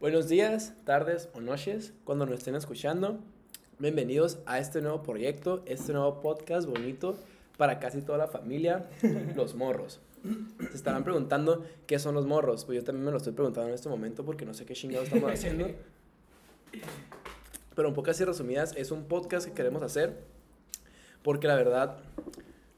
Buenos 0.00 0.30
días, 0.30 0.72
tardes 0.86 1.28
o 1.34 1.42
noches, 1.42 1.92
cuando 2.04 2.24
nos 2.24 2.38
estén 2.38 2.54
escuchando. 2.54 3.18
Bienvenidos 3.78 4.38
a 4.46 4.58
este 4.58 4.80
nuevo 4.80 5.02
proyecto, 5.02 5.62
este 5.66 5.92
nuevo 5.92 6.22
podcast 6.22 6.66
bonito 6.66 7.18
para 7.58 7.78
casi 7.80 8.00
toda 8.00 8.16
la 8.16 8.26
familia, 8.26 8.88
Los 9.36 9.54
Morros. 9.54 10.00
Se 10.70 10.74
estarán 10.74 11.04
preguntando 11.04 11.66
qué 11.86 11.98
son 11.98 12.14
los 12.14 12.24
morros. 12.24 12.64
Pues 12.64 12.76
yo 12.76 12.82
también 12.84 13.04
me 13.04 13.10
lo 13.10 13.18
estoy 13.18 13.34
preguntando 13.34 13.68
en 13.68 13.74
este 13.74 13.90
momento 13.90 14.24
porque 14.24 14.46
no 14.46 14.54
sé 14.54 14.64
qué 14.64 14.72
chingados 14.72 15.08
estamos 15.08 15.30
haciendo. 15.34 15.68
Pero 17.74 17.88
en 17.88 17.92
pocas 17.92 18.18
y 18.22 18.24
resumidas, 18.24 18.74
es 18.76 18.92
un 18.92 19.04
podcast 19.04 19.46
que 19.46 19.52
queremos 19.52 19.82
hacer 19.82 20.16
porque 21.22 21.46
la 21.46 21.56
verdad 21.56 21.98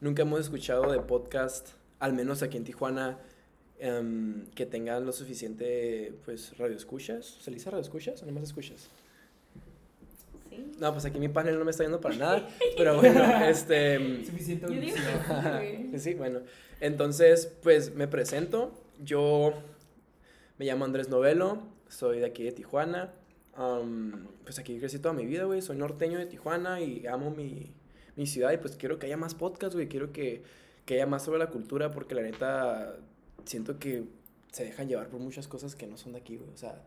nunca 0.01 0.23
hemos 0.23 0.41
escuchado 0.41 0.91
de 0.91 0.99
podcast, 0.99 1.69
al 2.01 2.15
menos 2.15 2.43
aquí 2.43 2.57
en 2.57 2.65
Tijuana, 2.65 3.21
em, 3.83 4.47
que 4.55 4.65
tengan 4.65 5.05
lo 5.05 5.13
suficiente, 5.13 6.15
pues, 6.25 6.57
radioescuchas. 6.57 7.27
¿Se 7.41 7.51
le 7.51 7.57
dice 7.57 7.69
radioescuchas 7.71 8.23
o 8.23 8.27
no 8.27 8.33
más 8.33 8.45
escuchas? 8.45 8.89
Sí. 10.49 10.73
No, 10.79 10.93
pues 10.93 11.05
aquí 11.05 11.19
mi 11.19 11.29
panel 11.29 11.59
no 11.59 11.65
me 11.65 11.73
está 11.73 11.83
yendo 11.83 12.01
para 12.01 12.15
nada, 12.15 12.49
pero 12.77 12.97
bueno, 12.97 13.25
este... 13.45 14.25
Suficiente 14.25 14.67
audición. 14.67 14.95
que 15.61 15.89
sí. 15.93 15.99
Sí, 15.99 16.15
bueno. 16.15 16.41
Entonces, 16.81 17.53
pues 17.63 17.95
me 17.95 18.07
presento. 18.07 18.73
Yo 19.03 19.53
me 20.59 20.65
llamo 20.65 20.85
Andrés 20.85 21.09
Novelo, 21.09 21.63
soy 21.89 22.21
de 22.21 22.27
aquí 22.27 22.45
de 22.45 22.53
Tijuana. 22.53 23.13
Pues 24.45 24.59
aquí 24.59 24.79
crecí 24.79 24.99
toda 24.99 25.13
mi 25.13 25.27
vida, 25.27 25.45
güey. 25.45 25.61
Soy 25.61 25.77
norteño 25.77 26.19
de 26.19 26.27
Tijuana 26.27 26.81
y 26.81 27.07
amo 27.07 27.31
mi, 27.31 27.73
mi 28.17 28.27
ciudad. 28.27 28.53
Y 28.53 28.59
pues 28.59 28.77
quiero 28.77 28.99
que 28.99 29.07
haya 29.07 29.17
más 29.17 29.35
podcasts, 29.35 29.75
güey. 29.75 29.89
Quiero 29.89 30.13
que, 30.13 30.43
que 30.87 30.95
haya 30.95 31.07
más 31.07 31.25
sobre 31.25 31.39
la 31.39 31.49
cultura 31.49 31.91
porque 31.91 32.15
la 32.15 32.23
neta 32.23 32.97
siento 33.45 33.79
que 33.79 34.05
se 34.51 34.65
dejan 34.65 34.89
llevar 34.89 35.09
por 35.09 35.21
muchas 35.21 35.49
cosas 35.49 35.75
que 35.75 35.87
no 35.87 35.97
son 35.97 36.13
de 36.13 36.19
aquí, 36.19 36.37
güey. 36.37 36.51
O 36.51 36.57
sea, 36.57 36.83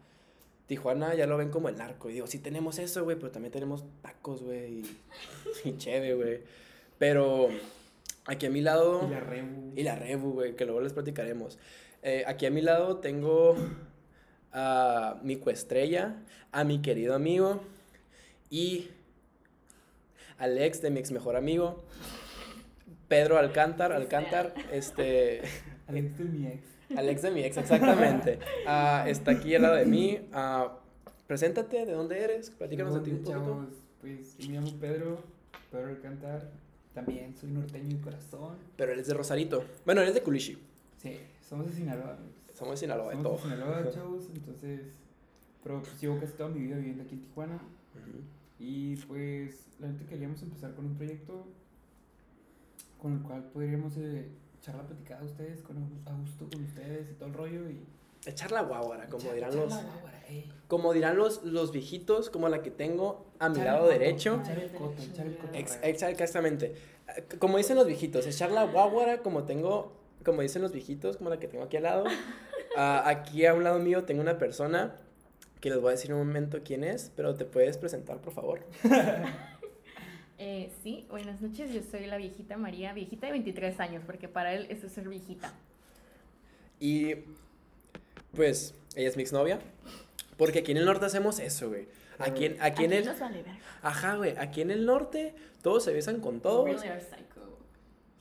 Tijuana 0.67 1.15
ya 1.15 1.27
lo 1.27 1.37
ven 1.37 1.49
como 1.49 1.69
el 1.69 1.77
narco. 1.77 2.09
Y 2.09 2.13
digo, 2.13 2.27
sí 2.27 2.39
tenemos 2.39 2.79
eso, 2.79 3.03
güey, 3.03 3.17
pero 3.17 3.31
también 3.31 3.51
tenemos 3.51 3.83
tacos, 4.01 4.43
güey. 4.43 4.81
Y, 5.65 5.69
y 5.69 5.77
cheve, 5.77 6.13
güey. 6.13 6.41
Pero 6.97 7.49
aquí 8.25 8.45
a 8.45 8.49
mi 8.49 8.61
lado... 8.61 9.05
Y 9.07 9.11
la 9.11 9.19
rebu. 9.19 9.73
Y 9.75 9.83
la 9.83 9.95
Rebu, 9.95 10.33
güey, 10.33 10.55
que 10.55 10.65
luego 10.65 10.81
les 10.81 10.93
platicaremos. 10.93 11.57
Eh, 12.03 12.23
aquí 12.27 12.45
a 12.45 12.51
mi 12.51 12.61
lado 12.61 12.97
tengo 12.97 13.55
a 14.53 15.19
mi 15.23 15.37
coestrella, 15.37 16.15
a 16.51 16.63
mi 16.63 16.81
querido 16.81 17.15
amigo 17.15 17.61
y 18.49 18.89
al 20.37 20.57
ex 20.57 20.81
de 20.81 20.91
mi 20.91 20.99
ex 20.99 21.11
mejor 21.11 21.35
amigo, 21.35 21.83
Pedro 23.07 23.37
Alcántar, 23.37 23.91
Alcántar, 23.91 24.53
este, 24.71 25.41
Alex 25.87 26.17
de 26.17 26.23
mi 26.25 26.47
ex. 26.47 26.63
al 26.97 27.09
ex 27.09 27.21
de 27.21 27.31
mi 27.31 27.41
ex, 27.43 27.57
exactamente. 27.57 28.39
Ah, 28.67 29.05
está 29.07 29.31
aquí 29.31 29.53
al 29.55 29.61
lado 29.63 29.75
de 29.75 29.85
mí. 29.85 30.19
Ah, 30.33 30.79
preséntate, 31.27 31.85
¿de 31.85 31.91
dónde 31.93 32.23
eres? 32.23 32.49
Platícanos 32.51 32.93
de 32.95 32.99
ti 33.01 33.11
un 33.11 33.17
poquito. 33.17 33.31
chavos. 33.31 33.67
Pues 34.01 34.37
me 34.47 34.53
llamo 34.55 34.71
Pedro, 34.79 35.19
Pedro 35.71 35.87
Alcántar. 35.89 36.51
También 36.93 37.35
soy 37.35 37.49
norteño 37.51 37.97
de 37.97 38.01
corazón. 38.01 38.55
Pero 38.77 38.93
él 38.93 38.99
es 38.99 39.07
de 39.07 39.13
Rosarito. 39.13 39.63
Bueno, 39.85 40.01
él 40.01 40.07
es 40.09 40.13
de 40.13 40.21
Culichi. 40.21 40.57
Sí, 40.97 41.19
somos 41.47 41.67
de 41.67 41.73
Sinaloa. 41.73 42.17
Somos 42.53 42.75
de 42.75 42.77
Sinaloa, 42.77 43.09
de 43.09 43.21
Somos 43.21 43.41
todo. 43.41 43.49
de 43.49 43.55
Sinaloa, 43.55 43.91
chavos. 43.93 44.29
Entonces, 44.33 44.81
pero 45.63 45.81
pues 45.81 45.99
llevo 46.01 46.19
casi 46.19 46.33
toda 46.33 46.49
mi 46.49 46.61
vida 46.61 46.77
viviendo 46.77 47.03
aquí 47.03 47.15
en 47.15 47.21
Tijuana. 47.21 47.59
Y 48.59 48.95
pues, 49.07 49.65
la 49.79 49.87
neta 49.89 50.05
queríamos 50.05 50.41
empezar 50.41 50.73
con 50.73 50.85
un 50.85 50.95
proyecto 50.95 51.45
con 53.01 53.13
el 53.13 53.19
cual 53.19 53.43
podríamos 53.51 53.97
eh, 53.97 54.29
echar 54.65 54.75
la 54.75 54.83
platicada 54.87 55.21
a 55.21 55.25
ustedes, 55.25 55.61
con, 55.61 55.77
a 56.05 56.13
gusto 56.13 56.47
con 56.51 56.63
ustedes 56.63 57.11
y 57.11 57.13
todo 57.13 57.27
el 57.29 57.33
rollo. 57.35 57.69
Y 57.69 57.85
Echar 58.25 58.51
la 58.51 58.61
guaguara, 58.63 59.05
como 59.05 59.23
echar- 59.25 59.33
dirán 59.35 59.49
echar 59.51 59.61
los... 59.63 59.73
la 59.75 59.81
guáguara, 59.83 60.21
ey. 60.27 60.51
Como 60.67 60.93
dirán 60.93 61.15
los, 61.17 61.43
los 61.43 61.71
viejitos, 61.71 62.31
como 62.31 62.49
la 62.49 62.63
que 62.63 62.71
tengo 62.71 63.27
a 63.37 63.49
mi 63.49 63.55
Echar 63.59 63.65
lado 63.67 63.77
el 63.77 63.83
coto, 63.93 63.99
derecho. 63.99 64.41
Echar 64.41 64.59
el 64.59 64.71
coto, 64.71 65.03
echar 65.03 65.27
el 65.27 65.37
coto. 65.37 65.53
Ex- 65.53 65.79
ex- 65.83 66.01
exactamente. 66.03 66.73
Eh, 67.15 67.23
Como 67.37 67.57
dicen 67.57 67.75
los 67.75 67.85
viejitos, 67.85 68.25
echar 68.25 68.49
la 68.51 68.63
guaguara 68.65 69.19
como 69.19 69.43
tengo, 69.43 69.93
como 70.23 70.41
dicen 70.41 70.63
los 70.63 70.71
viejitos, 70.71 71.17
como 71.17 71.29
la 71.29 71.37
que 71.39 71.47
tengo 71.47 71.63
aquí 71.65 71.77
al 71.77 71.83
lado. 71.83 72.03
Ah, 72.77 73.03
aquí 73.07 73.45
a 73.45 73.53
un 73.53 73.63
lado 73.63 73.79
mío 73.79 74.03
tengo 74.03 74.21
una 74.21 74.37
persona 74.37 74.97
que 75.61 75.69
les 75.69 75.79
voy 75.79 75.89
a 75.89 75.91
decir 75.91 76.11
en 76.11 76.17
un 76.17 76.27
momento 76.27 76.59
quién 76.61 76.83
es, 76.83 77.09
pero 77.15 77.33
te 77.35 77.45
puedes 77.45 77.77
presentar, 77.77 78.17
por 78.17 78.33
favor. 78.33 78.59
Eh, 80.37 80.69
sí, 80.83 81.05
buenas 81.09 81.41
noches, 81.41 81.71
yo 81.73 81.81
soy 81.89 82.07
la 82.07 82.17
viejita 82.17 82.57
María, 82.57 82.93
viejita 82.93 83.27
de 83.27 83.33
23 83.33 83.79
años, 83.79 84.03
porque 84.05 84.27
para 84.27 84.53
él 84.53 84.67
eso 84.69 84.87
es 84.87 84.93
ser 84.93 85.07
viejita. 85.07 85.53
Y 86.79 87.15
pues 88.35 88.75
ella 88.95 89.07
es 89.07 89.15
mi 89.15 89.23
exnovia. 89.23 89.59
Porque 90.37 90.59
aquí 90.59 90.71
en 90.71 90.77
el 90.77 90.85
norte 90.85 91.05
hacemos 91.05 91.39
eso, 91.39 91.69
güey. 91.69 91.87
Aquí 92.19 92.45
en, 92.45 92.61
aquí 92.61 92.83
en 92.83 92.93
el... 92.93 93.05
nos 93.05 93.19
vale 93.19 93.43
verga. 93.43 93.59
Ajá, 93.81 94.15
güey. 94.15 94.35
Aquí 94.37 94.61
en 94.61 94.71
el 94.71 94.85
norte 94.85 95.33
todos 95.61 95.85
se 95.85 95.93
besan 95.93 96.19
con 96.19 96.41
todos. 96.41 96.65
Really 96.65 96.87
are 96.87 97.01
psycho. 97.01 97.57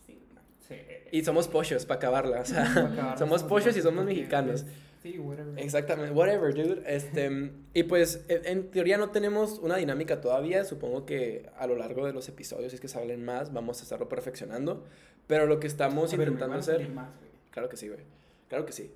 Sí. 0.07 0.21
Sí. 0.69 0.77
Y 1.11 1.25
somos 1.25 1.49
pollos 1.49 1.85
para 1.85 1.99
acabarla. 1.99 2.41
O 2.41 2.45
sea, 2.45 3.17
somos 3.19 3.43
pollos 3.43 3.77
y 3.77 3.83
somos 3.83 4.05
mexicanos. 4.05 4.65
Sí, 5.05 5.19
whatever. 5.19 5.59
Exactamente, 5.59 6.15
whatever, 6.15 6.55
dude. 6.55 6.83
Este, 6.87 7.51
y 7.75 7.83
pues, 7.83 8.25
en, 8.29 8.47
en 8.47 8.71
teoría 8.71 8.97
no 8.97 9.11
tenemos 9.11 9.59
una 9.59 9.77
dinámica 9.77 10.23
todavía. 10.23 10.65
Supongo 10.65 11.05
que 11.05 11.51
a 11.59 11.67
lo 11.67 11.77
largo 11.77 12.07
de 12.07 12.15
los 12.15 12.27
episodios, 12.31 12.73
si 12.73 12.77
es 12.77 12.81
que 12.81 12.89
salen 12.89 13.23
más, 13.23 13.53
vamos 13.53 13.81
a 13.81 13.83
estarlo 13.83 14.09
perfeccionando. 14.09 14.83
Pero 15.27 15.45
lo 15.45 15.61
que 15.61 15.67
estamos 15.67 16.11
ver, 16.17 16.29
intentando 16.29 16.57
hacer. 16.57 16.89
más, 16.89 17.11
güey. 17.19 17.31
Claro 17.51 17.69
que 17.69 17.77
sí, 17.77 17.89
güey. 17.89 18.01
Claro 18.49 18.65
que 18.65 18.73
sí. 18.73 18.91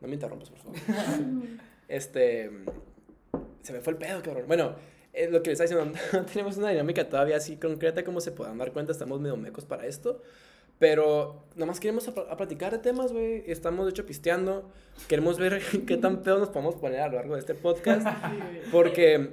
No 0.00 0.08
me 0.08 0.14
interrumpas, 0.14 0.50
por 0.50 0.58
favor. 0.58 0.78
este. 1.86 2.50
Se 3.62 3.72
me 3.72 3.80
fue 3.80 3.92
el 3.92 4.00
pedo, 4.00 4.20
cabrón. 4.20 4.46
Bueno, 4.48 4.74
eh, 5.12 5.30
lo 5.30 5.44
que 5.44 5.50
les 5.50 5.60
estaba 5.60 5.84
diciendo, 5.84 6.00
no 6.12 6.26
tenemos 6.26 6.56
una 6.56 6.70
dinámica 6.70 7.08
todavía 7.08 7.36
así 7.36 7.56
concreta 7.56 8.02
como 8.02 8.20
se 8.20 8.32
puedan 8.32 8.58
dar 8.58 8.72
cuenta. 8.72 8.90
Estamos 8.90 9.20
medio 9.20 9.36
mecos 9.36 9.64
para 9.64 9.86
esto. 9.86 10.22
Pero 10.82 11.44
nada 11.54 11.66
más 11.66 11.78
queremos 11.78 12.08
a, 12.08 12.10
a 12.10 12.36
platicar 12.36 12.72
de 12.72 12.78
temas, 12.78 13.12
güey. 13.12 13.44
Estamos, 13.46 13.86
de 13.86 13.92
hecho, 13.92 14.04
pisteando. 14.04 14.68
Queremos 15.06 15.38
ver 15.38 15.62
qué 15.86 15.96
tan 15.96 16.24
pedo 16.24 16.40
nos 16.40 16.48
podemos 16.48 16.74
poner 16.74 16.98
a 16.98 17.06
lo 17.06 17.14
largo 17.14 17.34
de 17.34 17.38
este 17.38 17.54
podcast. 17.54 18.04
Porque 18.72 19.30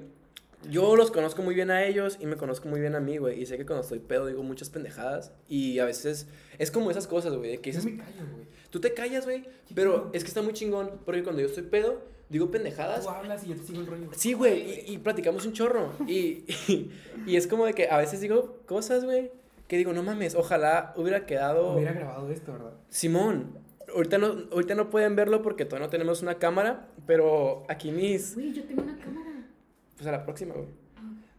yo 0.70 0.96
los 0.96 1.10
conozco 1.10 1.42
muy 1.42 1.56
bien 1.56 1.72
a 1.72 1.84
ellos 1.86 2.20
y 2.22 2.28
me 2.28 2.36
conozco 2.36 2.70
muy 2.70 2.80
bien 2.80 2.94
a 2.94 3.00
mí, 3.00 3.18
güey. 3.18 3.42
Y 3.42 3.48
sé 3.48 3.58
que 3.58 3.66
cuando 3.66 3.82
estoy 3.82 3.98
pedo 3.98 4.28
digo 4.28 4.44
muchas 4.44 4.70
pendejadas. 4.70 5.32
Y 5.48 5.80
a 5.80 5.86
veces 5.86 6.28
es 6.60 6.70
como 6.70 6.92
esas 6.92 7.08
cosas, 7.08 7.34
güey, 7.34 7.58
que 7.58 7.72
Yo 7.72 7.80
dices, 7.80 7.86
me 7.92 7.98
callo, 7.98 8.28
güey. 8.31 8.46
Tú 8.70 8.80
te 8.80 8.94
callas, 8.94 9.26
güey, 9.26 9.46
pero 9.74 10.12
es 10.14 10.24
que 10.24 10.28
está 10.28 10.44
muy 10.44 10.54
chingón, 10.54 11.00
porque 11.04 11.24
cuando 11.24 11.42
yo 11.42 11.48
estoy 11.48 11.64
pedo, 11.64 12.04
digo 12.30 12.52
pendejadas. 12.52 13.06
Tú 13.06 13.10
hablas 13.10 13.44
y 13.44 13.50
yo 13.50 13.56
te 13.56 13.64
sigo 13.64 13.80
el 13.80 13.88
rollo. 13.88 14.10
Sí, 14.16 14.34
güey, 14.34 14.86
y, 14.88 14.94
y 14.94 14.98
platicamos 15.00 15.48
un 15.48 15.54
chorro. 15.54 15.94
Y, 16.08 16.46
y, 16.68 16.92
y 17.26 17.38
es 17.38 17.48
como 17.48 17.66
de 17.66 17.74
que 17.74 17.88
a 17.90 17.98
veces 17.98 18.22
digo 18.22 18.60
cosas, 18.68 19.04
güey, 19.04 19.31
que 19.69 19.78
digo, 19.78 19.94
no 19.94 20.02
mames, 20.02 20.34
ojalá 20.34 20.94
hubiera 20.97 21.28
quedado... 21.28 21.74
Hubiera 21.74 21.94
grabado 21.94 22.31
esto, 22.31 22.53
¿verdad? 22.53 22.74
Simón, 22.90 23.59
ahorita 23.94 24.18
no, 24.18 24.35
ahorita 24.52 24.74
no 24.74 24.90
pueden 24.90 25.16
verlo 25.16 25.44
porque 25.44 25.63
todavía 25.63 25.85
no 25.85 25.91
tenemos 25.91 26.24
una 26.24 26.40
cámara, 26.40 26.88
pero 27.06 27.66
aquí 27.69 27.91
mis... 27.91 28.34
Güey, 28.34 28.52
yo 28.52 28.63
tengo 28.63 28.81
una 28.81 28.97
cámara. 28.97 29.30
Pues 29.96 30.07
a 30.07 30.12
la 30.12 30.24
próxima, 30.25 30.56
güey. 30.56 30.69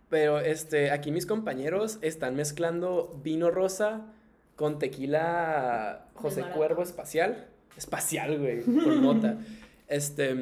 Pero 0.08 0.38
este, 0.38 0.92
aquí 0.92 1.10
mis 1.10 1.26
compañeros 1.26 1.98
están 2.02 2.36
mezclando 2.36 3.20
vino 3.20 3.50
rosa 3.50 4.06
con 4.54 4.78
tequila 4.78 6.06
José 6.14 6.44
Cuervo 6.54 6.84
espacial. 6.84 7.48
Espacial, 7.76 8.38
güey, 8.38 8.62
con 8.62 9.02
nota. 9.02 9.38
Este, 9.88 10.36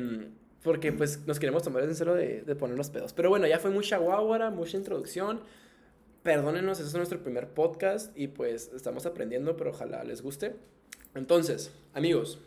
porque 0.62 0.92
pues 0.92 1.26
nos 1.26 1.40
queremos 1.40 1.62
tomar 1.62 1.82
en 1.82 1.94
serio 1.94 2.12
de, 2.12 2.42
de 2.42 2.54
poner 2.54 2.76
los 2.76 2.90
pedos. 2.90 3.14
Pero 3.14 3.30
bueno, 3.30 3.46
ya 3.46 3.58
fue 3.58 3.70
mucha 3.70 3.96
guaguara, 3.96 4.50
mucha 4.50 4.76
introducción. 4.76 5.40
Perdónenos, 6.22 6.78
este 6.78 6.88
es 6.88 6.94
nuestro 6.94 7.22
primer 7.22 7.48
podcast 7.48 8.16
y 8.18 8.28
pues 8.28 8.70
estamos 8.74 9.06
aprendiendo, 9.06 9.56
pero 9.56 9.70
ojalá 9.70 10.02
les 10.04 10.20
guste. 10.20 10.56
Entonces, 11.14 11.72
amigos, 11.94 12.38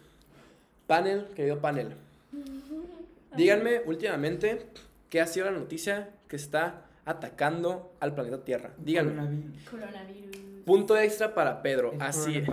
panel, 0.88 1.28
querido 1.36 1.60
panel, 1.60 1.96
díganme 3.38 3.82
últimamente 3.86 4.66
qué 5.10 5.22
ha 5.22 5.28
sido 5.28 5.46
la 5.46 5.52
noticia 5.52 6.10
que 6.28 6.36
está 6.36 6.86
atacando 7.06 7.94
al 8.00 8.14
planeta 8.14 8.44
Tierra. 8.44 8.72
Díganme. 8.78 9.12
Coronavirus. 9.14 9.70
Coronavirus. 9.70 10.38
Punto 10.66 10.98
extra 10.98 11.34
para 11.34 11.62
Pedro. 11.62 11.94
El 11.94 12.02
Así, 12.02 12.44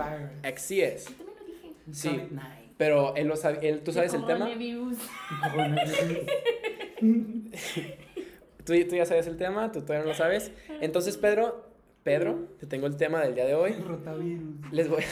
así 0.45 0.81
es. 0.81 1.07
Yo 1.07 1.15
también 1.15 1.37
lo 1.37 1.45
dije. 1.45 1.75
Sí. 1.93 2.09
COVID-19. 2.09 2.41
Pero 2.79 3.17
él 3.17 3.27
lo 3.27 3.37
sabe, 3.37 3.69
él, 3.69 3.81
¿tú 3.81 3.93
sabes 3.93 4.15
el 4.15 4.25
tema? 4.25 4.47
Coronavirus. 4.47 4.99
¿Tú, 8.69 8.75
tú 8.87 8.97
ya 8.97 9.07
sabes 9.07 9.27
el 9.27 9.39
tema, 9.39 9.73
tú 9.73 9.81
todavía 9.81 10.05
no 10.05 10.11
lo 10.11 10.15
sabes. 10.15 10.53
Entonces, 10.83 11.17
Pedro, 11.17 11.65
Pedro, 12.03 12.49
te 12.61 12.67
tengo 12.67 12.87
el 12.87 12.99
tema 12.99 13.23
del 13.23 13.35
día 13.35 13.47
de 13.47 13.55
hoy. 13.55 13.73
Rotavirus. 13.73 14.71
Les 14.71 14.91
voy, 14.91 15.03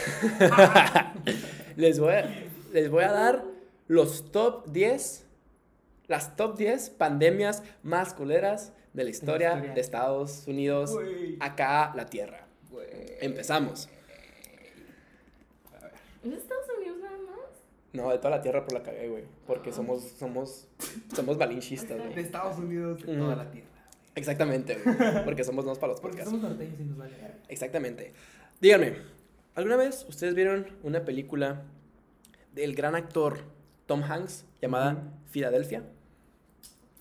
les 1.77 1.99
voy, 1.99 2.13
a, 2.13 2.31
les 2.75 2.91
voy 2.91 3.05
a 3.05 3.13
dar 3.13 3.45
los 3.89 4.31
top 4.31 4.67
10, 4.67 5.27
las 6.07 6.37
top 6.37 6.59
10 6.59 6.91
pandemias 6.91 7.63
más 7.83 8.13
culeras 8.13 8.75
de 8.93 9.05
la 9.05 9.11
historia 9.11 9.55
historia. 9.55 9.75
de 9.75 9.81
Estados 9.81 10.47
Unidos, 10.47 10.95
acá 11.41 11.95
la 11.97 12.05
Tierra. 12.05 12.47
Empezamos. 13.23 13.89
¿Es 16.23 16.31
de 16.31 16.37
Estados 16.37 16.67
Unidos 16.77 16.99
nada 16.99 17.17
más? 17.17 17.47
No, 17.97 18.11
de 18.11 18.19
toda 18.19 18.31
la 18.31 18.43
tierra 18.43 18.63
por 18.65 18.73
la 18.75 18.83
cagué, 18.83 19.09
güey. 19.09 19.25
Porque 19.47 19.71
Ah. 19.71 19.73
somos, 19.73 20.03
somos, 20.19 20.69
somos 21.15 21.39
balinchistas, 21.39 21.97
De 21.99 22.05
güey. 22.09 22.19
Estados 22.21 22.59
Unidos, 22.59 23.05
de 23.05 23.15
Mm. 23.15 23.19
toda 23.19 23.37
la 23.37 23.51
tierra. 23.51 23.69
Exactamente, 24.15 24.79
güey. 24.85 25.25
Porque 25.25 25.45
somos 25.45 25.65
dos 25.65 25.79
para 25.79 25.93
los 25.93 26.01
Porque 26.01 26.19
podcasts. 26.19 26.31
somos 26.39 26.51
norteños 26.51 26.81
y 26.81 26.85
nos 26.85 26.99
vale. 26.99 27.13
Exactamente. 27.49 28.13
Díganme, 28.61 28.97
¿alguna 29.55 29.77
vez 29.77 30.07
ustedes 30.09 30.35
vieron 30.35 30.67
una 30.83 31.05
película 31.05 31.63
del 32.55 32.75
gran 32.75 32.95
actor 32.95 33.41
Tom 33.87 34.03
Hanks 34.03 34.45
llamada. 34.63 35.03
Filadelfia? 35.31 35.83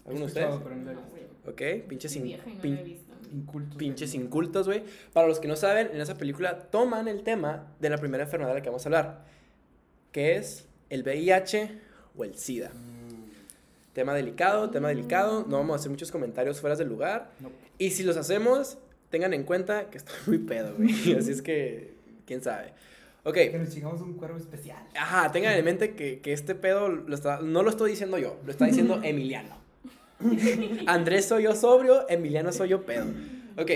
¿Alguno 0.05 0.25
de 0.25 0.25
ustedes? 0.27 0.49
no. 0.49 1.51
Ok, 1.51 1.61
pinches, 1.87 2.15
in- 2.15 2.37
no 2.37 2.61
pin-. 2.61 2.99
Incultos. 3.33 3.77
pinches 3.77 4.13
incultos, 4.13 4.67
güey. 4.67 4.83
Para 5.13 5.27
los 5.27 5.39
que 5.39 5.47
no 5.47 5.55
saben, 5.55 5.89
en 5.93 5.99
esa 6.01 6.15
película 6.15 6.69
toman 6.69 7.07
el 7.07 7.23
tema 7.23 7.73
de 7.79 7.89
la 7.89 7.97
primera 7.97 8.23
enfermedad 8.23 8.49
de 8.51 8.55
la 8.55 8.61
que 8.61 8.69
vamos 8.69 8.85
a 8.85 8.89
hablar, 8.89 9.25
que 10.11 10.35
es 10.37 10.67
el 10.89 11.03
VIH 11.03 11.69
o 12.17 12.23
el 12.23 12.35
SIDA. 12.35 12.71
Tema 13.93 14.13
delicado, 14.13 14.69
tema 14.69 14.89
delicado. 14.89 15.45
No 15.47 15.57
vamos 15.57 15.73
a 15.73 15.75
hacer 15.79 15.89
muchos 15.91 16.11
comentarios 16.11 16.59
fuera 16.59 16.75
del 16.75 16.89
lugar. 16.89 17.31
No. 17.39 17.49
Y 17.77 17.91
si 17.91 18.03
los 18.03 18.17
hacemos, 18.17 18.77
tengan 19.09 19.33
en 19.33 19.43
cuenta 19.43 19.89
que 19.89 19.97
estoy 19.97 20.15
muy 20.27 20.37
pedo, 20.39 20.75
güey. 20.77 21.13
Así 21.17 21.31
es 21.31 21.41
que, 21.41 21.93
quién 22.25 22.41
sabe. 22.43 22.73
Ok. 23.23 23.35
Que 23.35 23.57
nos 23.57 23.69
chingamos 23.73 24.01
un 24.01 24.13
cuervo 24.13 24.37
especial. 24.37 24.83
Ajá, 24.95 25.31
tengan 25.31 25.53
en 25.57 25.63
mente 25.65 25.95
que, 25.95 26.19
que 26.19 26.33
este 26.33 26.55
pedo 26.55 26.89
lo 26.89 27.15
está- 27.15 27.39
no 27.41 27.63
lo 27.63 27.69
estoy 27.69 27.91
diciendo 27.91 28.17
yo, 28.17 28.37
lo 28.45 28.51
está 28.51 28.65
diciendo 28.65 28.99
Emiliano. 29.03 29.55
Andrés 30.87 31.25
soy 31.25 31.43
yo 31.43 31.55
sobrio, 31.55 32.07
Emiliano 32.09 32.51
soy 32.51 32.69
yo 32.69 32.85
pedo. 32.85 33.05
Ok. 33.57 33.71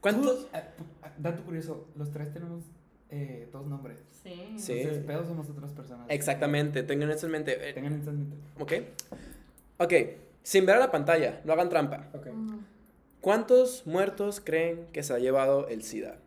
¿Cuántos? 0.00 0.44
Pu- 0.44 0.48
ah, 1.02 1.12
dato 1.18 1.42
curioso, 1.44 1.86
los 1.96 2.10
tres 2.12 2.32
tenemos 2.32 2.62
eh, 3.10 3.48
dos 3.52 3.66
nombres. 3.66 3.98
Sí. 4.22 4.54
Sí. 4.58 4.72
Entonces, 4.80 5.04
pedos 5.04 5.28
somos 5.28 5.48
otras 5.50 5.72
personas. 5.72 6.06
Exactamente, 6.10 6.82
tengan 6.82 7.10
eso 7.10 7.26
en 7.26 7.32
mente. 7.32 7.70
Eh, 7.70 7.72
Tengan 7.72 7.92
eso 8.00 8.10
en 8.10 8.18
mente. 8.18 8.36
Ok. 8.58 8.72
Ok, 9.78 9.92
sin 10.42 10.66
ver 10.66 10.76
a 10.76 10.80
la 10.80 10.90
pantalla, 10.90 11.40
no 11.44 11.52
hagan 11.52 11.68
trampa. 11.68 12.08
Ok. 12.14 12.26
Ujú. 12.28 12.60
¿Cuántos 13.20 13.86
muertos 13.86 14.40
creen 14.40 14.86
que 14.92 15.02
se 15.02 15.12
ha 15.12 15.18
llevado 15.18 15.68
el 15.68 15.82
SIDA? 15.82 16.18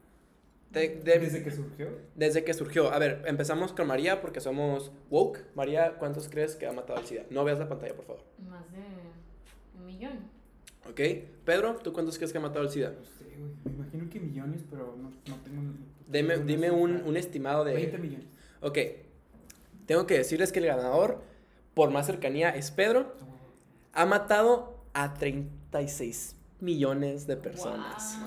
De- 0.71 1.01
de- 1.03 1.17
Desde 1.19 1.41
que 1.43 1.49
surgió, 1.51 1.87
desde 2.15 2.43
que 2.43 2.53
surgió. 2.53 2.91
A 2.93 2.99
ver, 2.99 3.23
empezamos 3.25 3.71
con 3.73 3.87
María 3.87 4.21
porque 4.21 4.39
somos 4.39 4.91
woke. 5.09 5.39
María, 5.55 5.95
¿cuántos 5.97 6.29
crees 6.29 6.55
que 6.55 6.67
ha 6.67 6.71
matado 6.73 6.99
el 6.99 7.05
SIDA? 7.07 7.23
No 7.31 7.43
veas 7.43 7.57
la 7.57 7.67
pantalla, 7.67 7.95
por 7.95 8.05
favor. 8.05 8.21
Más 8.47 8.69
de 8.71 8.77
un 9.79 9.85
millón. 9.85 10.19
Ok. 10.89 10.99
Pedro, 11.43 11.75
¿tú 11.77 11.91
cuántos 11.91 12.17
crees 12.17 12.31
que 12.31 12.37
ha 12.37 12.41
matado 12.41 12.63
el 12.63 12.69
SIDA? 12.69 12.91
no 12.91 13.03
sé, 13.03 13.25
güey. 13.35 13.51
Me 13.65 13.71
imagino 13.71 14.09
que 14.11 14.19
millones, 14.19 14.61
pero 14.69 14.95
no, 15.01 15.09
no 15.09 15.41
tengo. 15.43 15.73
Dime, 16.09 16.71
un, 16.71 17.03
un 17.05 17.17
estimado 17.17 17.63
de... 17.63 17.73
20 17.73 17.97
millones. 17.99 18.27
Ok. 18.61 18.77
Tengo 19.85 20.07
que 20.07 20.17
decirles 20.17 20.51
que 20.51 20.59
el 20.59 20.65
ganador, 20.65 21.21
por 21.73 21.91
más 21.91 22.07
cercanía, 22.07 22.49
es 22.49 22.71
Pedro. 22.71 23.15
Ha 23.93 24.05
matado 24.05 24.83
a 24.93 25.13
36 25.13 26.35
millones 26.59 27.27
de 27.27 27.37
personas. 27.37 28.17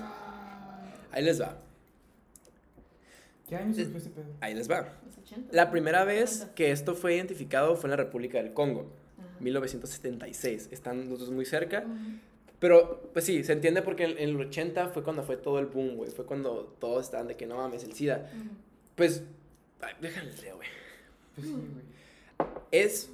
Ahí 1.11 1.23
les 1.23 1.41
va. 1.41 1.57
¿Qué 3.47 3.57
año 3.57 3.73
surgió 3.73 3.97
ese 3.97 4.09
pedo? 4.09 4.25
Ahí 4.39 4.55
les 4.55 4.69
va. 4.69 4.93
Los 5.05 5.17
80. 5.17 5.49
La 5.51 5.69
primera 5.69 6.05
vez 6.05 6.47
que 6.55 6.71
esto 6.71 6.95
fue 6.95 7.15
identificado 7.15 7.75
fue 7.75 7.87
en 7.87 7.91
la 7.91 7.97
República 7.97 8.37
del 8.41 8.53
Congo, 8.53 8.91
Ajá. 9.19 9.39
1976. 9.41 10.69
Están 10.71 11.09
los 11.09 11.19
dos 11.19 11.31
muy 11.31 11.45
cerca. 11.45 11.85
Pero, 12.63 13.09
pues 13.11 13.25
sí, 13.25 13.43
se 13.43 13.51
entiende 13.51 13.81
porque 13.81 14.05
en, 14.05 14.11
en 14.11 14.29
el 14.29 14.39
80 14.39 14.87
fue 14.87 15.03
cuando 15.03 15.21
fue 15.23 15.35
todo 15.35 15.59
el 15.59 15.65
boom, 15.65 15.97
güey. 15.97 16.09
Fue 16.11 16.25
cuando 16.25 16.73
todos 16.79 17.03
estaban 17.03 17.27
de 17.27 17.35
que 17.35 17.45
no 17.45 17.57
mames, 17.57 17.83
el 17.83 17.91
SIDA. 17.91 18.29
Pues, 18.95 19.23
ay, 19.81 19.93
déjales 19.99 20.41
leo, 20.41 20.55
güey. 20.55 20.69
Pues. 21.35 21.47
Es 22.71 23.09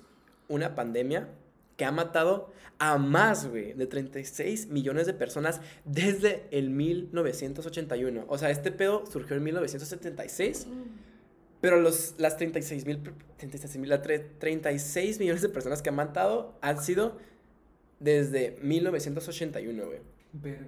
una 0.50 0.76
pandemia 0.76 1.30
que 1.78 1.86
ha 1.86 1.92
matado 1.92 2.52
a 2.78 3.00
más, 3.00 3.48
güey, 3.48 3.74
de 3.74 3.88
36 3.88 4.68
millones 4.68 5.08
de 5.08 5.14
personas 5.16 5.62
desde 5.84 6.46
el 6.52 6.70
1981. 6.70 8.26
O 8.28 8.38
sea, 8.38 8.52
este 8.52 8.72
pedo 8.72 9.04
surgió 9.08 9.36
en 9.36 9.44
1976. 9.46 10.68
Ujú. 10.70 10.76
Pero 11.60 11.82
los, 11.82 12.14
las 12.20 12.38
36 12.38 12.86
mil, 12.86 13.02
36 13.38 13.78
mil, 13.78 13.90
las 13.90 14.04
tre- 14.04 14.28
36 14.38 15.20
millones 15.20 15.42
de 15.42 15.50
personas 15.50 15.82
que 15.82 15.90
han 15.90 15.96
matado 15.96 16.54
han 16.62 16.82
sido 16.82 17.18
desde 18.00 18.58
1981, 18.62 19.86
güey. 19.86 20.00
Verga. 20.34 20.66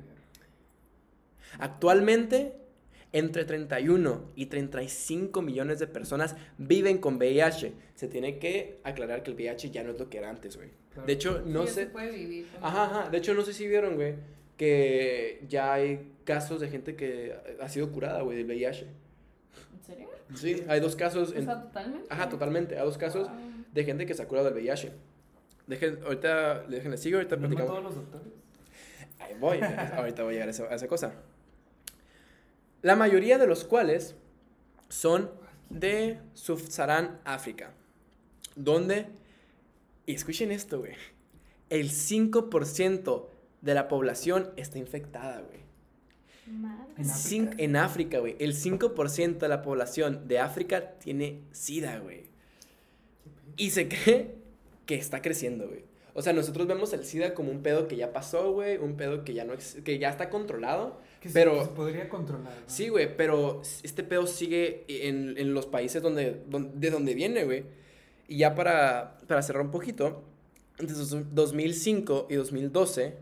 Actualmente, 1.60 2.54
entre 3.12 3.44
31 3.46 4.32
y 4.36 4.46
35 4.48 5.42
millones 5.42 5.80
de 5.80 5.88
personas 5.88 6.36
viven 6.58 6.98
con 6.98 7.18
VIH. 7.18 7.74
Se 7.96 8.08
tiene 8.08 8.40
que 8.40 8.80
aclarar 8.84 9.24
que 9.24 9.32
el 9.32 9.36
VIH 9.36 9.70
ya 9.72 9.84
no 9.84 9.92
es 9.92 10.00
lo 10.00 10.10
que 10.10 10.18
era 10.18 10.30
antes, 10.30 10.56
güey. 10.56 10.70
Claro. 10.94 11.08
De 11.08 11.14
hecho, 11.14 11.42
no 11.46 11.64
Sí, 11.68 11.74
sé... 11.74 11.74
se 11.82 11.86
puede 11.88 12.12
vivir. 12.12 12.48
Ajá, 12.62 12.86
ajá. 12.86 13.10
De 13.10 13.18
hecho, 13.18 13.34
no 13.34 13.44
sé 13.44 13.54
si 13.54 13.68
vieron, 13.68 13.96
güey, 13.96 14.16
que 14.58 15.44
ya 15.48 15.74
hay 15.74 16.12
casos 16.24 16.62
de 16.62 16.70
gente 16.70 16.96
que 16.96 17.36
ha 17.60 17.68
sido 17.70 17.92
curada, 17.92 18.22
güey, 18.22 18.38
del 18.38 18.46
VIH. 18.48 18.86
¿En 19.78 19.84
serio? 19.86 20.10
Sí, 20.36 20.64
hay 20.68 20.80
dos 20.80 20.96
casos... 20.96 21.32
O 21.32 21.36
en- 21.36 21.46
sea, 21.46 21.62
totalmente. 21.62 22.08
Ajá, 22.10 22.30
totalmente. 22.30 22.78
Hay 22.78 22.86
dos 22.86 22.98
casos 22.98 23.28
de 23.74 23.84
gente 23.84 24.06
que 24.06 24.14
se 24.14 24.22
ha 24.22 24.28
curado 24.28 24.50
del 24.50 24.56
VIH. 24.56 24.92
Dejen, 25.68 26.00
ahorita, 26.04 26.64
déjenle 26.64 26.98
sigo, 26.98 27.18
ahorita 27.18 27.36
¿No 27.38 27.44
mató 27.44 27.56
platicamos. 27.56 27.80
a 27.80 27.84
los 27.84 27.96
doctores? 27.96 28.28
Ahí 29.20 29.36
voy, 29.40 29.60
ahorita 29.96 30.24
voy 30.24 30.32
a 30.32 30.34
llegar 30.34 30.48
a 30.48 30.52
esa, 30.52 30.64
a 30.66 30.76
esa 30.76 30.88
cosa. 30.88 31.14
La 32.82 32.96
mayoría 32.96 33.38
de 33.38 33.48
los 33.48 33.64
cuales 33.64 34.16
son 34.90 35.32
de 35.70 36.20
Sub-Saharán 36.34 37.20
África, 37.24 37.74
donde, 38.56 39.08
y 40.06 40.16
escuchen 40.16 40.52
esto, 40.52 40.80
güey, 40.80 40.94
el 41.70 41.90
5% 41.90 43.28
de 43.62 43.74
la 43.74 43.88
población 43.88 44.52
está 44.58 44.78
infectada, 44.80 45.42
güey. 45.42 45.62
Madre. 46.48 46.92
En. 46.98 47.60
En 47.60 47.76
África, 47.78 48.20
güey. 48.20 48.36
El 48.40 48.54
5% 48.54 49.38
de 49.38 49.48
la 49.48 49.62
población 49.62 50.28
de 50.28 50.40
África 50.40 50.96
tiene 51.00 51.44
SIDA, 51.52 52.00
güey. 52.00 52.26
Y 53.56 53.70
se 53.70 53.88
cree 53.88 54.41
que 54.98 55.00
está 55.00 55.22
creciendo, 55.22 55.68
güey. 55.70 55.84
O 56.14 56.22
sea, 56.22 56.34
nosotros 56.34 56.68
vemos 56.68 56.92
el 56.92 57.06
SIDA 57.06 57.34
como 57.34 57.52
un 57.52 57.64
pedo 57.64 57.88
que 57.88 57.96
ya 57.96 58.12
pasó, 58.12 58.52
güey. 58.52 58.78
Un 58.78 58.98
pedo 58.98 59.24
que 59.24 59.34
ya 59.34 59.46
no 59.46 59.54
que 59.86 59.98
ya 59.98 60.10
está 60.10 60.30
controlado. 60.30 61.00
Que 61.22 61.30
Pero- 61.30 61.64
se 61.64 61.70
podría 61.72 62.10
controlar. 62.10 62.52
¿no? 62.54 62.64
Sí, 62.68 62.90
güey, 62.90 63.16
pero 63.16 63.62
este 63.84 64.04
pedo 64.04 64.28
sigue 64.28 64.84
en, 64.90 65.38
en 65.38 65.54
los 65.54 65.66
países 65.68 66.02
donde, 66.04 66.42
don- 66.50 66.78
de 66.80 66.90
donde 66.90 67.14
viene, 67.14 67.46
güey. 67.46 67.64
Y 68.28 68.38
ya 68.40 68.56
para, 68.56 69.18
para 69.28 69.42
cerrar 69.42 69.64
un 69.64 69.72
poquito, 69.72 70.24
entre 70.80 70.96
dos- 70.98 71.34
2005 71.34 72.28
y 72.30 72.36
2012 72.36 73.16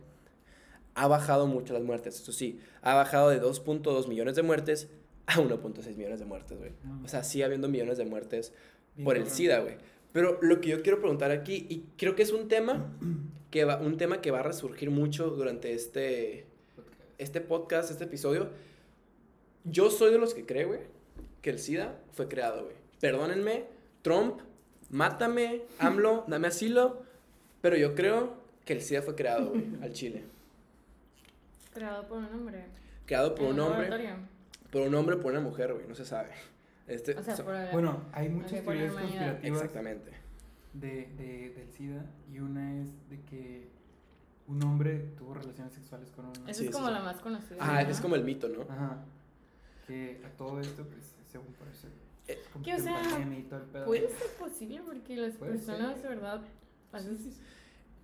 ha 0.95 1.07
bajado 1.07 1.45
mucho 1.45 1.73
las 1.73 1.83
muertes. 1.83 2.19
Eso 2.19 2.31
sí, 2.31 2.59
ha 2.81 2.95
bajado 2.95 3.29
de 3.29 3.39
2.2 3.39 4.07
millones 4.07 4.35
de 4.35 4.41
muertes 4.41 4.87
a 5.27 5.35
1.6 5.35 5.95
millones 5.95 6.19
de 6.19 6.25
muertes, 6.25 6.57
güey. 6.57 6.71
No, 6.83 7.03
O 7.05 7.07
sea, 7.07 7.23
sigue 7.23 7.43
habiendo 7.43 7.67
millones 7.69 7.99
de 7.99 8.05
muertes 8.05 8.51
por 9.03 9.15
el. 9.15 9.29
SIDA, 9.29 9.59
güey. 9.59 9.75
Pero 10.11 10.39
lo 10.41 10.59
que 10.59 10.69
yo 10.69 10.81
quiero 10.81 10.99
preguntar 10.99 11.31
aquí, 11.31 11.65
y 11.69 11.85
creo 11.97 12.15
que 12.15 12.23
es 12.23 12.31
un 12.31 12.47
tema 12.47 12.91
que 13.51 13.65
va, 13.65 13.77
un 13.77 13.97
tema 13.97 14.21
que 14.21 14.31
va 14.31 14.39
a 14.39 14.43
resurgir 14.43 14.89
mucho 14.89 15.29
durante 15.29 15.73
este, 15.73 16.45
este 17.17 17.41
podcast, 17.41 17.91
este 17.91 18.05
episodio. 18.05 18.49
Yo 19.65 19.91
soy 19.91 20.11
de 20.11 20.17
los 20.17 20.33
que 20.33 20.45
cree, 20.45 20.65
güey, 20.65 20.79
que 21.41 21.49
el 21.49 21.59
SIDA 21.59 21.99
fue 22.13 22.27
creado, 22.27 22.63
güey. 22.63 22.75
Perdónenme, 22.99 23.65
Trump, 24.01 24.39
mátame, 24.89 25.63
AMLO, 25.77 26.25
dame 26.27 26.47
asilo, 26.47 27.03
pero 27.61 27.77
yo 27.77 27.93
creo 27.95 28.33
que 28.65 28.73
el 28.73 28.81
SIDA 28.81 29.01
fue 29.01 29.15
creado, 29.15 29.49
güey, 29.49 29.65
al 29.81 29.93
Chile. 29.93 30.23
Creado 31.73 32.07
por 32.07 32.17
un 32.17 32.33
hombre. 32.33 32.65
Creado 33.05 33.35
por 33.35 33.47
un 33.47 33.59
hombre, 33.59 33.89
por 34.71 34.81
un 34.81 34.95
hombre, 34.95 35.17
por 35.17 35.31
una 35.31 35.41
mujer, 35.41 35.73
güey, 35.73 35.87
no 35.87 35.95
se 35.95 36.05
sabe. 36.05 36.29
Este, 36.89 37.15
O 37.15 37.23
sea, 37.23 37.35
so- 37.37 37.45
por 37.45 37.55
el- 37.55 37.71
Bueno, 37.71 38.03
hay 38.11 38.29
muchas 38.29 38.63
teorías 38.63 38.93
conspirativas 38.93 39.43
exactamente. 39.43 40.11
de, 40.73 40.89
de, 41.17 41.53
del 41.55 41.71
SIDA 41.71 42.05
y 42.31 42.39
una 42.39 42.81
es 42.81 42.89
de 43.09 43.21
que 43.21 43.67
un 44.47 44.63
hombre 44.63 45.11
tuvo 45.17 45.35
relaciones 45.35 45.73
sexuales 45.73 46.09
con 46.11 46.25
una. 46.25 46.33
Esa 46.49 46.53
Sí, 46.53 46.65
es 46.65 46.67
sí, 46.67 46.69
como 46.73 46.87
sí. 46.87 46.93
la 46.93 46.99
más 47.01 47.17
conocida. 47.21 47.57
Ah, 47.59 47.83
¿no? 47.83 47.89
es 47.89 48.01
como 48.01 48.15
el 48.15 48.23
mito, 48.23 48.49
¿no? 48.49 48.63
Ajá. 48.63 49.03
Que 49.87 50.21
a 50.25 50.29
todo 50.37 50.59
esto, 50.59 50.83
pues, 50.85 51.13
según 51.31 51.53
parece. 51.53 51.87
Eh, 52.27 52.39
como 52.53 52.65
que, 52.65 52.73
o 52.75 52.79
sea. 52.79 53.01
Puede 53.85 54.07
ser 54.09 54.27
posible 54.39 54.81
porque 54.85 55.15
las 55.15 55.33
personas, 55.35 55.93
ser. 55.95 56.01
de 56.03 56.07
verdad, 56.09 56.41
veces 56.91 57.17
Sí, 57.21 57.33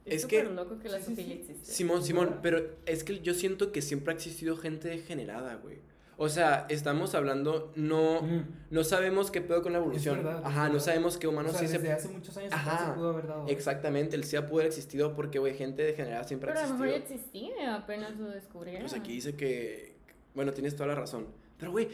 es 0.05 0.21
Es 0.23 0.25
que- 0.27 0.43
loco 0.43 0.77
que 0.77 0.87
la 0.89 0.97
existe. 0.97 1.55
Simón, 1.65 2.03
Simón, 2.03 2.39
pero 2.43 2.59
es 2.85 3.03
que 3.03 3.19
yo 3.21 3.33
siento 3.33 3.71
que 3.71 3.81
siempre 3.81 4.13
ha 4.13 4.15
existido 4.15 4.55
gente 4.55 4.87
degenerada, 4.87 5.55
güey. 5.55 5.79
O 6.17 6.29
sea, 6.29 6.65
estamos 6.69 7.13
hablando, 7.13 7.73
no, 7.75 8.21
Mm. 8.21 8.43
no 8.71 8.83
sabemos 8.85 9.31
qué 9.31 9.41
pedo 9.41 9.61
con 9.61 9.73
la 9.73 9.79
evolución. 9.79 10.17
verdad, 10.17 10.39
es 10.39 10.45
Ajá, 10.45 10.69
no 10.69 10.79
sabemos 10.79 11.17
qué 11.17 11.27
O 11.27 11.31
humanos 11.31 11.51
sea, 11.51 11.59
sí 11.61 11.65
desde 11.67 11.87
se... 11.87 11.91
hace 11.93 12.07
muchos 12.07 12.37
años 12.37 12.53
Ajá, 12.53 12.87
se 12.87 12.91
pudo 12.93 13.09
haber 13.09 13.27
dado. 13.27 13.47
Exactamente, 13.47 14.15
el 14.15 14.23
SIDA 14.23 14.45
pudo 14.47 14.59
haber 14.59 14.67
existido 14.67 15.13
porque, 15.13 15.39
güey, 15.39 15.55
gente 15.55 15.83
degenerada 15.83 16.23
siempre 16.23 16.47
Pero 16.47 16.59
ha 16.61 16.63
a 16.63 16.67
lo 16.67 16.73
mejor 16.75 16.87
ya 16.89 16.95
existido. 16.95 17.47
existía, 17.49 17.75
apenas 17.75 18.15
lo 18.17 18.27
descubrieron. 18.29 18.81
Pues 18.81 18.93
aquí 18.93 19.11
dice 19.11 19.35
que, 19.35 19.97
bueno, 20.33 20.53
tienes 20.53 20.75
toda 20.75 20.87
la 20.87 20.95
razón. 20.95 21.27
Pero, 21.57 21.71
güey, 21.71 21.89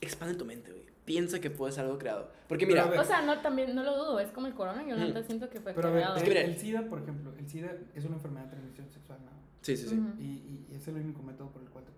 expande 0.00 0.34
tu 0.34 0.44
mente, 0.44 0.70
güey. 0.72 0.82
piensa 1.04 1.40
que 1.40 1.50
puede 1.50 1.72
ser 1.72 1.84
algo 1.84 1.98
creado. 1.98 2.30
Porque 2.48 2.64
mira, 2.64 2.82
Pero 2.84 2.92
ver, 2.92 3.00
O 3.00 3.04
sea, 3.04 3.22
no, 3.22 3.40
también 3.42 3.74
no 3.74 3.82
lo 3.82 3.96
dudo, 3.98 4.20
es 4.20 4.30
como 4.30 4.46
el 4.46 4.54
corona, 4.54 4.86
yo 4.86 4.94
Mm. 4.96 5.00
neta 5.00 5.22
siento 5.24 5.50
que 5.50 5.60
fue 5.60 5.74
Pero 5.74 5.88
ver, 5.88 5.96
creado. 5.98 6.16
Es 6.16 6.22
que 6.22 6.28
el, 6.30 6.34
mira- 6.36 6.46
el 6.48 6.56
SIDA, 6.56 6.82
por 6.88 7.00
ejemplo, 7.02 7.34
el 7.36 7.48
SIDA 7.50 7.72
es 7.94 8.04
una 8.04 8.14
enfermedad 8.16 8.44
de 8.44 8.50
transmisión 8.52 8.88
sexual, 8.88 9.18
¿no? 9.24 9.32
sí, 9.62 9.76
sí, 9.76 9.88
sí. 9.88 9.96
Y, 10.20 10.22
y 10.24 10.74
es 10.76 10.86
el 10.88 10.94
único 10.94 11.22
método 11.24 11.50
por 11.50 11.60
el 11.60 11.68
cual 11.70 11.84
te 11.84 11.90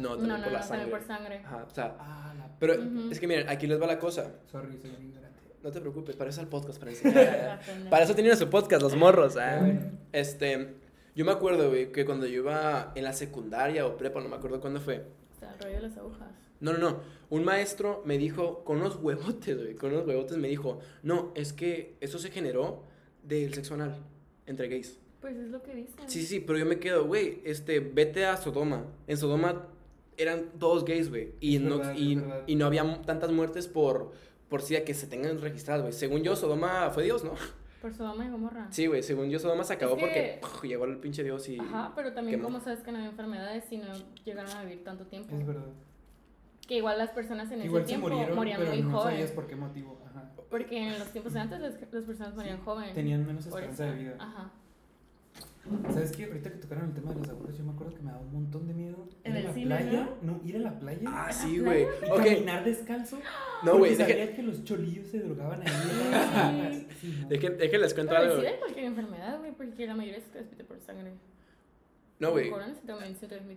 No, 0.00 0.16
No, 0.16 0.16
también 0.16 0.28
no, 0.28 0.42
por 0.44 0.52
no, 0.52 0.58
la 0.58 0.60
también 0.60 0.80
sangre. 0.80 0.90
por 0.90 1.02
sangre. 1.06 1.36
Ajá, 1.44 1.66
o 1.70 1.74
sea, 1.74 1.96
Ah, 1.98 2.34
la... 2.38 2.48
pero 2.58 2.74
Ujú. 2.74 3.10
es 3.10 3.20
que 3.20 3.26
miren, 3.26 3.48
aquí 3.48 3.66
les 3.66 3.80
va 3.80 3.86
la 3.86 3.98
cosa. 3.98 4.32
Sorry, 4.50 4.78
soy 4.80 4.90
un 4.98 5.04
ignorante. 5.06 5.40
No 5.62 5.70
te 5.70 5.80
preocupes, 5.80 6.16
para 6.16 6.30
eso 6.30 6.40
es 6.40 6.44
el 6.44 6.48
podcast, 6.50 6.78
para 6.78 6.92
pendeja. 7.02 7.60
para 7.90 8.04
eso 8.04 8.14
tienen 8.14 8.36
su 8.36 8.48
podcast, 8.48 8.82
los 8.82 8.96
morros. 8.96 9.34
bueno, 9.34 9.80
Este, 10.12 10.74
yo 11.14 11.24
me 11.24 11.32
acuerdo, 11.32 11.68
güey, 11.68 11.92
que 11.92 12.04
cuando 12.04 12.26
yo 12.26 12.36
iba 12.42 12.92
en 12.94 13.04
la 13.04 13.12
secundaria 13.12 13.86
o 13.86 13.96
prepa, 13.96 14.20
no 14.20 14.28
me 14.28 14.36
acuerdo 14.36 14.60
cuándo 14.60 14.80
fue. 14.80 15.04
O 15.36 15.38
sea, 15.38 15.52
el 15.52 15.58
rollo 15.60 15.74
de 15.76 15.82
las 15.88 15.96
agujas. 15.98 16.28
No, 16.60 16.72
no, 16.72 16.78
no. 16.78 17.00
Un 17.30 17.44
maestro 17.44 18.02
me 18.04 18.18
dijo, 18.18 18.64
con 18.64 18.78
unos 18.78 18.96
huevotes, 18.96 19.56
güey, 19.56 19.74
con 19.74 19.92
unos 19.92 20.06
huevotes 20.06 20.36
me 20.38 20.48
dijo, 20.48 20.78
no, 21.02 21.32
es 21.34 21.52
que 21.52 21.96
eso 22.00 22.18
se 22.18 22.30
generó 22.30 22.82
del 23.22 23.52
sexo 23.54 23.74
anal 23.74 23.96
entre 24.46 24.68
gays. 24.68 24.98
Pues 25.20 25.36
es 25.36 25.48
lo 25.50 25.62
que 25.62 25.74
dicen. 25.74 26.08
Sí, 26.08 26.22
sí, 26.24 26.40
pero 26.40 26.58
yo 26.58 26.64
me 26.66 26.78
quedo, 26.78 27.06
güey, 27.06 27.40
este, 27.44 27.80
vete 27.80 28.24
a 28.26 28.36
Sodoma. 28.38 28.84
En 29.06 29.16
Sodoma 29.18 29.66
eran 30.22 30.44
todos 30.58 30.84
gays, 30.84 31.08
güey. 31.10 31.34
Y, 31.40 31.58
no, 31.58 31.78
verdad, 31.78 31.94
y, 32.46 32.54
no 32.56 32.66
había 32.66 33.02
tantas 33.02 33.30
muertes 33.32 33.66
por, 33.68 34.12
por 34.48 34.62
SIDA 34.62 34.84
que 34.84 34.94
se 34.94 35.06
tengan 35.06 35.40
registradas, 35.40 35.82
güey. 35.82 35.92
Según 35.92 36.22
yo, 36.22 36.36
Sodoma 36.36 36.90
fue 36.90 37.04
Dios, 37.04 37.24
¿no? 37.24 37.32
Por 37.80 37.94
Sodoma 37.94 38.26
y 38.26 38.30
Gomorra. 38.30 38.66
Sí, 38.70 38.86
güey, 38.86 39.02
según 39.02 39.30
yo, 39.30 39.38
Sodoma 39.38 39.64
se 39.64 39.72
acabó 39.72 39.96
que- 39.96 40.02
porque 40.02 40.38
puf, 40.42 40.64
llegó 40.64 40.84
el 40.84 40.98
pinche 40.98 41.22
Dios 41.24 41.48
y... 41.48 41.58
Ajá, 41.58 41.92
pero 41.96 42.12
también 42.12 42.36
quemó. 42.38 42.48
como 42.48 42.60
sabes 42.62 42.80
que 42.80 42.92
no 42.92 42.98
había 42.98 43.10
enfermedades 43.10 43.64
y 43.72 43.78
no 43.78 43.86
llegaron 44.24 44.50
a 44.52 44.62
vivir 44.64 44.84
tanto 44.84 45.06
tiempo. 45.06 45.34
es 45.34 45.46
verdad. 45.46 45.64
Que 46.68 46.76
igual 46.76 46.98
las 46.98 47.10
personas 47.10 47.50
en 47.50 47.62
Igual 47.64 47.82
ese 47.82 47.86
se 47.88 47.96
tiempo 47.96 48.08
murieron, 48.10 48.36
morían 48.36 48.60
pero 48.60 48.72
muy 48.72 48.82
no 48.82 48.90
jóvenes. 48.90 49.12
sabías 49.14 49.30
por 49.32 49.46
qué 49.46 49.56
motivo. 49.56 49.98
Ajá. 50.08 50.30
Porque 50.50 50.78
en 50.78 50.98
los 50.98 51.08
tiempos 51.08 51.32
de 51.32 51.40
antes 51.40 51.58
las, 51.60 51.72
las 51.92 52.04
personas 52.04 52.34
morían 52.36 52.58
Sí, 52.58 52.62
jóvenes. 52.64 52.94
Tenían 52.94 53.26
menos 53.26 53.46
esperanza 53.46 53.84
de 53.86 53.94
vida. 53.94 54.16
Ajá. 54.18 54.52
¿Sabes 55.92 56.10
qué? 56.12 56.24
Ahorita 56.24 56.50
que 56.50 56.56
tocaron 56.58 56.86
el 56.88 56.94
tema 56.94 57.12
de 57.12 57.20
las 57.20 57.28
agujas, 57.28 57.56
yo 57.56 57.64
me 57.64 57.72
acuerdo 57.72 57.94
que 57.94 58.00
me 58.02 58.10
daba 58.10 58.22
un 58.22 58.32
montón 58.32 58.66
de 58.66 58.74
miedo. 58.74 59.08
En 59.24 59.32
ir 59.32 59.36
a 59.36 59.38
el 59.40 59.44
la 59.46 59.52
cine, 59.52 59.66
playa. 59.66 60.10
¿no? 60.22 60.40
ir 60.44 60.56
a 60.56 60.58
la 60.58 60.78
playa. 60.80 61.00
Ah, 61.06 61.26
¿A 61.26 61.32
sí, 61.32 61.58
güey. 61.60 61.82
y 61.82 62.10
Ok, 62.10 62.16
caminar 62.24 62.64
descalzo. 62.64 63.18
no, 63.62 63.78
güey, 63.78 63.96
porque 63.96 64.14
deje- 64.14 64.34
que 64.36 64.42
los 64.42 64.64
cholillos 64.64 65.06
se 65.08 65.18
drogaban 65.20 65.60
ahí. 65.62 66.86
Sí. 66.90 66.96
Sí, 67.00 67.18
no. 67.22 67.28
deje- 67.28 67.50
déjenles 67.56 67.94
cuento 67.94 68.14
Pero 68.16 68.22
algo, 68.32 68.40
sí 68.42 68.46
cualquier 68.58 68.84
enfermedad, 68.86 69.38
güey, 69.38 69.52
porque 69.52 69.86
la 69.86 69.94
mayoría 69.94 70.20
se 70.20 70.28
transmite 70.30 70.64
por 70.64 70.80
sangre. 70.80 71.12
No, 72.18 72.30
güey. 72.32 72.50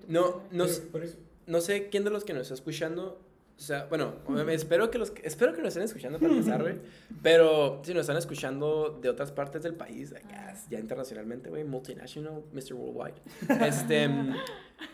No, 0.08 0.42
no, 0.52 0.66
Pero 0.66 0.90
por 0.92 1.04
no 1.48 1.62
sé 1.62 1.90
quién 1.90 2.04
de 2.04 2.10
los 2.10 2.24
que 2.24 2.34
nos 2.34 2.44
está 2.44 2.54
escuchando, 2.54 3.20
o 3.56 3.62
sea, 3.62 3.86
bueno, 3.86 4.16
espero 4.50 4.90
que 4.90 4.98
los 4.98 5.14
espero 5.24 5.54
que 5.54 5.60
nos 5.60 5.70
estén 5.70 5.84
escuchando 5.84 6.20
para 6.20 6.34
empezar, 6.34 6.62
güey. 6.62 6.80
Pero 7.22 7.82
si 7.84 7.94
nos 7.94 8.02
están 8.02 8.18
escuchando 8.18 9.00
de 9.02 9.10
otras 9.10 9.32
partes 9.32 9.64
del 9.64 9.76
país, 9.76 10.14
acá, 10.14 10.54
ya 10.70 10.80
internacionalmente, 10.80 11.50
güey, 11.50 11.64
multinational, 11.64 12.44
Mr. 12.52 12.74
Worldwide. 12.74 13.22
Este, 13.66 14.08
mm, 14.08 14.36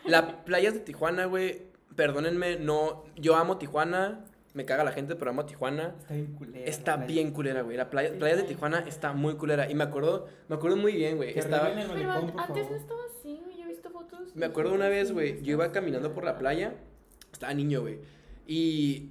la 0.06 0.44
playas 0.44 0.74
de 0.74 0.80
Tijuana, 0.80 1.24
güey, 1.24 1.62
perdónenme, 1.96 2.58
no, 2.58 3.04
yo 3.16 3.34
amo 3.34 3.56
Tijuana, 3.56 4.24
me 4.52 4.64
caga 4.64 4.84
la 4.84 4.92
gente, 4.92 5.16
pero 5.16 5.30
amo 5.30 5.46
Tijuana. 5.46 5.94
Está 5.98 6.14
bien 6.14 6.34
culera. 6.34 6.66
Está 6.66 6.96
playa. 6.96 7.06
bien 7.06 7.30
culera, 7.32 7.62
güey. 7.62 7.76
La 7.76 7.88
playa, 7.90 8.10
Sí, 8.10 8.18
playas 8.18 8.38
de 8.38 8.44
Tijuana 8.44 8.80
está 8.80 9.12
muy 9.12 9.34
culera. 9.34 9.70
Y 9.70 9.74
me 9.74 9.84
acuerdo, 9.84 10.28
me 10.48 10.56
acuerdo 10.56 10.76
muy 10.76 10.92
bien, 10.92 11.16
güey. 11.16 11.38
Estaba, 11.38 11.70
Pero 11.74 12.12
antes 12.12 12.70
no 12.70 12.76
estaba 12.76 13.00
así, 13.18 13.40
güey. 13.42 13.56
Yo 13.56 13.64
he 13.64 13.68
visto 13.68 13.90
fotos. 13.90 14.36
Me 14.36 14.46
acuerdo 14.46 14.74
una 14.74 14.88
vez, 14.88 15.12
güey, 15.12 15.42
yo 15.42 15.52
iba 15.52 15.72
caminando 15.72 16.12
por 16.12 16.24
la 16.24 16.36
playa, 16.36 16.74
estaba 17.32 17.54
niño, 17.54 17.80
güey. 17.80 17.98
Y 18.50 19.10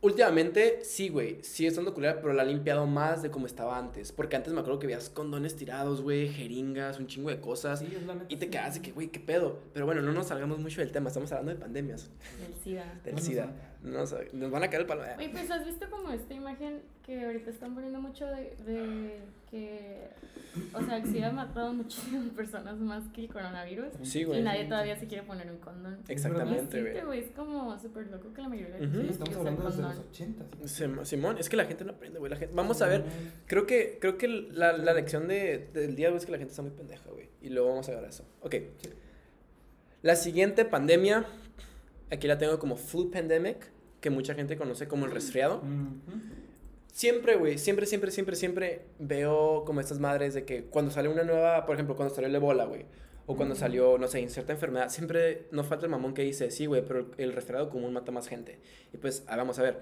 últimamente, 0.00 0.80
sí, 0.82 1.08
güey, 1.08 1.38
sigue 1.44 1.68
estando 1.68 1.94
culera, 1.94 2.20
pero 2.20 2.32
la 2.32 2.42
ha 2.42 2.44
limpiado 2.44 2.84
más 2.86 3.22
de 3.22 3.30
como 3.30 3.46
estaba 3.46 3.78
antes. 3.78 4.10
Porque 4.10 4.34
antes 4.34 4.52
me 4.52 4.58
acuerdo 4.58 4.80
que 4.80 4.88
veías 4.88 5.08
condones 5.08 5.54
tirados, 5.54 6.00
güey, 6.02 6.28
jeringas, 6.28 6.98
un 6.98 7.06
chingo 7.06 7.30
de 7.30 7.40
cosas. 7.40 7.78
Sí, 7.78 7.88
es 7.96 8.04
la 8.04 8.14
neta, 8.14 8.26
Y 8.28 8.36
te 8.38 8.50
quedas 8.50 8.74
de 8.74 8.82
que, 8.82 8.90
güey, 8.90 9.06
qué 9.08 9.20
pedo. 9.20 9.60
Pero 9.72 9.86
bueno, 9.86 10.02
no 10.02 10.12
nos 10.12 10.26
salgamos 10.26 10.58
mucho 10.58 10.80
del 10.80 10.90
tema, 10.90 11.08
estamos 11.08 11.30
hablando 11.30 11.52
de 11.52 11.58
pandemias, 11.60 12.10
Del 12.40 12.54
SIDA. 12.64 13.00
del 13.04 13.18
SIDA. 13.20 13.65
Nos, 13.86 14.14
nos 14.32 14.50
van 14.50 14.62
a 14.62 14.68
caer 14.68 14.82
el 14.82 14.86
palo. 14.86 15.02
Oye, 15.16 15.28
pues 15.30 15.50
has 15.50 15.64
visto 15.64 15.88
como 15.90 16.10
esta 16.10 16.34
imagen 16.34 16.82
que 17.04 17.24
ahorita 17.24 17.50
están 17.50 17.74
poniendo 17.74 18.00
mucho 18.00 18.26
de, 18.26 18.56
de 18.66 19.20
que, 19.50 20.08
o 20.74 20.82
sea, 20.84 20.96
el 20.96 21.04
SIDA 21.06 21.28
ha 21.28 21.32
matado 21.32 21.72
muchísimas 21.72 22.28
personas 22.30 22.76
más 22.78 23.04
que 23.14 23.22
el 23.22 23.28
coronavirus. 23.28 23.92
Sí, 24.02 24.20
Y 24.20 24.24
güey. 24.24 24.42
nadie 24.42 24.64
todavía 24.64 24.96
se 24.98 25.06
quiere 25.06 25.22
poner 25.22 25.50
un 25.50 25.58
condón. 25.58 25.98
Exactamente, 26.08 26.78
Y 26.78 26.82
güey. 26.82 26.94
sí, 26.94 27.00
güey, 27.06 27.20
es 27.20 27.30
como 27.30 27.78
súper 27.78 28.08
loco 28.08 28.32
que 28.34 28.42
la 28.42 28.48
mayoría 28.48 28.74
de 28.74 28.80
la 28.80 28.86
Ujú. 28.88 28.96
gente 28.96 29.06
Sí, 29.06 29.12
estamos 29.20 29.36
hablando 29.36 29.64
desde 29.66 29.82
los 29.82 29.92
condón. 29.94 30.08
80. 30.10 30.44
¿sí? 30.64 30.68
Sim- 30.84 31.04
Simón, 31.04 31.38
es 31.38 31.48
que 31.48 31.56
la 31.56 31.64
gente 31.66 31.84
no 31.84 31.92
aprende, 31.92 32.18
güey. 32.18 32.30
la 32.30 32.36
gente- 32.36 32.54
Vamos 32.56 32.82
a 32.82 32.86
ver, 32.88 33.04
creo 33.46 33.66
que, 33.66 33.98
creo 34.00 34.18
que 34.18 34.26
la, 34.28 34.76
la 34.76 34.92
lección 34.94 35.28
de, 35.28 35.68
del 35.72 35.94
día, 35.94 36.08
güey, 36.08 36.18
es 36.18 36.26
que 36.26 36.32
la 36.32 36.38
gente 36.38 36.50
está 36.50 36.62
muy 36.62 36.72
pendeja, 36.72 37.08
güey. 37.10 37.28
Y 37.40 37.50
luego 37.50 37.68
vamos 37.68 37.88
a 37.88 37.94
ver 37.94 38.04
eso. 38.04 38.24
Ok. 38.40 38.56
La 40.02 40.16
siguiente 40.16 40.64
pandemia, 40.64 41.24
aquí 42.10 42.26
la 42.28 42.38
tengo 42.38 42.58
como 42.58 42.76
flu 42.76 43.10
pandemic, 43.10 43.70
que 44.06 44.10
mucha 44.10 44.36
gente 44.36 44.56
conoce 44.56 44.86
como 44.86 45.04
el 45.04 45.10
resfriado. 45.10 45.60
Siempre, 46.92 47.34
güey, 47.34 47.58
siempre, 47.58 47.86
siempre, 47.86 48.12
siempre, 48.12 48.36
siempre 48.36 48.82
veo 49.00 49.64
como 49.64 49.80
estas 49.80 49.98
madres 49.98 50.32
de 50.32 50.44
que 50.44 50.62
cuando 50.62 50.92
sale 50.92 51.08
una 51.08 51.24
nueva, 51.24 51.66
por 51.66 51.74
ejemplo, 51.74 51.96
cuando 51.96 52.14
salió 52.14 52.28
el 52.28 52.34
ébola, 52.36 52.66
güey, 52.66 52.84
o 53.26 53.34
cuando 53.34 53.56
salió, 53.56 53.98
no 53.98 54.06
sé, 54.06 54.28
cierta 54.28 54.52
enfermedad, 54.52 54.90
siempre 54.90 55.48
nos 55.50 55.66
falta 55.66 55.86
el 55.86 55.90
mamón 55.90 56.14
que 56.14 56.22
dice, 56.22 56.52
sí, 56.52 56.66
güey, 56.66 56.86
pero 56.86 57.10
el, 57.18 57.32
resfriado 57.32 57.68
común 57.68 57.92
mata 57.92 58.12
más 58.12 58.28
gente. 58.28 58.60
Y 58.94 58.98
pues, 58.98 59.24
ah, 59.26 59.34
vamos 59.34 59.58
a 59.58 59.62
ver. 59.62 59.80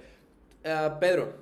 Ah, 0.65 0.97
Pedro, 0.99 1.35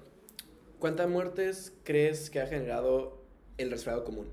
¿cuántas 0.81 1.09
muertes 1.09 1.73
crees 1.85 2.31
que 2.31 2.41
ha 2.41 2.49
generado 2.49 3.23
el 3.59 3.71
resfriado 3.71 4.03
común? 4.03 4.27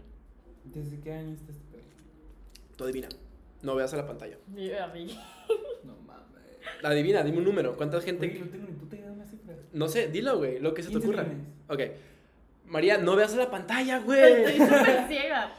¿Desde 0.64 1.00
qué 1.02 1.14
año 1.14 1.36
está 1.36 1.52
este? 1.52 1.84
Tú 2.76 2.84
adivina. 2.84 3.10
No 3.62 3.76
veas 3.76 3.94
a 3.94 3.98
la 3.98 4.08
pantalla. 4.08 4.40
A 4.84 4.88
mí. 4.88 5.16
No. 5.84 5.99
Adivina, 6.84 7.24
dime 7.24 7.40
un 7.40 7.44
número. 7.46 7.76
¿Cuánta 7.76 8.00
gente? 8.02 8.28
No 8.40 8.46
tengo 8.48 8.66
ni 8.68 8.74
puta 8.74 8.96
idea 8.96 9.08
de 9.08 9.14
una 9.14 9.26
cifra. 9.26 9.56
No 9.74 9.88
sé, 9.88 10.08
dilo, 10.10 10.38
güey, 10.38 10.60
lo 10.60 10.74
que 10.74 10.82
se 10.84 10.90
te 10.90 10.94
15 10.94 11.08
ocurra. 11.08 11.24
millones. 11.24 11.48
Ok. 11.68 11.82
María, 12.66 12.98
no 12.98 13.16
veas 13.16 13.36
la 13.36 13.50
pantalla, 13.52 13.98
Estoy 13.98 14.16
güey. 14.44 14.58
súper 14.58 15.08
ciega. 15.08 15.52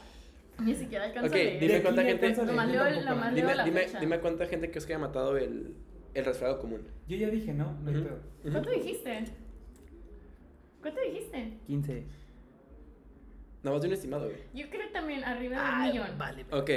Ni 0.59 0.75
siquiera 0.75 1.05
alcanzo 1.05 1.27
Ok, 1.27 1.33
a 1.33 1.37
leer. 1.37 1.59
dime 1.59 1.81
cuánta 1.81 2.03
gente- 2.03 2.35
Nomás 2.35 2.69
leo 2.69 2.83
leo 2.89 3.15
Dime, 3.35 3.55
la 3.55 3.63
dime, 3.65 3.81
fecha. 3.81 3.99
dime 3.99 4.19
cuánta 4.19 4.45
gente 4.47 4.69
crees 4.69 4.85
que 4.85 4.93
haya 4.93 4.99
matado 4.99 5.37
el, 5.37 5.75
el 6.13 6.25
resfriado 6.25 6.59
común. 6.59 6.81
Yo 7.07 7.17
ya 7.17 7.29
dije, 7.29 7.53
no, 7.53 7.73
no 7.81 7.89
hay 7.89 7.97
Ujú. 7.97 8.05
pedo. 8.05 8.19
¿Cuánto 8.51 8.69
dijiste? 8.69 9.23
¿Cuánto 10.81 11.01
dijiste? 11.01 11.57
15. 11.67 12.03
Nada 13.63 13.75
más 13.75 13.81
de 13.81 13.87
un 13.87 13.93
estimado, 13.93 14.25
güey. 14.25 14.37
Yo 14.53 14.69
creo 14.69 14.89
también 14.91 15.23
arriba 15.23 15.55
de 15.57 15.61
un 15.61 15.67
Ah, 15.67 15.87
millón. 15.87 16.17
Vale. 16.17 16.45
Ok. 16.51 16.69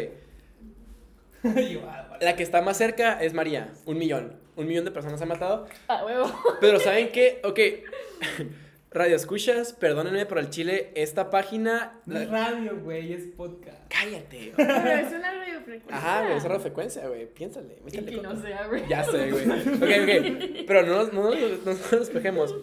Ah. 1.87 2.19
La 2.21 2.37
que 2.37 2.43
está 2.43 2.63
más 2.63 2.77
cerca 2.79 3.21
es 3.23 3.35
María. 3.35 3.73
Un 3.87 3.99
millón. 3.99 4.37
Un 4.57 4.67
millón 4.67 4.85
de 4.85 4.91
personas 4.91 5.21
han 5.21 5.29
matado. 5.29 5.67
Ah, 5.89 6.05
huevo. 6.05 6.33
Pero 6.61 6.79
¿saben 6.81 7.11
qué? 7.13 7.41
Ok. 7.45 7.59
Radio 8.91 9.17
escuchas, 9.17 9.73
perdónenme 9.73 10.25
por 10.25 10.39
el 10.39 10.51
chile. 10.51 10.93
Esta 10.95 11.29
página. 11.29 11.99
No 12.07 12.17
es 12.17 12.31
radio, 12.31 12.79
güey, 12.81 13.13
es 13.13 13.25
podcast. 13.37 13.77
Cállate. 13.89 14.53
Pero 14.57 14.71
es 14.73 15.13
una 15.13 15.35
radiofrecuencia. 15.35 15.97
Ajá, 15.97 16.23
güey, 16.23 16.37
esa 16.37 16.47
radiofrecuencia, 16.47 17.09
güey. 17.09 17.27
Piénsale. 17.27 17.77
Y 17.89 17.91
que 17.91 18.17
no 18.23 18.41
sea, 18.41 18.69
güey. 18.69 18.87
Ya 18.89 19.03
sé, 19.03 19.33
güey. 19.33 19.51
Ok, 19.51 19.83
ok. 19.83 20.65
Pero 20.69 20.83
no, 20.85 20.95
nos- 20.95 21.13
no, 21.13 21.23
nos- 21.35 21.65
no 21.67 21.73
nos 21.73 21.91
despejemos. 21.91 22.55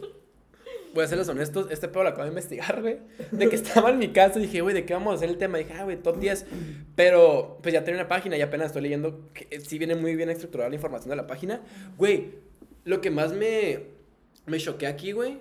Voy 0.94 1.06
a 1.06 1.08
serles 1.08 1.30
honestos, 1.30 1.68
este 1.72 1.88
pedo 1.88 2.04
lo 2.04 2.10
acabo 2.10 2.24
de 2.24 2.30
investigar, 2.30 2.82
güey. 2.82 2.98
De 3.32 3.48
que 3.48 3.56
estaba 3.56 3.90
en 3.92 4.00
mi 4.00 4.10
casa 4.10 4.40
y 4.40 4.44
dije, 4.44 4.62
güey, 4.62 4.76
¿de 4.76 4.86
qué 4.86 4.94
vamos 4.94 5.14
a 5.14 5.16
hacer 5.16 5.30
el 5.30 5.38
tema? 5.38 5.58
dije, 5.58 5.74
ah, 5.74 5.84
güey, 5.86 5.96
top 5.98 6.20
10. 6.20 6.46
Pero, 6.96 7.60
pues 7.64 7.74
ya 7.74 7.84
tenía 7.84 8.02
una 8.02 8.10
página 8.10 8.36
y 8.38 8.42
apenas 8.42 8.68
estoy 8.68 8.82
leyendo. 8.82 9.30
Que 9.34 9.48
eh, 9.52 9.62
sí 9.62 9.78
viene 9.78 9.96
muy 9.96 10.16
bien 10.16 10.30
estructurada 10.30 10.70
la 10.70 10.76
información 10.76 11.10
de 11.12 11.16
la 11.16 11.28
página. 11.28 11.62
Güey, 11.98 12.32
lo 12.84 13.00
que 13.00 13.10
más 13.10 13.32
me, 13.34 13.84
me 14.46 14.58
choqué 14.58 14.88
aquí, 14.88 15.14
güey, 15.14 15.40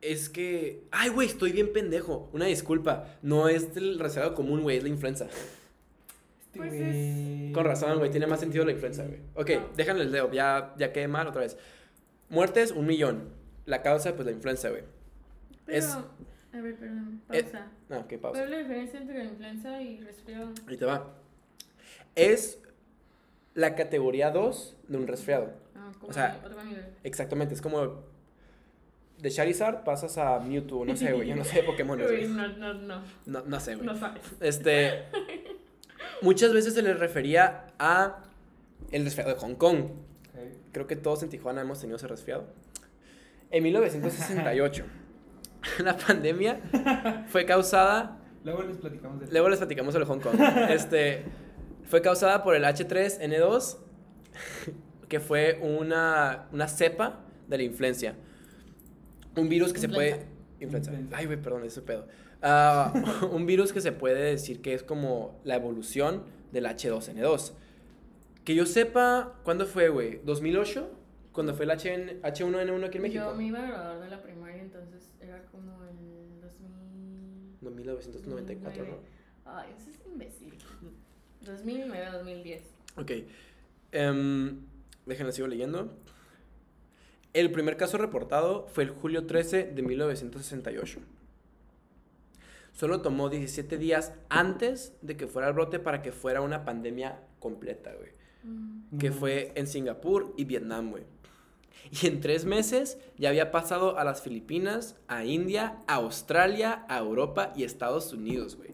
es 0.00 0.28
que. 0.28 0.82
Ay, 0.90 1.10
güey, 1.10 1.28
estoy 1.28 1.52
bien 1.52 1.72
pendejo. 1.72 2.28
Una 2.32 2.46
disculpa. 2.46 3.16
No 3.22 3.48
es 3.48 3.76
el 3.76 3.98
resfriado 3.98 4.34
común, 4.34 4.62
güey, 4.62 4.78
es 4.78 4.82
la 4.82 4.88
influenza. 4.88 5.28
Pues 6.56 6.74
güey. 6.74 7.52
Con 7.52 7.64
razón, 7.64 7.98
güey, 7.98 8.10
tiene 8.10 8.26
más 8.26 8.40
sentido 8.40 8.64
la 8.64 8.72
influenza, 8.72 9.04
güey. 9.04 9.20
Ok, 9.34 9.50
Ah. 9.62 9.66
déjenle 9.76 10.02
el 10.04 10.12
dedo, 10.12 10.32
ya, 10.32 10.74
ya 10.78 10.92
quedé 10.92 11.06
mal 11.06 11.26
otra 11.28 11.42
vez. 11.42 11.56
Muertes, 12.30 12.72
un 12.72 12.86
millón. 12.86 13.37
La 13.68 13.82
causa, 13.82 14.14
pues 14.14 14.24
la 14.24 14.32
influenza, 14.32 14.70
güey. 14.70 14.82
Pero, 15.66 15.78
Es- 15.78 15.94
a 15.94 16.60
ver, 16.60 16.74
perdón. 16.76 17.20
Eh, 17.30 17.42
Pausa. 17.42 17.66
No, 17.90 18.08
qué 18.08 18.16
pausa. 18.18 18.40
¿Cuál 18.40 18.52
es 18.54 18.58
la 18.58 18.62
diferencia 18.62 19.00
entre 19.00 19.18
la 19.18 19.24
influenza 19.24 19.82
y 19.82 20.00
resfriado? 20.00 20.50
Ahí 20.66 20.76
te 20.78 20.84
va. 20.86 21.14
Es 22.14 22.58
la 23.54 23.74
categoría 23.74 24.30
2 24.30 24.76
de 24.88 24.96
un 24.96 25.06
resfriado. 25.06 25.52
Ah, 25.76 25.92
como 25.98 26.10
O 26.10 26.12
sea, 26.14 26.40
otro 26.44 26.64
nivel. 26.64 26.86
Exactamente, 27.04 27.52
es 27.54 27.60
como 27.60 28.02
de 29.18 29.30
Charizard 29.30 29.84
pasas 29.84 30.16
a 30.16 30.38
Mewtwo, 30.40 30.84
no 30.86 30.96
sé, 30.96 31.12
güey, 31.12 31.28
yo 31.28 31.36
no 31.36 31.44
sé 31.44 31.56
de 31.56 31.62
Pokémon, 31.64 32.00
Uy, 32.10 32.28
no, 32.28 32.48
no, 32.56 32.72
no. 32.72 33.02
No, 33.26 33.42
no 33.44 33.60
sé, 33.60 33.74
güey. 33.74 33.84
No 33.86 33.96
sabes. 33.98 34.22
Este, 34.40 35.04
muchas 36.22 36.52
veces 36.54 36.72
se 36.72 36.82
le 36.82 36.94
refería 36.94 37.66
a 37.78 38.22
el 38.92 39.04
resfriado 39.04 39.34
de 39.34 39.38
Hong 39.40 39.56
Kong. 39.56 39.90
Creo 40.72 40.86
que 40.86 40.96
todos 40.96 41.22
en 41.22 41.28
Tijuana 41.30 41.60
hemos 41.62 41.80
tenido 41.80 41.96
ese 41.96 42.06
resfriado. 42.06 42.46
En 43.50 43.62
1968, 43.62 44.84
la 45.84 45.96
pandemia 45.96 46.60
fue 47.28 47.46
causada 47.46 48.18
Luego 48.44 48.62
les 48.62 48.76
platicamos 48.76 49.20
de 49.20 49.26
Luego 49.30 49.48
les 49.48 49.58
platicamos 49.58 49.92
sobre 49.92 50.06
Hong 50.06 50.20
Kong. 50.20 50.36
Este, 50.70 51.24
fue 51.84 52.00
causada 52.00 52.42
por 52.42 52.54
el 52.54 52.64
H3N2, 52.64 53.76
que 55.08 55.20
fue 55.20 55.58
una, 55.62 56.48
una 56.52 56.68
cepa 56.68 57.20
de 57.48 57.56
la 57.58 57.62
influencia. 57.62 58.14
Un 59.36 59.48
virus 59.48 59.72
que 59.72 59.80
se 59.80 59.88
puede... 59.88 60.26
Influenza. 60.60 60.90
Influenza. 60.92 61.16
Ay, 61.16 61.26
güey, 61.26 61.40
perdón, 61.40 61.64
ese 61.64 61.82
pedo. 61.82 62.06
Ah, 62.42 62.92
un 63.30 63.46
virus 63.46 63.72
que 63.72 63.80
se 63.80 63.92
puede 63.92 64.22
decir 64.22 64.60
que 64.60 64.74
es 64.74 64.82
como 64.82 65.40
la 65.44 65.56
evolución 65.56 66.24
del 66.52 66.66
H2N2. 66.66 67.52
Que 68.44 68.54
yo 68.54 68.66
sepa, 68.66 69.34
¿cuándo 69.44 69.66
fue, 69.66 69.88
güey? 69.88 70.22
¿2008? 70.24 70.86
Cuando 71.32 71.54
fue 71.54 71.66
el 71.66 71.70
HN 71.70 72.22
H1N1 72.22 72.86
aquí 72.86 72.96
en 72.96 73.02
México. 73.02 73.24
Yo 73.24 73.34
me 73.34 73.46
iba 73.46 73.60
a 73.60 73.66
graduar 73.66 74.00
de 74.00 74.10
la 74.10 74.22
primaria, 74.22 74.62
entonces 74.62 75.12
era 75.20 75.44
como 75.46 75.84
el 75.84 76.40
2000. 76.40 77.58
No, 77.60 77.70
1994, 77.70 78.84
¿no? 78.84 78.98
Ay, 79.44 79.74
ese 79.76 79.90
es 79.90 80.00
imbécil. 80.06 80.54
2009, 81.42 82.10
2010. 82.12 82.62
Ok. 82.96 83.12
Em, 83.92 84.60
déjenme 85.06 85.32
sigo 85.32 85.46
leyendo. 85.46 85.92
El 87.32 87.50
primer 87.52 87.76
caso 87.76 87.98
reportado 87.98 88.66
fue 88.68 88.84
el 88.84 88.90
julio 88.90 89.26
13 89.26 89.64
de 89.64 89.82
1968. 89.82 91.00
Solo 92.72 93.02
tomó 93.02 93.28
17 93.28 93.76
días 93.76 94.12
antes 94.28 94.92
de 95.02 95.16
que 95.16 95.26
fuera 95.26 95.48
el 95.48 95.54
brote 95.54 95.78
para 95.78 96.00
que 96.02 96.12
fuera 96.12 96.40
una 96.40 96.64
pandemia 96.64 97.20
completa, 97.38 97.92
güey. 97.94 98.10
Mm. 98.44 98.98
Que 98.98 99.10
fue 99.10 99.52
en 99.56 99.66
Singapur 99.66 100.32
y 100.36 100.44
Vietnam, 100.44 100.90
güey. 100.90 101.04
Y 102.02 102.06
en 102.06 102.20
tres 102.20 102.44
meses 102.44 102.98
ya 103.16 103.30
había 103.30 103.50
pasado 103.50 103.98
a 103.98 104.04
las 104.04 104.20
Filipinas, 104.22 104.96
a 105.08 105.24
India, 105.24 105.78
a 105.86 105.94
Australia, 105.96 106.84
a 106.88 106.98
Europa 106.98 107.52
y 107.56 107.64
Estados 107.64 108.12
Unidos, 108.12 108.56
güey. 108.56 108.70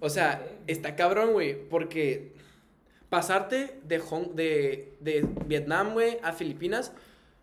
O 0.00 0.08
sea, 0.10 0.46
está 0.66 0.94
cabrón, 0.94 1.32
güey, 1.32 1.68
porque 1.68 2.32
pasarte 3.08 3.80
de, 3.84 3.98
Hong- 4.00 4.34
de, 4.34 4.96
de 5.00 5.26
Vietnam, 5.46 5.92
güey, 5.94 6.18
a 6.22 6.32
Filipinas, 6.32 6.92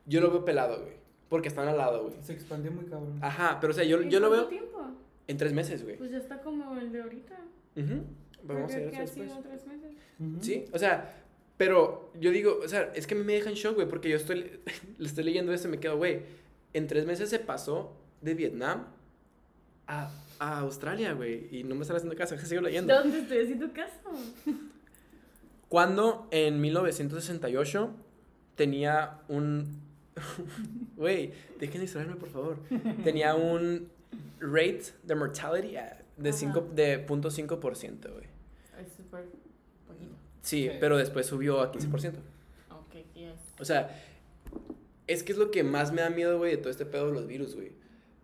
yo 0.05 0.21
lo 0.21 0.29
veo 0.31 0.45
pelado, 0.45 0.81
güey. 0.81 0.93
Porque 1.29 1.47
están 1.47 1.67
al 1.67 1.77
lado, 1.77 2.03
güey. 2.03 2.15
Se 2.21 2.33
expandió 2.33 2.71
muy 2.71 2.85
cabrón. 2.85 3.17
Ajá, 3.21 3.57
pero 3.59 3.71
o 3.71 3.73
sea, 3.75 3.83
yo, 3.83 3.99
¿En 4.01 4.09
yo 4.09 4.19
lo 4.19 4.27
cuánto 4.29 4.49
veo 4.49 4.59
tiempo? 4.59 4.87
en 5.27 5.37
tres 5.37 5.53
meses, 5.53 5.83
güey. 5.83 5.97
Pues 5.97 6.11
ya 6.11 6.17
está 6.17 6.41
como 6.41 6.77
el 6.77 6.91
de 6.91 7.01
ahorita. 7.01 7.35
Ujú. 7.75 8.03
Vamos 8.43 8.71
a 8.73 8.77
ver 8.77 8.91
después. 8.91 9.11
sido 9.11 9.39
tres 9.41 9.65
meses. 9.65 9.91
Ujú. 10.19 10.37
Sí, 10.41 10.65
o 10.71 10.77
sea, 10.77 11.23
pero 11.57 12.12
yo 12.19 12.31
digo, 12.31 12.60
o 12.63 12.67
sea, 12.67 12.91
es 12.95 13.07
que 13.07 13.15
a 13.15 13.17
mí 13.17 13.24
me 13.24 13.33
dejan 13.33 13.53
shock, 13.53 13.75
güey, 13.75 13.88
porque 13.88 14.10
yo 14.10 14.17
estoy, 14.17 14.60
le 14.98 15.07
estoy 15.07 15.24
leyendo 15.24 15.53
esto 15.53 15.67
y 15.67 15.72
me 15.72 15.79
quedo, 15.79 15.98
güey, 15.98 16.22
en 16.74 16.88
tres 16.88 17.05
meses 17.05 17.29
se 17.29 17.39
pasó 17.39 17.95
de 18.22 18.33
Vietnam 18.33 18.88
a, 19.88 20.12
a 20.39 20.60
Australia, 20.60 21.13
güey, 21.13 21.48
y 21.51 21.63
no 21.63 21.75
me 21.75 21.81
están 21.81 21.98
haciendo 21.98 22.15
caso, 22.17 22.36
que 22.36 22.45
sigo 22.45 22.62
leyendo. 22.62 22.93
¿Dónde 22.93 23.19
estoy 23.19 23.39
haciendo 23.39 23.72
caso? 23.74 24.00
Cuando 25.69 26.27
en 26.31 26.62
1968 26.62 27.95
tenía 28.55 29.22
un... 29.27 29.81
Güey, 30.95 31.33
dejen 31.60 31.74
de 31.74 31.79
distraerme, 31.81 32.15
por 32.15 32.29
favor. 32.29 32.60
Tenía 33.03 33.33
un 33.33 33.89
rate 34.39 34.83
de 35.01 35.15
mortality 35.15 35.75
ah, 35.75 35.98
de, 36.17 36.29
Ajá. 36.29 36.38
cinco, 36.38 36.62
de 36.74 37.07
0.5%, 37.07 38.12
güey. 38.12 38.25
Es 38.79 38.93
súper. 38.95 39.25
Sí, 40.43 40.67
Sí. 40.69 40.77
pero 40.79 40.97
después 40.97 41.25
subió 41.25 41.59
a 41.62 41.71
15%. 41.71 42.19
Ok, 42.69 42.93
yes. 43.15 43.33
O 43.59 43.65
sea, 43.65 43.89
es 45.07 45.23
que 45.23 45.31
es 45.31 45.38
lo 45.39 45.50
que 45.51 45.63
más 45.63 45.91
me 45.91 46.01
da 46.01 46.09
miedo, 46.12 46.38
güey, 46.38 46.51
de 46.51 46.57
todo 46.57 46.69
este 46.69 46.85
pedo 46.85 47.07
de 47.07 47.13
los 47.13 47.25
virus, 47.27 47.55
güey. 47.55 47.71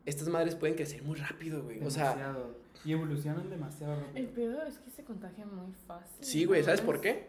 Estas 0.06 0.28
madres 0.28 0.54
pueden 0.56 0.76
crecer 0.76 1.02
muy 1.04 1.16
rápido, 1.18 1.64
güey. 1.64 1.84
O 1.84 1.90
sea, 1.90 2.12
Demasiado. 2.12 2.56
Y 2.86 2.94
evolucionan 2.94 3.50
demasiado 3.50 3.94
El 3.94 4.00
rápido. 4.28 4.30
pedo 4.36 4.64
es 4.68 4.78
que 4.80 4.90
se 4.92 5.04
contagia 5.04 5.46
muy 5.46 5.74
fácil. 5.88 6.24
sí, 6.24 6.46
güey, 6.46 6.64
¿sabes 6.64 6.82
por 6.82 7.02
qué? 7.02 7.26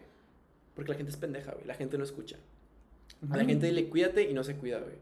Porque 0.75 0.91
la 0.91 0.97
gente 0.97 1.11
es 1.11 1.17
pendeja, 1.17 1.51
güey. 1.53 1.65
La 1.65 1.73
gente 1.73 1.97
no 1.97 2.03
escucha. 2.05 2.37
A 3.29 3.37
la 3.37 3.43
gente 3.45 3.65
dile 3.67 3.89
cuídate 3.89 4.29
y 4.29 4.33
no 4.33 4.43
se 4.43 4.55
cuida, 4.55 4.79
güey. 4.79 4.95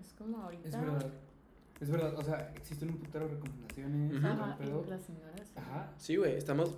Es 0.00 0.12
como 0.18 0.38
ahorita. 0.42 0.68
Es 0.68 0.78
verdad. 0.78 1.06
Es 1.80 1.90
verdad. 1.90 2.14
O 2.16 2.22
sea, 2.22 2.52
existen 2.56 2.90
un 2.90 2.98
putero 2.98 3.26
de 3.26 3.34
recomendaciones. 3.34 4.10
El 4.12 4.24
Ajá, 4.24 4.56
pedo. 4.58 4.84
las 4.88 5.02
señoras. 5.02 5.52
Ajá. 5.56 5.90
Sí, 5.96 6.16
güey, 6.16 6.36
estamos 6.36 6.76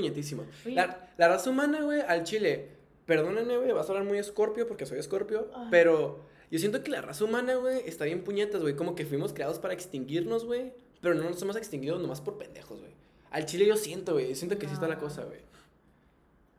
puñetísimos. 0.00 0.46
Oye, 0.66 0.74
La, 0.74 1.08
la 1.16 1.28
raza 1.28 1.50
humana, 1.50 1.80
güey, 1.82 2.00
al 2.00 2.24
chile, 2.24 2.68
perdónenme, 3.06 3.56
güey, 3.56 3.72
vas 3.72 3.88
a 3.88 3.92
hablar 3.92 4.04
muy 4.06 4.18
escorpio 4.18 4.66
porque 4.68 4.84
soy 4.86 4.98
escorpio, 4.98 5.50
Ay. 5.54 5.68
pero 5.70 6.24
yo 6.50 6.58
siento 6.58 6.82
que 6.84 6.90
la 6.90 7.00
raza 7.00 7.24
humana, 7.24 7.54
güey, 7.56 7.82
está 7.86 8.04
bien 8.04 8.22
puñetas, 8.24 8.60
güey, 8.62 8.74
como 8.76 8.94
que 8.94 9.06
fuimos 9.06 9.32
creados 9.32 9.58
para 9.58 9.74
extinguirnos, 9.74 10.44
güey, 10.44 10.72
pero 11.00 11.14
no 11.14 11.22
nos 11.28 11.40
hemos 11.42 11.56
extinguido 11.56 11.98
nomás 11.98 12.20
por 12.20 12.36
pendejos, 12.38 12.78
güey. 12.80 12.92
Al 13.30 13.46
chile 13.46 13.66
yo 13.66 13.76
siento, 13.76 14.12
güey, 14.12 14.28
yo 14.28 14.34
siento 14.34 14.58
que 14.58 14.66
sí 14.66 14.74
está 14.74 14.86
la 14.88 14.94
No. 14.96 15.00
cosa, 15.00 15.24
güey. 15.24 15.40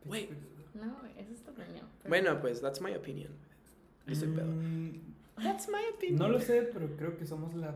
Güey. 0.04 0.28
No, 0.74 0.96
güey, 1.00 1.12
esa 1.18 1.32
es 1.32 1.40
tu 1.42 1.50
opinión. 1.50 1.86
pero- 2.02 2.08
Bueno, 2.08 2.40
pues, 2.40 2.60
that's 2.60 2.80
my 2.80 2.94
opinion. 2.94 3.30
Yo 4.06 4.14
soy 4.14 4.28
pedo. 4.28 4.46
Mm, 4.46 5.00
That's 5.42 5.68
my 5.68 5.84
opinion. 5.94 6.18
No 6.18 6.28
lo 6.28 6.40
sé, 6.40 6.62
pero 6.72 6.88
creo 6.96 7.16
que 7.16 7.24
somos 7.26 7.54
la 7.54 7.72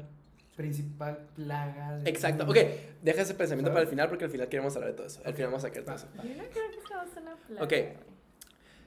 principal 0.57 1.29
plaga. 1.35 1.97
del 1.97 2.07
Exacto, 2.09 2.45
ok, 2.45 2.57
deja 3.03 3.23
ese 3.23 3.35
pensamiento 3.35 3.71
¿Sabes? 3.71 3.75
para 3.75 3.83
el 3.85 3.89
final 3.89 4.09
porque 4.09 4.25
al 4.25 4.31
final 4.31 4.49
queremos 4.49 4.75
hablar 4.77 4.91
de 4.91 4.97
todo 4.97 5.07
eso. 5.07 5.21
Al 5.25 5.35
final 5.35 5.51
vamos 5.51 5.65
a 5.65 5.69
sacar 5.69 5.83
todo 5.85 5.97
eso. 5.97 6.09
Yo 6.17 6.23
no 6.23 6.45
creo 6.51 6.71
que 6.71 6.87
sea 6.87 7.23
una 7.23 7.37
plaga. 7.37 7.65
Ok. 7.65 7.73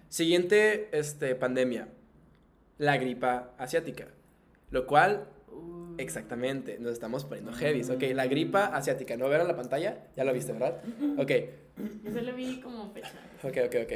Siguiente 0.09 0.89
este, 0.97 1.35
pandemia, 1.35 1.87
la 2.77 2.97
gripa 2.97 3.51
asiática, 3.57 4.07
lo 4.69 4.85
cual 4.85 5.27
Uh. 5.55 5.95
Exactamente, 5.97 6.77
nos 6.79 6.91
estamos 6.91 7.23
poniendo 7.23 7.53
heavies. 7.53 7.89
Ok, 7.89 8.03
la 8.13 8.27
gripa 8.27 8.65
asiática, 8.65 9.15
¿no 9.15 9.29
vieron 9.29 9.47
la 9.47 9.55
pantalla? 9.55 10.07
Ya 10.15 10.23
lo 10.23 10.33
viste, 10.33 10.51
¿verdad? 10.53 10.81
Ok, 11.17 11.31
Yo 12.03 12.11
solo 12.11 12.35
vi 12.35 12.59
como 12.59 12.91
fecha. 12.91 13.13
ok, 13.43 13.57
ok, 13.67 13.75
ok. 13.83 13.93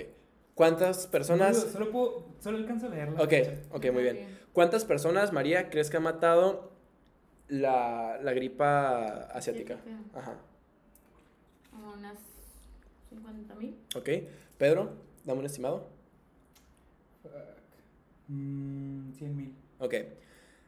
¿Cuántas 0.56 1.08
personas? 1.08 1.58
Solo, 1.58 1.72
solo 1.72 1.92
puedo, 1.92 2.26
solo 2.40 2.58
alcanzo 2.58 2.88
a 2.88 2.90
leerla. 2.90 3.22
Ok, 3.22 3.34
ok, 3.72 3.92
muy 3.92 4.04
bien. 4.04 4.38
¿Cuántas 4.54 4.86
personas, 4.86 5.32
María, 5.32 5.70
crees 5.70 5.90
que 5.90 5.98
ha 5.98 6.02
matado 6.02 6.72
la, 7.50 8.18
la 8.22 8.34
gripa 8.34 9.06
asiática? 9.34 9.76
Asiática. 9.76 9.80
Ajá, 10.20 10.38
Como 11.72 11.94
unas 11.94 12.18
50 13.10 13.56
mil. 13.56 13.76
ok. 13.96 14.10
Pedro, 14.58 14.92
dame 15.26 15.40
un 15.40 15.46
estimado. 15.46 15.88
Fuck. 17.24 17.32
Mm, 18.28 19.12
100 19.14 19.36
mil. 19.38 19.54
Ok. 19.80 19.94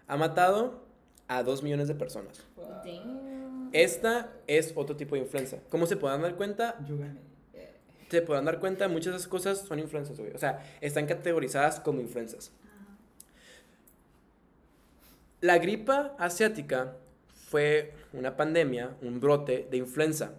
Ha 0.08 0.18
matado 0.18 0.84
a 1.28 1.44
dos 1.44 1.64
millones 1.64 1.88
de 1.88 1.96
personas. 1.96 2.44
Damn. 2.86 3.70
Esta 3.74 4.32
es 4.48 4.74
otro 4.76 4.96
tipo 4.98 5.16
de 5.16 5.22
influenza. 5.22 5.58
¿Cómo 5.70 5.86
se 5.86 5.96
podrán 5.98 6.22
dar 6.22 6.36
cuenta? 6.36 6.78
Yo 6.88 6.98
gané. 6.98 7.20
Se 8.10 8.22
podrán 8.22 8.44
dar 8.44 8.60
cuenta, 8.60 8.90
muchas 8.90 9.14
de 9.14 9.18
esas 9.18 9.30
cosas 9.30 9.60
son 9.60 9.80
influencias, 9.80 10.20
güey. 10.20 10.34
O 10.34 10.38
sea, 10.38 10.60
están 10.82 11.06
categorizadas 11.06 11.80
como 11.80 12.02
influencias. 12.02 12.52
La 15.42 15.58
gripa 15.58 16.16
asiática 16.20 16.96
fue 17.50 17.94
una 18.14 18.38
pandemia, 18.38 18.96
un 19.02 19.20
brote 19.20 19.68
de 19.70 19.78
influenza, 19.78 20.36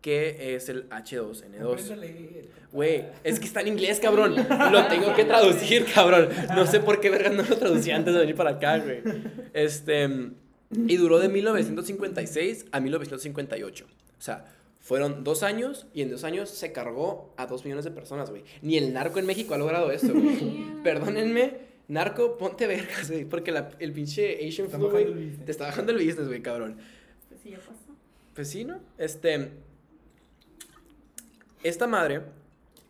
que 0.00 0.54
es 0.54 0.68
el 0.68 0.86
Aprende 0.90 1.16
a 1.18 1.22
H2N2. 1.22 1.96
leer, 1.96 2.48
papá. 2.48 2.68
Güey, 2.72 3.04
es 3.24 3.40
que 3.40 3.46
está 3.46 3.60
en 3.60 3.68
inglés, 3.68 3.98
cabrón. 4.00 4.36
Lo 4.72 4.86
tengo 4.86 5.14
que 5.14 5.24
traducir, 5.24 5.86
cabrón. 5.92 6.28
No 6.54 6.66
sé 6.66 6.80
por 6.80 7.00
qué 7.00 7.10
verga 7.10 7.30
no 7.30 7.42
lo 7.42 7.56
traducí 7.56 7.90
antes 7.90 8.14
de 8.14 8.20
venir 8.20 8.36
para 8.36 8.50
acá, 8.50 8.78
güey. 8.78 9.02
Este, 9.52 10.08
y 10.70 10.96
duró 10.96 11.18
de 11.18 11.28
1956 11.28 12.66
a 12.70 12.80
1958. 12.80 13.86
O 13.86 14.22
sea, 14.22 14.44
fueron 14.80 15.24
dos 15.24 15.42
años 15.42 15.86
y 15.92 16.02
en 16.02 16.10
dos 16.10 16.24
años 16.24 16.48
se 16.48 16.72
cargó 16.72 17.34
a 17.36 17.46
dos 17.46 17.64
millones 17.64 17.84
de 17.84 17.90
personas, 17.90 18.30
güey. 18.30 18.44
Ni 18.62 18.76
el 18.76 18.92
narco 18.92 19.18
en 19.18 19.26
México 19.26 19.54
ha 19.54 19.58
logrado 19.58 19.90
eso, 19.90 20.12
güey. 20.12 20.64
Perdónenme, 20.84 21.67
narco, 21.88 22.36
ponte 22.38 22.66
vergas, 22.66 23.10
güey. 23.10 23.24
Porque 23.24 23.50
la- 23.52 23.70
el 23.78 23.92
pinche 23.92 24.36
Asian 24.46 24.66
Está 24.66 24.78
flu, 24.78 24.90
güey, 24.90 25.36
te 25.36 25.50
está 25.50 25.64
bajando 25.66 25.92
el 25.92 25.98
business, 25.98 26.26
güey, 26.28 26.42
cabrón. 26.42 26.76
Pues 27.28 27.40
sí, 27.42 27.50
ya 27.50 27.58
pasó. 27.58 27.72
Pues 28.34 28.48
sí, 28.50 28.64
¿no? 28.64 28.80
Este. 28.98 29.50
Esta 31.62 31.86
madre 31.86 32.22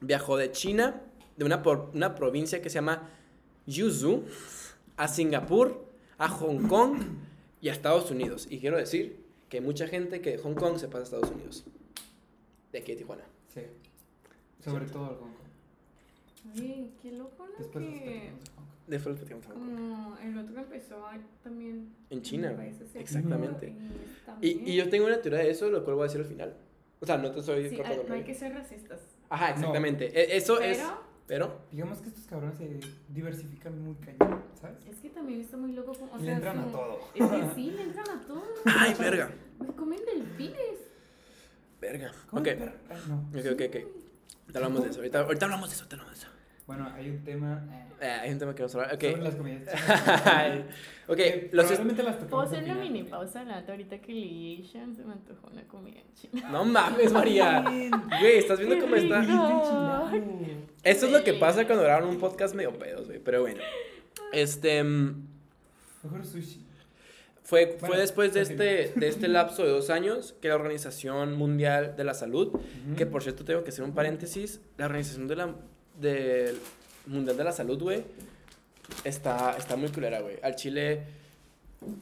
viajó 0.00 0.37
de 0.37 0.52
China, 0.52 1.00
de 1.37 1.44
una, 1.44 1.62
por- 1.62 1.90
una 1.94 2.14
provincia 2.14 2.61
que 2.61 2.68
se 2.68 2.74
llama 2.76 3.08
Yuzhou, 3.66 4.24
a 4.96 5.08
Singapur, 5.08 5.87
a 6.18 6.28
Hong 6.28 6.68
Kong 6.68 6.98
y 7.61 7.68
a 7.68 7.72
Estados 7.72 8.11
Unidos. 8.11 8.46
Y 8.50 8.58
quiero 8.58 8.76
decir 8.76 9.16
que 9.48 9.58
hay 9.58 9.64
mucha 9.64 9.87
gente 9.88 10.20
que 10.20 10.32
de 10.32 10.38
Hong 10.38 10.54
Kong 10.54 10.78
se 10.78 10.87
pasa 10.88 10.98
a 11.00 11.04
Estados 11.04 11.30
Unidos. 11.30 11.64
De 12.72 12.78
aquí 12.80 12.92
de 12.92 12.98
Tijuana. 12.98 13.24
Sí. 13.54 13.62
Sobre 14.62 14.84
todo 14.87 15.04
el 15.12 15.16
Hong 15.16 15.18
Kong. 15.32 16.54
Oye, 16.54 16.90
qué 17.02 17.12
loco, 17.12 17.46
¿no? 17.46 17.52
Después 17.58 17.84
que 17.87 18.30
de 18.88 18.98
fue 18.98 19.12
Hong 19.14 19.40
Kong. 19.40 19.53
como 19.55 20.16
el 20.18 20.38
otro 20.38 20.59
empezó 20.61 21.07
ahí 21.07 21.20
también. 21.42 21.94
En 22.11 22.22
China, 22.22 22.51
en 22.53 22.79
Exactamente. 22.94 23.74
y 24.40 24.70
Y, 24.72 24.77
yo 24.77 24.88
tengo 24.88 25.07
una 25.07 25.20
teoría 25.20 25.40
de 25.40 25.51
eso, 25.51 25.68
lo 25.70 25.85
cual 25.85 25.96
voy 25.96 26.05
a 26.05 26.07
decir 26.07 26.20
al 26.20 26.27
final. 26.27 26.57
O 27.01 27.07
sea, 27.07 27.16
no 27.18 27.31
te 27.31 27.40
estoy 27.40 27.68
Sí, 27.68 27.81
hay- 27.85 28.01
no 28.09 28.14
hay 28.14 28.24
que 28.24 28.35
ser 28.35 28.53
racistas. 28.55 29.01
Ajá, 29.29 29.51
exactamente. 29.51 30.07
E- 30.07 30.37
Eso 30.37 30.57
Pero 30.59 30.70
es. 30.72 30.83
Pero, 31.27 31.59
Digamos 31.70 31.98
que 32.01 32.09
estos 32.09 32.24
cabrones 32.27 32.57
se 32.57 32.81
diversifican 33.11 33.79
muy 33.85 33.94
cañón, 33.96 34.42
¿sabes? 34.59 34.79
Es 34.87 34.96
que 35.01 35.11
también 35.11 35.42
está 35.42 35.59
muy 35.59 35.72
loco. 35.72 35.92
O 36.11 36.16
le 36.16 36.24
sea, 36.24 36.35
entran 36.37 36.59
a 36.59 36.72
todo. 36.72 36.98
Es 37.14 37.27
que 37.29 37.55
sí, 37.55 37.70
le 37.72 37.83
entran 37.83 38.09
a 38.09 38.27
todo. 38.27 38.42
ay, 38.64 38.94
verga. 38.98 39.31
Me 39.61 39.66
comen 39.74 40.01
delfines. 40.07 40.79
Verga. 41.83 42.12
¿Cómo 42.31 42.40
Ok, 42.40 42.48
el? 42.48 42.62
Ah, 42.62 42.72
no. 43.09 43.29
ok, 43.29 43.44
ok, 43.53 43.61
ok. 43.68 43.77
Ahorita 44.40 44.59
hablamos 44.59 44.83
de 44.85 44.88
eso. 44.90 44.98
Ahorita, 45.01 45.20
ahorita 45.20 45.44
hablamos 45.44 45.68
de 45.68 45.74
eso, 45.74 45.85
ahorita 45.85 45.96
hablamos 45.96 46.14
de 46.18 46.24
eso. 46.24 46.33
Bueno, 46.68 46.88
hay 46.94 47.09
un 47.09 47.24
tema 47.24 47.66
eh, 47.72 47.85
Eh, 48.02 48.07
hay 48.22 48.31
un 48.31 48.38
tema 48.38 48.54
que 48.54 48.62
vamos 48.62 48.74
a 48.76 48.78
hablar. 48.83 48.94
sobre 49.00 49.14
Ok. 49.14 49.22
las 49.24 49.35
comidas. 49.35 49.74
ok, 51.09 51.16
Que 51.16 51.48
los. 51.50 51.64
Probablemente 51.66 52.02
las 52.04 52.14
Puedo 52.16 52.28
tocamos 52.28 52.46
hacer 52.52 52.59
al 52.70 52.76
una 52.76 52.81
mini 52.81 53.02
pausa 53.04 53.42
lata 53.42 53.72
ahorita 53.72 53.98
que 54.00 54.12
leí 54.12 54.62
Shan 54.62 54.94
se 54.94 55.02
me 55.02 55.14
antojó 55.14 55.48
una 55.50 55.62
comida 55.62 56.00
china. 56.14 56.48
No 56.50 56.64
mames, 56.66 57.11
María. 57.11 57.62
Güey, 58.20 58.38
¿estás 58.38 58.59
viendo 58.61 58.78
cómo 58.78 58.94
está? 58.96 59.22
Esto 60.85 61.07
es 61.07 61.12
lo 61.12 61.24
que 61.24 61.33
pasa 61.35 61.66
cuando 61.66 61.83
graban 61.85 62.04
un 62.09 62.18
podcast 62.18 62.54
medio 62.54 62.78
pedos, 62.78 63.07
güey. 63.07 63.18
Pero 63.18 63.40
bueno. 63.40 63.61
Este. 64.33 64.85
mm, 64.85 65.26
Mejor 66.04 66.24
sushi. 66.24 66.66
Fue, 67.42 67.78
fue 67.81 67.96
después 67.96 68.35
de 68.35 68.42
este, 68.42 68.92
de 68.94 69.09
este 69.09 69.26
lapso 69.26 69.64
de 69.64 69.70
dos 69.70 69.88
años 69.88 70.35
que 70.42 70.48
la 70.48 70.57
Organización 70.57 71.33
Mundial 71.33 71.96
de 71.96 72.04
la 72.04 72.12
Salud, 72.12 72.61
que 72.94 73.07
por 73.07 73.22
cierto 73.22 73.46
tengo 73.46 73.64
que 73.64 73.70
hacer 73.70 73.85
un 73.85 73.94
paréntesis, 73.94 74.61
la 74.76 74.85
Organización 74.85 75.28
de 75.28 75.37
la, 75.37 75.54
del 76.00 76.58
Mundial 77.06 77.37
de 77.37 77.44
la 77.44 77.52
Salud, 77.52 77.80
güey, 77.82 78.04
está, 79.04 79.56
está 79.56 79.76
muy 79.76 79.90
culera, 79.90 80.20
güey. 80.20 80.37
Al 80.42 80.56
Chile, 80.56 81.02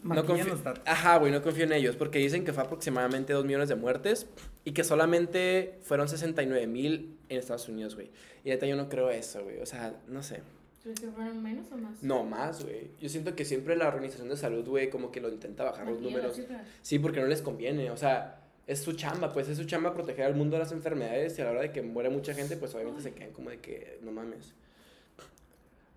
no 0.03 0.25
confío, 0.25 0.47
los 0.47 0.65
datos. 0.65 0.83
ajá, 0.87 1.19
güey, 1.19 1.33
no 1.33 1.43
confío 1.43 1.65
en 1.65 1.73
ellos, 1.73 1.97
porque 1.97 2.19
dicen 2.19 2.45
que 2.45 2.53
fue 2.53 2.63
aproximadamente 2.63 3.33
2 3.33 3.45
millones 3.45 3.69
de 3.69 3.77
muertes 3.77 4.27
y 4.65 4.73
que 4.73 4.85
solamente 4.85 5.79
fueron 5.83 6.09
69 6.09 6.67
mil 6.67 7.19
en 7.29 7.39
Estados 7.39 7.69
Unidos, 7.69 7.95
güey. 7.95 8.11
Y 8.45 8.51
ahorita 8.51 8.67
yo 8.67 8.77
no 8.77 8.89
creo 8.89 9.11
eso, 9.11 9.43
güey, 9.43 9.61
o 9.61 9.67
sea, 9.67 9.95
no 10.09 10.23
sé. 10.23 10.41
¿Crees 10.83 11.01
que 11.01 11.09
fueron 11.09 11.43
menos 11.43 11.67
o 11.73 11.77
más? 11.77 12.01
No, 12.01 12.23
más, 12.23 12.63
güey. 12.63 12.91
Yo 13.01 13.09
siento 13.09 13.35
que 13.35 13.45
siempre 13.45 13.75
la 13.75 13.89
Organización 13.89 14.29
de 14.29 14.37
Salud, 14.37 14.65
güey, 14.65 14.89
como 14.89 15.11
que 15.11 15.21
lo 15.21 15.29
intenta 15.29 15.65
bajar 15.65 15.87
los 15.89 16.01
números. 16.01 16.41
Sí, 16.83 17.01
porque 17.01 17.21
no 17.21 17.27
les 17.27 17.43
conviene, 17.43 17.91
o 17.91 17.97
sea, 17.97 18.46
es 18.67 18.81
su 18.81 18.93
chamba, 18.95 19.33
pues 19.33 19.49
es 19.49 19.57
su 19.59 19.65
chamba 19.65 19.95
proteger 19.95 20.25
al 20.25 20.35
mundo 20.35 20.57
de 20.57 20.63
las 20.65 20.73
enfermedades 20.73 21.39
y 21.39 21.43
a 21.43 21.45
la 21.45 21.51
hora 21.53 21.61
de 21.63 21.73
que 21.73 21.83
muere 21.83 22.11
mucha 22.11 22.35
gente, 22.35 22.57
pues 22.57 22.75
obviamente 22.75 23.03
se 23.03 23.13
quedan 23.13 23.33
como 23.33 23.51
de 23.51 23.61
que 23.61 23.99
no 24.03 24.11
mames. 24.13 24.55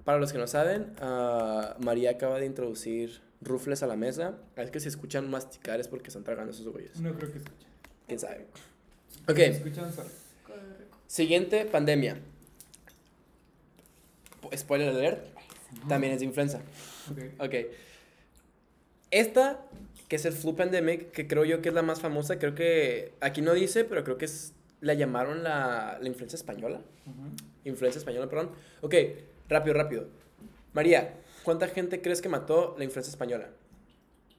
Para 0.05 0.19
los 0.19 0.31
que 0.31 0.37
no 0.37 0.47
saben, 0.47 0.93
ah, 1.01 1.75
María 1.79 2.11
acaba 2.11 2.39
de 2.39 2.45
introducir 2.45 3.21
rufles 3.41 3.83
a 3.83 3.87
la 3.87 3.95
mesa. 3.95 4.37
Es 4.55 4.71
que 4.71 4.79
si 4.79 4.87
escuchan 4.87 5.29
masticar 5.29 5.79
es 5.79 5.87
porque 5.87 6.07
están 6.07 6.23
tragando 6.23 6.51
esos 6.51 6.67
güeyes. 6.67 6.99
No 6.99 7.13
creo 7.15 7.31
que 7.31 7.37
escuchen. 7.39 7.67
¿Quién 8.07 8.19
sabe? 8.19 8.47
Ok. 9.27 9.37
escuchan. 9.39 9.91
Siguiente 11.07 11.65
pandemia. 11.65 12.19
Po- 14.41 14.49
Spoiler 14.55 14.89
alert, 14.89 15.25
también 15.87 16.13
es 16.13 16.19
de 16.19 16.25
influenza. 16.25 16.61
Ok. 17.11 17.19
Ok. 17.45 17.55
Esta, 19.11 19.59
que 20.09 20.15
es 20.17 20.25
el 20.25 20.33
flu 20.33 20.55
pandemic, 20.55 21.11
que 21.11 21.27
creo 21.27 21.45
yo 21.45 21.61
que 21.61 21.69
es 21.69 21.75
la 21.75 21.83
más 21.83 22.01
famosa, 22.01 22.37
creo 22.39 22.55
que 22.55 23.13
aquí 23.21 23.41
no 23.41 23.53
dice, 23.53 23.85
pero 23.85 24.03
creo 24.03 24.17
que 24.17 24.25
es 24.25 24.53
la 24.81 24.93
llamaron 24.95 25.43
la, 25.43 25.97
la 26.01 26.07
influenza 26.07 26.35
española. 26.35 26.81
Ujú. 27.05 27.35
Influenza 27.63 27.99
española, 27.99 28.27
perdón. 28.27 28.49
Ok, 28.81 28.95
rápido, 29.47 29.75
rápido. 29.75 30.07
María, 30.73 31.13
¿cuánta 31.43 31.67
gente 31.67 32.01
crees 32.01 32.21
que 32.21 32.29
mató 32.29 32.75
la 32.77 32.83
influenza 32.83 33.09
española? 33.11 33.49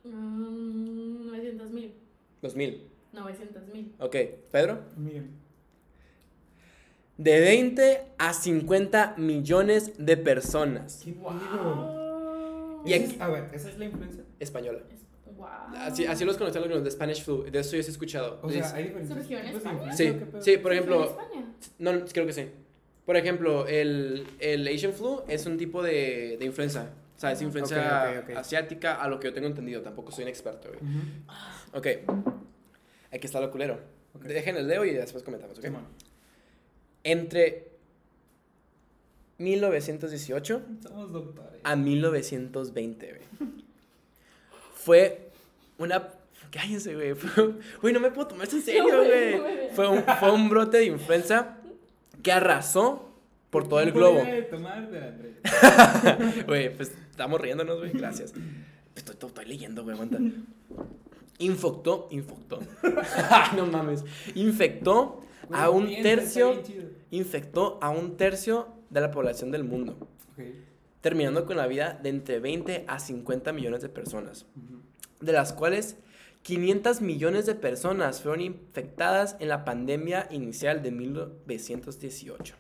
Mm, 0.04 1.26
900 1.28 1.70
mil. 1.70 1.94
2000. 2.42 2.82
900 3.12 3.68
mil. 3.68 3.94
Ok, 4.00 4.16
Pedro. 4.50 4.80
Miguel. 4.96 5.26
De 7.16 7.38
20 7.38 8.00
a 8.18 8.32
50 8.32 9.14
millones 9.18 9.92
de 9.98 10.16
personas. 10.16 11.02
¿Qué? 11.04 11.12
Wow. 11.12 12.82
Y 12.86 12.94
Esa 12.94 13.04
aquí- 13.04 13.14
es- 13.14 13.20
a 13.20 13.28
ver, 13.28 13.50
¿esa 13.52 13.68
es 13.68 13.78
la 13.78 13.84
influencia? 13.84 14.24
Española. 14.40 14.80
Wow. 15.36 15.46
Así, 15.76 16.06
así 16.06 16.24
los 16.24 16.36
conocen 16.36 16.68
los 16.68 16.84
de 16.84 16.90
Spanish 16.90 17.22
flu. 17.24 17.44
De 17.44 17.58
eso 17.60 17.72
yo 17.72 17.78
he 17.78 17.80
escuchado. 17.80 18.38
O 18.42 18.50
sea, 18.50 18.74
hay 18.74 18.84
diferentes 18.84 19.16
¿Surgió 19.16 19.38
en 19.38 19.46
España? 19.46 19.92
Sí, 19.92 20.14
sí, 20.40 20.52
por 20.58 20.62
¿Fue 20.62 20.72
ejemplo, 20.74 20.96
en 21.02 21.08
España? 21.08 21.54
No, 21.78 22.04
creo 22.12 22.26
que 22.26 22.32
sí. 22.32 22.46
Por 23.06 23.16
ejemplo, 23.16 23.66
el, 23.66 24.26
el 24.38 24.68
Asian 24.68 24.92
flu 24.92 25.22
es 25.28 25.46
un 25.46 25.56
tipo 25.58 25.82
de, 25.82 26.36
de 26.38 26.44
influenza. 26.44 26.90
O 27.16 27.20
sea, 27.20 27.32
es 27.32 27.38
Ajá. 27.38 27.44
influencia 27.44 28.10
Ok, 28.10 28.24
ok, 28.24 28.30
ok. 28.30 28.36
asiática, 28.38 28.94
a 28.94 29.08
lo 29.08 29.18
que 29.20 29.28
yo 29.28 29.34
tengo 29.34 29.46
entendido. 29.48 29.82
Tampoco 29.82 30.12
soy 30.12 30.22
un 30.24 30.28
experto, 30.28 30.68
güey. 30.68 30.80
Ujú. 30.80 31.78
Ok. 31.78 31.86
Aquí 33.12 33.26
está 33.26 33.40
lo 33.40 33.50
culero. 33.50 33.78
Dejen 34.22 34.56
el 34.56 34.68
leo 34.68 34.84
y 34.84 34.92
después 34.92 35.22
comentamos, 35.22 35.58
¿ok? 35.58 35.66
Entre 37.04 37.68
1918 39.38 40.62
Somos 40.82 41.12
doctores. 41.12 41.60
a 41.64 41.76
1920, 41.76 43.06
güey. 43.38 43.50
Fue 44.84 45.30
una... 45.78 46.08
Cállense, 46.50 46.94
güey. 46.94 47.14
Güey, 47.80 47.94
no 47.94 48.00
me 48.00 48.10
puedo 48.10 48.28
tomar 48.28 48.44
esto 48.44 48.56
en 48.56 48.62
serio, 48.62 48.84
güey, 48.84 49.36
no 49.36 49.74
Fue 49.74 49.88
un, 49.88 50.02
fue 50.02 50.32
un 50.32 50.48
brote 50.48 50.78
de 50.78 50.86
influenza 50.86 51.56
que 52.22 52.32
arrasó 52.32 53.08
por 53.50 53.68
todo 53.68 53.80
el 53.80 53.92
globo. 53.92 54.20
Güey, 56.46 56.76
pues 56.76 56.92
estamos 57.10 57.40
riéndonos, 57.40 57.78
güey, 57.78 57.92
gracias. 57.92 58.32
Estoy, 58.96 59.14
estoy, 59.14 59.28
estoy 59.28 59.44
leyendo, 59.46 59.82
güey, 59.82 59.94
aguanta. 59.94 60.18
Infectó, 61.38 62.08
infectó. 62.10 62.60
no 63.56 63.66
mames. 63.66 64.04
Infectó 64.34 65.22
a 65.52 65.70
un 65.70 65.86
tercio, 66.02 66.62
infectó 67.10 67.78
a 67.80 67.90
un 67.90 68.16
tercio 68.16 68.68
de 68.90 69.00
la 69.00 69.10
población 69.10 69.50
del 69.50 69.64
mundo, 69.64 69.96
Ok. 70.32 70.44
Terminando 71.00 71.46
con 71.46 71.56
la 71.56 71.66
vida 71.66 71.98
de 72.02 72.10
entre 72.10 72.40
20 72.40 72.84
a 72.86 72.98
50 72.98 73.52
millones 73.52 73.82
de 73.82 73.88
personas, 73.88 74.46
de 75.20 75.32
las 75.32 75.52
cuales 75.52 75.96
500 76.42 77.00
millones 77.00 77.46
de 77.46 77.54
personas 77.54 78.20
fueron 78.22 78.40
infectadas 78.40 79.36
en 79.40 79.48
la 79.48 79.64
pandemia 79.64 80.26
inicial 80.30 80.82
de 80.82 80.90
1918. 80.90 82.54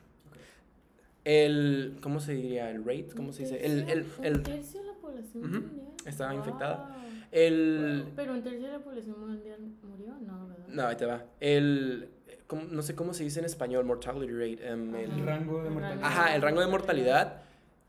El, 1.24 1.98
¿cómo 2.02 2.20
se 2.20 2.32
diría? 2.32 2.70
El 2.70 2.82
rate, 2.84 3.08
¿cómo 3.14 3.32
se 3.32 3.42
dice? 3.42 3.64
El, 3.64 3.88
el, 3.90 4.06
Un 4.18 4.24
el, 4.24 4.42
tercio 4.42 4.80
de 4.80 4.86
la 4.86 4.94
población 4.94 5.44
Ujú, 5.44 5.52
mundial. 5.66 5.86
estaba 6.06 6.34
infectada. 6.34 6.76
Wow. 6.88 6.96
el, 7.30 8.04
Pero 8.16 8.32
un 8.32 8.42
tercio 8.42 8.66
de 8.66 8.72
la 8.72 8.78
población 8.78 9.20
mundial 9.20 9.58
murió, 9.82 10.14
no, 10.26 10.48
¿verdad? 10.48 10.66
no, 10.68 10.86
ahí 10.86 10.96
te 10.96 11.04
va. 11.04 11.24
El, 11.40 12.08
¿cómo- 12.46 12.62
no 12.70 12.80
sé 12.80 12.94
cómo 12.94 13.12
se 13.12 13.22
dice 13.24 13.38
en 13.38 13.44
español, 13.44 13.84
mortality 13.84 14.32
rate. 14.32 14.66
em, 14.66 14.94
el- 14.94 15.10
El 15.10 15.26
rango 15.26 15.60
de 15.60 15.68
El 15.68 15.74
mortalidad. 15.74 16.04
ajá, 16.06 16.34
el 16.34 16.40
rango 16.42 16.60
de 16.62 16.66
mortalidad 16.68 17.42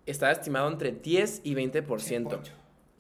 está 0.06 0.32
estimado 0.32 0.70
entre 0.70 0.92
10 0.92 1.42
y 1.44 1.56
20%. 1.56 1.86
Pocho. 2.30 2.54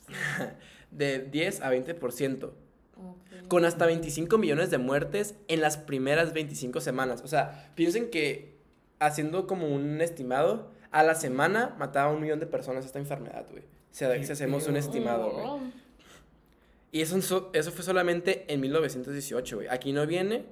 De 0.91 1.19
10 1.19 1.61
a 1.61 1.71
20%. 1.71 2.43
Ok. 2.45 3.47
Con 3.47 3.65
hasta 3.65 3.85
25 3.85 4.37
millones 4.37 4.69
de 4.69 4.77
muertes 4.77 5.35
en 5.47 5.61
las 5.61 5.77
primeras 5.77 6.33
25 6.33 6.81
semanas. 6.81 7.21
O 7.23 7.27
sea, 7.27 7.71
piensen 7.75 8.09
que 8.09 8.55
haciendo 8.99 9.47
como 9.47 9.67
un 9.67 10.01
estimado, 10.01 10.69
a 10.91 11.03
la 11.03 11.15
semana 11.15 11.75
mataba 11.79 12.11
a 12.11 12.13
un 12.13 12.21
millón 12.21 12.39
de 12.39 12.45
personas 12.45 12.85
esta 12.85 12.99
enfermedad, 12.99 13.45
güey. 13.49 13.63
Si, 13.91 14.05
hacemos 14.05 14.67
un 14.67 14.77
estimado, 14.77 15.31
güey. 15.31 15.45
Oh. 15.45 15.59
Y 16.91 17.01
eso, 17.01 17.21
so- 17.21 17.49
eso 17.53 17.71
fue 17.71 17.83
solamente 17.83 18.45
en 18.53 18.59
1918, 18.61 19.55
güey. 19.55 19.67
Aquí 19.69 19.93
no 19.93 20.05
viene 20.05 20.43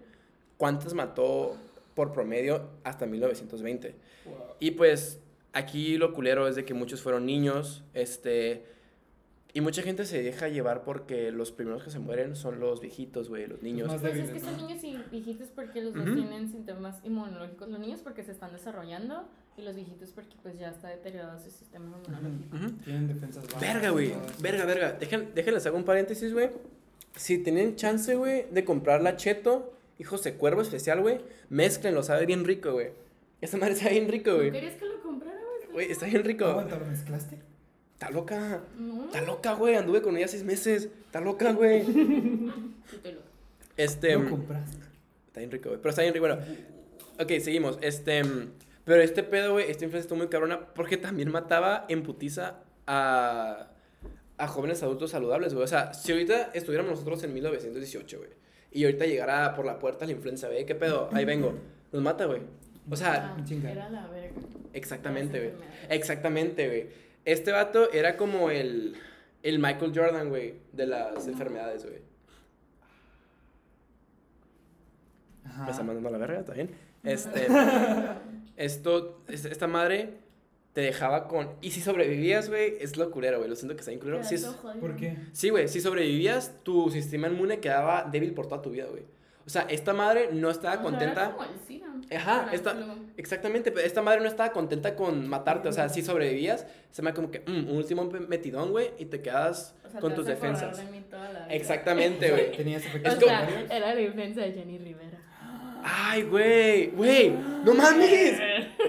cuántos 0.58 0.94
mató 0.94 1.58
por 1.94 2.12
promedio 2.14 2.70
hasta 2.84 3.06
1920. 3.06 3.96
Wow. 4.26 4.36
Y 4.60 4.72
pues 4.72 5.20
aquí 5.60 5.98
lo 5.98 6.14
culero 6.14 6.48
es 6.48 6.56
de 6.56 6.66
que 6.66 6.74
muchos 6.74 7.02
fueron 7.02 7.26
niños, 7.26 7.84
este... 7.94 8.66
Y 9.52 9.62
mucha 9.62 9.82
gente 9.82 10.06
se 10.06 10.22
deja 10.22 10.48
llevar 10.48 10.84
porque 10.84 11.32
los 11.32 11.52
primeros 11.52 11.84
que 11.84 11.90
se 11.90 11.98
mueren 11.98 12.36
son 12.36 12.60
los 12.60 12.82
viejitos, 12.82 13.30
güey, 13.30 13.48
los 13.48 13.64
niños. 13.64 13.88
Más 13.88 14.00
Pues 14.00 14.14
es 14.14 14.18
débiles, 14.28 14.44
que 14.44 14.48
son 14.48 14.58
¿no? 14.62 14.68
niños 14.68 14.84
y 14.84 14.96
viejitos 15.10 15.48
porque 15.56 15.82
los 15.82 15.96
dos 15.96 16.06
Ujú. 16.06 16.14
tienen 16.18 16.52
síntomas 16.52 17.00
inmunológicos. 17.04 17.68
Los 17.68 17.80
niños 17.80 18.02
porque 18.04 18.24
se 18.24 18.32
están 18.32 18.52
desarrollando 18.54 19.28
y 19.58 19.64
los 19.64 19.76
viejitos 19.76 20.12
porque 20.12 20.36
pues 20.44 20.60
ya 20.60 20.70
está 20.70 20.90
deteriorado 20.90 21.40
su 21.40 21.50
sistema 21.50 21.86
inmunológico. 21.86 22.56
Ujú. 22.56 22.72
Tienen 22.84 23.08
defensas 23.08 23.48
bajas. 23.48 23.60
Verga, 23.60 23.90
güey. 23.90 24.14
Verga, 24.40 24.66
verga. 24.66 24.92
Dejen, 24.94 25.32
déjenles 25.34 25.66
hago 25.66 25.78
un 25.78 25.84
paréntesis, 25.84 26.32
güey. 26.32 26.52
Si 27.16 27.40
tienen 27.40 27.76
chance, 27.76 28.14
güey, 28.16 28.46
de 28.52 28.64
comprar 28.64 29.02
la 29.02 29.16
cheto, 29.16 29.74
hijos 29.98 30.24
de 30.24 30.36
cuervo 30.36 30.62
especial, 30.62 31.02
güey, 31.02 31.22
mezclenlo, 31.50 32.04
sabe 32.04 32.28
bien 32.28 32.46
rico, 32.46 32.74
güey. 32.74 32.90
Esta 33.42 33.58
madre 33.58 33.76
sabe 33.76 33.92
bien 33.94 34.10
rico, 34.10 34.30
¿No 34.30 34.38
güey. 34.38 34.52
querías 34.52 34.76
que 34.76 34.86
lo 34.86 34.89
comprara, 34.89 34.89
güey? 35.80 35.92
Está 35.92 36.06
bien 36.08 36.24
rico. 36.24 36.46
Aguanta, 36.46 36.78
¿lo 36.78 36.86
mezclaste? 36.86 37.38
Está 37.94 38.10
loca. 38.12 38.62
Está 39.06 39.22
loca, 39.22 39.54
güey. 39.54 39.76
Anduve 39.76 40.02
con 40.02 40.18
ella 40.18 40.28
seis 40.28 40.44
meses. 40.44 40.90
Está 41.06 41.22
loca, 41.22 41.54
güey. 41.54 41.86
Te 43.04 43.18
Este. 43.78 44.16
Lo 44.16 44.30
compraste. 44.30 44.78
Está 45.28 45.40
bien 45.40 45.52
rico, 45.52 45.70
güey. 45.70 45.82
Pero 45.82 45.90
está 45.90 46.02
bien 46.02 46.14
rico. 46.14 46.28
Bueno, 46.28 46.42
ok, 47.20 47.32
seguimos. 47.42 47.78
Este. 47.82 48.22
Pero 48.84 49.02
este 49.02 49.24
pedo, 49.24 49.54
güey, 49.54 49.70
esta 49.70 49.86
influencia 49.86 50.06
estuvo 50.06 50.18
muy 50.18 50.28
cabrona 50.28 50.74
porque 50.74 50.98
también 50.98 51.32
mataba 51.32 51.86
en 51.88 52.04
putiza 52.04 52.56
a. 52.88 53.68
a 54.38 54.48
jóvenes 54.48 54.84
adultos 54.84 55.12
saludables, 55.12 55.54
güey. 55.54 55.64
O 55.64 55.68
sea, 55.68 55.94
si 55.94 56.12
ahorita 56.12 56.52
estuviéramos 56.54 56.92
nosotros 56.92 57.24
en 57.24 57.34
1918, 57.34 58.18
güey, 58.18 58.30
y 58.72 58.84
ahorita 58.86 59.06
llegara 59.06 59.54
por 59.56 59.66
la 59.66 59.80
puerta 59.80 60.06
la 60.06 60.12
influenza, 60.12 60.48
güey, 60.48 60.66
¿qué 60.66 60.76
pedo? 60.76 61.10
Ahí 61.14 61.26
vengo. 61.26 61.54
Nos 61.92 62.02
mata, 62.02 62.26
güey. 62.26 62.42
O 62.90 62.96
sea, 62.96 63.36
Ah, 63.38 63.44
era 63.70 63.90
la 63.90 64.08
verga. 64.08 64.32
exactamente, 64.74 65.40
güey. 65.40 65.52
Exactamente, 65.90 66.68
güey. 66.68 66.88
Este 67.26 67.52
vato 67.52 67.92
era 67.92 68.18
como 68.18 68.50
el, 68.50 68.96
el 69.44 69.60
Michael 69.60 69.92
Jordan, 69.94 70.30
güey, 70.30 70.56
de 70.74 70.88
las 70.88 71.28
enfermedades, 71.28 71.84
güey. 71.86 72.00
Me 75.66 75.72
está 75.72 75.84
mandando 75.84 76.10
a 76.10 76.12
la 76.12 76.18
verga, 76.18 76.40
¿está 76.40 76.54
bien? 76.54 76.70
Este, 77.04 77.48
esto, 78.58 79.22
es- 79.28 79.46
esta 79.46 79.68
madre 79.68 80.14
te 80.74 80.82
dejaba 80.82 81.28
con... 81.28 81.50
Y 81.62 81.72
si 81.72 81.82
sobrevivías, 81.82 82.50
güey, 82.50 82.76
es 82.80 82.96
lo 82.98 83.10
culero, 83.12 83.38
güey. 83.40 83.50
Lo 83.50 83.56
siento 83.56 83.76
que 83.76 83.80
está 83.80 83.92
bien 83.92 84.00
culero. 84.00 84.24
Sí, 84.24 84.36
es-. 84.36 84.46
¿Por 84.46 84.96
qué? 84.96 85.18
Sí, 85.34 85.50
güey, 85.50 85.68
si 85.68 85.82
sobrevivías, 85.82 86.54
tu 86.64 86.90
sistema 86.92 87.28
inmune 87.28 87.60
quedaba 87.60 88.08
débil 88.10 88.34
por 88.34 88.48
toda 88.48 88.62
tu 88.62 88.70
vida, 88.70 88.86
güey. 88.86 89.04
O 89.50 89.52
sea, 89.52 89.64
esta 89.68 89.94
madre 89.94 90.30
no 90.32 90.52
estaba 90.52 90.76
O 90.76 90.78
sea, 90.78 90.84
contenta. 90.84 91.22
era 91.24 91.32
como 91.32 91.44
el 91.44 91.50
SIDA, 91.68 91.88
Ajá, 92.16 92.50
esta-. 92.52 92.76
Exactamente, 93.18 93.72
pero 93.72 93.84
esta 93.84 94.04
madre 94.04 94.22
no 94.22 94.28
estaba 94.28 94.52
contenta 94.52 94.96
con 94.96 95.28
matarte. 95.28 95.70
O 95.70 95.72
sea, 95.74 95.90
si 95.90 96.04
sobrevivías, 96.04 96.68
se 96.92 97.02
me 97.02 97.16
como 97.16 97.32
que 97.32 97.40
mm, 97.40 97.68
un 97.68 97.78
último 97.78 98.06
metidón, 98.28 98.70
güey, 98.70 98.92
y 99.00 99.06
te 99.06 99.22
quedas 99.22 99.74
O 99.88 99.90
sea, 99.90 100.00
con 100.02 100.12
te 100.12 100.18
tus 100.18 100.26
vas 100.28 100.34
a 100.36 100.38
acordar 100.38 100.56
defensas. 100.62 100.86
de 100.86 100.92
mí 100.92 101.04
toda 101.10 101.24
la 101.34 101.40
vida. 101.46 101.48
Exactamente, 101.56 102.30
güey. 102.32 102.52
¿Tenías 102.52 102.84
O 102.84 102.88
efectos 102.90 103.14
sea, 103.16 103.40
secundarios? 103.40 103.72
era 103.72 103.96
la 103.96 104.02
influencia 104.02 104.44
de 104.44 104.52
Jenny 104.54 104.78
Rivera. 104.78 105.18
Ay, 105.82 106.22
güey, 106.24 106.88
güey, 106.92 107.30
no 107.64 107.74
mames. 107.74 108.38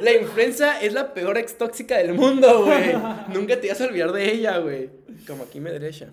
La 0.03 0.13
influenza 0.13 0.79
es 0.83 0.93
la 0.93 1.15
peor 1.15 1.39
ex 1.39 1.57
tóxica 1.57 1.97
del 1.97 2.13
mundo, 2.13 2.65
güey. 2.67 2.93
Nunca 3.33 3.59
te 3.59 3.69
vas 3.69 3.81
a 3.81 3.85
olvidar 3.87 4.13
de 4.13 4.31
ella, 4.31 4.59
güey. 4.59 4.91
Como 5.27 5.45
aquí 5.45 5.59
me 5.59 5.71
derecha. 5.71 6.09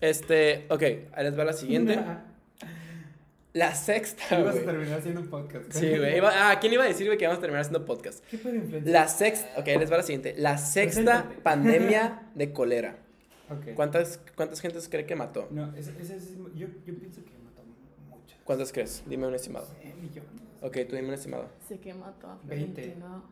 Este, 0.00 0.66
ok, 0.70 0.82
ahí 1.12 1.24
les 1.24 1.38
va 1.38 1.44
la 1.44 1.52
siguiente. 1.52 1.98
La 3.52 3.74
sexta, 3.74 4.38
Ibas 4.40 4.56
a 4.56 4.60
terminar 4.62 4.98
haciendo 5.00 5.20
un 5.22 5.28
podcast. 5.28 5.72
Sí, 5.72 5.88
güey. 5.98 6.16
iba- 6.18 6.30
Ah, 6.32 6.58
¿quién 6.60 6.72
iba 6.72 6.84
a 6.84 6.86
decir, 6.86 7.06
güey, 7.06 7.18
que 7.18 7.26
vamos 7.26 7.38
a 7.38 7.40
terminar 7.40 7.62
haciendo 7.62 7.84
podcast? 7.84 8.24
¿Qué 8.30 8.38
pedo 8.38 8.52
de 8.52 8.58
influencia? 8.58 8.92
La 8.92 9.08
sexta, 9.08 9.48
ok, 9.60 9.66
les 9.66 9.90
va 9.92 9.96
la 9.96 10.02
siguiente. 10.04 10.34
La 10.38 10.56
sexta 10.58 11.02
Preséntate. 11.02 11.34
pandemia 11.42 12.30
de 12.34 12.52
cólera. 12.52 12.96
Ok. 13.50 13.74
¿Cuántas, 13.74 14.20
¿Cuántas 14.36 14.60
gentes 14.60 14.88
cree 14.88 15.04
que 15.04 15.16
mató? 15.16 15.48
No, 15.50 15.74
ese, 15.74 15.92
ese 16.00 16.16
es. 16.16 16.36
Yo, 16.54 16.68
yo 16.86 16.94
pienso 16.96 17.24
que 17.24 17.32
mató 17.44 17.62
muchas. 18.08 18.38
¿Cuántas 18.44 18.72
crees? 18.72 19.02
Dime 19.06 19.26
un 19.26 19.34
estimado. 19.34 19.66
Eh, 19.82 19.92
millones. 20.00 20.30
Ok, 20.62 20.76
tú 20.88 20.94
dime 20.94 21.08
un 21.08 21.14
estimado. 21.14 21.48
Sé 21.66 21.80
que 21.80 21.92
mató 21.92 22.28
a 22.28 22.38
20. 22.44 22.72
Florentino 22.82 23.24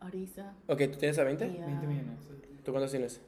Ariza. 0.00 0.54
Ok, 0.68 0.78
¿tú 0.90 0.98
tienes 0.98 1.18
a 1.18 1.24
20? 1.24 1.46
y 1.48 1.60
a- 1.60 1.66
20 1.66 1.86
millones. 1.86 2.18
¿Tú 2.64 2.70
cuántos 2.72 2.90
tienes? 2.92 3.20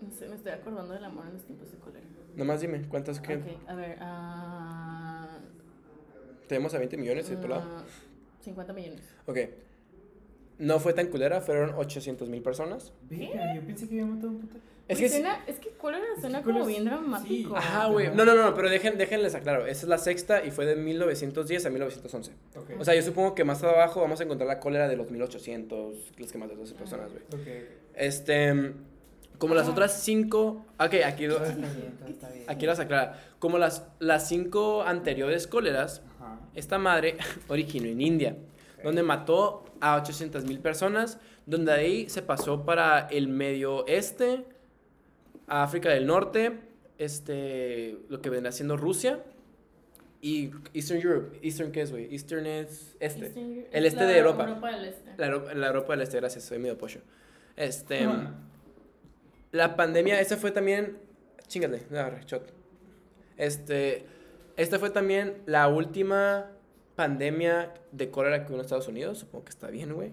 No 0.00 0.10
sé, 0.10 0.26
me 0.26 0.36
estoy 0.36 0.52
acordando 0.52 0.94
del 0.94 1.04
amor 1.04 1.26
en 1.26 1.34
los 1.34 1.44
tiempos 1.44 1.70
de 1.70 1.76
cólera. 1.76 2.06
Nomás 2.34 2.60
dime, 2.62 2.80
¿cuántas 2.88 3.20
crees? 3.20 3.44
Ok, 3.44 3.68
a 3.68 3.74
ver, 3.74 3.98
ah, 4.00 4.79
Tenemos 6.50 6.74
a 6.74 6.78
20 6.78 6.96
millones 6.96 7.28
de 7.30 7.36
tu 7.36 7.46
lado. 7.46 7.62
ah, 7.64 7.84
50 8.42 8.72
millones. 8.72 9.02
Ok. 9.26 9.38
No 10.58 10.80
fue 10.80 10.92
tan 10.92 11.06
culera, 11.06 11.40
fueron 11.40 11.70
800 11.76 12.28
mil 12.28 12.42
personas. 12.42 12.92
Verga, 13.08 13.54
yo 13.54 13.60
pensé 13.62 13.88
que 13.88 13.94
había 14.00 14.06
matado 14.12 14.30
un 14.30 14.40
puto. 14.40 14.56
Es 14.88 14.98
que 14.98 15.08
suena- 15.08 15.44
es 15.46 15.60
que 15.60 15.68
cólera 15.70 16.04
suena 16.20 16.42
como 16.42 16.66
bien 16.66 16.84
dramático. 16.84 17.56
Ajá, 17.56 17.86
güey. 17.86 18.08
No, 18.12 18.24
no, 18.24 18.34
no, 18.34 18.52
pero 18.56 18.68
dejen, 18.68 18.98
déjenles 18.98 19.36
aclaro. 19.36 19.64
Esa 19.66 19.82
es 19.82 19.88
la 19.88 19.98
sexta 19.98 20.44
y 20.44 20.50
fue 20.50 20.66
de 20.66 20.74
1910 20.74 21.64
a 21.66 21.70
1911. 21.70 22.32
Ok. 22.56 22.70
O 22.80 22.84
sea, 22.84 22.96
yo 22.96 23.02
supongo 23.02 23.36
que 23.36 23.44
más 23.44 23.62
abajo 23.62 24.00
vamos 24.00 24.20
a 24.20 24.24
encontrar 24.24 24.48
la 24.48 24.58
cólera 24.58 24.88
de 24.88 24.96
los 24.96 25.08
1800, 25.08 25.94
los 26.18 26.32
que 26.32 26.38
más 26.38 26.48
de 26.50 26.56
12 26.56 26.74
personas, 26.74 27.10
güey. 27.12 27.22
Ok, 27.28 27.34
ok. 27.34 27.94
Este, 27.94 28.72
como 29.40 29.54
las 29.56 29.66
Ah. 29.66 29.72
otras 29.72 30.00
cinco, 30.00 30.64
ok, 30.78 30.94
aquí, 31.04 31.26
lo- 31.26 31.38
Todo 31.38 31.46
está 31.46 31.72
bien, 31.72 31.96
todo 31.98 32.08
está 32.08 32.28
bien. 32.30 32.44
aquí 32.46 32.66
las 32.66 32.78
aclara. 32.78 33.20
Como 33.40 33.58
las, 33.58 33.84
las 33.98 34.28
cinco 34.28 34.82
anteriores 34.84 35.48
cóleras, 35.48 36.02
Ajá. 36.20 36.38
esta 36.54 36.78
madre 36.78 37.16
originó 37.48 37.86
en 37.88 38.00
India, 38.00 38.36
donde 38.84 39.02
mató 39.02 39.64
a 39.80 39.96
800 39.96 40.44
mil 40.44 40.60
personas, 40.60 41.18
donde 41.46 41.72
ahí 41.72 42.08
se 42.08 42.22
pasó 42.22 42.64
para 42.64 43.08
el 43.08 43.26
medio 43.28 43.84
este, 43.88 44.44
a 45.48 45.62
África 45.64 45.88
del 45.90 46.06
Norte, 46.06 46.60
este, 46.98 47.96
lo 48.08 48.20
que 48.20 48.30
vendrá 48.30 48.52
siendo 48.52 48.76
Rusia, 48.76 49.24
y 50.22 50.50
Eastern 50.74 51.00
Europe. 51.00 51.38
Eastern, 51.42 51.72
¿qué 51.72 51.80
es, 51.80 51.90
güey? 51.90 52.12
Eastern 52.12 52.44
es 52.44 52.94
este. 53.00 53.28
Eastern- 53.28 53.66
El 53.72 53.86
es 53.86 53.94
este 53.94 54.04
la 54.04 54.10
de 54.10 54.18
Europa. 54.18 54.42
Europa 54.48 54.70
del 54.70 54.84
Este. 54.84 55.10
La, 55.16 55.26
Euro- 55.28 55.54
la 55.54 55.66
Europa 55.68 55.92
del 55.94 56.02
Este, 56.02 56.16
gracias, 56.18 56.44
soy 56.44 56.58
medio 56.58 56.76
pollo. 56.76 57.00
Este. 57.56 58.06
La 59.52 59.76
pandemia, 59.76 60.20
esa 60.20 60.36
fue 60.36 60.50
también, 60.50 60.98
chingale, 61.48 61.82
agarre, 61.90 62.22
shot. 62.26 62.52
Este, 63.36 64.04
esta 64.56 64.78
fue 64.78 64.90
también 64.90 65.42
la 65.46 65.68
última 65.68 66.50
pandemia 66.96 67.72
de 67.92 68.10
cólera 68.10 68.44
que 68.44 68.48
hubo 68.52 68.56
en 68.56 68.60
Estados 68.64 68.88
Unidos, 68.88 69.18
supongo 69.18 69.44
que 69.44 69.50
está 69.50 69.68
bien, 69.68 69.92
güey. 69.94 70.12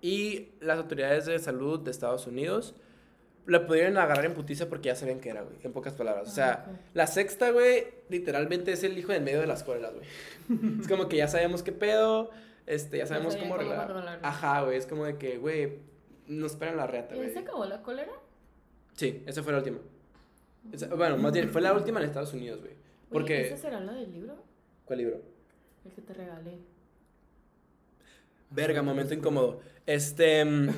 Y 0.00 0.50
las 0.60 0.78
autoridades 0.78 1.26
de 1.26 1.38
salud 1.38 1.80
de 1.80 1.90
Estados 1.90 2.26
Unidos 2.26 2.74
la 3.46 3.66
pudieron 3.66 3.96
agarrar 3.96 4.26
en 4.26 4.34
putiza 4.34 4.68
porque 4.68 4.88
ya 4.88 4.94
sabían 4.94 5.20
que 5.20 5.30
era, 5.30 5.40
güey, 5.42 5.56
en 5.62 5.72
pocas 5.72 5.94
palabras. 5.94 6.28
O 6.28 6.30
sea, 6.30 6.64
Ah, 6.66 6.70
ok. 6.70 6.76
la 6.94 7.06
sexta, 7.06 7.50
güey, 7.50 7.86
literalmente 8.10 8.72
es 8.72 8.84
el 8.84 8.96
hijo 8.98 9.12
del 9.12 9.22
medio 9.22 9.40
de 9.40 9.46
las 9.46 9.64
cóleras, 9.64 9.92
güey. 9.94 10.06
es 10.80 10.86
como 10.86 11.08
que 11.08 11.16
ya 11.16 11.26
sabemos 11.28 11.62
qué 11.62 11.72
pedo, 11.72 12.30
este, 12.66 12.98
ya 12.98 13.06
sabemos 13.06 13.36
cómo 13.36 13.54
arreglar. 13.54 14.20
Ajá, 14.22 14.62
güey, 14.64 14.76
es 14.76 14.86
como 14.86 15.06
de 15.06 15.16
que, 15.16 15.38
güey, 15.38 15.78
nos 16.26 16.52
esperan 16.52 16.76
la 16.76 16.86
reata, 16.86 17.14
¿Y 17.14 17.18
güey. 17.18 17.32
se 17.32 17.38
acabó 17.38 17.64
la 17.64 17.80
cólera? 17.82 18.12
Sí, 18.98 19.22
esa 19.26 19.42
fue 19.44 19.52
la 19.52 19.58
última. 19.58 19.78
Esa- 20.72 20.88
bueno, 20.94 21.16
más 21.16 21.32
bien, 21.32 21.48
fue 21.50 21.60
la 21.62 21.72
última 21.72 22.00
en 22.00 22.06
Estados 22.06 22.32
Unidos, 22.34 22.58
güey. 22.60 22.72
Oye, 22.72 22.78
Porque... 23.10 23.46
¿Esa 23.46 23.56
será 23.56 23.80
la 23.80 23.92
del 23.92 24.10
libro? 24.12 24.34
¿Cuál 24.84 24.98
libro? 24.98 25.22
El 25.84 25.92
que 25.92 26.02
te 26.02 26.12
regalé. 26.14 26.58
Verga, 28.50 28.82
momento 28.82 29.14
incómodo. 29.14 29.60
Este... 29.86 30.44
mm, 30.44 30.68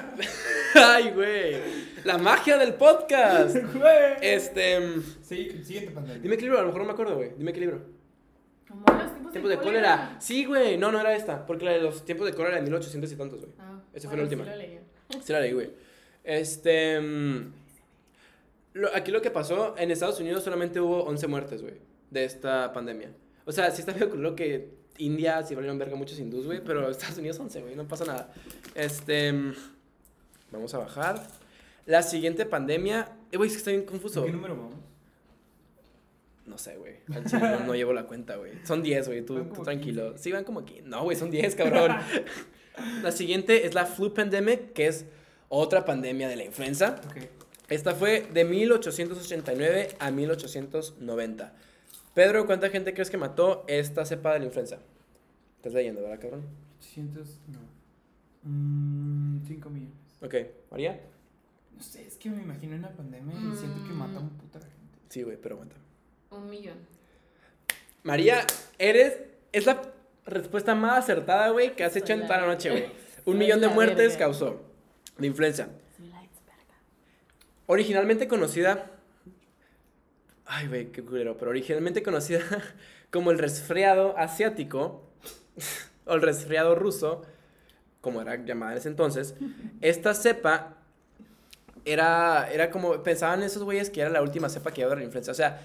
Ay, 0.74 1.10
güey. 1.10 1.56
La 2.04 2.18
magia 2.18 2.56
del 2.56 2.74
podcast. 2.74 3.56
Güey. 3.74 4.14
Este... 4.22 4.80
mm, 4.80 5.02
Sí, 5.22 5.62
siguiente 5.64 5.90
pandemia. 5.90 6.22
Dime 6.22 6.36
qué 6.36 6.42
libro, 6.44 6.58
a 6.58 6.62
lo 6.62 6.68
mejor 6.68 6.80
no 6.82 6.86
me 6.86 6.92
acuerdo, 6.92 7.16
güey. 7.16 7.32
Dime 7.36 7.52
qué 7.52 7.60
libro. 7.60 7.82
Amor, 8.70 8.84
los 8.90 9.10
tiempos 9.12 9.32
Tiempos 9.32 9.50
de 9.50 9.58
cólera. 9.58 10.16
Sí, 10.20 10.44
güey. 10.44 10.78
No, 10.78 10.90
no 10.90 11.00
era 11.00 11.14
esta. 11.14 11.44
Porque 11.46 11.64
la 11.66 11.72
de 11.72 11.80
los 11.80 12.04
tiempos 12.04 12.26
de 12.26 12.32
cólera 12.32 12.54
era 12.56 12.64
de 12.64 12.70
1800 12.70 13.12
y 13.12 13.16
tantos, 13.16 13.40
güey. 13.40 13.52
Ah, 13.58 13.80
Esa 13.92 14.08
fue 14.08 14.16
la 14.16 14.22
última. 14.24 14.44
sí 14.44 14.50
lo 14.50 14.56
leí. 14.56 14.78
Sí 15.22 15.32
la 15.32 15.40
leí, 15.40 15.52
güey. 15.52 15.70
Este... 16.24 17.00
mm, 17.00 17.52
lo- 18.74 18.94
aquí 18.94 19.10
lo 19.10 19.20
que 19.22 19.30
pasó, 19.30 19.74
en 19.78 19.90
Estados 19.90 20.20
Unidos 20.20 20.42
solamente 20.44 20.80
hubo 20.80 21.04
11 21.04 21.26
muertes, 21.26 21.62
güey, 21.62 21.74
de 22.10 22.24
esta 22.24 22.72
pandemia. 22.72 23.10
O 23.46 23.52
sea, 23.52 23.70
sí 23.70 23.80
está 23.80 23.92
medio 23.92 24.10
culo 24.10 24.36
que 24.36 24.68
India 24.98 25.42
sí 25.42 25.54
valieron 25.54 25.78
verga 25.78 25.96
muchos 25.96 26.18
hindús, 26.18 26.46
güey, 26.46 26.62
pero 26.62 26.88
Estados 26.90 27.18
Unidos 27.18 27.38
11, 27.38 27.60
güey, 27.62 27.74
no 27.76 27.86
pasa 27.88 28.04
nada. 28.04 28.32
Este... 28.74 29.32
mm, 29.32 29.54
Vamos 30.52 30.74
a 30.74 30.78
bajar. 30.78 31.24
La 31.86 32.02
siguiente 32.02 32.44
pandemia... 32.44 33.08
Eh, 33.30 33.36
güey, 33.36 33.46
es 33.46 33.54
que 33.54 33.58
está 33.58 33.70
bien 33.70 33.84
confuso. 33.84 34.24
¿Qué 34.24 34.32
número 34.32 34.56
vamos? 34.56 34.74
No 36.44 36.58
sé, 36.58 36.76
güey. 36.76 36.96
No, 37.06 37.60
no 37.66 37.74
llevo 37.76 37.92
la 37.92 38.04
cuenta, 38.04 38.34
güey. 38.34 38.52
Son 38.64 38.82
10, 38.82 39.06
güey. 39.06 39.24
Tú, 39.24 39.44
tú 39.54 39.62
tranquilo. 39.62 40.08
15. 40.10 40.22
Sí, 40.24 40.32
van 40.32 40.42
como 40.42 40.58
aquí. 40.60 40.80
No, 40.84 41.04
güey, 41.04 41.16
son 41.16 41.30
10, 41.30 41.54
cabrón. 41.54 41.96
la 43.02 43.12
siguiente 43.12 43.64
es 43.66 43.74
la 43.74 43.86
flu 43.86 44.12
pandemic, 44.12 44.72
que 44.72 44.88
es 44.88 45.06
otra 45.50 45.84
pandemia 45.84 46.28
de 46.28 46.36
la 46.36 46.44
influenza. 46.44 47.00
Esta 47.68 47.94
fue 47.94 48.26
de 48.32 48.44
1889 48.44 49.96
a 49.98 50.10
1890. 50.10 51.52
Pedro, 52.14 52.46
¿cuánta 52.46 52.70
gente 52.70 52.94
crees 52.94 53.10
que 53.10 53.18
mató 53.18 53.64
esta 53.68 54.06
cepa 54.06 54.32
de 54.32 54.38
la 54.40 54.44
influenza? 54.46 54.78
Estás 55.56 55.74
leyendo, 55.74 56.02
¿verdad, 56.02 56.18
cabrón? 56.20 56.46
800, 56.78 57.28
no. 57.48 57.58
Mm, 58.44 59.44
5 59.46 59.70
millones. 59.70 59.94
Ok. 60.22 60.34
¿María? 60.70 61.00
No 61.76 61.82
sé, 61.82 62.06
es 62.06 62.16
que 62.16 62.30
me 62.30 62.42
imagino 62.42 62.76
una 62.76 62.90
pandemia 62.90 63.34
y 63.34 63.56
siento 63.56 63.84
que 63.86 63.92
mata 63.92 64.18
a 64.18 64.20
un 64.20 64.30
puta 64.30 64.60
gente. 64.60 64.98
Sí, 65.08 65.22
güey, 65.22 65.36
pero 65.36 65.56
aguanta. 65.56 65.76
Un 66.30 66.48
millón. 66.48 66.78
María, 68.04 68.46
eres... 68.78 69.18
Es 69.52 69.66
la 69.66 69.82
respuesta 70.26 70.76
más 70.76 71.00
acertada, 71.00 71.48
güey, 71.50 71.74
que 71.74 71.82
has 71.82 71.96
hecho 71.96 72.12
en 72.12 72.22
toda 72.22 72.40
la 72.42 72.46
noche, 72.46 72.70
güey. 72.70 72.86
Un 73.26 73.36
millón 73.36 73.60
de 73.60 73.68
muertes 73.68 74.12
verga. 74.12 74.18
causó 74.18 74.69
Soy 75.96 76.08
la 76.08 76.22
experta. 76.22 76.74
Originalmente 77.66 78.28
conocida. 78.28 78.90
Ay, 80.46 80.68
güey, 80.68 80.92
qué 80.92 81.02
culero. 81.02 81.36
Pero 81.36 81.50
originalmente 81.50 82.02
conocida 82.02 82.40
como 83.10 83.30
el 83.30 83.38
resfriado 83.38 84.16
asiático. 84.18 85.02
o 86.06 86.14
el 86.14 86.22
resfriado 86.22 86.74
ruso. 86.74 87.22
Como 88.00 88.22
era 88.22 88.36
llamada 88.44 88.72
en 88.72 88.78
ese 88.78 88.88
entonces. 88.88 89.34
Esta 89.80 90.14
cepa. 90.14 90.76
Era, 91.84 92.50
era 92.52 92.70
como. 92.70 93.02
Pensaban 93.02 93.42
esos 93.42 93.62
güeyes 93.62 93.90
que 93.90 94.00
era 94.00 94.10
la 94.10 94.22
última 94.22 94.48
cepa 94.48 94.70
que 94.72 94.80
iba 94.82 94.88
a 94.88 94.92
haber 94.92 94.98
la 94.98 95.04
influenza. 95.04 95.32
O 95.32 95.34
sea. 95.34 95.60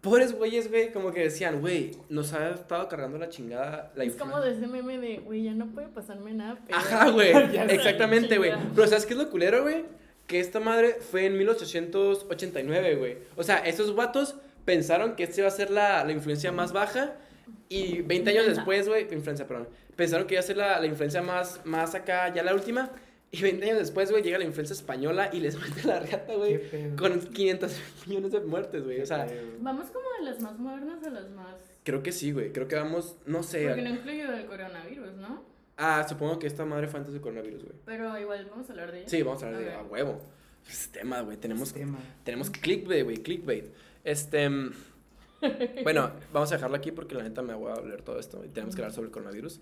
Pobres 0.00 0.32
güeyes, 0.32 0.70
güey, 0.70 0.92
como 0.92 1.12
que 1.12 1.20
decían, 1.20 1.60
güey, 1.60 1.90
nos 2.08 2.32
ha 2.32 2.50
estado 2.50 2.88
cargando 2.88 3.18
la 3.18 3.28
chingada 3.28 3.92
la 3.94 4.04
es 4.04 4.14
como 4.14 4.40
de 4.40 4.52
ese 4.52 4.66
meme 4.66 4.98
de, 4.98 5.18
güey, 5.18 5.42
ya 5.42 5.52
no 5.52 5.66
puede 5.66 5.88
pasarme 5.88 6.32
nada. 6.32 6.58
Pero... 6.66 6.78
Ajá, 6.78 7.10
güey. 7.10 7.32
Exactamente, 7.68 8.38
güey. 8.38 8.52
Pero 8.74 8.86
¿sabes 8.86 9.04
qué 9.04 9.12
es 9.12 9.18
lo 9.18 9.28
culero, 9.28 9.62
güey? 9.62 9.84
Que 10.26 10.40
esta 10.40 10.58
madre 10.58 10.94
fue 11.00 11.26
en 11.26 11.36
1889, 11.36 12.96
güey. 12.96 13.18
O 13.36 13.42
sea, 13.42 13.58
esos 13.58 13.94
vatos 13.94 14.36
pensaron 14.64 15.16
que 15.16 15.24
esta 15.24 15.40
iba 15.40 15.48
a 15.48 15.52
ser 15.52 15.70
la, 15.70 16.02
la 16.04 16.12
influencia 16.12 16.52
más 16.52 16.72
baja 16.72 17.14
Y 17.68 18.02
20 18.02 18.30
años 18.30 18.46
después, 18.46 18.88
güey, 18.88 19.02
influencia, 19.12 19.46
perdón. 19.46 19.68
Pensaron 19.96 20.26
que 20.26 20.34
iba 20.34 20.40
a 20.40 20.44
ser 20.44 20.56
la, 20.56 20.80
la 20.80 20.86
influencia 20.86 21.20
más, 21.20 21.60
más 21.64 21.94
acá, 21.94 22.32
ya 22.32 22.42
la 22.42 22.54
última. 22.54 22.90
Y 23.32 23.42
20 23.42 23.64
años 23.64 23.78
después, 23.78 24.10
güey, 24.10 24.22
llega 24.24 24.38
la 24.38 24.44
influencia 24.44 24.74
española 24.74 25.30
y 25.32 25.38
les 25.40 25.56
mete 25.60 25.86
la 25.86 26.00
riata, 26.00 26.26
¿Qué 26.26 26.36
güey. 26.36 26.96
Con 26.96 27.20
500 27.20 27.72
millones 28.06 28.32
de 28.32 28.40
muertes, 28.40 28.84
güey. 28.84 29.00
O 29.00 29.06
sea. 29.06 29.26
Vamos 29.60 29.90
como 29.90 30.06
de 30.18 30.24
las 30.30 30.40
más 30.40 30.58
modernas 30.58 31.02
a 31.04 31.10
las 31.10 31.30
más. 31.30 31.54
creo 31.84 32.02
que 32.02 32.10
sí, 32.12 32.32
güey. 32.32 32.52
Creo 32.52 32.66
que 32.66 32.74
vamos, 32.76 33.16
no 33.26 33.42
sé. 33.42 33.66
Porque 33.66 33.82
no 33.82 33.90
incluyó 33.90 34.32
el 34.34 34.46
coronavirus, 34.46 35.12
¿no? 35.14 35.44
Ah, 35.76 36.04
supongo 36.08 36.38
que 36.38 36.46
esta 36.46 36.64
madre 36.64 36.88
fue 36.88 36.98
antes 36.98 37.12
del 37.14 37.22
coronavirus, 37.22 37.62
güey. 37.64 37.76
Pero 37.86 38.18
igual 38.18 38.46
vamos 38.50 38.68
a 38.68 38.72
hablar 38.72 38.90
de 38.92 38.98
ella. 39.00 39.08
Sí, 39.08 39.22
vamos 39.22 39.42
a 39.42 39.46
hablar 39.46 39.62
de 39.62 39.68
Ok. 39.70 39.74
a 39.76 39.82
huevo. 39.84 40.20
Este 40.68 40.98
tema, 40.98 41.20
güey. 41.22 41.36
Tenemos, 41.36 41.72
Tema. 41.72 41.98
tenemos 42.24 42.50
clickbait, 42.50 43.04
güey. 43.04 43.16
Clickbait. 43.18 43.66
Este. 44.04 44.48
mm, 44.50 44.72
bueno, 45.84 46.10
vamos 46.32 46.50
a 46.52 46.56
dejarlo 46.56 46.76
aquí 46.76 46.90
porque 46.92 47.14
la 47.14 47.22
neta 47.22 47.42
me 47.42 47.54
voy 47.54 47.72
a 47.72 47.80
leer 47.80 48.02
todo 48.02 48.18
esto 48.18 48.44
y 48.44 48.48
tenemos 48.48 48.74
que 48.74 48.82
hablar 48.82 48.92
sobre 48.94 49.06
el 49.06 49.12
coronavirus. 49.12 49.60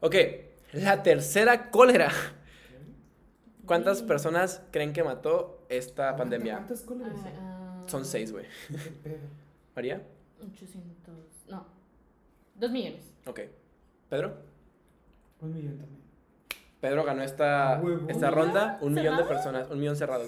Ok, 0.00 0.14
la 0.74 1.02
tercera 1.02 1.70
cólera. 1.70 2.12
¿Cuántas 3.66 3.98
Sí. 3.98 4.04
personas 4.04 4.62
creen 4.70 4.92
que 4.92 5.02
mató 5.04 5.64
esta 5.68 6.10
Aguanta, 6.10 6.18
pandemia? 6.22 6.66
¿Cuántas? 6.86 7.12
Ah, 7.38 7.38
ah, 7.40 7.84
Son 7.88 8.04
seis, 8.04 8.32
güey. 8.32 8.44
¿María? 9.74 10.02
800. 10.40 11.14
No. 11.48 11.66
2 12.56 12.70
millones. 12.70 13.02
Ok. 13.26 13.40
¿Pedro? 14.08 14.34
Un 15.40 15.52
millón 15.54 15.78
también. 15.78 16.04
Pedro 16.80 17.02
ganó 17.04 17.22
esta, 17.22 17.80
esta 18.08 18.28
¿Un 18.28 18.34
ronda. 18.34 18.78
Un 18.82 18.92
millón 18.92 19.16
de 19.16 19.22
cerrado? 19.22 19.28
personas. 19.28 19.70
Un 19.70 19.80
millón 19.80 19.96
cerrado. 19.96 20.24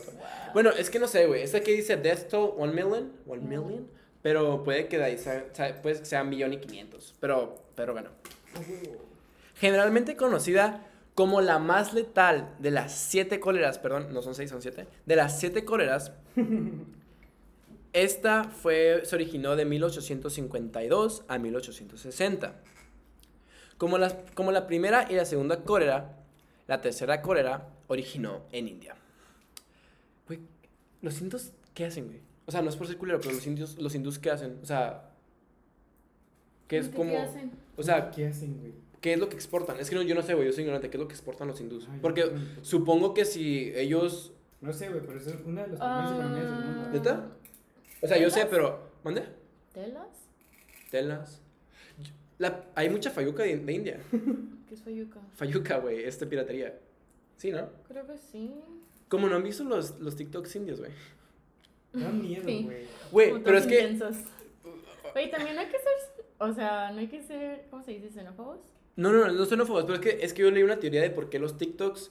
Bueno, 0.55 0.71
es 0.71 0.89
que 0.89 0.99
no 0.99 1.07
sé, 1.07 1.27
güey. 1.27 1.43
Esta 1.43 1.61
que 1.61 1.73
dice 1.73 1.97
Death 1.99 2.29
Toll, 2.31 2.55
one 2.57 2.73
million. 2.73 3.13
One 3.27 3.43
Mm. 3.43 3.49
million. 3.49 3.89
Pero 4.23 4.65
puede 4.65 4.89
que 4.89 4.97
de 4.99 5.05
ahí 5.05 5.19
sea, 5.19 5.47
sea- 5.53 5.81
puede 5.83 5.99
que 5.99 6.05
sea 6.07 6.23
un 6.23 6.31
millón 6.31 6.53
y 6.55 6.59
quinientos. 6.59 7.15
Pero 7.21 7.57
Pedro 7.77 7.95
ganó. 7.95 8.11
Huevo. 8.57 9.03
Generalmente 9.57 10.17
conocida 10.17 10.87
como 11.17 11.41
la 11.41 11.59
más 11.59 11.93
letal 11.95 12.55
de 12.61 12.71
las 12.71 12.93
siete 12.93 13.41
cóleras, 13.41 13.79
perdón, 13.81 14.13
no 14.13 14.23
son 14.23 14.37
seis, 14.37 14.51
son 14.51 14.63
siete. 14.63 14.87
De 15.07 15.17
las 15.17 15.41
siete 15.41 15.65
cóleras, 15.65 16.13
esta 17.93 18.45
fue, 18.45 19.01
se 19.05 19.15
originó 19.17 19.57
de 19.57 19.65
1852 19.65 21.25
a 21.29 21.39
1860. 21.39 22.55
Como, 23.79 23.99
las, 23.99 24.15
como 24.35 24.53
la 24.53 24.67
primera 24.67 25.07
y 25.11 25.15
la 25.15 25.25
segunda 25.25 25.63
cólera, 25.65 26.17
la 26.67 26.81
tercera 26.81 27.21
cólera 27.23 27.69
originó 27.89 28.43
en 28.53 28.69
India. 28.69 28.95
Güey, 30.27 30.41
¿los 31.03 31.21
indios 31.21 31.53
qué 31.75 31.87
hacen, 31.87 32.07
güey? 32.07 32.21
O 32.47 32.53
sea, 32.53 32.63
no 32.63 32.71
es 32.71 32.77
por 32.77 32.87
ser 32.87 32.97
culero, 32.97 33.21
pero 33.21 33.35
los 33.35 33.47
indios, 33.47 33.77
los 33.81 33.95
hindús 33.95 34.19
¿qué 34.19 34.31
hacen? 34.31 34.59
O 34.63 34.67
sea, 34.67 35.11
¿qué 36.69 36.79
es 36.79 36.89
¿Qué- 36.89 36.95
como...? 36.97 37.11
¿Qué 37.13 37.19
hacen? 37.19 37.53
O 37.77 37.83
sea, 37.83 38.11
¿Qué 38.11 38.27
hacen, 38.27 38.59
güey? 38.61 38.73
¿Qué 39.07 39.13
es 39.13 39.21
lo 39.21 39.29
que 39.29 39.37
exportan? 39.37 39.79
Es 39.79 39.89
que 39.89 39.95
no, 39.95 40.03
yo 40.03 40.17
no 40.17 40.23
sé, 40.23 40.35
güey, 40.35 40.49
yo 40.49 40.53
soy 40.53 40.63
ignorante. 40.63 40.91
¿Qué 40.91 40.97
es 40.97 41.01
lo 41.01 41.07
que 41.07 41.15
exportan 41.15 41.47
los 41.47 41.61
hindús? 41.61 41.87
Ay, 41.89 42.01
Porque 42.03 42.23
no, 42.25 42.33
no, 42.33 42.39
no. 42.41 42.65
supongo 42.65 43.15
que 43.15 43.25
si 43.25 43.73
ellos... 43.77 44.33
No 44.61 44.73
sé, 44.73 44.89
güey, 44.89 45.01
pero 45.07 45.17
es 45.21 45.27
una 45.45 45.63
de 45.63 45.69
las 45.69 45.79
primeras 45.79 46.11
economías 46.11 46.45
del 46.45 46.65
mundo. 46.67 46.83
Ah, 46.87 46.91
¿Neta? 46.93 47.29
O 48.03 48.07
sea, 48.09 48.19
yo 48.19 48.31
sé, 48.31 48.47
pero... 48.47 48.81
¿Mande? 49.05 49.23
¿Telas? 49.73 50.09
Telas. 50.91 51.41
La- 52.39 52.65
hay 52.75 52.91
mucha 52.91 53.13
fayuca 53.13 53.45
de, 53.45 53.59
de 53.59 53.73
India. 53.73 54.01
¿Qué 54.69 54.75
es 54.75 54.83
Fayuca? 54.83 55.21
Fayuca, 55.37 55.79
güey, 55.79 56.03
este 56.03 56.27
piratería. 56.27 56.77
Sí, 57.37 57.53
¿no? 57.53 57.69
Creo 57.87 58.05
que 58.09 58.19
sí. 58.19 58.51
Como 59.09 59.29
no 59.29 59.37
han 59.37 59.45
visto 59.45 59.63
los, 59.63 60.01
los 60.01 60.17
TikToks 60.17 60.57
indios, 60.57 60.81
güey. 60.81 60.91
Da 61.93 62.09
miedo, 62.11 62.43
Sí. 62.45 62.65
güey. 62.65 62.87
Güey, 63.13 63.43
pero 63.45 63.57
es 63.59 63.67
que... 63.69 63.97
Güey, 65.13 65.31
también 65.31 65.57
hay 65.59 65.67
que 65.67 65.79
ser. 65.79 66.25
O 66.39 66.53
sea, 66.53 66.91
no 66.91 66.99
hay 66.99 67.07
que 67.07 67.23
ser. 67.23 67.67
¿Cómo 67.71 67.83
se 67.85 67.93
dice? 67.93 68.11
¿Xenófobos? 68.11 68.59
No, 68.97 69.13
no, 69.13 69.27
no, 69.27 69.33
no 69.33 69.45
xenófobos, 69.47 69.85
pero 69.85 69.95
es 69.95 70.01
que, 70.01 70.25
es 70.25 70.33
que 70.33 70.43
yo 70.43 70.51
leí 70.51 70.63
una 70.63 70.79
teoría 70.81 71.03
de 71.03 71.11
por 71.11 71.29
qué 71.31 71.39
los 71.39 71.57
TikToks... 71.59 72.11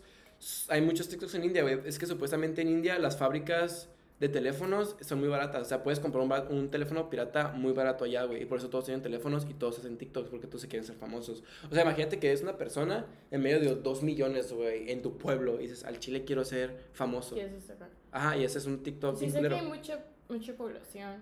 Hay 0.69 0.81
muchos 0.81 1.07
TikToks 1.09 1.33
en 1.35 1.45
India, 1.45 1.61
güey. 1.63 1.79
Es 1.85 1.97
que 1.97 2.05
supuestamente 2.05 2.61
en 2.61 2.67
India 2.69 2.99
las 2.99 3.17
fábricas 3.17 3.89
de 4.19 4.29
teléfonos 4.29 4.95
son 5.01 5.19
muy 5.19 5.29
baratas. 5.29 5.61
O 5.61 5.65
sea, 5.65 5.81
puedes 5.81 5.99
comprar 5.99 6.21
un, 6.21 6.29
ba- 6.29 6.45
un 6.49 6.69
teléfono 6.69 7.09
pirata 7.09 7.53
muy 7.53 7.71
barato 7.73 8.03
allá, 8.05 8.23
güey. 8.25 8.43
Y 8.43 8.45
por 8.45 8.59
eso 8.59 8.69
todos 8.69 8.85
tienen 8.85 9.01
teléfonos 9.01 9.47
y 9.49 9.53
todos 9.53 9.79
hacen 9.79 9.97
TikToks 9.97 10.29
porque 10.29 10.45
todos 10.47 10.61
se 10.61 10.67
quieren 10.67 10.85
ser 10.85 10.95
famosos. 10.97 11.43
O 11.69 11.73
sea, 11.73 11.83
imagínate 11.83 12.19
que 12.19 12.27
eres 12.27 12.41
una 12.43 12.57
persona 12.57 13.05
en 13.31 13.41
medio 13.41 13.59
de 13.59 13.75
dos 13.81 14.03
millones, 14.03 14.51
güey, 14.53 14.91
en 14.91 15.01
tu 15.01 15.17
pueblo. 15.17 15.55
Y 15.59 15.63
dices, 15.63 15.83
al 15.85 15.99
chile 15.99 16.23
quiero 16.25 16.43
ser 16.45 16.77
famoso. 16.93 17.35
¿Qué 17.35 17.45
es 17.45 17.53
eso 17.53 17.73
acá? 17.73 17.89
Ajá, 18.11 18.37
y 18.37 18.43
ese 18.43 18.59
es 18.59 18.65
un 18.65 18.83
TikTok 18.83 19.17
Sí, 19.17 19.29
sé 19.29 19.41
que 19.41 19.47
hay 19.47 19.65
mucha, 19.65 20.05
mucha 20.29 20.53
población 20.55 21.21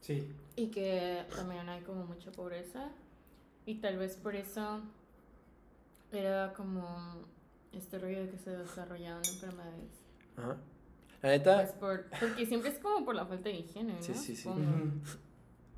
Sí. 0.00 0.28
y 0.56 0.66
que 0.66 1.22
también 1.34 1.68
hay 1.68 1.80
como 1.82 2.04
mucha 2.04 2.30
pobreza. 2.32 2.90
Y 3.66 3.76
tal 3.76 3.98
vez 3.98 4.16
por 4.16 4.34
eso 4.34 4.80
era 6.12 6.52
como 6.54 6.84
este 7.72 7.98
rollo 7.98 8.20
de 8.24 8.30
que 8.30 8.38
se 8.38 8.50
desarrollaban 8.56 9.22
enfermedades. 9.24 10.04
Ajá. 10.36 10.56
La 11.22 11.28
neta, 11.28 11.56
Pues 11.58 11.72
por, 11.72 12.04
porque 12.18 12.46
siempre 12.46 12.70
es 12.70 12.78
como 12.78 13.04
por 13.04 13.14
la 13.14 13.24
falta 13.26 13.48
de 13.48 13.56
higiene, 13.56 13.92
¿no? 13.94 14.02
Sí, 14.02 14.14
sí, 14.14 14.34
sí. 14.36 14.48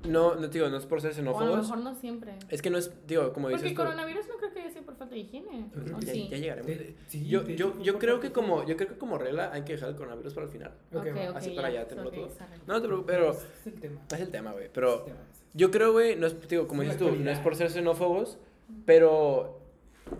No, 0.03 0.35
no, 0.35 0.47
digo, 0.49 0.69
no 0.69 0.77
es 0.77 0.85
por 0.85 1.01
ser 1.01 1.11
O 1.11 1.13
a 1.13 1.15
lo 1.17 1.31
xenófobos. 1.33 1.61
mejor 1.61 1.77
no 1.79 1.95
siempre. 1.95 2.33
Es 2.49 2.61
que 2.61 2.69
no 2.69 2.77
es, 2.77 2.91
digo, 3.07 3.31
como 3.33 3.47
Porque 3.47 3.55
dices 3.63 3.71
el 3.71 3.75
tú. 3.77 3.83
coronavirus 3.83 4.27
no 4.27 4.35
creo 4.37 4.53
que 4.53 4.59
haya 4.61 4.69
sido 4.71 4.83
por 4.85 4.95
falta 4.97 5.13
de 5.15 5.21
higiene. 5.21 5.69
Yo 5.73 5.81
creo 5.83 5.95
¿o 5.97 5.99
que 5.99 6.05
Ya, 6.05 6.11
sí? 6.13 6.27
ya 6.29 6.37
llegaremos. 6.37 6.67
De- 6.67 6.95
sí, 7.07 7.27
yo, 7.27 7.43
yo, 7.47 7.79
yo 7.81 7.97
creo 7.97 8.19
que 8.19 8.31
como, 8.31 8.63
yo 8.65 8.75
creo 8.77 8.89
que 8.89 8.97
como 8.97 9.17
regla 9.17 9.51
hay 9.51 9.63
que 9.63 9.73
dejar 9.73 9.89
el 9.89 9.95
coronavirus 9.95 10.33
para 10.33 10.45
el 10.45 10.51
final. 10.51 10.71
Ok, 10.93 10.97
Ok, 10.97 11.05
va. 11.07 11.29
ok, 11.31 11.35
así 11.37 11.49
para 11.51 11.69
ya 11.71 11.87
tenerlo 11.87 12.09
ok, 12.09 12.15
todo. 12.17 12.29
sorry. 12.29 12.61
No 12.67 12.81
te 12.81 12.87
preocupes, 12.87 13.15
pero 13.15 13.31
Ese 13.31 13.47
es 13.61 13.67
el 13.67 13.79
tema. 13.79 14.01
es 14.11 14.19
el 14.19 14.29
tema, 14.31 14.51
güey. 14.51 14.69
Pero 14.71 14.93
es 14.93 14.99
el 14.99 15.05
tema. 15.05 15.19
Yo 15.55 15.71
creo, 15.71 15.93
güey, 15.93 16.15
no 16.15 16.27
es, 16.27 16.35
digo, 16.47 16.67
como 16.67 16.83
dices 16.83 16.97
tú, 16.97 17.11
no 17.15 17.31
es 17.31 17.39
por 17.39 17.55
ser 17.55 17.71
xenófobos, 17.71 18.37
pero 18.85 19.61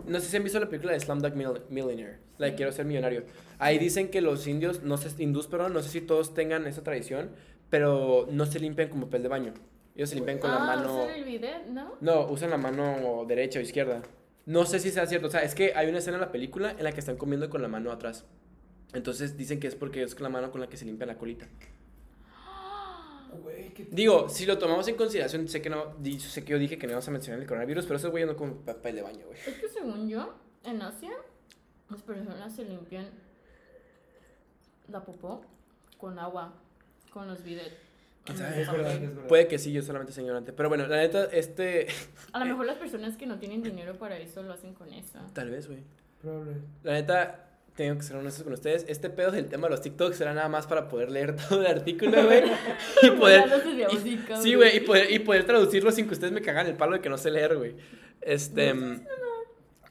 no 0.06 0.18
sé 0.18 0.28
si 0.28 0.36
han 0.36 0.42
visto 0.42 0.58
la 0.58 0.68
película 0.68 0.92
de 0.92 1.00
Slumdog 1.00 1.34
Mill- 1.36 1.62
Millionaire, 1.68 2.18
la 2.38 2.46
de. 2.46 2.54
Quiero 2.54 2.72
ser 2.72 2.86
millonario. 2.86 3.24
Ahí 3.58 3.78
dicen 3.78 4.08
que 4.08 4.20
los 4.20 4.46
indios, 4.46 4.82
no 4.82 4.96
sé, 4.96 5.10
hindús, 5.22 5.46
perdón, 5.46 5.74
no 5.74 5.82
sé 5.82 5.90
si 5.90 6.00
todos 6.00 6.34
tengan 6.34 6.66
esa 6.66 6.82
tradición, 6.82 7.30
pero 7.70 8.26
no 8.30 8.46
se 8.46 8.58
limpian 8.58 8.88
con 8.88 9.00
papel 9.02 9.22
de 9.22 9.28
baño. 9.28 9.54
Ellos 9.94 10.10
se 10.10 10.14
limpian 10.16 10.38
con 10.38 10.50
la 10.50 10.62
ah, 10.62 10.76
mano... 10.76 11.04
usan 11.04 11.14
el 11.14 11.24
bidet, 11.24 11.66
¿no? 11.68 11.94
No, 12.00 12.26
usan 12.28 12.50
la 12.50 12.58
mano 12.58 13.24
derecha 13.26 13.58
o 13.58 13.62
izquierda. 13.62 14.02
No 14.44 14.64
sé 14.66 14.78
si 14.78 14.90
sea 14.90 15.06
cierto. 15.06 15.28
O 15.28 15.30
sea, 15.30 15.42
es 15.42 15.54
que 15.54 15.72
hay 15.74 15.88
una 15.88 15.98
escena 15.98 16.16
en 16.18 16.20
la 16.20 16.32
película 16.32 16.70
en 16.70 16.84
la 16.84 16.92
que 16.92 17.00
están 17.00 17.16
comiendo 17.16 17.48
con 17.48 17.62
la 17.62 17.68
mano 17.68 17.90
atrás. 17.90 18.26
Entonces 18.92 19.36
dicen 19.36 19.58
que 19.58 19.66
es 19.66 19.74
porque 19.74 20.02
es 20.02 20.20
la 20.20 20.28
mano 20.28 20.50
con 20.50 20.60
la 20.60 20.68
que 20.68 20.76
se 20.76 20.84
limpian 20.84 21.08
la 21.08 21.16
colita. 21.16 21.46
Güey, 23.42 23.68
qué- 23.74 23.86
Digo, 23.90 24.28
si 24.28 24.46
lo 24.46 24.58
tomamos 24.58 24.86
en 24.88 24.96
consideración, 24.96 25.48
sé 25.48 25.60
que 25.62 25.70
no, 25.70 25.94
sé 26.18 26.44
que 26.44 26.52
yo 26.52 26.58
dije 26.58 26.78
que 26.78 26.86
no 26.86 26.92
íbamos 26.92 27.08
a 27.08 27.10
mencionar 27.10 27.40
el 27.40 27.46
coronavirus, 27.46 27.84
pero 27.86 27.96
esos 27.98 28.10
güeyes 28.10 28.28
no 28.28 28.36
con 28.36 28.58
papel 28.64 28.96
de 28.96 29.02
baño, 29.02 29.26
güey. 29.26 29.38
Es 29.46 29.54
que 29.54 29.68
según 29.68 30.08
yo, 30.08 30.34
en 30.64 30.82
Asia, 30.82 31.12
las 31.90 32.02
personas 32.02 32.54
se 32.54 32.64
limpian 32.64 33.08
la 34.88 35.04
popó 35.04 35.42
con 35.98 36.18
agua, 36.18 36.52
con 37.10 37.26
los 37.28 37.42
bidets. 37.42 37.74
El 38.26 38.32
Es 38.34 38.40
verdad, 38.40 38.92
es 38.92 39.00
verdad. 39.14 39.28
Puede 39.28 39.46
que 39.46 39.58
sí, 39.58 39.72
yo 39.72 39.82
solamente 39.82 40.12
soy 40.12 40.22
ignorante. 40.24 40.52
Pero 40.52 40.68
bueno, 40.68 40.86
la 40.88 40.96
neta, 40.96 41.24
este. 41.26 41.86
A 42.32 42.38
lo 42.40 42.44
mejor 42.44 42.66
las 42.66 42.76
personas 42.76 43.16
que 43.16 43.26
no 43.26 43.38
tienen 43.38 43.62
dinero 43.62 43.94
para 43.98 44.18
eso 44.18 44.42
lo 44.42 44.52
hacen 44.52 44.74
con 44.74 44.92
eso. 44.92 45.20
Tal 45.32 45.50
vez, 45.50 45.68
güey. 45.68 45.80
Probable. 46.20 46.56
La 46.82 46.92
neta, 46.94 47.45
tengo 47.76 47.96
que 47.98 48.02
ser 48.02 48.16
honesto 48.16 48.42
con 48.42 48.52
ustedes. 48.54 48.84
Este 48.88 49.10
pedo 49.10 49.30
del 49.30 49.46
tema 49.48 49.66
de 49.68 49.72
los 49.72 49.82
TikToks 49.82 50.20
era 50.20 50.32
nada 50.34 50.48
más 50.48 50.66
para 50.66 50.88
poder 50.88 51.10
leer 51.10 51.36
todo 51.48 51.60
el 51.60 51.66
artículo, 51.66 52.24
güey. 52.24 52.42
y 53.02 53.10
poder. 53.10 53.44
Y- 53.92 54.18
sí, 54.42 54.54
güey, 54.54 54.76
y 54.78 54.80
poder, 54.80 55.10
y 55.12 55.18
poder 55.20 55.44
traducirlo 55.44 55.92
sin 55.92 56.06
que 56.06 56.14
ustedes 56.14 56.32
me 56.32 56.42
cagan 56.42 56.66
el 56.66 56.74
palo 56.74 56.94
de 56.94 57.00
que 57.00 57.08
no 57.08 57.18
sé 57.18 57.30
leer, 57.30 57.56
güey. 57.56 57.74
Este. 58.22 58.74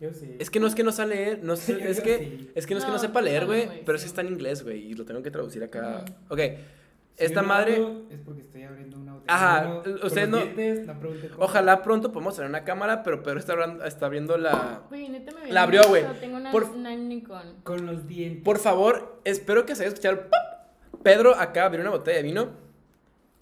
Yo 0.01 0.11
sí. 0.13 0.35
Es 0.39 0.49
que 0.49 0.59
no 0.59 0.67
es 0.67 0.75
que 0.75 0.83
no 0.83 0.91
sé 0.91 1.05
leer, 1.05 1.39
no 1.41 1.55
sé, 1.55 1.73
es 1.89 2.01
que. 2.01 2.17
sí. 2.17 2.51
Es 2.55 2.65
que 2.67 2.73
no 2.73 2.79
es 2.79 2.83
que 2.85 2.91
no 2.91 2.97
No, 2.97 2.99
sepa 3.01 3.21
leer, 3.21 3.43
no, 3.43 3.47
güey, 3.47 3.69
pero 3.85 3.95
es 3.95 4.03
que 4.03 4.07
está 4.09 4.21
en 4.21 4.27
inglés, 4.27 4.63
güey, 4.63 4.91
y 4.91 4.93
lo 4.93 5.05
tengo 5.05 5.21
que 5.23 5.31
traducir 5.31 5.63
acá. 5.63 6.03
Ujú. 6.03 6.33
Ok, 6.33 6.39
Si 7.17 7.23
esta 7.23 7.41
madre, 7.43 7.81
Es 8.09 8.19
porque 8.19 8.41
estoy 8.41 8.63
abriendo 8.63 8.97
una 8.97 9.13
botella. 9.13 9.33
Ajá, 9.33 9.61
de 9.61 9.67
vino 9.69 9.83
con 9.83 9.93
ustedes 10.07 10.29
los 10.29 10.39
no- 10.39 10.53
dientes, 10.53 10.87
no 10.87 10.95
ojalá 11.43 11.81
pronto 11.81 12.11
podamos 12.11 12.35
tener 12.35 12.49
una 12.49 12.63
cámara, 12.65 13.03
pero 13.03 13.23
Pedro 13.23 13.39
está, 13.39 13.53
abriendo- 13.53 13.85
está 13.85 14.05
abriendo 14.07 14.37
la... 14.37 14.83
Güey, 14.89 15.07
neta 15.09 15.31
me 15.33 15.51
La 15.51 15.63
abrió, 15.63 15.87
güey. 15.87 16.03
Tengo 16.19 16.37
una, 16.37 16.51
Por- 16.51 16.65
una 16.71 16.93
Nikon. 16.95 17.61
Con 17.63 17.85
los 17.85 18.05
dientes. 18.07 18.43
Por 18.43 18.59
favor, 18.59 19.21
espero 19.23 19.65
que 19.65 19.75
se 19.75 19.83
haya 19.83 19.89
escuchado 19.89 20.15
el 20.15 20.19
pop. 20.21 20.33
Pedro 21.03 21.35
acá 21.35 21.65
abrió 21.65 21.81
una 21.81 21.91
botella 21.91 22.17
de 22.17 22.23
vino 22.23 22.49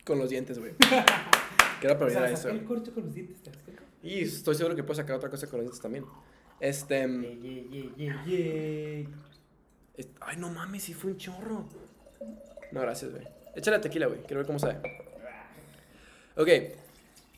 con 0.06 0.20
los 0.20 0.30
dientes, 0.30 0.60
güey. 0.60 0.74
Quiero 1.80 1.94
O 1.94 1.96
aprovechar 1.96 2.24
sea, 2.28 2.34
eso. 2.34 2.50
el 2.50 2.64
corcho 2.66 2.94
con 2.94 3.06
los 3.06 3.14
dientes, 3.16 3.42
¿te 3.42 3.50
das 3.50 3.60
cuenta? 3.64 3.82
Y 4.04 4.22
estoy 4.22 4.54
seguro 4.56 4.76
que 4.76 4.84
puedo 4.84 4.96
sacar 4.96 5.16
otra 5.16 5.30
cosa 5.30 5.48
con 5.48 5.58
los 5.58 5.64
dientes 5.66 5.82
también. 5.82 6.06
Este... 6.60 7.06
Es- 9.96 10.10
Ay, 10.22 10.38
no 10.38 10.50
mames, 10.50 10.84
sí 10.84 10.94
fue 10.94 11.12
un 11.12 11.18
chorro. 11.18 11.66
No, 12.72 12.82
gracias, 12.82 13.12
güey. 13.12 13.24
Échale 13.56 13.80
tequila, 13.80 14.08
güey. 14.08 14.20
Quiero 14.22 14.38
ver 14.40 14.48
cómo 14.48 14.60
sabe. 14.60 14.80
Ok. 16.36 16.50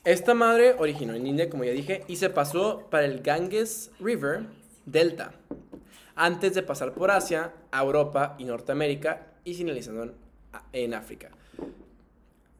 Esta 0.04 0.34
madre 0.34 0.76
originó 0.78 1.14
en 1.14 1.26
India, 1.26 1.50
como 1.50 1.64
ya 1.64 1.72
dije, 1.72 2.04
y 2.06 2.16
se 2.16 2.30
pasó 2.30 2.86
para 2.90 3.06
el 3.06 3.22
Ganges 3.22 3.90
River 3.98 4.46
Delta. 4.84 5.32
Antes 6.14 6.54
de 6.54 6.62
pasar 6.62 6.94
por 6.94 7.10
Asia, 7.10 7.52
Europa 7.72 8.36
y 8.38 8.44
Norteamérica 8.44 9.34
y 9.44 9.54
finalizando 9.54 10.14
en, 10.72 10.94
África. 10.94 11.30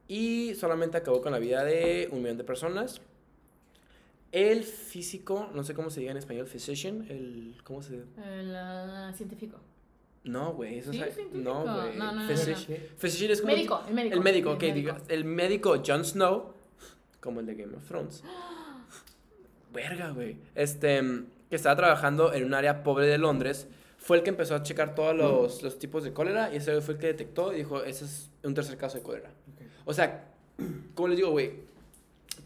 Y 0.09 0.55
solamente 0.57 0.99
acabó 0.99 1.23
con 1.23 1.33
la 1.33 1.39
vida 1.39 1.65
de 1.65 2.09
un 2.11 2.21
millón 2.21 2.37
de 2.37 2.45
personas. 2.45 3.01
el 4.33 4.65
físico, 4.65 5.49
no 5.55 5.63
sé 5.63 5.73
cómo 5.73 5.89
se 5.89 6.01
diga 6.01 6.11
en 6.11 6.19
español, 6.19 6.47
physician, 6.47 7.07
el, 7.09 7.57
¿cómo 7.63 7.81
se 7.81 7.95
El 7.95 8.57
ah, 8.57 9.13
científico. 9.17 9.61
No, 10.27 10.53
güey, 10.55 10.79
eso 10.81 10.93
Sí, 10.93 11.01
es... 11.03 11.17
No, 11.33 11.63
güey. 11.63 11.97
No, 11.97 12.13
no, 12.13 12.23
no. 12.25 12.29
Physician, 12.99 13.31
es 13.31 13.41
como... 13.41 13.53
Médico, 13.55 13.83
el 13.89 13.95
médico. 13.95 14.15
El 14.17 14.21
médico, 14.23 14.51
ok, 14.53 14.63
El 14.65 14.75
diga- 14.75 14.93
médico. 14.95 15.05
el 15.09 15.25
médico 15.25 15.83
Jon 15.87 16.05
Snow, 16.05 16.53
como 17.21 17.41
el 17.41 17.47
de 17.47 17.55
Game 17.55 17.77
of 17.77 17.85
Thrones. 17.87 18.23
Verga, 19.73 20.11
güey. 20.11 20.37
Este, 20.55 21.01
que 21.51 21.57
estaba 21.57 21.77
trabajando 21.77 22.33
en 22.33 22.45
un 22.45 22.55
área 22.55 22.83
pobre 22.83 23.07
de 23.07 23.19
Londres, 23.19 23.69
fue 23.99 24.17
el 24.19 24.23
que 24.23 24.31
empezó 24.31 24.55
a 24.55 24.63
checar 24.63 24.95
todos 24.95 25.15
los, 25.17 25.63
los 25.63 25.79
tipos 25.79 26.05
de 26.05 26.13
cólera 26.13 26.53
y 26.53 26.57
ese 26.57 26.81
fue 26.81 26.95
el 26.95 27.01
que 27.01 27.07
detectó 27.09 27.53
y 27.53 27.57
dijo, 27.59 27.83
ese 27.83 28.05
es 28.05 28.31
un 28.43 28.55
tercer 28.55 28.77
caso 28.79 28.97
de 28.99 29.03
cólera. 29.03 29.29
Ok. 29.31 29.63
O 29.85 29.93
sea, 29.95 30.29
¿cómo 30.95 31.09
les 31.09 31.17
digo, 31.19 31.31
güey? 31.31 31.53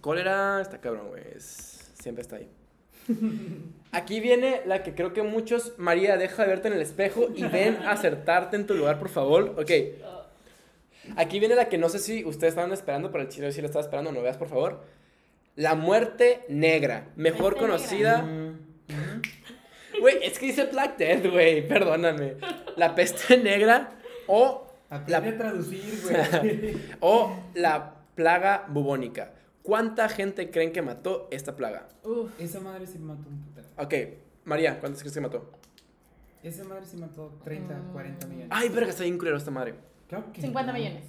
Cólera 0.00 0.60
está 0.60 0.80
cabrón, 0.80 1.08
güey. 1.08 1.22
es- 1.34 1.92
Siempre 2.00 2.22
está 2.22 2.36
ahí. 2.36 2.48
Aquí 3.92 4.20
viene 4.20 4.62
la 4.66 4.84
que 4.84 4.94
creo 4.94 5.12
que 5.12 5.22
muchos, 5.22 5.74
María, 5.76 6.16
deja 6.16 6.42
de 6.42 6.48
verte 6.48 6.68
en 6.68 6.74
el 6.74 6.80
espejo 6.80 7.28
y 7.34 7.42
ven 7.42 7.76
a 7.78 7.90
acertarte 7.90 8.54
en 8.56 8.66
tu 8.66 8.74
lugar, 8.74 9.00
por 9.00 9.08
favor. 9.08 9.56
Ok. 9.58 9.70
Aquí 11.16 11.40
viene 11.40 11.56
la 11.56 11.68
que 11.68 11.76
no 11.76 11.88
sé 11.88 11.98
si 11.98 12.24
ustedes 12.24 12.52
estaban 12.52 12.72
esperando, 12.72 13.10
pero 13.10 13.24
el 13.24 13.30
chile 13.30 13.50
sí 13.50 13.60
la 13.60 13.66
estaba 13.66 13.84
esperando, 13.84 14.12
no 14.12 14.22
veas, 14.22 14.36
por 14.36 14.48
favor. 14.48 14.84
La 15.56 15.74
muerte 15.74 16.42
negra, 16.48 17.08
mejor 17.16 17.56
conocida. 17.56 18.22
Mm. 18.22 18.60
Güey, 20.00 20.18
es 20.22 20.38
que 20.38 20.46
dice 20.46 20.66
Black 20.66 20.96
Death, 20.96 21.26
güey, 21.26 21.66
perdóname. 21.66 22.36
La 22.76 22.94
peste 22.94 23.36
negra 23.38 23.90
o 24.28 24.70
Aprende 24.90 25.28
a 25.28 25.38
traducir, 25.38 26.00
güey. 26.02 26.76
o 27.00 27.32
la 27.54 27.94
plaga 28.16 28.64
bubónica. 28.68 29.32
¿Cuánta 29.70 30.08
gente 30.08 30.50
creen 30.50 30.72
que 30.72 30.82
mató 30.82 31.28
esta 31.30 31.54
plaga? 31.54 31.86
Uf. 32.02 32.28
Esa 32.40 32.58
madre 32.58 32.88
se 32.88 32.98
mató 32.98 33.28
un 33.28 33.38
putero. 33.44 33.68
Ok, 33.76 33.94
María, 34.42 34.80
¿cuántas 34.80 35.00
crees 35.00 35.14
que 35.14 35.20
mató? 35.20 35.48
Esa 36.42 36.64
madre 36.64 36.84
se 36.86 36.96
mató 36.96 37.38
30, 37.44 37.76
Mm. 37.78 37.92
40 37.92 38.26
millones. 38.26 38.48
Ay, 38.50 38.68
verga, 38.68 38.90
está 38.90 39.04
bien 39.04 39.16
culero 39.16 39.36
esta 39.36 39.52
madre. 39.52 39.76
Claro 40.08 40.32
que 40.32 40.40
50 40.40 40.72
no. 40.72 40.76
millones. 40.76 41.04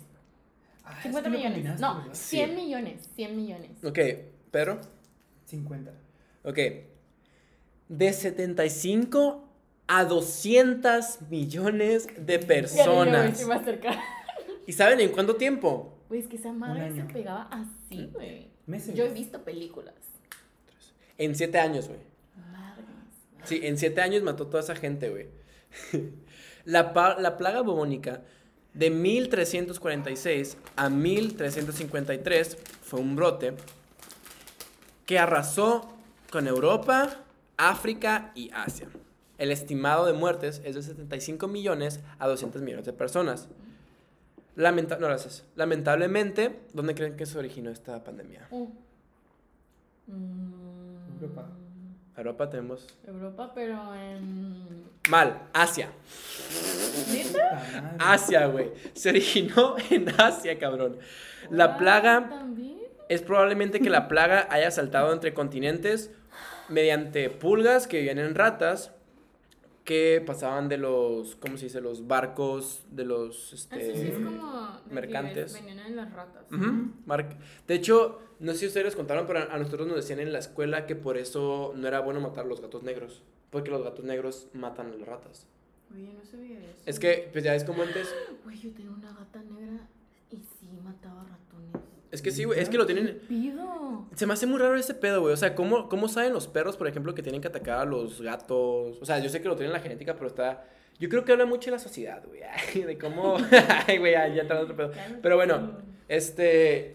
Ah, 0.83 0.93
es 0.95 1.01
50 1.01 1.29
que 1.31 1.37
lo 1.39 1.43
millones. 1.49 1.79
No, 1.79 1.95
¿verdad? 1.97 2.13
100 2.13 2.55
millones. 2.55 3.09
100 3.15 3.35
millones. 3.35 3.83
Ok, 3.83 3.99
Pedro. 4.51 4.79
50. 5.47 5.91
Ok. 6.43 6.59
De 7.89 8.13
75 8.13 9.43
a 9.87 10.05
200 10.05 11.21
millones 11.31 12.09
de 12.15 12.37
personas. 12.37 13.43
más 13.47 13.65
cerca. 13.65 13.99
¿Y 14.67 14.73
saben 14.73 14.99
en 14.99 15.09
cuánto 15.11 15.35
tiempo? 15.35 15.97
Güey, 16.09 16.21
es 16.21 16.27
que 16.27 16.35
esa 16.35 16.53
madre 16.53 16.93
se 16.93 17.01
pegaba 17.05 17.49
así, 17.49 18.05
güey. 18.13 18.50
Meses. 18.65 18.95
Yo 18.95 19.05
he 19.05 19.09
visto 19.09 19.43
películas. 19.43 19.93
En 21.17 21.35
7 21.35 21.59
años, 21.59 21.87
güey. 21.87 21.99
Madres. 22.51 22.85
Sí, 23.45 23.59
en 23.63 23.77
7 23.77 24.01
años 24.01 24.23
mató 24.23 24.47
toda 24.47 24.63
esa 24.63 24.75
gente, 24.75 25.09
güey. 25.09 25.27
La, 26.65 26.93
pa- 26.93 27.19
la 27.19 27.37
plaga 27.37 27.61
bubónica 27.61 28.21
de 28.75 28.91
1346 28.91 30.57
a 30.75 30.89
1353 30.89 32.57
fue 32.83 32.99
un 32.99 33.15
brote 33.15 33.53
que 35.07 35.17
arrasó 35.17 35.91
con 36.31 36.47
Europa, 36.47 37.23
África 37.57 38.31
y 38.35 38.51
Asia. 38.53 38.87
El 39.39 39.51
estimado 39.51 40.05
de 40.05 40.13
muertes 40.13 40.61
es 40.63 40.75
de 40.75 40.83
75 40.83 41.47
millones 41.47 41.99
a 42.19 42.27
200 42.27 42.61
millones 42.61 42.85
de 42.85 42.93
personas. 42.93 43.49
Lamenta 44.55 44.97
no, 44.97 45.07
gracias. 45.07 45.45
Lamentablemente, 45.55 46.59
¿dónde 46.73 46.93
creen 46.93 47.15
que 47.15 47.25
se 47.25 47.37
originó 47.37 47.69
esta 47.71 48.03
pandemia? 48.03 48.47
Uh. 48.51 48.69
Mm, 50.07 51.13
Europa. 51.21 51.49
Europa 52.17 52.49
tenemos... 52.49 52.87
Europa, 53.07 53.51
pero 53.55 53.95
en. 53.95 54.83
Mal, 55.09 55.47
Asia. 55.53 55.89
¿Neta? 57.11 57.95
Asia, 57.99 58.45
güey. 58.47 58.71
Se 58.93 59.09
originó 59.09 59.75
en 59.89 60.09
Asia, 60.19 60.59
cabrón. 60.59 60.97
La 61.49 61.77
plaga 61.77 62.29
¿También? 62.29 62.79
es 63.09 63.21
probablemente 63.21 63.79
que 63.79 63.89
la 63.89 64.07
plaga 64.07 64.47
haya 64.49 64.69
saltado 64.69 65.13
entre 65.13 65.33
continentes 65.33 66.11
mediante 66.67 67.29
pulgas 67.29 67.87
que 67.87 67.97
vivían 67.97 68.19
en 68.19 68.35
ratas 68.35 68.91
que 69.83 70.21
pasaban 70.25 70.69
de 70.69 70.77
los, 70.77 71.35
¿cómo 71.37 71.57
se 71.57 71.65
dice? 71.65 71.81
Los 71.81 72.07
barcos, 72.07 72.83
de 72.91 73.03
los, 73.05 73.67
Ah, 73.71 73.75
sí, 73.79 73.81
sí, 73.85 73.89
es 73.91 73.97
este... 73.99 74.13
como. 74.13 74.71
de 74.83 74.83
que 74.89 74.93
mercantes. 74.93 75.53
Venían 75.53 75.79
en 75.79 75.95
las 75.95 76.13
ratas. 76.13 76.45
Ujú, 76.51 76.91
mar- 77.05 77.37
De 77.67 77.73
hecho, 77.75 78.19
no 78.39 78.51
sé 78.53 78.59
si 78.59 78.67
ustedes 78.67 78.85
les 78.85 78.95
contaron, 78.95 79.25
pero 79.27 79.39
a 79.51 79.57
nosotros 79.57 79.87
nos 79.87 79.95
decían 79.97 80.19
en 80.19 80.31
la 80.33 80.39
escuela 80.39 80.85
que 80.85 80.95
por 80.95 81.17
eso 81.17 81.73
no 81.75 81.87
era 81.87 81.99
bueno 81.99 82.21
matar 82.21 82.45
a 82.45 82.47
los 82.47 82.61
gatos 82.61 82.83
negros. 82.83 83.23
Porque 83.49 83.69
los 83.71 83.83
gatos 83.83 84.05
negros 84.05 84.47
matan 84.53 84.91
a 84.91 84.95
las 84.95 85.07
ratas. 85.07 85.47
Oye, 85.93 86.13
no 86.13 86.23
sabía 86.23 86.57
eso. 86.59 86.83
Es 86.85 86.99
que, 86.99 87.29
pues 87.33 87.43
ya 87.43 87.53
es 87.55 87.63
como 87.65 87.81
antes. 87.83 88.07
Güey, 88.45 88.57
yo 88.59 88.71
tenía 88.71 88.91
una 88.91 89.11
gata 89.13 89.41
negra 89.43 89.87
y 90.29 90.37
sí 90.37 90.69
mataba 90.83 91.23
ratones. 91.23 91.40
Es 92.11 92.21
que 92.21 92.31
sí, 92.31 92.43
güey. 92.43 92.59
Es 92.59 92.69
que 92.69 92.77
lo 92.77 92.85
tienen. 92.85 93.19
Pido. 93.27 94.05
Se 94.15 94.25
me 94.25 94.33
hace 94.33 94.45
muy 94.45 94.59
raro 94.59 94.75
ese 94.75 94.93
pedo, 94.93 95.21
güey. 95.21 95.33
O 95.33 95.37
sea, 95.37 95.55
¿cómo, 95.55 95.87
¿cómo 95.87 96.09
saben 96.09 96.33
los 96.33 96.47
perros, 96.47 96.75
por 96.75 96.87
ejemplo, 96.87 97.15
que 97.15 97.23
tienen 97.23 97.41
que 97.41 97.47
atacar 97.47 97.79
a 97.79 97.85
los 97.85 98.21
gatos? 98.21 99.01
O 99.01 99.05
sea, 99.05 99.19
yo 99.19 99.29
sé 99.29 99.41
que 99.41 99.47
lo 99.47 99.55
tienen 99.55 99.69
en 99.69 99.77
la 99.77 99.83
genética, 99.83 100.15
pero 100.15 100.27
está... 100.27 100.65
Yo 100.99 101.09
creo 101.09 101.25
que 101.25 101.31
habla 101.31 101.45
mucho 101.45 101.71
de 101.71 101.77
la 101.77 101.79
sociedad, 101.79 102.23
güey. 102.27 102.41
De 102.85 102.97
cómo... 102.97 103.37
Ay, 103.87 103.97
güey, 103.97 104.11
ya, 104.11 104.27
ya 104.27 104.43
otro 104.43 104.75
pedo. 104.75 104.91
Pero 105.21 105.35
bueno, 105.35 105.77
este... 106.07 106.93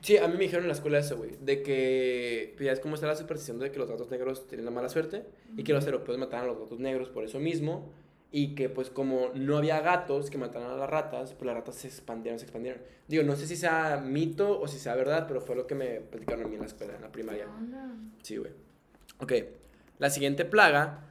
Sí, 0.00 0.16
a 0.16 0.26
mí 0.28 0.32
me 0.32 0.44
dijeron 0.44 0.64
en 0.64 0.68
la 0.68 0.74
escuela 0.74 0.98
eso, 0.98 1.18
güey. 1.18 1.36
De 1.40 1.62
que... 1.62 2.54
pues, 2.56 2.64
ya 2.64 2.72
es 2.72 2.80
como 2.80 2.94
está 2.94 3.06
la 3.06 3.16
superstición 3.16 3.58
de 3.58 3.70
que 3.70 3.78
los 3.78 3.90
gatos 3.90 4.10
negros 4.10 4.46
tienen 4.48 4.64
la 4.64 4.70
mala 4.70 4.88
suerte. 4.88 5.24
Y 5.56 5.62
que 5.62 5.74
los 5.74 5.84
europeos 5.84 6.16
mataban 6.16 6.46
a 6.46 6.48
los 6.48 6.58
gatos 6.58 6.80
negros 6.80 7.10
por 7.10 7.24
eso 7.24 7.38
mismo. 7.38 7.92
Y 8.32 8.54
que, 8.54 8.68
pues, 8.68 8.90
como 8.90 9.30
no 9.34 9.56
había 9.56 9.80
gatos 9.80 10.30
que 10.30 10.38
mataran 10.38 10.70
a 10.70 10.76
las 10.76 10.88
ratas, 10.88 11.32
pues 11.34 11.46
las 11.46 11.54
ratas 11.56 11.74
se 11.74 11.88
expandieron, 11.88 12.38
se 12.38 12.44
expandieron. 12.44 12.80
Digo, 13.08 13.24
no 13.24 13.34
sé 13.34 13.46
si 13.48 13.56
sea 13.56 13.96
mito 13.96 14.60
o 14.60 14.68
si 14.68 14.78
sea 14.78 14.94
verdad, 14.94 15.26
pero 15.26 15.40
fue 15.40 15.56
lo 15.56 15.66
que 15.66 15.74
me 15.74 16.00
platicaron 16.00 16.44
a 16.44 16.48
mí 16.48 16.54
en 16.54 16.60
la 16.60 16.66
escuela, 16.68 16.94
en 16.94 17.02
la 17.02 17.10
primaria. 17.10 17.46
Sí, 18.22 18.36
güey. 18.36 18.52
Ok. 19.18 19.32
La 19.98 20.10
siguiente 20.10 20.44
plaga. 20.44 21.06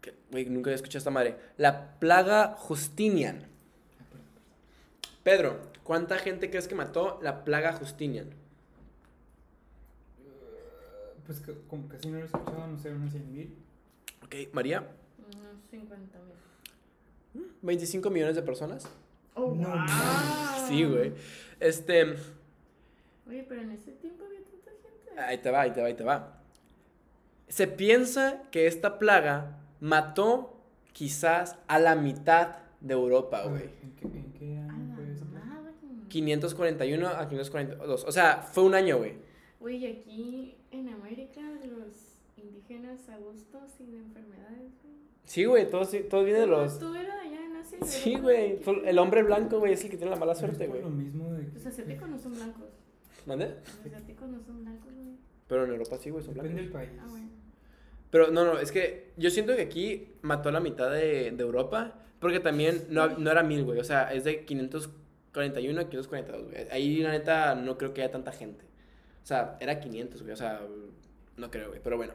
que, 0.00 0.14
Güey, 0.30 0.44
nunca 0.46 0.68
había 0.70 0.76
escuchado 0.76 0.98
esta 0.98 1.10
madre. 1.10 1.36
La 1.56 1.98
plaga 1.98 2.54
Justinian. 2.58 3.44
Pedro, 5.24 5.58
¿cuánta 5.82 6.16
gente 6.18 6.48
crees 6.48 6.68
que 6.68 6.76
mató 6.76 7.18
la 7.22 7.42
plaga 7.44 7.72
Justinian? 7.72 8.30
Pues 11.26 11.40
que- 11.40 11.58
como 11.68 11.88
casi 11.88 12.08
no 12.08 12.18
lo 12.18 12.22
he 12.22 12.26
escuchado, 12.26 12.66
no 12.68 12.78
sé, 12.78 12.92
unos 12.92 13.10
100 13.10 13.32
mil. 13.32 13.56
Ok, 14.24 14.34
María. 14.52 14.86
Unos 15.76 15.88
50 15.88 16.18
mil. 17.34 17.46
25 17.62 18.10
millones 18.10 18.36
de 18.36 18.42
personas. 18.42 18.88
Oh, 19.34 19.54
No 19.54 19.68
wow. 19.68 20.68
Sí, 20.68 20.84
güey. 20.84 21.12
Este. 21.60 22.16
Oye, 23.28 23.44
pero 23.48 23.60
en 23.62 23.72
ese 23.72 23.92
tiempo 23.92 24.24
había 24.24 24.40
tanta 24.40 24.70
gente. 24.82 25.20
Ahí 25.20 25.38
te 25.38 25.50
va, 25.50 25.60
ahí 25.62 25.72
te 25.72 25.80
va, 25.80 25.86
ahí 25.88 25.94
te 25.94 26.04
va. 26.04 26.40
Se 27.48 27.66
piensa 27.66 28.42
que 28.50 28.66
esta 28.66 28.98
plaga 28.98 29.58
mató 29.80 30.56
quizás 30.92 31.56
a 31.68 31.78
la 31.78 31.94
mitad 31.94 32.56
de 32.80 32.94
Europa, 32.94 33.44
güey. 33.46 33.64
¿en 33.82 33.92
qué, 33.96 34.06
en 34.06 34.32
qué 34.32 34.56
año 34.58 34.94
fue 34.94 35.12
esa 35.12 35.24
plaga? 35.26 35.46
madre. 35.46 35.72
541 36.08 37.08
a 37.08 37.28
542. 37.28 38.04
O 38.04 38.12
sea, 38.12 38.42
fue 38.42 38.64
un 38.64 38.74
año, 38.74 38.98
güey. 38.98 39.14
Oye, 39.60 39.76
y 39.76 39.86
aquí 39.86 40.56
en 40.70 40.88
América 40.88 41.40
los 41.64 42.20
indígenas 42.36 43.08
a 43.08 43.16
gusto 43.18 43.60
sin 43.76 43.94
enfermedades, 43.94 44.72
güey. 44.82 44.95
Sí, 45.26 45.44
güey, 45.44 45.68
todo, 45.68 45.84
sí- 45.84 46.04
todo 46.08 46.24
viene 46.24 46.40
de 46.40 46.46
los... 46.46 46.78
Tú 46.78 46.94
eras 46.94 47.20
allá 47.20 47.44
en 47.44 47.56
Asia. 47.56 47.78
Sí, 47.84 48.14
güey. 48.16 48.58
El 48.86 48.98
hombre 48.98 49.22
blanco, 49.22 49.58
güey, 49.58 49.72
es 49.74 49.84
el 49.84 49.90
que 49.90 49.96
tiene 49.96 50.10
la 50.12 50.16
mala 50.18 50.34
suerte, 50.34 50.66
güey. 50.66 50.80
Lo 50.82 50.88
mismo 50.90 51.30
de 51.34 51.48
Los 51.52 51.66
asiáticos 51.66 52.08
no 52.08 52.18
son 52.18 52.34
blancos. 52.34 52.64
¿Mande? 53.26 53.56
Los 53.66 53.86
asiáticos 53.86 54.28
no 54.28 54.40
son 54.40 54.62
blancos, 54.64 54.94
güey. 54.94 55.16
Pero 55.48 55.64
en 55.64 55.70
Europa 55.72 55.98
sí, 55.98 56.10
güey, 56.10 56.24
son 56.24 56.34
Depende 56.34 56.62
blancos. 56.62 56.80
del 56.80 56.88
país. 56.88 57.00
Ah, 57.04 57.06
bueno. 57.10 57.28
Pero 58.10 58.30
no, 58.30 58.44
no, 58.44 58.58
es 58.58 58.70
que 58.72 59.12
yo 59.16 59.30
siento 59.30 59.54
que 59.56 59.62
aquí 59.62 60.12
mató 60.22 60.48
a 60.48 60.52
la 60.52 60.60
mitad 60.60 60.90
de, 60.90 61.32
de 61.32 61.42
Europa, 61.42 61.98
porque 62.20 62.38
también 62.40 62.84
no, 62.88 63.08
no 63.18 63.30
era 63.30 63.42
mil, 63.42 63.64
güey. 63.64 63.80
O 63.80 63.84
sea, 63.84 64.12
es 64.14 64.22
de 64.24 64.44
541 64.44 65.80
a 65.80 65.84
542, 65.88 66.44
güey. 66.50 66.68
Ahí, 66.70 66.98
la 66.98 67.10
neta, 67.10 67.54
no 67.56 67.76
creo 67.76 67.92
que 67.92 68.02
haya 68.02 68.12
tanta 68.12 68.30
gente. 68.32 68.64
O 69.22 69.26
sea, 69.26 69.56
era 69.60 69.80
500, 69.80 70.22
güey. 70.22 70.32
O 70.32 70.36
sea, 70.36 70.60
no 71.36 71.50
creo, 71.50 71.68
güey. 71.68 71.80
Pero 71.82 71.96
bueno, 71.96 72.12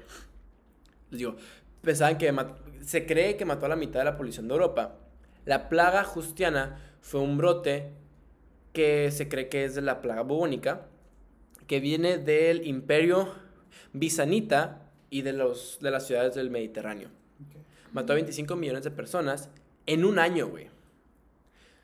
les 1.12 1.20
digo, 1.20 1.36
pensaban 1.82 2.18
que 2.18 2.34
se 2.82 3.06
cree 3.06 3.38
que 3.38 3.46
mató 3.46 3.66
a 3.66 3.70
la 3.70 3.76
mitad 3.76 4.00
de 4.00 4.06
la 4.06 4.18
población 4.18 4.48
de 4.48 4.54
Europa. 4.54 4.98
La 5.46 5.70
plaga 5.70 6.04
justiana 6.04 6.80
fue 7.02 7.22
un 7.22 7.38
brote 7.38 7.92
que 8.74 9.12
se 9.12 9.28
cree 9.28 9.50
que 9.50 9.66
es 9.66 9.76
de 9.76 9.82
la 9.82 10.02
plaga 10.02 10.22
bubónica, 10.22 10.88
que 11.68 11.80
viene 11.80 12.18
del 12.18 12.66
imperio 12.68 13.34
bizanita 13.94 14.90
y 15.10 15.24
de, 15.24 15.34
los, 15.34 15.80
de 15.82 15.92
las 15.92 16.08
ciudades 16.08 16.36
del 16.36 16.50
Mediterráneo. 16.50 17.10
Ok. 17.10 17.64
Mató 17.94 18.14
a 18.14 18.16
25 18.16 18.56
millones 18.56 18.84
de 18.84 18.92
personas 18.92 19.50
en 19.86 20.06
un 20.06 20.20
año, 20.20 20.48
güey. 20.48 20.70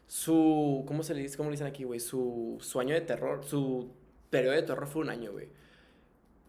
Su, 0.07 0.85
¿cómo 0.87 1.03
se 1.03 1.13
le 1.13 1.21
dice? 1.21 1.35
¿Cómo 1.35 1.49
le 1.49 1.55
dicen 1.55 1.67
aquí, 1.67 1.83
güey? 1.83 1.99
Su, 1.99 2.57
su 2.61 2.79
año 2.79 2.93
de 2.93 3.01
terror, 3.01 3.43
su 3.43 3.91
periodo 4.29 4.55
de 4.55 4.63
terror 4.63 4.87
fue 4.87 5.01
un 5.01 5.09
año, 5.09 5.31
güey. 5.31 5.49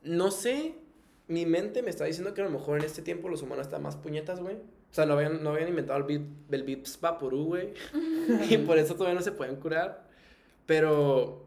no 0.02 0.30
sé, 0.30 0.76
mi 1.28 1.46
mente 1.46 1.82
me 1.82 1.90
está 1.90 2.04
diciendo 2.04 2.34
que 2.34 2.40
a 2.40 2.44
lo 2.44 2.50
mejor 2.50 2.78
en 2.78 2.84
este 2.86 3.02
tiempo 3.02 3.28
los 3.28 3.42
humanos 3.42 3.66
están 3.66 3.82
más 3.82 3.96
puñetas, 3.96 4.40
güey. 4.40 4.56
O 4.56 4.94
sea, 4.94 5.04
no 5.04 5.14
habían, 5.14 5.42
no 5.42 5.50
habían 5.50 5.68
inventado 5.68 5.98
el, 5.98 6.04
Vip, 6.04 6.52
el 6.52 6.62
Vips 6.62 6.98
Vaporú, 7.00 7.44
güey. 7.44 7.74
y 8.50 8.56
por 8.58 8.78
eso 8.78 8.94
todavía 8.94 9.14
no 9.14 9.22
se 9.22 9.32
pueden 9.32 9.56
curar. 9.56 10.08
Pero, 10.64 11.46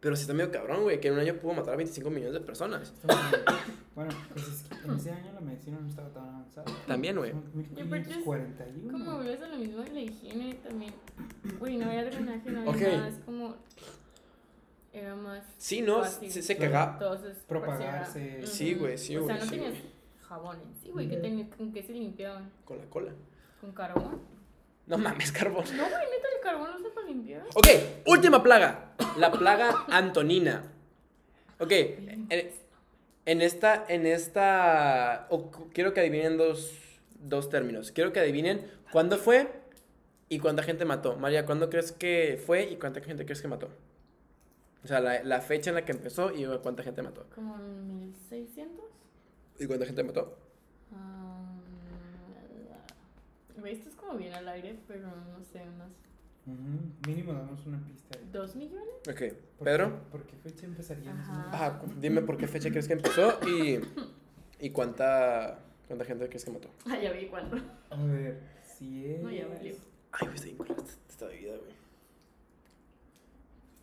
pero 0.00 0.16
sí 0.16 0.22
está 0.22 0.34
medio 0.34 0.50
cabrón, 0.50 0.82
güey, 0.82 1.00
que 1.00 1.08
en 1.08 1.14
un 1.14 1.20
año 1.20 1.34
pudo 1.34 1.54
matar 1.54 1.74
a 1.74 1.76
25 1.76 2.10
millones 2.10 2.34
de 2.34 2.40
personas. 2.40 2.92
Bueno, 3.94 4.12
pues 4.32 4.46
es 4.48 4.62
que 4.62 4.86
en 4.88 4.94
ese 4.94 5.10
año 5.10 5.32
la 5.34 5.40
medicina 5.40 5.78
no 5.80 5.88
estaba 5.88 6.08
tan 6.10 6.24
avanzada. 6.28 6.66
También, 6.86 7.16
güey. 7.16 7.32
Son 7.32 7.42
Y 7.76 7.80
aparte 7.80 8.10
es 8.10 8.16
1541. 8.18 8.92
Como 9.04 9.18
ves 9.18 9.42
a 9.42 9.48
lo 9.48 9.56
mismo 9.58 9.82
de 9.82 9.90
la 9.92 10.00
higiene 10.00 10.54
también. 10.54 10.94
Güey, 11.58 11.76
no 11.76 11.86
había 11.86 12.04
drenaje, 12.04 12.50
no 12.50 12.60
había 12.60 12.70
Ok. 12.70 12.80
nada. 12.80 13.08
Es 13.08 13.18
como. 13.24 13.56
Era 14.92 15.14
más. 15.14 15.44
Sí, 15.56 15.82
no, 15.82 16.00
fácil. 16.00 16.30
se, 16.30 16.42
se 16.42 16.56
cagaba. 16.56 16.92
Entonces, 16.94 17.36
Propagarse. 17.46 18.46
Sí, 18.46 18.74
güey, 18.74 18.98
sí, 18.98 19.16
O 19.16 19.26
sea, 19.26 19.36
güey, 19.36 19.38
no 19.38 19.44
sí, 19.44 19.50
tenías 19.50 19.70
güey. 19.72 19.84
jabón 20.22 20.58
en 20.60 20.74
sí, 20.82 20.90
güey. 20.90 21.08
que 21.08 21.48
¿Con 21.56 21.72
qué 21.72 21.82
se 21.82 21.92
limpiaban? 21.92 22.50
Con 22.64 22.78
la 22.78 22.84
cola. 22.86 23.12
¿Con 23.60 23.72
carbón? 23.72 24.20
No 24.86 24.98
mames, 24.98 25.30
carbón. 25.30 25.64
No, 25.76 25.82
güey, 25.84 25.92
neta, 26.10 26.28
el 26.36 26.42
carbón 26.42 26.70
no 26.72 26.78
se 26.80 26.90
para 26.94 27.06
limpiar. 27.06 27.42
Ok, 27.54 27.66
última 28.06 28.42
plaga. 28.42 28.92
La 29.18 29.30
plaga 29.30 29.84
antonina. 29.88 30.64
Ok, 31.60 31.70
en, 31.70 32.26
en 33.26 33.42
esta, 33.42 33.84
en 33.88 34.06
esta, 34.06 35.28
quiero 35.72 35.92
que 35.94 36.00
adivinen 36.00 36.36
dos, 36.38 36.72
dos 37.20 37.48
términos. 37.50 37.92
Quiero 37.92 38.12
que 38.12 38.18
adivinen 38.18 38.68
cuándo 38.90 39.18
fue 39.18 39.52
y 40.28 40.38
cuánta 40.40 40.62
gente 40.64 40.84
mató. 40.84 41.16
María, 41.16 41.46
¿cuándo 41.46 41.70
crees 41.70 41.92
que 41.92 42.42
fue 42.44 42.64
y 42.64 42.76
cuánta 42.76 43.00
gente 43.02 43.24
crees 43.24 43.42
que 43.42 43.48
mató? 43.48 43.68
O 44.84 44.86
sea, 44.88 45.00
la, 45.00 45.22
la 45.24 45.40
fecha 45.40 45.70
en 45.70 45.76
la 45.76 45.84
que 45.84 45.92
empezó 45.92 46.32
y 46.34 46.46
cuánta 46.62 46.82
gente 46.82 47.02
mató. 47.02 47.26
Como 47.34 47.56
en 47.56 47.86
1600. 48.10 48.84
¿Y 49.58 49.66
cuánta 49.66 49.86
gente 49.86 50.02
mató? 50.02 50.38
Ah, 50.94 51.46
Güey, 53.58 53.74
esto 53.74 53.90
es 53.90 53.94
como 53.94 54.16
bien 54.16 54.32
al 54.32 54.48
aire, 54.48 54.78
pero 54.88 55.06
no 55.08 55.44
sé, 55.44 55.60
unos 55.62 55.90
Ujú, 56.46 57.06
Mínimo 57.06 57.34
damos 57.34 57.64
una 57.66 57.78
pista. 57.84 58.18
ahí. 58.18 58.26
2 58.32 58.56
millones. 58.56 58.88
Ok, 59.08 59.18
¿Por 59.58 59.64
Pedro. 59.66 59.90
qué- 59.90 60.10
¿Por 60.10 60.22
qué 60.24 60.36
fecha 60.36 60.64
empezaría? 60.66 61.10
Ajá. 61.12 61.78
Cu- 61.78 61.92
dime 62.00 62.22
por 62.22 62.38
qué 62.38 62.48
fecha 62.48 62.70
crees 62.70 62.86
que 62.88 62.94
empezó 62.94 63.38
y, 63.46 63.78
y 64.58 64.70
cuánta, 64.70 65.58
cuánta 65.86 66.06
gente 66.06 66.26
crees 66.28 66.44
que 66.46 66.50
mató. 66.50 66.70
Ah, 66.86 66.98
ya 66.98 67.12
vi 67.12 67.26
cuándo. 67.26 67.58
A 67.90 68.02
ver, 68.04 68.40
si 68.64 69.04
es. 69.04 69.22
No, 69.22 69.30
ya 69.30 69.46
valió. 69.46 69.74
Ay, 70.12 70.26
güey, 70.26 70.34
está 70.34 70.46
bien 70.64 70.86
esta 71.10 71.26
bebida, 71.26 71.56
güey. 71.58 71.72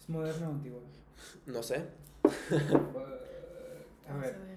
¿Es 0.07 0.09
moderna 0.09 0.49
o 0.49 0.51
antigua? 0.53 0.79
No 1.45 1.61
sé. 1.63 1.83
A 4.09 4.17
ver. 4.17 4.47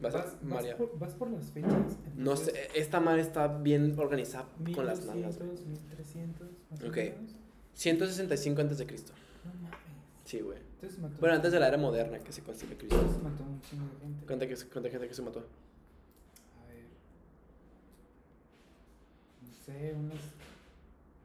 Vas, 0.00 0.14
Vas, 0.14 0.42
María. 0.42 0.76
por, 0.78 0.98
vas 0.98 1.12
por 1.14 1.30
las 1.30 1.50
fechas. 1.50 1.70
No 2.16 2.34
sé, 2.36 2.68
esta 2.74 3.00
madre 3.00 3.20
está 3.20 3.48
bien 3.48 3.94
organizada 3.98 4.46
con 4.74 4.86
las 4.86 5.00
1200, 5.04 5.36
güey. 5.36 5.58
1300, 5.58 6.48
más 6.70 6.82
Ok. 6.84 6.96
menos. 6.96 7.36
165 7.74 8.60
antes 8.62 8.78
de 8.78 8.86
Cristo. 8.86 9.12
No 9.44 9.52
mames. 9.62 9.78
Sí, 10.24 10.40
güey. 10.40 10.58
Bueno, 11.20 11.34
antes 11.36 11.52
de 11.52 11.60
la 11.60 11.68
era 11.68 11.76
moderna 11.76 12.18
que 12.20 12.32
se 12.32 12.42
concibe 12.42 12.76
Cristo. 12.78 12.96
Entonces 12.96 13.22
mató 13.22 13.42
un 13.44 13.60
chingo 13.60 13.84
de 13.92 14.00
gente. 14.00 14.26
¿Cuánta, 14.26 14.46
cuánta 14.72 14.88
gente 14.90 15.08
que 15.08 15.14
se 15.14 15.22
mató? 15.22 15.40
A 15.40 16.66
ver. 16.68 16.84
No 19.42 19.52
sé, 19.66 19.94
unos 19.94 20.18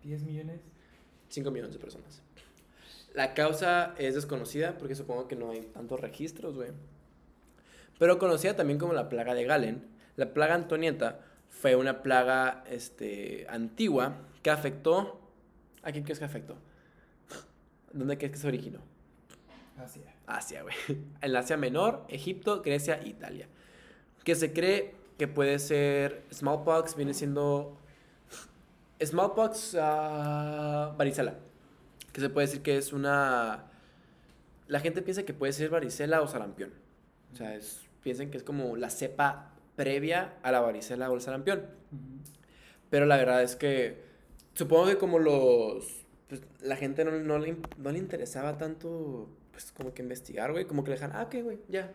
10 0.03 0.23
millones. 0.23 0.59
5 1.29 1.49
millones 1.51 1.73
de 1.73 1.79
personas. 1.79 2.21
La 3.15 3.33
causa 3.33 3.95
es 3.97 4.13
desconocida 4.13 4.77
porque 4.77 4.93
supongo 4.93 5.27
que 5.29 5.37
no 5.37 5.51
hay 5.51 5.61
tantos 5.61 6.01
registros, 6.01 6.55
güey. 6.55 6.69
Pero 7.97 8.19
conocida 8.19 8.57
también 8.57 8.77
como 8.77 8.91
la 8.91 9.07
plaga 9.07 9.33
de 9.33 9.45
Galen. 9.45 9.87
La 10.17 10.33
plaga 10.33 10.55
antonieta 10.55 11.21
fue 11.49 11.77
una 11.77 12.03
plaga 12.03 12.65
este, 12.69 13.47
antigua 13.49 14.17
que 14.43 14.49
afectó... 14.49 15.21
¿A 15.81 15.93
quién 15.93 16.03
crees 16.03 16.19
que 16.19 16.25
afectó? 16.25 16.57
¿Dónde 17.93 18.17
crees 18.17 18.33
que 18.33 18.37
se 18.37 18.47
originó? 18.47 18.79
Asia. 19.77 20.13
Asia, 20.27 20.63
güey. 20.63 20.75
En 21.21 21.35
Asia 21.35 21.55
Menor, 21.55 22.05
Egipto, 22.09 22.61
Grecia, 22.61 22.99
Italia. 23.05 23.47
Que 24.25 24.35
se 24.35 24.51
cree 24.51 24.93
que 25.17 25.29
puede 25.29 25.59
ser 25.59 26.23
smallpox, 26.33 26.97
viene 26.97 27.13
siendo 27.13 27.77
smallpox, 29.01 29.77
ah, 29.79 30.93
varicela. 30.97 31.35
Que 32.15 32.21
se 32.21 32.29
puede 32.29 32.47
decir 32.47 32.61
que 32.61 32.77
es 32.77 32.93
una... 32.93 33.65
La 34.69 34.79
gente 34.79 35.01
piensa 35.01 35.23
que 35.23 35.33
puede 35.33 35.51
ser 35.51 35.69
varicela 35.69 36.21
o 36.21 36.27
sarampión. 36.29 36.71
O 37.33 37.35
sea, 37.35 37.53
es, 37.55 37.81
piensan 38.03 38.31
que 38.31 38.37
es 38.37 38.43
como 38.43 38.77
la 38.77 38.89
cepa 38.89 39.51
previa 39.75 40.37
a 40.41 40.53
la 40.53 40.61
varicela 40.61 41.11
o 41.11 41.15
el 41.15 41.19
sarampión. 41.19 41.59
Ujú. 41.91 42.21
Pero 42.89 43.05
la 43.05 43.17
verdad 43.17 43.43
es 43.43 43.57
que 43.57 44.01
supongo 44.53 44.85
que 44.85 44.97
como 44.97 45.19
los... 45.19 46.05
pues, 46.29 46.41
la 46.61 46.77
gente 46.77 47.03
no, 47.03 47.11
no, 47.11 47.37
le, 47.37 47.57
no 47.77 47.91
le 47.91 47.99
interesaba 47.99 48.57
tanto, 48.57 49.27
pues 49.51 49.73
como 49.73 49.93
que 49.93 50.01
investigar, 50.01 50.53
güey. 50.53 50.63
Como 50.63 50.85
que 50.85 50.91
le 50.91 50.95
dejan, 50.95 51.11
ah, 51.13 51.23
ok, 51.23 51.43
güey, 51.43 51.59
ya. 51.67 51.91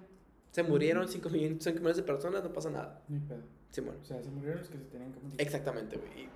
Se 0.51 0.63
murieron 0.63 1.09
5 1.09 1.31
millones, 1.31 1.67
millones 1.67 1.97
de 1.97 2.03
personas, 2.03 2.45
no 2.45 2.53
pasa 2.53 2.69
nada. 2.69 3.01
Hay 3.11 3.21
pedo. 3.21 3.43
Sí, 3.71 3.81
bueno. 3.81 4.01
O 4.03 4.05
sea, 4.05 4.23
se 4.23 4.29
murieron 4.29 4.59
los 4.59 4.69
que 4.69 4.77
se 4.77 4.85
tenían 4.85 5.13
que 5.15 5.21
morir. 5.21 5.41
Exactamente, 5.41 5.97
güey. 5.97 6.29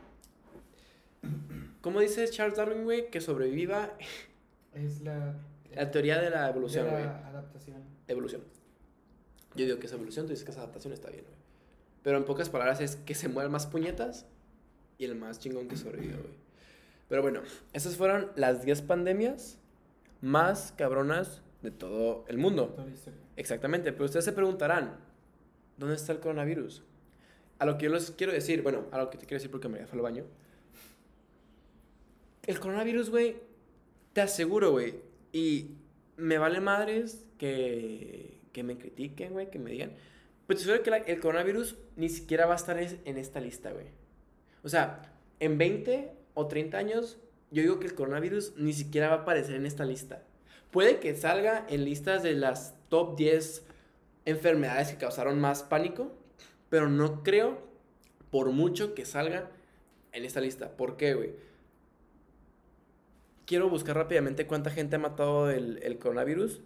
¿Cómo 1.81 2.01
dice 2.01 2.29
Charles 2.29 2.57
Darwin, 2.57 2.85
güey? 2.85 3.11
Que 3.11 3.21
sobreviva 3.21 3.93
Es 4.73 5.03
la. 5.03 5.35
la 5.75 5.91
teoría 5.91 6.21
de 6.21 6.31
la 6.31 6.49
evolución, 6.49 6.89
güey. 6.89 7.03
adaptación. 7.05 7.83
Evolución. 8.09 8.43
Yo 9.55 9.67
digo 9.67 9.79
que 9.79 9.87
es 9.87 9.93
evolución, 9.93 10.27
tú 10.27 10.31
dices 10.31 10.45
que 10.45 10.51
es 10.51 10.57
adaptación, 10.57 10.93
está 10.93 11.11
bien, 11.11 11.25
güey. 11.25 11.37
Pero 12.03 12.19
en 12.19 12.25
pocas 12.25 12.51
palabras 12.51 12.81
es 12.81 12.97
que 12.97 13.15
se 13.15 13.29
muevan 13.29 13.53
más 13.53 13.67
puñetas 13.67 14.27
y 14.99 15.05
el 15.05 15.15
más 15.15 15.39
chingón 15.39 15.69
que 15.69 15.77
sobrevive, 15.77 16.15
güey. 16.15 16.35
Pero 17.09 17.23
bueno, 17.23 17.43
esas 17.73 17.97
fueron 17.97 18.31
las 18.37 18.65
10 18.65 18.83
pandemias 18.83 19.59
más 20.21 20.73
cabronas 20.77 21.43
de 21.63 21.71
todo 21.71 22.25
el 22.29 22.39
mundo. 22.39 22.69
Toda 22.69 22.87
la 22.87 22.93
historia. 22.93 23.21
Exactamente, 23.37 23.93
pero 23.93 24.05
ustedes 24.05 24.25
se 24.25 24.33
preguntarán, 24.33 24.97
¿dónde 25.77 25.97
está 25.97 26.13
el 26.13 26.21
coronavirus? 26.21 26.83
A 27.59 27.67
lo 27.67 27.79
que 27.79 27.85
yo 27.85 27.93
les 27.93 28.11
quiero 28.11 28.33
decir, 28.33 28.63
bueno, 28.63 28.87
a 28.91 28.99
lo 28.99 29.11
que 29.11 29.19
te 29.19 29.27
quiero 29.27 29.39
decir 29.39 29.51
porque 29.51 29.69
me 29.69 29.87
fue 29.87 29.99
al 29.99 30.03
baño. 30.03 30.25
El 32.47 32.61
coronavirus, 32.61 33.11
güey, 33.11 33.37
te 34.13 34.21
aseguro, 34.21 34.73
güey, 34.73 34.97
y 35.33 35.71
me 36.17 36.39
vale 36.39 36.61
madres 36.61 37.25
que, 37.39 38.41
que 38.53 38.63
me 38.63 38.77
critiquen, 38.77 39.33
güey, 39.33 39.51
que 39.51 39.59
me 39.59 39.71
digan. 39.71 39.93
Pero 40.47 40.59
te 40.59 40.65
aseguro 40.71 40.83
que 41.05 41.13
el 41.13 41.21
coronavirus 41.21 41.77
ni 41.97 42.09
siquiera 42.09 42.47
va 42.47 42.53
a 42.53 42.57
estar 42.57 42.79
es- 42.79 42.97
en 43.05 43.17
esta 43.19 43.41
lista, 43.41 43.73
güey. 43.73 43.87
O 44.63 44.69
sea, 44.69 45.03
en 45.41 45.57
20 45.59 46.13
o 46.35 46.47
30 46.47 46.77
años, 46.79 47.19
yo 47.51 47.63
digo 47.63 47.81
que 47.81 47.87
el 47.87 47.95
coronavirus 47.95 48.55
ni 48.57 48.73
siquiera 48.73 49.09
va 49.09 49.15
a 49.15 49.19
aparecer 49.23 49.55
en 49.57 49.67
esta 49.67 49.85
lista. 49.85 50.23
Puede 50.71 50.99
que 50.99 51.15
salga 51.15 51.67
en 51.69 51.85
listas 51.85 52.23
de 52.23 52.35
las 52.35 52.75
top 52.89 53.17
10 53.17 53.65
enfermedades 54.27 54.89
que 54.91 54.97
causaron 54.99 55.41
más 55.41 55.63
pánico, 55.63 56.13
pero 56.69 56.89
no 56.89 57.23
creo, 57.23 57.59
por 58.31 58.51
mucho 58.51 58.95
que 58.95 59.05
salga 59.05 59.51
en 60.13 60.25
esta 60.25 60.41
lista. 60.41 60.77
¿Por 60.77 60.97
qué, 60.97 61.15
güey? 61.15 61.31
Quiero 63.47 63.69
buscar 63.69 63.97
rápidamente 63.97 64.47
cuánta 64.47 64.71
gente 64.71 64.97
ha 64.97 64.99
matado 64.99 65.51
el, 65.51 65.79
el 65.83 65.99
coronavirus, 65.99 66.61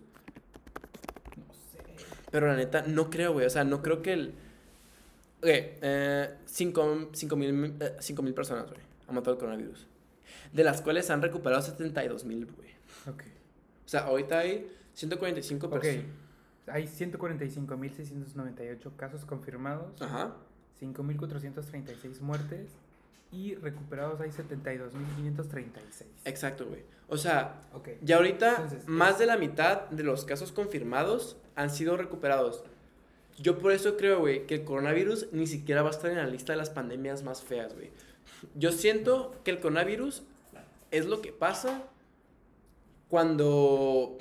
No 1.37 1.53
sé. 1.55 1.79
pero 2.31 2.47
la 2.47 2.55
neta, 2.57 2.83
no 2.87 3.11
creo, 3.11 3.33
güey. 3.33 3.47
O 3.47 3.51
sea, 3.51 3.65
no 3.65 3.83
creo 3.83 4.01
que 4.03 4.13
el... 4.13 4.29
Ok, 5.39 5.47
eh, 5.47 6.35
5 6.47 7.37
mil 7.37 7.77
eh, 7.81 7.97
cinco 8.01 8.23
mil 8.23 8.35
personas, 8.35 8.67
güey, 8.69 8.81
han 9.09 9.15
matado 9.15 9.33
el 9.35 9.39
coronavirus. 9.39 9.87
De 10.53 10.65
las 10.65 10.83
cuales 10.83 11.09
han 11.11 11.23
recuperado 11.23 11.63
72 11.63 12.25
mil, 12.25 12.47
güey. 12.47 12.71
Ok. 13.07 13.23
O 13.85 13.89
sea, 13.89 14.01
ahorita 14.07 14.39
hay 14.41 14.69
145 14.95 15.67
Ok. 15.67 15.73
personas. 15.81 16.05
Hay 16.67 16.85
145.698 16.87 18.97
casos 18.97 19.25
confirmados, 19.25 20.03
Ajá. 20.03 20.35
5.436 20.81 22.21
muertes 22.21 22.73
y 23.31 23.55
recuperados 23.57 24.21
hay 24.21 24.31
72.536. 24.31 26.07
Exacto, 26.25 26.67
güey. 26.67 26.83
O 27.09 27.17
sea, 27.17 27.63
Ok. 27.75 27.89
ya 28.03 28.17
ahorita 28.17 28.51
Entonces, 28.57 28.87
más 28.89 29.13
es- 29.15 29.19
de 29.21 29.27
la 29.27 29.37
mitad 29.37 29.89
de 29.91 30.03
los 30.03 30.25
casos 30.25 30.53
confirmados 30.53 31.37
han 31.57 31.71
sido 31.71 31.97
recuperados. 31.97 32.63
Yo 33.39 33.59
por 33.59 33.73
eso 33.73 33.97
creo, 33.97 34.21
güey, 34.21 34.47
que 34.47 34.57
el 34.57 34.65
coronavirus 34.65 35.29
ni 35.33 35.47
siquiera 35.47 35.83
va 35.83 35.89
a 35.89 35.93
estar 35.93 36.11
en 36.11 36.17
la 36.19 36.27
lista 36.27 36.53
de 36.53 36.57
las 36.59 36.71
pandemias 36.71 37.23
más 37.23 37.43
feas, 37.43 37.75
güey. 37.75 37.91
Yo 38.55 38.73
siento 38.73 39.35
que 39.45 39.51
el 39.53 39.61
coronavirus 39.61 40.23
es 40.91 41.07
lo 41.07 41.21
que 41.23 41.33
pasa 41.33 41.83
cuando 43.09 44.19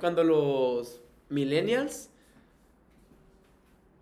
cuando 0.00 0.22
los 0.24 1.00
millennials 1.30 2.10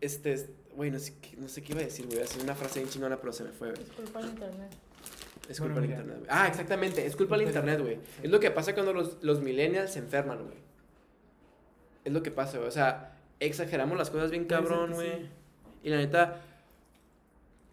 este 0.01 0.49
güey 0.76 0.90
no 0.90 0.98
sé 0.98 1.14
qué, 1.20 1.36
no 1.36 1.48
sé 1.48 1.62
qué 1.62 1.72
iba 1.72 1.80
a 1.82 1.84
decir 1.84 2.06
güey 2.06 2.20
así 2.20 2.40
una 2.40 2.54
frase 2.54 2.80
bien 2.80 2.90
chingona 2.90 3.20
pero 3.20 3.32
se 3.32 3.44
me 3.44 3.50
fue 3.50 3.70
güey. 3.72 3.84
Disculpa 3.84 4.20
el 4.20 4.26
internet. 4.26 4.70
es 5.48 5.60
culpa 5.60 5.80
del 5.80 5.90
internet 5.90 6.16
güey. 6.18 6.26
ah 6.30 6.48
exactamente 6.48 7.06
es 7.06 7.16
culpa 7.16 7.36
del 7.36 7.46
internet 7.48 7.80
güey 7.80 7.98
es 8.22 8.30
lo 8.30 8.40
que 8.40 8.50
pasa 8.50 8.74
cuando 8.74 8.92
los, 8.92 9.22
los 9.22 9.40
millennials 9.40 9.92
se 9.92 9.98
enferman 10.00 10.42
güey 10.44 10.58
es 12.04 12.12
lo 12.12 12.22
que 12.22 12.30
pasa, 12.30 12.58
güey. 12.58 12.68
O 12.68 12.70
sea, 12.70 13.16
exageramos 13.40 13.96
las 13.96 14.10
cosas 14.10 14.30
bien 14.30 14.44
cabrón, 14.44 14.92
güey. 14.92 15.10
sí. 15.22 15.26
Y 15.84 15.88
la 15.88 15.96
neta, 15.96 16.42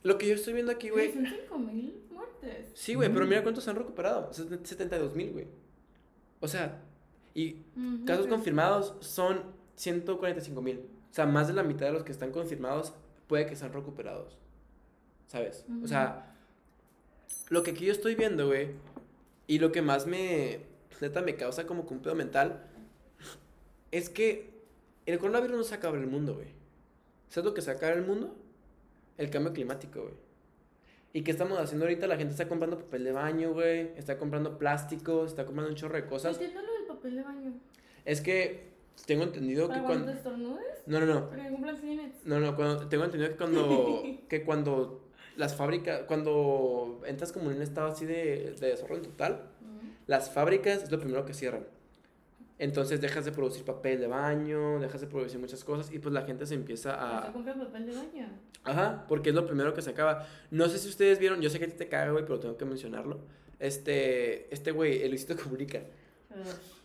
lo 0.03 0.17
que 0.17 0.25
yo 0.25 0.35
estoy 0.35 0.53
viendo 0.53 0.71
aquí, 0.71 0.89
güey. 0.89 1.11
Son 1.11 1.25
5 1.27 1.59
mil 1.59 2.01
muertes. 2.11 2.71
Sí, 2.73 2.93
güey, 2.95 3.11
pero 3.11 3.25
Mm. 3.25 3.27
mira 3.29 3.43
cuántos 3.43 3.65
se 3.65 3.69
han 3.71 3.75
recuperado. 3.75 4.31
72 4.31 5.13
mil, 5.17 5.33
güey. 5.33 5.47
O 6.39 6.47
sea, 6.47 6.79
y 7.33 7.57
casos 8.05 8.27
confirmados 8.27 8.95
son 9.01 9.41
145 9.75 10.61
mil. 10.61 10.79
O 11.11 11.13
sea, 11.13 11.25
más 11.25 11.47
de 11.47 11.53
la 11.53 11.63
mitad 11.63 11.87
de 11.87 11.91
los 11.91 12.03
que 12.03 12.11
están 12.11 12.31
confirmados 12.31 12.93
puede 13.27 13.45
que 13.45 13.55
sean 13.55 13.73
recuperados. 13.73 14.37
¿Sabes? 15.27 15.65
O 15.83 15.87
sea, 15.87 16.35
lo 17.49 17.63
que 17.63 17.71
aquí 17.71 17.85
yo 17.85 17.91
estoy 17.91 18.15
viendo, 18.15 18.47
güey, 18.47 18.69
y 19.47 19.59
lo 19.59 19.71
que 19.71 19.81
más 19.81 20.07
me, 20.07 20.61
neta, 21.01 21.21
me 21.21 21.35
causa 21.35 21.67
como 21.67 21.85
que 21.85 21.93
un 21.93 22.01
pedo 22.01 22.15
mental, 22.15 22.65
es 23.91 24.09
que 24.09 24.49
el 25.05 25.19
coronavirus 25.19 25.57
no 25.57 25.63
se 25.63 25.75
acaba 25.75 25.97
el 25.97 26.07
mundo, 26.07 26.35
güey. 26.35 26.47
¿Sabes 27.27 27.45
lo 27.45 27.53
que 27.53 27.61
se 27.61 27.71
acaba 27.71 27.93
el 27.93 28.05
mundo? 28.05 28.35
El 29.17 29.29
cambio 29.29 29.51
climático, 29.51 30.01
güey. 30.01 30.13
¿Y 31.13 31.23
qué 31.23 31.31
estamos 31.31 31.59
haciendo 31.59 31.85
ahorita? 31.85 32.07
La 32.07 32.15
gente 32.15 32.31
está 32.31 32.47
comprando 32.47 32.77
papel 32.77 33.03
de 33.03 33.11
baño, 33.11 33.53
güey. 33.53 33.91
Está 33.97 34.17
comprando 34.17 34.57
plásticos, 34.57 35.31
está 35.31 35.45
comprando 35.45 35.71
un 35.71 35.75
chorro 35.75 35.95
de 35.95 36.05
cosas. 36.05 36.39
entiendo 36.39 36.61
lo 36.61 36.73
del 36.73 36.85
papel 36.85 37.15
de 37.17 37.23
baño. 37.23 37.53
Es 38.05 38.21
que 38.21 38.70
tengo 39.05 39.23
entendido 39.23 39.67
que 39.67 39.75
¿Para 39.75 39.83
cuando 39.83 40.05
cuando... 40.05 40.11
te 40.11 40.17
estornudes? 40.17 40.83
No, 40.85 40.99
no, 40.99 41.05
no. 41.05 41.29
¿Para 41.29 41.43
que? 41.43 42.11
No, 42.25 42.39
no, 42.39 42.55
cuando, 42.55 42.87
tengo 42.87 43.03
entendido 43.05 43.31
que 43.31 43.37
cuando, 43.37 44.03
que 44.29 44.43
cuando 44.43 45.09
las 45.37 45.55
fábricas, 45.55 46.03
cuando 46.07 47.01
entras 47.05 47.31
como 47.31 47.49
en 47.51 47.57
un 47.57 47.61
estado 47.63 47.87
así 47.87 48.05
de, 48.05 48.55
de 48.59 48.67
desorden 48.67 49.01
total, 49.01 49.49
Ujú. 49.61 49.87
las 50.07 50.29
fábricas 50.31 50.83
es 50.83 50.91
lo 50.91 50.99
primero 50.99 51.25
que 51.25 51.33
cierran. 51.33 51.65
Entonces 52.59 53.01
dejas 53.01 53.25
de 53.25 53.31
producir 53.31 53.65
papel 53.65 53.99
de 53.99 54.05
baño, 54.07 54.79
dejas 54.79 55.01
de 55.01 55.07
producir 55.07 55.39
muchas 55.39 55.63
cosas 55.63 55.91
y 55.91 55.97
pues 55.97 56.13
la 56.13 56.21
gente 56.21 56.45
se 56.45 56.53
empieza 56.53 56.91
¿Vas 56.91 56.99
a 56.99 57.27
a... 57.29 57.33
comprar 57.33 57.57
papel 57.57 57.87
de 57.87 57.95
baño? 57.95 58.29
Ajá, 58.63 59.05
porque 59.07 59.29
es 59.29 59.35
lo 59.35 59.47
primero 59.47 59.73
que 59.73 59.81
se 59.81 59.89
acaba. 59.89 60.27
No 60.51 60.67
sé 60.69 60.77
si 60.77 60.87
ustedes 60.87 61.17
vieron, 61.17 61.41
yo 61.41 61.49
sé 61.49 61.57
que 61.57 61.65
a 61.65 61.67
ti 61.67 61.73
te 61.73 61.87
caga, 61.87 62.11
güey, 62.11 62.23
pero 62.23 62.39
tengo 62.39 62.57
que 62.57 62.65
mencionarlo. 62.65 63.21
Este, 63.57 64.53
este 64.53 64.71
güey, 64.71 65.01
el 65.01 65.09
Luisito 65.09 65.35
Comunica. 65.43 65.79
Ugh. 66.29 66.37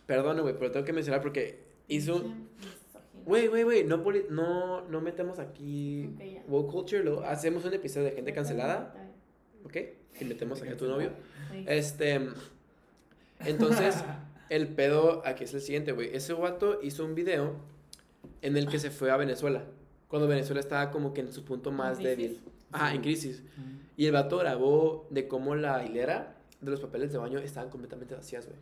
Perdón, 0.07 0.41
güey, 0.41 0.57
pero 0.57 0.71
tengo 0.71 0.83
que 0.85 0.93
mencionar 0.93 1.21
porque 1.21 1.66
hizo... 1.87 2.23
Güey, 3.25 3.47
güey, 3.47 3.63
güey, 3.63 3.83
no, 3.83 4.03
poli- 4.03 4.25
no, 4.29 4.81
no 4.87 5.01
metemos 5.01 5.37
aquí 5.39 6.09
Ok, 6.15 6.23
ya. 6.23 6.43
woke 6.47 6.71
culture, 6.71 7.03
luego 7.03 7.23
hacemos 7.23 7.65
un 7.65 7.73
episodio 7.73 8.05
de 8.05 8.11
gente 8.13 8.31
cancelada. 8.33 8.93
¿ok? 9.65 9.75
Y 10.21 10.25
metemos 10.25 10.61
aquí 10.61 10.71
a 10.71 10.77
tu 10.77 10.87
novio. 10.87 11.11
Este, 11.65 12.21
entonces, 13.45 13.95
el 14.49 14.67
pedo 14.69 15.21
aquí 15.25 15.43
es 15.43 15.53
el 15.53 15.61
siguiente, 15.61 15.91
güey. 15.91 16.15
Ese 16.15 16.33
guato 16.33 16.79
hizo 16.81 17.03
un 17.05 17.15
video 17.15 17.55
en 18.41 18.55
el 18.57 18.67
que 18.69 18.79
se 18.79 18.91
fue 18.91 19.11
a 19.11 19.17
Venezuela, 19.17 19.65
cuando 20.07 20.27
Venezuela 20.27 20.59
estaba 20.61 20.89
como 20.91 21.13
que 21.13 21.21
en 21.21 21.31
su 21.33 21.43
punto 21.43 21.71
más 21.71 21.97
crisis? 21.97 22.17
débil. 22.17 22.39
Ajá, 22.71 22.93
en 22.93 23.01
crisis. 23.01 23.43
Y 23.97 24.05
el 24.05 24.11
vato 24.13 24.37
grabó 24.37 25.05
de 25.09 25.27
cómo 25.27 25.55
la 25.55 25.83
hilera 25.85 26.35
de 26.61 26.71
los 26.71 26.79
papeles 26.79 27.11
de 27.11 27.17
baño 27.17 27.39
estaban 27.39 27.69
completamente 27.69 28.15
vacías, 28.15 28.45
güey. 28.45 28.57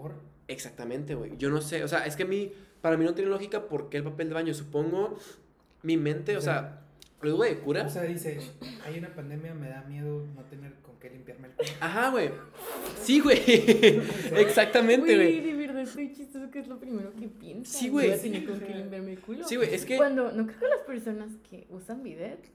¿Por? 0.00 0.14
Exactamente, 0.48 1.14
güey. 1.14 1.36
Yo 1.38 1.50
no 1.50 1.60
sé, 1.60 1.82
o 1.84 1.88
sea, 1.88 2.06
es 2.06 2.16
que 2.16 2.22
a 2.24 2.26
mí, 2.26 2.52
para 2.80 2.96
mí 2.96 3.04
no 3.04 3.14
tiene 3.14 3.30
lógica 3.30 3.66
por 3.68 3.88
qué 3.88 3.96
el 3.98 4.04
papel 4.04 4.28
de 4.28 4.34
baño. 4.34 4.54
Supongo, 4.54 5.16
mi 5.82 5.96
mente, 5.96 6.36
o 6.36 6.40
sea, 6.40 6.82
lo 7.22 7.30
digo 7.32 7.44
de 7.44 7.58
cura. 7.60 7.84
O 7.86 7.88
sea, 7.90 8.02
dice, 8.02 8.38
hay 8.84 8.98
una 8.98 9.08
pandemia, 9.14 9.54
me 9.54 9.68
da 9.68 9.82
miedo 9.82 10.24
no 10.36 10.42
tener 10.44 10.74
con 10.82 10.98
qué 11.00 11.10
limpiarme 11.10 11.48
el 11.48 11.54
culo. 11.54 11.68
Ajá, 11.80 12.10
güey. 12.10 12.30
Sí, 13.02 13.20
güey. 13.20 13.40
Exactamente, 14.36 15.14
Güey, 15.16 15.40
güey. 15.40 15.52
de 15.52 15.54
verdad 15.66 15.82
estoy 15.82 16.12
chistoso 16.12 16.50
que 16.50 16.58
es 16.60 16.68
lo 16.68 16.78
primero 16.78 17.12
que 17.14 17.28
piensa. 17.28 17.78
Sí, 17.78 17.88
güey. 17.88 18.08
Voy 18.10 18.18
a 18.18 18.22
tener 18.22 18.46
con 18.46 18.60
qué 18.60 18.74
limpiarme 18.74 19.12
el 19.14 19.20
culo. 19.20 19.44
Sí, 19.48 19.56
güey, 19.56 19.74
es 19.74 19.84
que. 19.86 19.96
Cuando, 19.96 20.30
no 20.32 20.46
creo 20.46 20.58
que 20.60 20.68
las 20.68 20.80
personas 20.86 21.30
que 21.48 21.66
usan 21.70 22.02
bidet 22.02 22.50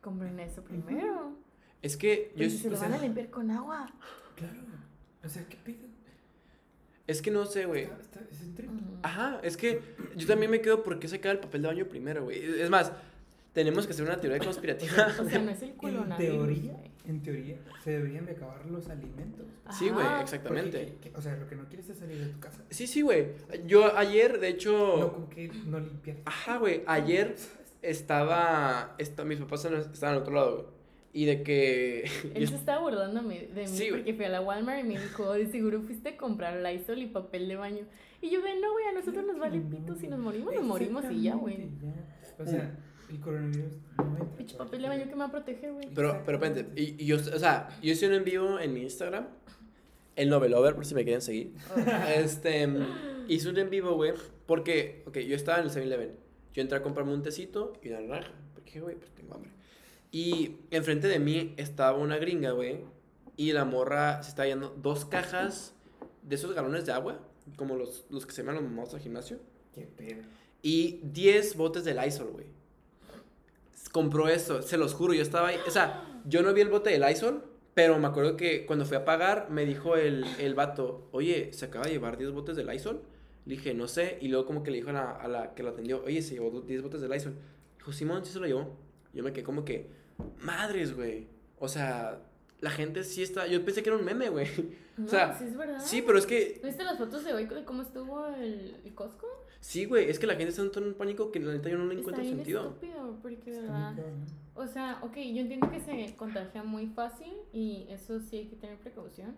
compren 0.00 0.40
eso 0.40 0.62
primero. 0.62 1.36
Es 1.82 1.96
que 1.96 2.32
yo. 2.34 2.44
Porque 2.44 2.50
se 2.50 2.70
lo 2.70 2.76
sea- 2.76 2.88
van 2.88 2.98
a 2.98 3.02
limpiar 3.02 3.28
con 3.30 3.50
agua. 3.50 3.92
Claro. 4.36 4.54
O 5.24 5.28
sea, 5.28 5.46
¿qué 5.48 5.56
pedo? 5.64 5.93
Es 7.06 7.20
que 7.22 7.30
no 7.30 7.44
sé, 7.46 7.66
güey. 7.66 7.82
Es. 7.84 7.90
Ajá, 9.02 9.40
es 9.42 9.56
que 9.56 9.80
yo 10.16 10.26
también 10.26 10.50
me 10.50 10.60
quedo 10.60 10.82
por 10.82 10.98
qué 10.98 11.08
se 11.08 11.20
cae 11.20 11.32
el 11.32 11.38
papel 11.38 11.62
de 11.62 11.68
baño 11.68 11.86
primero, 11.86 12.24
güey. 12.24 12.42
Es 12.60 12.70
más, 12.70 12.92
tenemos 13.52 13.86
que 13.86 13.92
hacer 13.92 14.04
una 14.06 14.18
teoría 14.20 14.38
conspirativa. 14.38 15.08
O 15.20 15.28
sea, 15.28 15.38
no 15.40 15.50
es 15.50 15.62
el 15.62 15.72
culo 15.74 16.04
En 16.04 16.16
teoría, 16.16 16.76
en 17.06 17.22
teoría, 17.22 17.56
se 17.82 17.90
deberían 17.90 18.24
de 18.24 18.32
acabar 18.32 18.64
los 18.66 18.88
alimentos. 18.88 19.46
Sí, 19.78 19.90
güey, 19.90 20.06
exactamente. 20.22 20.78
Porque, 20.78 20.96
que- 21.02 21.10
que- 21.10 21.16
o 21.18 21.20
sea, 21.20 21.36
lo 21.36 21.46
que 21.46 21.56
no 21.56 21.64
quieres 21.68 21.88
es 21.90 21.98
salir 21.98 22.18
de 22.18 22.26
tu 22.32 22.40
casa. 22.40 22.62
Sí, 22.70 22.86
sí, 22.86 23.02
güey. 23.02 23.32
Yo 23.66 23.94
ayer, 23.98 24.40
de 24.40 24.50
No 24.50 24.54
hecho. 24.56 25.12
con 25.12 25.28
que 25.28 25.48
no 25.66 25.78
limpiar. 25.80 26.16
Ajá, 26.24 26.56
güey. 26.56 26.82
Ayer 26.86 27.36
estaba. 27.82 28.94
esta- 28.98 29.24
mis 29.24 29.38
papás 29.38 29.64
estaban 29.66 30.16
al 30.16 30.22
otro 30.22 30.34
lado, 30.34 30.52
güey. 30.56 30.66
Y 31.14 31.24
de 31.26 31.42
que. 31.42 32.10
Él 32.34 32.48
se 32.48 32.56
estaba 32.56 32.80
burlando 32.82 33.22
de 33.22 33.26
mí 33.28 33.48
Sí, 33.66 33.88
güey. 33.88 34.00
porque 34.02 34.14
fui 34.14 34.24
a 34.26 34.28
la 34.28 34.40
Walmart 34.42 34.80
y 34.80 34.82
me 34.88 35.00
dijo, 35.00 35.32
de 35.32 35.46
seguro 35.46 35.80
fuiste 35.80 36.10
a 36.10 36.16
comprar 36.16 36.56
Lysol 36.60 36.98
y 36.98 37.06
papel 37.06 37.48
de 37.48 37.56
baño. 37.56 37.86
Y 38.20 38.30
yo 38.30 38.42
de, 38.42 38.58
no, 38.60 38.72
güey, 38.72 38.84
a 38.86 38.92
nosotros 38.92 39.24
nos 39.24 39.38
vale 39.38 39.60
pito 39.60 39.94
si 39.94 40.08
nos 40.08 40.18
morimos, 40.18 40.52
nos 40.54 40.64
morimos 40.64 41.04
y 41.10 41.22
ya, 41.22 41.34
güey. 41.36 41.68
O 42.38 42.44
sea, 42.44 42.76
el 43.10 43.20
coronavirus 43.20 43.72
no. 43.96 44.36
Pinche 44.36 44.56
papel 44.56 44.82
de 44.82 44.88
baño 44.88 45.04
que 45.04 45.10
me 45.12 45.18
va 45.18 45.26
a 45.26 45.30
proteger, 45.30 45.72
güey. 45.72 45.88
Pero, 45.94 46.20
pero 46.26 46.38
espérate, 46.42 46.80
y, 46.80 47.02
y 47.02 47.06
yo, 47.06 47.16
o 47.16 47.38
sea, 47.38 47.68
yo 47.80 47.92
hice 47.92 48.08
un 48.08 48.14
en 48.14 48.24
vivo 48.24 48.58
en 48.58 48.72
mi 48.74 48.82
Instagram, 48.82 49.28
el 50.16 50.28
Novelover, 50.30 50.74
por 50.74 50.84
si 50.84 50.94
me 50.94 51.04
quieren 51.04 51.20
seguir. 51.22 51.52
Este, 52.16 52.68
hice 53.28 53.48
un 53.48 53.58
en 53.58 53.70
vivo, 53.70 53.94
güey, 53.94 54.14
porque, 54.46 55.02
ok, 55.06 55.18
yo 55.18 55.36
estaba 55.36 55.58
en 55.58 55.64
el 55.64 55.70
7-Eleven. 55.70 56.10
Yo 56.54 56.62
entré 56.62 56.78
a 56.78 56.82
comprarme 56.82 57.12
un 57.12 57.22
tecito 57.22 57.72
y 57.82 57.88
una 57.90 58.00
naranja, 58.00 58.32
porque, 58.54 58.80
güey, 58.80 58.96
pues 58.96 59.10
tengo 59.12 59.34
hambre. 59.34 59.50
Y 60.14 60.58
enfrente 60.70 61.08
de 61.08 61.18
mí 61.18 61.54
estaba 61.56 61.98
una 61.98 62.18
gringa, 62.18 62.52
güey, 62.52 62.84
y 63.36 63.50
la 63.50 63.64
morra 63.64 64.22
se 64.22 64.28
estaba 64.28 64.46
yendo 64.46 64.68
dos 64.80 65.04
cajas 65.04 65.74
de 66.22 66.36
esos 66.36 66.54
galones 66.54 66.86
de 66.86 66.92
agua, 66.92 67.18
como 67.56 67.74
los, 67.74 68.06
los 68.10 68.24
que 68.24 68.30
se 68.30 68.42
llaman 68.42 68.54
los 68.54 68.62
mamados 68.64 68.94
al 68.94 69.00
gimnasio, 69.00 69.40
Qué 69.74 69.88
pedo. 69.88 70.22
y 70.62 71.00
10 71.02 71.56
botes 71.56 71.84
de 71.84 71.94
Lysol, 71.94 72.28
güey. 72.28 72.46
Compró 73.90 74.28
eso, 74.28 74.62
se 74.62 74.76
los 74.78 74.94
juro, 74.94 75.14
yo 75.14 75.22
estaba 75.22 75.48
ahí. 75.48 75.56
O 75.66 75.70
sea, 75.72 76.22
yo 76.26 76.42
no 76.42 76.54
vi 76.54 76.60
el 76.60 76.68
bote 76.68 76.90
de 76.90 77.00
Lysol, 77.00 77.42
pero 77.74 77.98
me 77.98 78.06
acuerdo 78.06 78.36
que 78.36 78.66
cuando 78.66 78.84
fui 78.84 78.96
a 78.96 79.04
pagar, 79.04 79.48
me 79.50 79.66
dijo 79.66 79.96
el, 79.96 80.24
el 80.38 80.54
vato, 80.54 81.08
oye, 81.10 81.52
¿se 81.52 81.64
acaba 81.64 81.86
de 81.86 81.90
llevar 81.90 82.18
10 82.18 82.30
botes 82.30 82.54
de 82.54 82.62
Lysol? 82.64 83.02
Le 83.46 83.56
dije, 83.56 83.74
no 83.74 83.88
sé. 83.88 84.18
Y 84.20 84.28
luego 84.28 84.46
como 84.46 84.62
que 84.62 84.70
le 84.70 84.76
dijo 84.76 84.90
a 84.90 84.92
la, 84.92 85.10
a 85.10 85.26
la 85.26 85.54
que 85.54 85.64
lo 85.64 85.70
atendió, 85.70 86.04
oye, 86.04 86.22
se 86.22 86.34
llevó 86.34 86.60
10 86.60 86.82
botes 86.82 87.00
de 87.00 87.08
Lysol. 87.08 87.34
Dijo, 87.78 87.92
Simón, 87.92 88.24
sí 88.24 88.32
se 88.32 88.38
lo 88.38 88.46
llevó. 88.46 88.76
Yo 89.12 89.24
me 89.24 89.32
quedé 89.32 89.42
como 89.44 89.64
que, 89.64 89.90
madres, 90.40 90.94
güey. 90.94 91.26
O 91.58 91.68
sea, 91.68 92.20
la 92.60 92.70
gente 92.70 93.04
sí 93.04 93.22
está... 93.22 93.46
Yo 93.46 93.64
pensé 93.64 93.82
que 93.82 93.88
era 93.90 93.98
un 93.98 94.04
meme, 94.04 94.28
güey. 94.30 94.48
No, 94.96 95.06
o 95.06 95.08
sea, 95.08 95.36
sí 95.36 95.42
es 95.46 95.56
verdad. 95.56 95.80
Sí, 95.84 96.02
pero 96.06 96.16
es 96.18 96.24
que... 96.24 96.60
¿Viste 96.62 96.84
las 96.84 96.96
fotos 96.98 97.24
de 97.24 97.32
hoy 97.34 97.46
de 97.46 97.64
cómo 97.64 97.82
estuvo 97.82 98.26
el, 98.28 98.76
el 98.84 98.94
Costco? 98.94 99.26
Sí, 99.58 99.86
güey, 99.86 100.08
es 100.08 100.20
que 100.20 100.28
la 100.28 100.36
gente 100.36 100.50
está 100.50 100.78
en 100.78 100.86
un 100.86 100.94
pánico 100.94 101.32
que 101.32 101.40
la 101.40 101.52
neta 101.52 101.68
yo 101.68 101.78
no 101.78 101.86
le 101.86 101.94
Está 101.94 102.00
encuentro 102.00 102.22
bien 102.22 102.36
sentido. 102.36 102.68
estúpido, 102.68 103.18
porque 103.20 103.50
Está 103.50 103.90
verdad. 103.90 103.94
O 104.54 104.68
sea, 104.68 105.00
ok, 105.02 105.16
yo 105.16 105.40
entiendo 105.40 105.68
que 105.68 105.80
se 105.80 106.14
contagia 106.14 106.62
muy 106.62 106.86
fácil 106.86 107.32
y 107.52 107.86
eso 107.90 108.20
sí 108.20 108.36
hay 108.36 108.46
que 108.46 108.54
tener 108.54 108.78
precaución, 108.78 109.34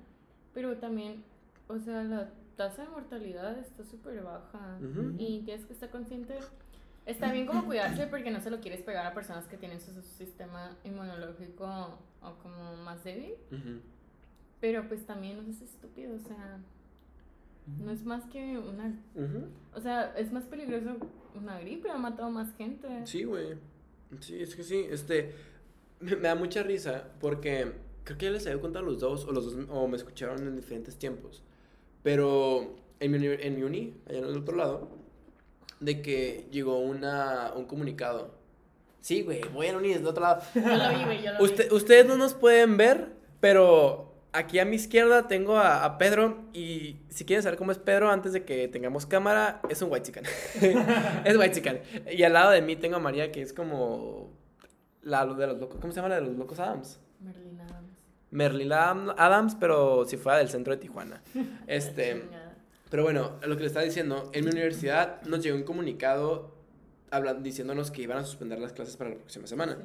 pero 0.52 0.76
también, 0.76 1.24
o 1.68 1.78
sea, 1.78 2.02
la 2.04 2.28
tasa 2.56 2.82
de 2.82 2.90
mortalidad 2.90 3.58
está 3.58 3.82
súper 3.82 4.22
baja 4.22 4.78
Ujú. 4.82 5.14
y 5.18 5.40
tienes 5.40 5.64
que 5.64 5.72
estar 5.72 5.88
consciente. 5.88 6.34
Está 7.06 7.32
bien 7.32 7.46
como 7.46 7.64
cuidarse 7.64 8.06
porque 8.08 8.30
no 8.30 8.40
se 8.40 8.50
lo 8.50 8.60
quieres 8.60 8.82
pegar 8.82 9.06
a 9.06 9.14
personas 9.14 9.46
que 9.46 9.56
tienen 9.56 9.80
su 9.80 9.92
sistema 10.02 10.76
inmunológico 10.84 11.98
o 12.20 12.34
como 12.42 12.76
más 12.78 13.04
débil, 13.04 13.34
Ujú. 13.52 13.80
pero 14.60 14.88
pues 14.88 15.06
también 15.06 15.36
no 15.36 15.48
es 15.48 15.60
estúpido, 15.62 16.16
o 16.16 16.18
sea, 16.18 16.58
no 17.78 17.90
es 17.92 18.04
más 18.04 18.24
que 18.26 18.58
una, 18.58 18.88
Ujú. 19.14 19.46
o 19.74 19.80
sea, 19.80 20.12
es 20.16 20.32
más 20.32 20.44
peligroso 20.44 20.96
una 21.36 21.60
gripe, 21.60 21.90
ha 21.90 21.96
matado 21.98 22.30
más 22.30 22.54
gente. 22.56 22.88
Sí, 23.06 23.24
güey. 23.24 23.54
Sí, 24.20 24.40
es 24.42 24.54
que 24.54 24.62
sí. 24.62 24.86
Este. 24.90 25.34
Me, 26.00 26.14
me 26.16 26.28
da 26.28 26.34
mucha 26.34 26.62
risa 26.62 27.04
porque 27.20 27.72
creo 28.04 28.18
que 28.18 28.26
ya 28.26 28.30
les 28.32 28.46
había 28.46 28.60
contado 28.60 28.84
a 28.84 28.88
los 28.88 29.00
dos, 29.00 29.24
o 29.26 29.32
los 29.32 29.44
dos, 29.56 29.66
o 29.70 29.88
me 29.88 29.96
escucharon 29.96 30.46
en 30.46 30.54
diferentes 30.56 30.96
tiempos. 30.98 31.42
Pero 32.02 32.76
en 33.00 33.10
mi, 33.10 33.18
uni- 33.18 33.36
en 33.40 33.56
mi 33.56 33.62
uni, 33.62 33.94
allá 34.08 34.18
en 34.18 34.24
el 34.26 34.36
otro 34.38 34.56
lado, 34.56 34.88
de 35.80 36.02
que 36.02 36.46
llegó 36.50 36.78
una, 36.78 37.52
un 37.54 37.64
comunicado. 37.66 38.34
Sí, 39.00 39.22
güey, 39.22 39.40
voy 39.52 39.66
a 39.68 39.72
la 39.72 39.78
uni 39.78 39.92
del 39.94 40.06
otro 40.06 40.22
lado. 40.22 40.42
Yo 40.54 40.60
lo 40.62 40.88
vi, 40.98 41.04
güey, 41.04 41.22
yo 41.22 41.32
lo 41.32 41.38
vi. 41.38 41.44
Usted- 41.44 41.72
ustedes 41.72 42.06
no 42.06 42.16
nos 42.16 42.34
pueden 42.34 42.76
ver, 42.76 43.08
pero 43.40 44.12
aquí 44.32 44.58
a 44.58 44.64
mi 44.64 44.76
izquierda 44.76 45.28
tengo 45.28 45.56
a, 45.58 45.84
a 45.84 45.96
Pedro. 45.98 46.38
Y 46.52 46.96
si 47.08 47.24
quieren 47.24 47.42
saber 47.42 47.56
cómo 47.58 47.70
es 47.72 47.78
Pedro 47.78 48.10
antes 48.10 48.32
de 48.32 48.44
que 48.44 48.66
tengamos 48.68 49.06
cámara, 49.06 49.60
es 49.68 49.80
un 49.82 49.92
white 49.92 50.06
chican. 50.06 50.24
es 51.24 51.36
white 51.36 51.52
chican. 51.54 51.80
Y 52.10 52.22
al 52.24 52.32
lado 52.32 52.50
de 52.50 52.62
mí 52.62 52.74
tengo 52.76 52.96
a 52.96 53.00
María, 53.00 53.30
que 53.30 53.42
es 53.42 53.52
como 53.52 54.30
la 55.02 55.24
de 55.24 55.46
los 55.46 55.58
locos. 55.60 55.78
¿Cómo 55.80 55.92
se 55.92 55.96
llama 55.96 56.08
la 56.08 56.16
de 56.16 56.22
los 56.22 56.36
locos 56.36 56.58
Adams? 56.58 56.98
Merlin 57.20 57.60
Adams. 57.60 57.90
Merlin 58.32 58.72
Adam- 58.72 59.14
Adams, 59.16 59.56
pero 59.60 60.04
si 60.06 60.16
fuera 60.16 60.38
del 60.38 60.48
centro 60.48 60.72
de 60.74 60.78
Tijuana. 60.80 61.22
Este. 61.68 62.24
Pero 62.90 63.02
bueno, 63.02 63.38
lo 63.46 63.56
que 63.56 63.62
le 63.62 63.66
estaba 63.66 63.84
diciendo, 63.84 64.30
en 64.32 64.44
mi 64.44 64.50
universidad 64.50 65.22
nos 65.22 65.42
llegó 65.42 65.56
un 65.56 65.64
comunicado 65.64 66.54
hablando, 67.10 67.42
diciéndonos 67.42 67.90
que 67.90 68.02
iban 68.02 68.18
a 68.18 68.24
suspender 68.24 68.58
las 68.58 68.72
clases 68.72 68.96
para 68.96 69.10
la 69.10 69.16
próxima 69.16 69.46
semana. 69.46 69.78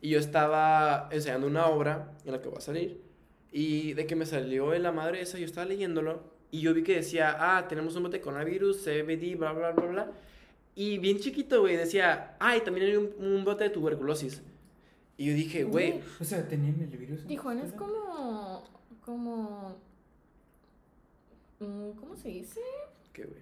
Y 0.00 0.10
yo 0.10 0.18
estaba 0.18 1.08
ensayando 1.12 1.46
una 1.46 1.66
obra 1.66 2.12
en 2.24 2.32
la 2.32 2.40
que 2.40 2.48
voy 2.48 2.58
a 2.58 2.62
salir. 2.62 3.00
Y 3.52 3.94
de 3.94 4.06
que 4.06 4.16
me 4.16 4.26
salió 4.26 4.74
en 4.74 4.82
la 4.82 4.92
madre 4.92 5.20
esa, 5.20 5.38
yo 5.38 5.44
estaba 5.44 5.66
leyéndolo. 5.66 6.22
Y 6.50 6.60
yo 6.60 6.74
vi 6.74 6.82
que 6.82 6.96
decía, 6.96 7.36
ah, 7.38 7.68
tenemos 7.68 7.94
un 7.96 8.04
bote 8.04 8.18
de 8.18 8.22
coronavirus, 8.22 8.82
CBD, 8.82 9.36
bla, 9.36 9.52
bla, 9.52 9.72
bla, 9.72 9.86
bla. 9.86 10.12
Y 10.74 10.98
bien 10.98 11.18
chiquito, 11.18 11.60
güey, 11.60 11.76
decía, 11.76 12.36
ah, 12.40 12.56
y 12.56 12.60
también 12.60 12.86
hay 12.86 12.96
un, 12.96 13.12
un 13.18 13.44
bote 13.44 13.64
de 13.64 13.70
tuberculosis. 13.70 14.42
Y 15.20 15.26
yo 15.26 15.34
dije, 15.34 15.64
güey, 15.64 16.00
O 16.18 16.24
sea, 16.24 16.48
tenían 16.48 16.80
el 16.80 16.96
virus. 16.96 17.26
Tijuana 17.26 17.62
es 17.62 17.72
como. 17.72 18.64
como. 19.04 19.76
Mm, 21.60 21.90
¿Cómo 21.92 22.16
se 22.16 22.28
dice? 22.28 22.60
¿qué, 23.12 23.24
güey? 23.24 23.40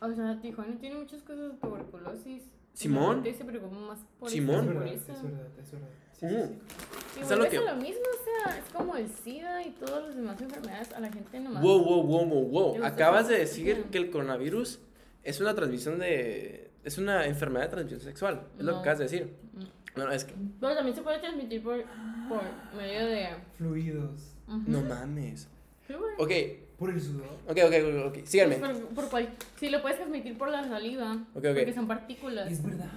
O 0.00 0.14
sea, 0.14 0.38
Tijuana 0.40 0.76
tiene 0.78 0.96
muchas 0.96 1.22
cosas 1.22 1.52
de 1.52 1.58
tuberculosis. 1.58 2.42
Simón. 2.74 3.24
se 3.24 3.44
preocupa 3.44 3.76
más 3.76 3.98
por 4.20 4.30
Simón. 4.30 4.60
Es 4.60 4.66
verdad, 4.68 4.80
por 4.82 4.92
es 4.92 5.22
verdad, 5.22 5.46
es 5.58 5.72
verdad. 5.72 5.88
Sí, 6.12 6.26
sí, 6.28 6.34
sí. 6.36 7.18
Y 7.18 7.22
Es 7.22 7.30
lo 7.30 7.48
que- 7.48 7.60
lo 7.60 7.76
mismo, 7.76 8.02
o 8.02 8.24
sea, 8.24 8.58
es 8.58 8.64
como 8.72 8.96
el 8.96 9.08
SIDA 9.08 9.62
y 9.64 9.70
todas 9.70 10.04
las 10.06 10.14
demás 10.16 10.40
enfermedades 10.40 10.92
a 10.92 11.00
la 11.00 11.10
gente 11.12 11.40
nomás. 11.40 11.62
Wow, 11.62 11.84
wow, 11.84 12.02
wow, 12.04 12.24
wow, 12.26 12.48
wow. 12.74 12.84
Acabas 12.84 13.28
de 13.28 13.38
decir 13.38 13.84
que 13.90 13.98
el 13.98 14.10
coronavirus 14.10 14.80
es 15.24 15.40
una 15.40 15.54
transmisión 15.54 15.98
de... 15.98 16.70
Es 16.84 16.98
una 16.98 17.26
enfermedad 17.26 17.64
de 17.64 17.70
transmisión 17.70 18.00
sexual. 18.00 18.46
Es 18.58 18.64
lo 18.64 18.72
que 18.72 18.74
No. 18.76 18.80
acabas 18.80 18.98
de 18.98 19.04
decir. 19.04 19.34
Mm. 19.54 19.98
No, 19.98 20.06
no, 20.06 20.12
es 20.12 20.24
que... 20.24 20.34
Pero 20.60 20.74
también 20.76 20.94
se 20.96 21.02
puede 21.02 21.18
transmitir 21.18 21.62
por, 21.62 21.82
por 22.28 22.42
medio 22.76 23.06
de. 23.06 23.28
Fluidos. 23.56 24.36
Ujú. 24.46 24.62
No 24.66 24.82
mames. 24.82 25.48
Sí, 25.86 25.94
güey. 25.94 26.14
Ok, 26.18 26.67
Por 26.78 26.90
el 26.90 27.00
sudor. 27.00 27.26
ok, 27.48 27.58
ok, 27.66 28.06
ok. 28.06 28.24
Síganme. 28.24 28.56
Pues 28.56 28.78
por, 28.78 28.94
por 28.94 29.10
cual, 29.10 29.28
sí, 29.58 29.68
lo 29.68 29.82
puedes 29.82 29.98
transmitir 29.98 30.38
por 30.38 30.48
la 30.50 30.66
saliva. 30.68 31.14
Ok, 31.34 31.44
ok. 31.44 31.56
Porque 31.56 31.74
son 31.74 31.88
partículas. 31.88 32.50
Es 32.52 32.62
verdad. 32.64 32.90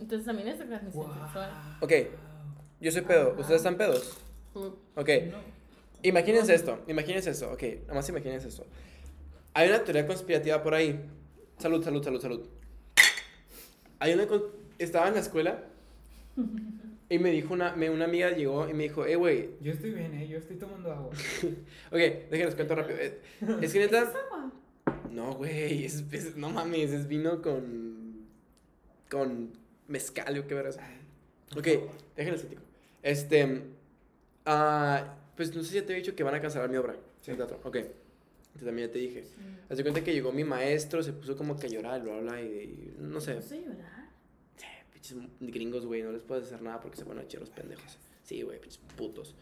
Entonces 0.00 0.26
también 0.26 0.48
es 0.48 0.58
de 0.58 0.64
transmisión 0.64 1.06
Wow. 1.06 1.14
sexual. 1.24 1.50
Ok. 1.80 1.92
Yo 2.80 2.90
soy 2.92 3.02
pedo. 3.02 3.30
¿Ustedes 3.38 3.58
están 3.60 3.76
pedos? 3.76 4.18
Uh, 4.54 4.70
Ok. 4.96 5.08
No. 5.30 5.38
Imagínense 6.02 6.54
esto. 6.54 6.80
Imagínense 6.88 7.30
esto. 7.30 7.50
Ok, 7.52 7.62
nada 7.82 7.94
más 7.94 8.08
imagínense 8.08 8.48
esto. 8.48 8.64
Hay 9.54 9.68
una 9.68 9.82
teoría 9.82 10.06
conspirativa 10.06 10.62
por 10.62 10.74
ahí. 10.74 11.00
Salud, 11.58 11.82
salud, 11.84 12.02
salud, 12.04 12.20
salud. 12.20 12.46
Hay 14.00 14.12
una... 14.14 14.26
con- 14.26 14.44
Estaba 14.78 15.08
en 15.08 15.14
la 15.14 15.20
escuela 15.20 15.64
y 17.10 17.18
me 17.18 17.30
dijo 17.30 17.54
una... 17.54 17.74
Me, 17.74 17.88
una 17.90 18.04
amiga 18.04 18.30
llegó 18.30 18.68
y 18.68 18.74
me 18.74 18.84
dijo, 18.84 19.06
eh, 19.06 19.16
güey, 19.16 19.50
Yo 19.60 19.72
estoy 19.72 19.90
bien, 19.92 20.14
eh. 20.14 20.28
Yo 20.28 20.38
estoy 20.38 20.56
tomando 20.56 20.92
agua. 20.92 21.10
Ok, 21.90 21.98
déjenos 22.30 22.54
cuento 22.54 22.74
rápido. 22.74 22.98
Eh, 23.00 23.20
Es 23.62 23.72
que 23.72 23.78
neta. 23.78 24.12
No, 25.10 25.34
güey, 25.34 25.84
es, 25.84 26.04
es- 26.12 26.36
no 26.36 26.50
mames, 26.50 26.92
es 26.92 27.08
vino 27.08 27.40
con. 27.42 28.26
con 29.10 29.50
mezcal 29.88 30.38
o 30.38 30.46
qué 30.46 30.54
verás. 30.54 30.78
Ok, 31.56 31.66
déjenles 32.16 32.42
platico. 32.42 32.62
Este. 33.02 33.62
ah, 34.44 35.16
pues 35.36 35.54
no 35.54 35.62
sé 35.62 35.70
si 35.70 35.74
ya 35.76 35.86
te 35.86 35.92
he 35.92 35.96
dicho 35.96 36.14
que 36.14 36.22
van 36.22 36.34
a 36.34 36.40
cancelar 36.40 36.68
mi 36.68 36.76
obra. 36.76 36.96
Sí. 37.22 37.30
el 37.30 37.36
teatro. 37.38 37.58
Ok. 37.64 37.76
Entonces 37.76 38.66
también 38.66 38.88
ya 38.88 38.92
te 38.92 38.98
dije. 38.98 39.24
sí. 39.24 39.34
Haz 39.70 39.76
de 39.78 39.82
cuenta 39.82 40.02
que 40.04 40.12
llegó 40.12 40.32
mi 40.32 40.44
maestro, 40.44 41.02
se 41.02 41.12
puso 41.12 41.36
como 41.36 41.58
que 41.58 41.66
a 41.66 41.70
llorar, 41.70 42.02
bla, 42.02 42.18
bla, 42.20 42.40
y, 42.42 42.46
y 42.46 42.94
no 42.98 43.20
sé. 43.20 43.34
¿Te 43.34 43.40
puse 43.40 43.54
a 43.56 43.58
llorar? 43.60 43.97
Pinches 45.08 45.28
gringos, 45.40 45.86
güey, 45.86 46.02
no 46.02 46.12
les 46.12 46.22
puedes 46.22 46.44
hacer 46.44 46.62
nada 46.62 46.80
porque 46.80 46.96
se 46.96 47.04
ponen 47.04 47.26
a 47.26 47.38
los 47.40 47.50
pendejos. 47.50 47.98
Sí, 48.24 48.42
güey, 48.42 48.60
pinches 48.60 48.80
putos. 48.96 49.34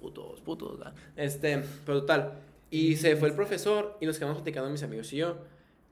putos, 0.00 0.40
putos, 0.40 0.78
¿verdad? 0.78 0.94
Este, 1.16 1.62
pero 1.84 2.00
total. 2.00 2.32
Y 2.70 2.96
se 2.96 3.16
fue 3.16 3.28
el 3.28 3.34
profesor 3.34 3.96
y 4.00 4.06
nos 4.06 4.18
quedamos 4.18 4.38
platicando 4.38 4.70
mis 4.70 4.82
amigos 4.82 5.12
y 5.12 5.18
yo. 5.18 5.36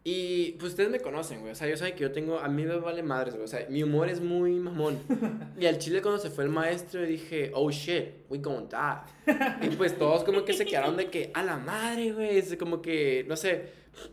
Y 0.04 0.52
pues 0.52 0.72
ustedes 0.72 0.90
me 0.90 0.98
conocen, 0.98 1.40
güey. 1.40 1.52
O 1.52 1.54
sea, 1.54 1.68
yo 1.68 1.76
saben 1.76 1.94
que 1.94 2.00
yo 2.00 2.10
tengo. 2.10 2.40
A 2.40 2.48
mí 2.48 2.64
me 2.64 2.76
vale 2.76 3.04
madres, 3.04 3.34
güey. 3.34 3.44
O 3.44 3.48
sea, 3.48 3.64
mi 3.68 3.84
humor 3.84 4.08
es 4.08 4.20
muy 4.20 4.52
mamón. 4.52 4.98
Y 5.60 5.66
al 5.66 5.78
chile, 5.78 6.02
cuando 6.02 6.20
se 6.20 6.28
fue 6.30 6.42
el 6.42 6.50
maestro, 6.50 7.02
dije, 7.02 7.52
oh 7.54 7.70
shit, 7.70 8.06
we 8.28 8.38
gonna 8.38 8.66
die. 8.66 9.66
Y 9.68 9.76
pues 9.76 9.96
todos 9.96 10.24
como 10.24 10.44
que 10.44 10.54
se 10.54 10.64
quedaron 10.64 10.96
de 10.96 11.08
que, 11.08 11.30
a 11.34 11.44
la 11.44 11.56
madre, 11.56 12.12
güey. 12.12 12.38
Es 12.38 12.56
como 12.56 12.82
que, 12.82 13.24
no 13.28 13.36
sé. 13.36 13.66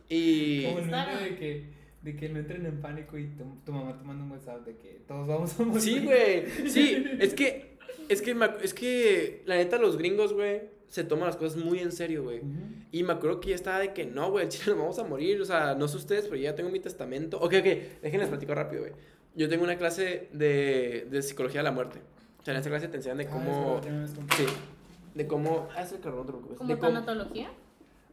Y. 0.08 0.66
Como 0.66 0.80
el 0.80 0.92
de 0.92 1.36
que, 1.40 1.66
de 2.02 2.16
que 2.16 2.30
no 2.30 2.40
entren 2.40 2.66
en 2.66 2.82
pánico 2.82 3.18
y 3.18 3.28
tu, 3.28 3.44
tu 3.66 3.72
mamá 3.72 3.98
te 3.98 4.04
manda 4.06 4.24
un 4.24 4.32
WhatsApp 4.32 4.66
de 4.66 4.76
que 4.78 5.02
todos 5.08 5.28
vamos 5.28 5.60
a 5.60 5.64
morir. 5.64 5.82
Sí, 5.82 6.00
güey. 6.04 6.70
Sí, 6.70 7.04
es 7.20 7.34
que. 7.34 7.78
Es 8.08 8.22
que, 8.24 8.34
me 8.34 8.48
es 8.64 8.74
que, 8.74 9.44
la 9.46 9.56
neta, 9.56 9.78
los 9.78 9.96
gringos, 9.98 10.34
güey, 10.34 10.62
se 10.88 11.04
toman 11.04 11.28
las 11.28 11.36
cosas 11.38 11.64
muy 11.64 11.80
en 11.80 11.92
serio, 11.92 12.24
güey. 12.24 12.42
Y 12.92 13.04
me 13.04 13.14
acuerdo 13.14 13.40
que 13.40 13.50
ya 13.50 13.56
estaba 13.56 13.78
de 13.80 13.94
que 13.94 14.06
no, 14.08 14.32
güey, 14.32 14.48
chile 14.50 14.72
nos 14.72 14.78
vamos 14.80 15.00
a 15.00 15.04
morir. 15.04 15.40
O 15.42 15.46
sea, 15.46 15.76
no 15.76 15.88
sé 15.88 15.98
ustedes, 15.98 16.24
pero 16.26 16.38
yo 16.38 16.44
ya 16.44 16.56
tengo 16.56 16.70
mi 16.72 16.80
testamento. 16.80 17.38
Ok, 17.38 17.54
ok, 17.60 18.02
déjenles 18.02 18.30
platico 18.30 18.56
rápido, 18.56 18.82
güey. 18.84 18.94
Yo 19.36 19.48
tengo 19.48 19.64
una 19.64 19.78
clase 19.78 20.28
de, 20.34 21.08
de 21.12 21.22
psicología 21.22 21.60
de 21.60 21.66
la 21.66 21.72
muerte. 21.72 22.00
O 22.40 22.44
sea, 22.44 22.54
en 22.54 22.58
esta 22.58 22.70
clase 22.72 22.88
te 22.88 22.98
enseñan 22.98 23.18
de 23.20 23.26
Ah, 23.26 23.30
cómo. 23.32 23.78
es 23.80 23.86
verdad. 23.86 24.08
Sí. 24.38 24.46
De 25.14 25.28
cómo. 25.28 25.68
Ah, 25.76 25.84
es 25.84 25.92
el 25.92 26.00
carro, 26.00 26.26
preocupes. 26.26 26.58
¿Como 26.58 26.78
tanatología? 26.78 27.52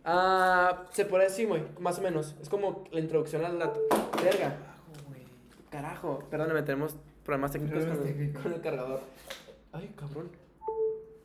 Ah, 0.09 0.84
se 0.92 1.04
puede 1.04 1.24
decir, 1.24 1.48
güey, 1.48 1.62
más 1.80 1.98
o 1.98 2.02
menos. 2.02 2.36
Es 2.40 2.48
como 2.48 2.84
la 2.92 3.00
introducción 3.00 3.44
a 3.44 3.48
la. 3.48 3.72
Verga. 4.22 4.57
Carajo. 5.70 6.20
Perdóname, 6.30 6.62
tenemos 6.62 6.94
problemas 7.24 7.50
técnicos 7.50 7.84
con 7.84 8.02
técnicos. 8.04 8.42
con 8.42 8.52
el 8.52 8.61
cargador. 8.61 9.00
Ay, 9.72 9.92
cabrón. 9.96 10.30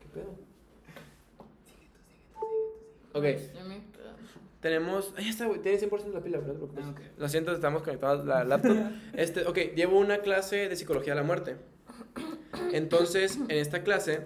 ¿Qué 0.02 0.08
pedo? 0.14 0.36
Ok. 3.14 3.24
Ya 3.54 3.64
me- 3.64 3.82
Tenemos. 4.62 5.14
Ahí 5.18 5.30
está, 5.30 5.46
güey. 5.48 5.60
Tiene 5.62 5.78
100% 5.80 6.14
la 6.14 6.22
pila, 6.22 6.38
güey, 6.38 6.48
no 6.48 6.54
te 6.54 6.60
preocupes. 6.60 6.86
Ah, 6.86 6.90
ok. 6.90 7.00
Lo 7.20 7.30
siento, 7.30 7.52
estamos 7.52 7.84
conectados 7.84 8.22
a 8.22 8.26
la 8.26 8.44
laptop. 8.44 8.76
Este, 9.14 9.46
ok, 9.48 9.58
llevo 9.76 10.00
una 10.00 10.20
clase 10.20 10.70
de 10.70 10.76
psicología 10.76 11.14
de 11.14 11.22
la 11.22 11.26
muerte. 11.26 11.58
Entonces, 12.72 13.38
en 13.38 13.52
esta 13.52 13.84
clase, 13.84 14.22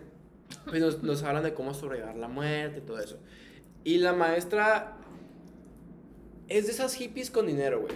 pues 0.65 0.81
nos, 0.81 1.03
nos 1.03 1.23
hablan 1.23 1.43
de 1.43 1.53
cómo 1.53 1.73
sobrellevar 1.73 2.15
la 2.15 2.27
muerte 2.27 2.79
y 2.79 2.81
todo 2.81 2.99
eso. 2.99 3.17
Y 3.85 3.99
la 3.99 4.13
maestra 4.13 4.97
es 6.49 6.65
de 6.65 6.71
esas 6.71 6.95
hippies 6.95 7.31
con 7.31 7.45
dinero, 7.45 7.81
güey. 7.81 7.95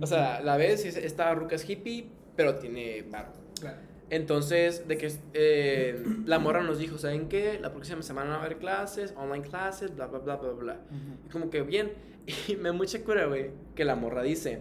O 0.00 0.06
sea, 0.06 0.40
la 0.40 0.56
ves, 0.56 0.84
esta 0.84 1.32
ruca 1.34 1.54
es 1.54 1.68
hippie, 1.68 2.08
pero 2.36 2.56
tiene 2.56 3.02
barro. 3.02 3.32
Claro. 3.58 3.78
Entonces, 4.10 4.88
de 4.88 4.98
que 4.98 5.12
eh, 5.34 6.04
la 6.24 6.40
morra 6.40 6.62
nos 6.62 6.78
dijo, 6.78 6.98
¿saben 6.98 7.28
qué? 7.28 7.58
La 7.60 7.72
próxima 7.72 8.02
semana 8.02 8.30
va 8.30 8.36
a 8.36 8.40
haber 8.40 8.58
clases, 8.58 9.14
online 9.16 9.46
clases, 9.46 9.94
bla, 9.94 10.06
bla, 10.06 10.18
bla, 10.18 10.36
bla, 10.36 10.52
bla. 10.52 10.80
Y 11.26 11.30
como 11.30 11.50
que 11.50 11.62
bien. 11.62 11.92
Y 12.48 12.56
me 12.56 12.72
mucha 12.72 13.02
cura, 13.04 13.24
güey, 13.24 13.52
que 13.74 13.86
la 13.86 13.94
morra 13.94 14.22
dice, 14.22 14.60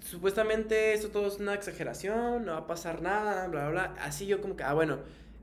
supuestamente 0.00 0.92
esto 0.92 1.10
todo 1.10 1.28
es 1.28 1.38
una 1.38 1.54
exageración, 1.54 2.44
no 2.44 2.52
va 2.52 2.58
a 2.58 2.66
pasar 2.66 3.00
nada, 3.00 3.46
bla, 3.46 3.68
bla, 3.68 3.70
bla. 3.70 3.94
Así 4.00 4.26
yo 4.26 4.40
como 4.40 4.56
que, 4.56 4.64
ah, 4.64 4.72
bueno. 4.74 4.98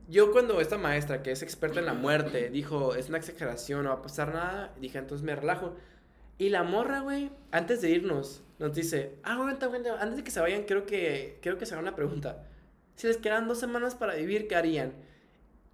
Yo 0.08 0.32
cuando 0.32 0.60
esta 0.60 0.78
maestra, 0.78 1.22
que 1.22 1.30
es 1.32 1.42
experta 1.42 1.78
en 1.80 1.86
la 1.86 1.94
muerte, 1.94 2.50
dijo, 2.50 2.94
es 2.94 3.08
una 3.08 3.18
exageración, 3.18 3.84
no 3.84 3.90
va 3.90 3.96
a 3.96 4.02
pasar 4.02 4.34
nada, 4.34 4.74
dije, 4.80 4.98
entonces 4.98 5.24
me 5.24 5.34
relajo. 5.34 5.74
Y 6.38 6.48
la 6.50 6.62
morra, 6.64 7.00
güey, 7.00 7.30
antes 7.50 7.80
de 7.80 7.90
irnos, 7.90 8.42
nos 8.58 8.74
dice, 8.74 9.16
ah, 9.22 9.34
aguanta, 9.34 9.66
aguanta, 9.66 10.00
antes 10.00 10.16
de 10.16 10.24
que 10.24 10.30
se 10.30 10.40
vayan, 10.40 10.64
creo 10.64 10.86
que, 10.86 11.38
creo 11.40 11.56
que 11.56 11.66
se 11.66 11.74
haga 11.74 11.82
una 11.82 11.94
pregunta. 11.96 12.44
Si 12.96 13.06
les 13.06 13.16
quedan 13.16 13.48
dos 13.48 13.58
semanas 13.60 13.94
para 13.94 14.14
vivir, 14.14 14.48
¿qué 14.48 14.56
harían? 14.56 14.92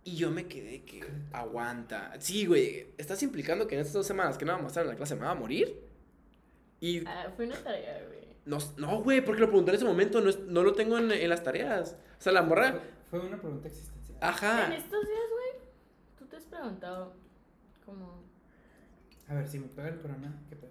Y 0.04 0.16
yo 0.16 0.30
me 0.30 0.46
quedé 0.46 0.82
que, 0.84 1.04
aguanta. 1.32 2.12
Sí, 2.18 2.46
güey, 2.46 2.88
¿estás 2.98 3.22
implicando 3.22 3.66
que 3.66 3.74
en 3.74 3.80
estas 3.80 3.94
dos 3.94 4.06
semanas 4.06 4.38
que 4.38 4.44
no 4.44 4.52
vamos 4.52 4.66
a 4.66 4.68
estar 4.68 4.82
en 4.84 4.90
la 4.90 4.96
clase 4.96 5.16
me 5.16 5.22
va 5.22 5.30
a 5.32 5.34
morir? 5.34 5.74
Y 6.80 7.04
Ah, 7.06 7.26
fue 7.34 7.46
una 7.46 7.56
tarea, 7.56 8.02
güey. 8.06 8.20
no, 8.46 8.58
no, 8.76 9.02
güey, 9.02 9.20
porque 9.24 9.40
lo 9.40 9.48
pregunté 9.48 9.70
en 9.72 9.76
ese 9.76 9.84
momento, 9.84 10.20
no, 10.20 10.30
es- 10.30 10.40
no 10.40 10.62
lo 10.62 10.72
tengo 10.74 10.96
en, 10.98 11.10
en 11.10 11.28
las 11.28 11.42
tareas. 11.42 11.96
O 12.18 12.22
sea, 12.22 12.32
la 12.32 12.42
morra, 12.42 12.72
Fue, 13.10 13.18
fue 13.20 13.28
una 13.28 13.38
pregunta 13.40 13.68
existencial. 13.68 13.97
Ajá. 14.20 14.66
En 14.66 14.72
estos 14.72 15.06
días, 15.06 15.20
güey, 15.32 15.62
tú 16.18 16.26
te 16.26 16.36
has 16.36 16.44
preguntado, 16.44 17.14
como, 17.84 18.22
A 19.28 19.34
ver, 19.34 19.46
si 19.48 19.58
me 19.58 19.68
pega 19.68 19.88
el 19.88 19.98
corona, 20.00 20.32
¿qué 20.48 20.56
pedo? 20.56 20.70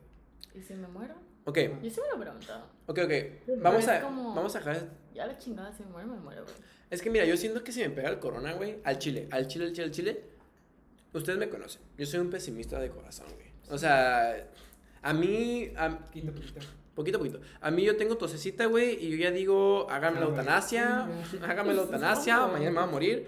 ¿y 0.56 0.62
si 0.62 0.74
me 0.74 0.88
muero? 0.88 1.16
Ok, 1.46 1.58
Yo 1.82 1.90
sí 1.90 2.02
me 2.02 2.08
lo 2.10 2.16
he 2.16 2.20
preguntado. 2.26 2.66
ok, 2.88 3.00
ok. 3.06 3.60
Vamos 3.62 3.88
a, 3.88 4.02
como- 4.02 4.34
vamos 4.36 4.56
a 4.56 4.60
dejar... 4.60 4.90
Ya 5.14 5.26
la 5.26 5.38
chingada, 5.38 5.72
si 5.72 5.84
me 5.84 5.90
muero, 5.92 6.08
me 6.10 6.20
muero, 6.20 6.44
güey. 6.44 6.56
Es 6.90 7.02
que 7.02 7.10
mira, 7.10 7.26
yo 7.26 7.38
siento 7.38 7.64
que 7.64 7.72
si 7.72 7.82
me 7.82 7.90
pega 7.90 8.10
el 8.10 8.20
corona, 8.20 8.54
güey, 8.54 8.80
al 8.84 8.98
chile, 9.00 9.28
al 9.32 9.48
chile, 9.48 9.66
al 9.66 9.72
chile, 9.74 9.84
al 9.86 9.92
chile, 9.92 10.24
ustedes 11.14 11.38
me 11.40 11.50
conocen. 11.50 11.82
Yo 11.98 12.06
soy 12.06 12.20
un 12.20 12.30
pesimista 12.30 12.80
de 12.80 12.90
corazón, 12.90 13.28
güey. 13.34 13.48
O 13.70 13.78
sea, 13.78 14.48
a 15.02 15.14
mí, 15.14 15.72
a- 15.78 16.00
Quito, 16.12 16.34
poquito. 16.34 16.60
Poquito 16.98 17.18
a 17.18 17.20
poquito. 17.20 17.40
A 17.62 17.72
mí 17.72 17.84
yo 17.84 17.96
tengo 17.96 18.18
tosecita, 18.18 18.66
güey, 18.66 18.98
y 19.06 19.12
yo 19.12 19.18
ya 19.18 19.32
digo, 19.32 19.88
hágame 19.90 20.20
la 20.20 20.26
Ah, 20.26 20.30
eutanasia, 20.30 21.08
hágame 21.48 21.74
la 21.74 21.84
eutanasia, 21.84 22.46
mañana 22.48 22.72
me 22.72 22.78
va 22.78 22.84
a 22.84 22.88
morir. 22.88 23.26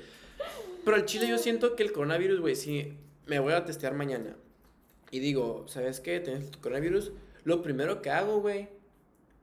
Pero 0.84 0.98
al 0.98 1.06
chile 1.06 1.28
yo 1.30 1.38
siento 1.38 1.76
que 1.76 1.84
el 1.84 1.92
coronavirus, 1.94 2.40
güey, 2.42 2.56
si 2.56 2.94
me 3.28 3.40
voy 3.40 3.54
a 3.54 3.64
testear 3.66 3.94
mañana 3.94 4.36
y 5.12 5.20
digo, 5.20 5.66
¿sabes 5.68 6.00
qué? 6.00 6.20
Tienes 6.20 6.52
tu 6.52 6.60
coronavirus. 6.60 7.12
Lo 7.44 7.62
primero 7.62 8.02
que 8.02 8.10
hago, 8.10 8.42
güey, 8.42 8.68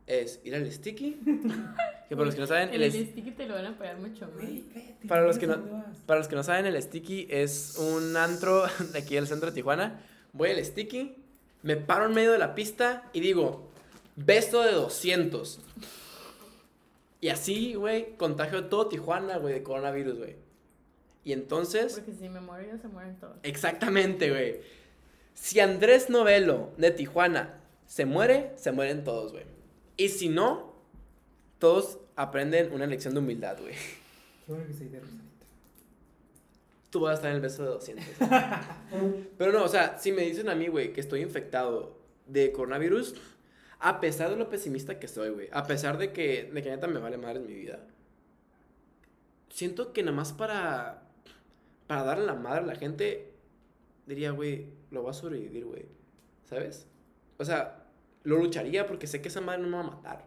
es 0.07 0.41
ir 0.45 0.55
al 0.55 0.71
sticky. 0.71 1.19
que 2.09 2.15
para 2.17 2.27
los 2.27 2.35
que 2.35 2.41
no 2.41 2.47
saben, 2.47 2.71
El, 2.73 2.83
el, 2.83 2.93
sticky 2.93 3.31
te 3.33 3.47
lo 3.47 3.55
van 3.55 3.67
a 3.67 3.79
pegar 3.79 3.99
mucho, 3.99 4.29
cállate. 4.37 4.97
Para 5.09 5.23
los 5.27 5.39
que 5.39 5.47
no- 5.47 5.85
para 6.07 6.19
los 6.21 6.29
que 6.29 6.37
no 6.37 6.43
saben, 6.43 6.67
el 6.67 6.81
sticky 6.83 7.27
es 7.31 7.77
un 7.79 8.17
antro 8.17 8.65
de 8.93 8.99
aquí 8.99 9.15
del 9.15 9.27
centro 9.27 9.51
de 9.51 9.55
Tijuana. 9.55 10.01
Voy 10.33 10.51
al 10.51 10.65
sticky, 10.65 11.17
Me 11.63 11.77
paro 11.77 12.07
en 12.07 12.15
medio 12.15 12.31
de 12.33 12.39
la 12.39 12.55
pista 12.55 13.09
y 13.13 13.21
digo, 13.21 13.66
beso 14.17 14.63
de 14.63 14.73
200. 14.73 15.61
Y 17.21 17.29
así, 17.29 17.75
güey, 17.75 18.17
contagio 18.17 18.65
todo 18.67 18.89
Tijuana, 18.89 19.39
güey, 19.39 19.55
de 19.55 19.63
coronavirus, 19.63 20.19
güey. 20.19 20.37
Y 21.25 21.33
entonces, 21.33 21.95
Porque 21.95 22.13
si 22.13 22.29
me 22.29 22.41
muero 22.41 22.73
yo, 22.73 22.79
se 22.79 22.89
mueren 22.89 23.17
todos. 23.19 23.37
exactamente, 23.43 24.31
güey. 24.31 24.61
Si 25.35 25.61
Andrés 25.61 26.09
Novelo 26.09 26.71
de 26.77 26.91
Tijuana 26.93 27.61
se 27.87 28.05
muere, 28.07 28.53
se 28.57 28.73
mueren 28.73 29.05
todos, 29.05 29.33
güey. 29.33 29.45
Y 29.97 30.09
si 30.11 30.29
no, 30.29 30.75
todos 31.59 31.99
aprenden 32.17 32.73
una 32.73 32.87
lección 32.87 33.13
de 33.15 33.21
humildad, 33.21 33.59
güey. 33.61 33.75
Qué 33.75 34.53
bueno 34.53 34.67
que 34.67 34.73
soy 34.75 34.89
de 34.89 35.01
Rosarito. 35.01 35.25
Tú 36.91 37.01
vas 37.01 37.13
a 37.13 37.15
estar 37.15 37.31
en 37.31 37.37
el 37.37 37.43
beso 37.43 37.63
de 37.65 37.69
200. 37.71 38.05
Pero 39.39 39.53
no, 39.53 39.65
o 39.65 39.69
sea, 39.69 39.99
si 39.99 40.13
me 40.13 40.23
dicen 40.23 40.49
a 40.49 40.55
mí, 40.55 40.69
güey, 40.69 40.93
que 40.93 41.01
estoy 41.01 41.23
infectado 41.23 41.99
de 42.27 42.53
coronavirus, 42.53 43.15
a 43.79 44.01
pesar 44.01 44.31
de 44.31 44.37
lo 44.37 44.49
pesimista 44.49 44.99
que 44.99 45.09
soy, 45.09 45.31
güey, 45.31 45.49
a 45.53 45.65
pesar 45.67 45.99
de 45.99 46.13
que, 46.13 46.51
de 46.53 46.63
que 46.63 46.71
neta 46.71 46.87
me 46.87 47.01
vale 47.01 47.19
madre 47.19 47.41
en 47.41 47.47
mi 47.47 47.55
vida, 47.55 47.81
siento 49.51 49.93
que 49.93 50.03
nada 50.03 50.17
más 50.17 50.33
para, 50.33 51.03
para 51.87 52.05
darle 52.05 52.27
la 52.27 52.35
madre 52.35 52.61
a 52.61 52.67
la 52.67 52.77
gente, 52.77 53.33
diría, 54.07 54.31
güey, 54.31 54.67
lo 54.91 55.03
voy 55.03 55.11
a 55.11 55.15
sobrevivir, 55.15 55.65
güey, 55.67 55.87
¿sabes? 56.45 56.87
O 57.39 57.45
sea, 57.45 57.85
lo 58.25 58.39
lucharía 58.39 58.87
porque 58.87 59.07
sé 59.07 59.21
que 59.21 59.29
esa 59.29 59.41
madre 59.41 59.63
no 59.63 59.69
me 59.69 59.77
va 59.77 59.81
a 59.81 59.91
matar. 59.97 60.25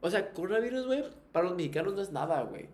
O 0.00 0.10
sea, 0.10 0.32
coronavirus, 0.32 0.86
güey, 0.86 1.04
para 1.32 1.48
los 1.48 1.56
mexicanos 1.56 1.94
no 1.94 2.02
es 2.02 2.12
nada, 2.12 2.42
güey. 2.42 2.66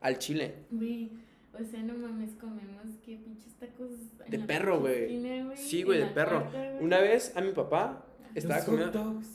Al 0.00 0.18
chile. 0.18 0.54
Güey, 0.70 1.10
o 1.58 1.64
sea, 1.64 1.82
no 1.82 1.94
mames, 1.94 2.34
comemos 2.34 2.98
que 3.04 3.16
pinches 3.16 3.54
tacos. 3.54 3.90
De 4.28 4.38
perro, 4.38 4.80
güey. 4.80 5.56
Sí, 5.56 5.82
güey, 5.82 6.00
de 6.00 6.06
perro. 6.06 6.46
Una 6.80 6.98
vez 6.98 7.34
a 7.36 7.40
mi 7.40 7.52
papá 7.52 8.04
estaba 8.34 8.56
Los 8.56 8.64
hot 8.66 8.74
comiendo. 8.74 9.04
dogs. 9.04 9.28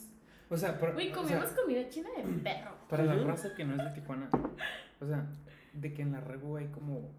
O 0.52 0.56
sea, 0.56 0.72
o 0.72 0.80
comemos 1.14 1.48
sea, 1.48 1.56
comida 1.62 1.88
china 1.88 2.08
de 2.16 2.22
perro. 2.42 2.72
para 2.88 3.04
la 3.04 3.14
raza 3.22 3.54
que 3.54 3.64
no 3.64 3.74
es 3.76 3.84
de 3.84 4.00
Tijuana. 4.00 4.28
O 5.00 5.06
sea, 5.06 5.26
de 5.74 5.94
que 5.94 6.02
en 6.02 6.12
la 6.12 6.20
Rebu 6.20 6.56
hay 6.56 6.66
como, 6.68 7.10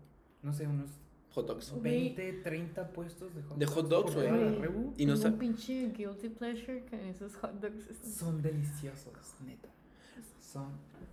no 0.44 0.54
sé, 0.54 0.68
unos 0.68 0.90
Hot 1.34 1.48
dogs. 1.48 1.72
Güey. 1.72 2.14
20, 2.14 2.34
30 2.44 2.90
puestos 2.92 3.34
de 3.34 3.42
hot 3.44 3.58
De 3.58 3.66
hot 3.66 3.88
dogs, 3.88 4.14
por 4.14 4.28
güey. 4.28 4.92
Y 4.98 5.06
no 5.06 5.14
un 5.14 5.38
pinche 5.38 5.88
guilty 5.96 6.28
pleasure 6.28 6.84
con 6.90 7.00
esos 7.00 7.36
hot 7.38 7.54
dogs. 7.62 7.88
están- 7.90 8.12
Son 8.12 8.42
deliciosos, 8.42 9.14
neta. 9.46 9.70
Son. 10.42 10.68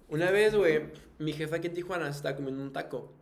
Una 0.09 0.33
vez, 0.33 0.57
güey, 0.57 0.91
mi 1.21 1.33
jefa 1.33 1.57
aquí 1.57 1.69
en 1.69 1.75
Tijuana 1.75 2.07
se 2.07 2.16
estaba 2.16 2.35
comiendo 2.35 2.61
un 2.64 2.73
taco. 2.73 3.12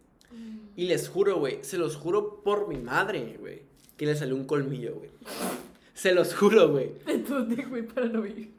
Y 0.75 0.87
les 0.87 1.09
juro, 1.11 1.39
güey, 1.39 1.59
se 1.63 1.77
los 1.77 1.97
juro 1.97 2.43
por 2.43 2.67
mi 2.67 2.79
madre, 2.79 3.37
güey, 3.39 3.63
que 3.99 4.07
le 4.07 4.17
salió 4.17 4.35
un 4.35 4.45
colmillo, 4.47 4.95
güey. 4.97 5.11
Se 5.97 6.15
los 6.15 6.35
juro, 6.35 6.71
güey. 6.71 6.93
Entonces, 7.07 7.69
güey, 7.69 7.83
para 7.83 8.07
no 8.07 8.25
ir. 8.27 8.51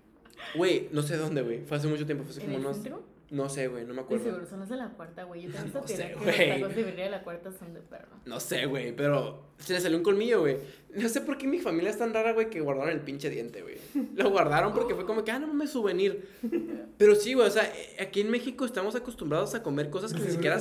Güey, 0.56 0.90
no 0.92 1.02
sé 1.04 1.18
dónde, 1.18 1.42
güey. 1.44 1.62
Fue 1.66 1.78
hace 1.78 1.88
mucho 1.88 2.06
tiempo, 2.06 2.24
fue 2.24 2.32
hace 2.32 2.42
¿En 2.42 2.48
como 2.48 2.58
el 2.58 2.66
unos. 2.66 2.78
centro? 2.78 3.04
No 3.30 3.50
sé, 3.50 3.68
güey, 3.68 3.84
no 3.84 3.90
me 3.90 3.96
De 3.96 4.02
acuerdo. 4.02 4.24
seguro 4.24 4.46
son 4.48 4.60
los 4.62 4.70
de 4.70 4.78
la 4.78 4.90
cuarta, 4.92 5.24
güey. 5.26 5.42
Yo 5.44 5.52
también 5.52 5.74
No 5.76 5.82
sabía 5.88 5.98
sé, 5.98 6.08
que 6.08 6.16
güey. 6.16 6.50
los 6.50 6.60
tacos 6.62 6.76
de 6.78 6.84
birria 6.84 7.04
de 7.06 7.12
la 7.12 7.24
cuarta 7.24 7.52
son 7.52 7.74
de 7.74 7.82
perro. 7.82 8.08
No 8.26 8.40
sé, 8.40 8.66
güey, 8.68 8.96
pero 8.96 9.44
se 9.60 9.74
le 9.74 9.82
salió 9.82 9.98
un 9.98 10.04
colmillo, 10.04 10.40
güey. 10.40 10.58
No 10.96 11.10
sé 11.10 11.20
por 11.22 11.38
qué 11.38 11.46
mi 11.48 11.60
familia 11.60 11.90
es 11.92 11.98
tan 11.98 12.14
rara, 12.14 12.32
güey, 12.34 12.50
que 12.50 12.62
guardaron 12.62 12.90
el 12.92 13.02
pinche 13.02 13.30
diente, 13.30 13.62
güey. 13.62 13.78
Lo 14.16 14.30
guardaron 14.32 14.74
porque 14.74 14.96
fue 14.96 15.06
como 15.06 15.24
que, 15.26 15.32
ah, 15.32 15.40
no 15.40 15.48
mames, 15.48 15.72
souvenir. 15.72 16.28
Pero 16.98 17.16
sí, 17.16 17.34
güey, 17.34 17.48
o 17.48 17.52
sea, 17.52 17.66
eh, 17.66 17.98
aquí 18.00 18.22
en 18.22 18.32
México 18.32 18.66
estamos 18.66 18.96
acostumbrados 18.96 19.54
a 19.56 19.62
comer 19.62 19.90
cosas 19.90 20.14
que 20.14 20.22
ni 20.22 20.30
siquiera. 20.32 20.60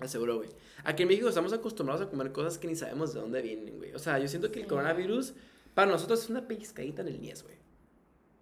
Aseguro, 0.00 0.38
güey. 0.38 0.48
Aquí 0.84 1.02
en 1.04 1.08
México 1.08 1.28
estamos 1.28 1.52
acostumbrados 1.52 2.02
a 2.02 2.10
comer 2.10 2.32
cosas 2.32 2.58
que 2.58 2.66
ni 2.66 2.74
sabemos 2.74 3.14
de 3.14 3.20
dónde 3.20 3.40
vienen, 3.40 3.76
güey. 3.78 3.92
O 3.94 4.00
sea, 4.00 4.18
yo 4.18 4.26
siento 4.26 4.50
que 4.50 4.58
el 4.58 4.64
Sí. 4.64 4.68
coronavirus 4.68 5.34
para 5.74 5.90
nosotros 5.90 6.22
es 6.24 6.30
una 6.30 6.46
pellizcadita 6.46 7.02
en 7.02 7.08
el 7.08 7.20
niés, 7.20 7.42
güey. 7.42 7.56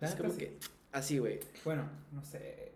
La 0.01 0.09
Es 0.09 0.15
como 0.15 0.31
sí. 0.31 0.39
que, 0.39 0.59
así, 0.93 1.19
güey. 1.19 1.41
Bueno, 1.65 1.89
no 2.13 2.25
sé. 2.25 2.73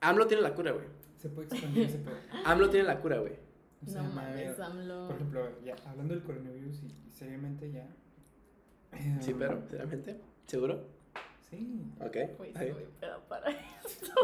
AMLO 0.00 0.26
tiene 0.26 0.42
la 0.42 0.54
cura, 0.54 0.72
güey. 0.72 0.86
Se 1.18 1.28
puede 1.28 1.48
expandir 1.48 1.84
ese 1.84 1.98
pedo. 1.98 2.14
AMLO 2.44 2.70
tiene 2.70 2.86
la 2.86 3.00
cura, 3.00 3.18
güey. 3.18 3.34
O 3.86 3.90
sea, 3.90 4.02
no 4.02 4.10
mames, 4.10 4.58
AMLO. 4.60 5.06
Por 5.06 5.16
ejemplo, 5.16 5.48
ya 5.64 5.74
hablando 5.86 6.14
del 6.14 6.22
coronavirus 6.22 6.82
y, 6.82 6.86
y 7.08 7.10
seriamente 7.10 7.70
ya. 7.72 7.86
eh, 8.92 9.18
Sí, 9.20 9.34
pero, 9.38 9.58
sinceramente. 9.60 10.20
¿Seguro? 10.46 10.86
Sí. 11.50 11.82
Ok. 12.00 12.16
Güey, 12.38 12.52
sí, 12.54 12.70
güey, 12.70 12.86
pero 13.00 13.20
para. 13.28 13.50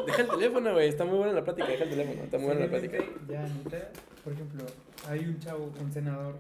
Deja 0.07 0.23
el 0.23 0.29
teléfono, 0.29 0.73
güey. 0.73 0.89
Está 0.89 1.05
muy 1.05 1.19
buena 1.19 1.33
la 1.33 1.43
plática. 1.43 1.67
Deja 1.67 1.85
el 1.85 1.91
teléfono. 1.91 2.23
Está 2.23 2.39
muy 2.39 2.47
buena 2.47 2.61
la 2.63 2.69
plática. 2.69 2.99
Seriamente, 2.99 3.33
Ya, 3.33 3.43
neta. 3.49 3.91
Por 4.23 4.33
ejemplo, 4.33 4.65
hay 5.09 5.21
un 5.27 5.39
chavo, 5.41 5.73
un 5.81 5.93
senador. 5.93 6.37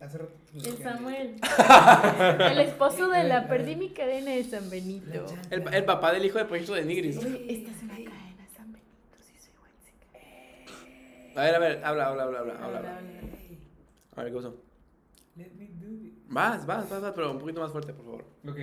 Hace 0.00 0.18
rato. 0.18 0.32
El 0.54 0.62
que- 0.62 0.82
Samuel. 0.82 1.36
el 2.52 2.58
esposo 2.60 3.08
de 3.10 3.24
la 3.24 3.46
perdí 3.48 3.76
mi 3.76 3.90
cadena 3.90 4.30
de 4.32 4.44
San 4.44 4.70
Benito. 4.70 5.26
El, 5.50 5.62
el 5.74 5.84
papá 5.84 6.12
del 6.12 6.24
hijo 6.24 6.38
de 6.38 6.46
Poncho 6.46 6.74
de 6.74 6.84
Nigris. 6.84 7.16
Güey, 7.20 7.50
esta 7.50 7.70
es 7.70 7.82
una 7.82 7.94
cadena 7.94 8.36
de 8.36 8.48
San 8.56 8.72
Benito, 8.72 9.16
sí 9.20 9.34
soy 9.38 9.52
güey. 9.60 11.36
A 11.36 11.42
ver, 11.42 11.54
a 11.54 11.58
ver. 11.58 11.84
Habla, 11.84 12.06
habla, 12.08 12.22
habla, 12.24 12.38
habla. 12.40 12.54
Habla, 12.54 12.78
habla. 12.78 13.00
A 14.16 14.22
ver, 14.22 14.32
¿qué 14.32 14.36
pasó? 14.36 14.62
Let 15.36 15.50
me 15.56 15.66
do 15.66 15.90
it. 16.06 16.14
Vas, 16.28 16.64
vas, 16.66 16.88
vas, 16.88 17.02
vas, 17.02 17.12
pero 17.14 17.30
un 17.32 17.38
poquito 17.38 17.60
más 17.60 17.70
fuerte, 17.72 17.92
por 17.92 18.04
favor. 18.04 18.24
Ok, 18.48 18.58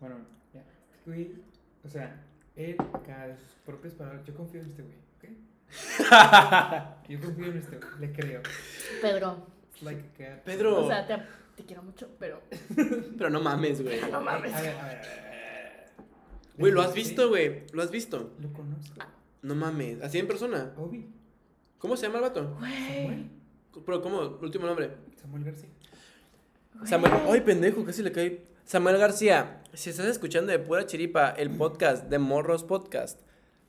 bueno, 0.00 0.16
ya. 0.54 0.62
Güey, 1.06 1.32
o 1.84 1.88
sea, 1.88 2.22
él, 2.56 2.76
de 2.78 3.36
sus 3.36 3.52
propias 3.66 3.94
palabras, 3.94 4.24
yo 4.24 4.34
confío 4.34 4.60
en 4.60 4.66
este 4.66 4.82
güey, 4.82 4.96
¿ok? 5.18 5.24
Yo 7.08 7.20
confío 7.20 7.46
en 7.46 7.58
este 7.58 7.76
güey, 7.76 7.90
le 8.00 8.12
creo. 8.12 8.42
Pedro. 9.02 9.53
Like. 9.82 10.40
Pedro. 10.44 10.84
O 10.84 10.88
sea, 10.88 11.06
te, 11.06 11.16
te 11.56 11.64
quiero 11.64 11.82
mucho, 11.82 12.08
pero. 12.18 12.40
Pero 13.18 13.30
no 13.30 13.40
mames, 13.40 13.82
güey. 13.82 14.00
No 14.10 14.20
mames. 14.20 14.52
A 14.54 14.60
ver, 14.60 14.76
a 14.76 14.84
ver, 14.86 14.96
a. 14.96 15.24
Güey, 16.56 16.72
¿lo 16.72 16.82
has 16.82 16.94
visto, 16.94 17.28
güey? 17.28 17.64
¿Lo 17.72 17.82
has 17.82 17.90
visto? 17.90 18.32
Lo 18.40 18.52
conozco. 18.52 18.94
No 19.42 19.54
mames. 19.54 20.00
Así 20.02 20.18
en 20.18 20.26
persona. 20.26 20.72
Obi, 20.76 21.08
¿Cómo 21.78 21.96
se 21.96 22.06
llama 22.06 22.18
el 22.18 22.22
vato? 22.22 22.56
Güey. 22.58 22.72
Samuel, 22.72 23.30
Pero, 23.84 24.02
¿cómo? 24.02 24.20
Último 24.40 24.66
nombre. 24.66 24.90
Samuel 25.20 25.44
García. 25.44 25.68
Samuel. 26.84 27.12
Ay, 27.28 27.40
pendejo, 27.42 27.84
casi 27.84 28.02
le 28.02 28.12
cae. 28.12 28.42
Samuel 28.64 28.96
García, 28.96 29.62
si 29.74 29.90
estás 29.90 30.06
escuchando 30.06 30.50
de 30.50 30.58
pura 30.58 30.86
chiripa 30.86 31.30
el 31.30 31.50
podcast 31.50 32.04
de 32.08 32.18
Morros 32.18 32.64
Podcast, 32.64 33.20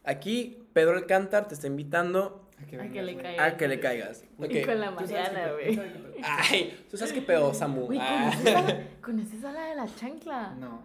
aquí 0.06 0.64
Pedro 0.72 0.93
Alcántar 0.93 1.49
te 1.49 1.56
está 1.56 1.68
invitando 1.68 2.45
A 2.62 2.66
que, 2.66 2.76
A 2.78 2.80
que 2.80 2.88
vengas, 2.88 3.06
le 3.06 3.14
güey. 3.14 3.24
caiga. 3.26 3.45
a 3.45 3.58
que 3.58 3.68
le 3.68 3.80
caigas. 3.80 4.24
Y 4.39 4.43
Ok. 4.60 4.66
con 4.66 4.80
la 4.80 4.91
Mariana, 4.91 5.51
güey. 5.53 5.82
Ay, 6.24 6.86
¿tú 6.89 6.97
sabes 6.97 7.14
qué 7.14 7.22
pedo, 7.22 7.53
Samu? 7.53 7.86
Güey, 7.88 7.99
Ah. 8.01 8.32
¿conoces 8.32 8.56
a, 8.56 8.62
la, 8.62 8.84
¿conoces 9.01 9.43
a 9.43 9.51
la 9.51 9.66
de 9.66 9.76
la 9.76 9.95
chancla? 9.95 10.53
No, 10.58 10.82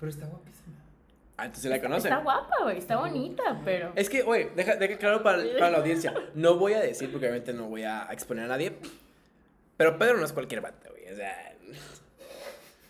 pero 0.00 0.10
está 0.10 0.26
guapísima. 0.26 0.76
Ah, 1.36 1.46
entonces 1.46 1.70
la 1.70 1.80
conoce. 1.80 2.08
Está 2.08 2.20
guapa, 2.22 2.54
güey, 2.62 2.78
está 2.78 2.96
bonita, 2.96 3.60
pero. 3.64 3.92
Es 3.96 4.08
que, 4.08 4.22
oye, 4.22 4.50
deja, 4.54 4.76
deja 4.76 4.96
claro 4.98 5.22
para, 5.22 5.42
para 5.58 5.70
la 5.70 5.78
audiencia. 5.78 6.14
No 6.34 6.56
voy 6.56 6.74
a 6.74 6.80
decir, 6.80 7.10
porque 7.10 7.26
obviamente 7.26 7.52
no 7.52 7.64
voy 7.68 7.82
a 7.82 8.06
exponer 8.12 8.44
a 8.44 8.48
nadie. 8.48 8.76
Pero 9.76 9.98
Pedro 9.98 10.16
no 10.16 10.24
es 10.24 10.32
cualquier 10.32 10.60
vato, 10.60 10.88
güey. 10.90 11.12
O 11.12 11.16
sea. 11.16 11.50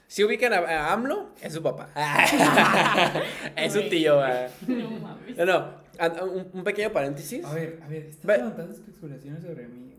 Si 0.07 0.23
ubican 0.23 0.53
a, 0.53 0.59
a 0.59 0.93
AMLO, 0.93 1.31
es 1.41 1.55
su 1.55 1.62
papá. 1.62 1.89
es 3.57 3.73
su 3.73 3.89
tío, 3.89 4.19
güey. 4.19 4.47
No 4.69 4.91
mames. 5.01 5.37
No, 5.39 5.45
no. 5.47 5.84
A- 5.99 6.07
a- 6.07 6.24
Un, 6.24 6.49
un 6.53 6.64
pequeño 6.64 6.92
paréntesis. 6.92 7.45
A 7.45 7.55
ver, 7.55 7.78
a 7.82 7.88
ver, 7.88 8.05
estás 8.07 8.24
Ve- 8.26 8.36
levantando 8.38 8.72
especulaciones 8.74 9.42
sobre 9.42 9.66
mí. 9.68 9.90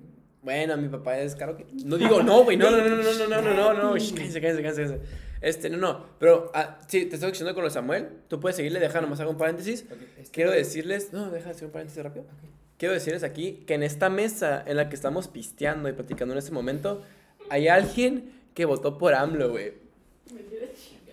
Bueno, 0.41 0.77
mi 0.77 0.89
papá 0.89 1.17
es 1.19 1.35
caro 1.35 1.57
que. 1.57 1.65
No 1.85 1.97
digo 1.97 2.21
no, 2.21 2.43
güey. 2.43 2.55
No, 2.57 2.69
no, 2.69 2.77
no, 2.77 2.83
no, 2.89 2.95
no, 3.03 3.27
no, 3.27 3.41
no, 3.41 3.53
no, 3.53 3.73
no. 3.73 3.91
Cállense, 3.93 4.39
cállense, 4.41 4.61
cállense. 4.61 4.99
Este, 5.41 5.69
no, 5.69 5.77
no. 5.77 6.05
Pero, 6.19 6.51
ah, 6.53 6.77
sí, 6.87 7.05
te 7.05 7.15
estoy 7.15 7.31
diciendo 7.31 7.53
con 7.55 7.63
lo 7.63 7.69
de 7.69 7.73
Samuel. 7.73 8.09
Tú 8.27 8.39
puedes 8.39 8.55
seguirle, 8.55 8.79
deja 8.79 9.01
nomás 9.01 9.19
hago 9.19 9.31
un 9.31 9.37
paréntesis. 9.37 9.85
Ok, 9.91 9.97
este- 10.19 10.31
Quiero 10.31 10.51
decirles. 10.51 11.13
No, 11.13 11.31
deja 11.31 11.45
de 11.45 11.51
hacer 11.51 11.65
un 11.65 11.71
paréntesis 11.71 12.03
rápido. 12.03 12.25
Ok. 12.25 12.49
Quiero 12.77 12.93
decirles 12.93 13.23
aquí 13.23 13.63
que 13.65 13.73
en 13.73 13.83
esta 13.83 14.09
mesa 14.09 14.63
en 14.67 14.77
la 14.77 14.87
que 14.89 14.95
estamos 14.95 15.27
pisteando 15.27 15.89
y 15.89 15.93
platicando 15.93 16.33
en 16.33 16.37
este 16.39 16.51
momento, 16.51 17.01
hay 17.49 17.67
alguien 17.67 18.31
que 18.53 18.65
votó 18.65 18.97
por 18.99 19.13
AMLO, 19.15 19.49
güey. 19.49 19.73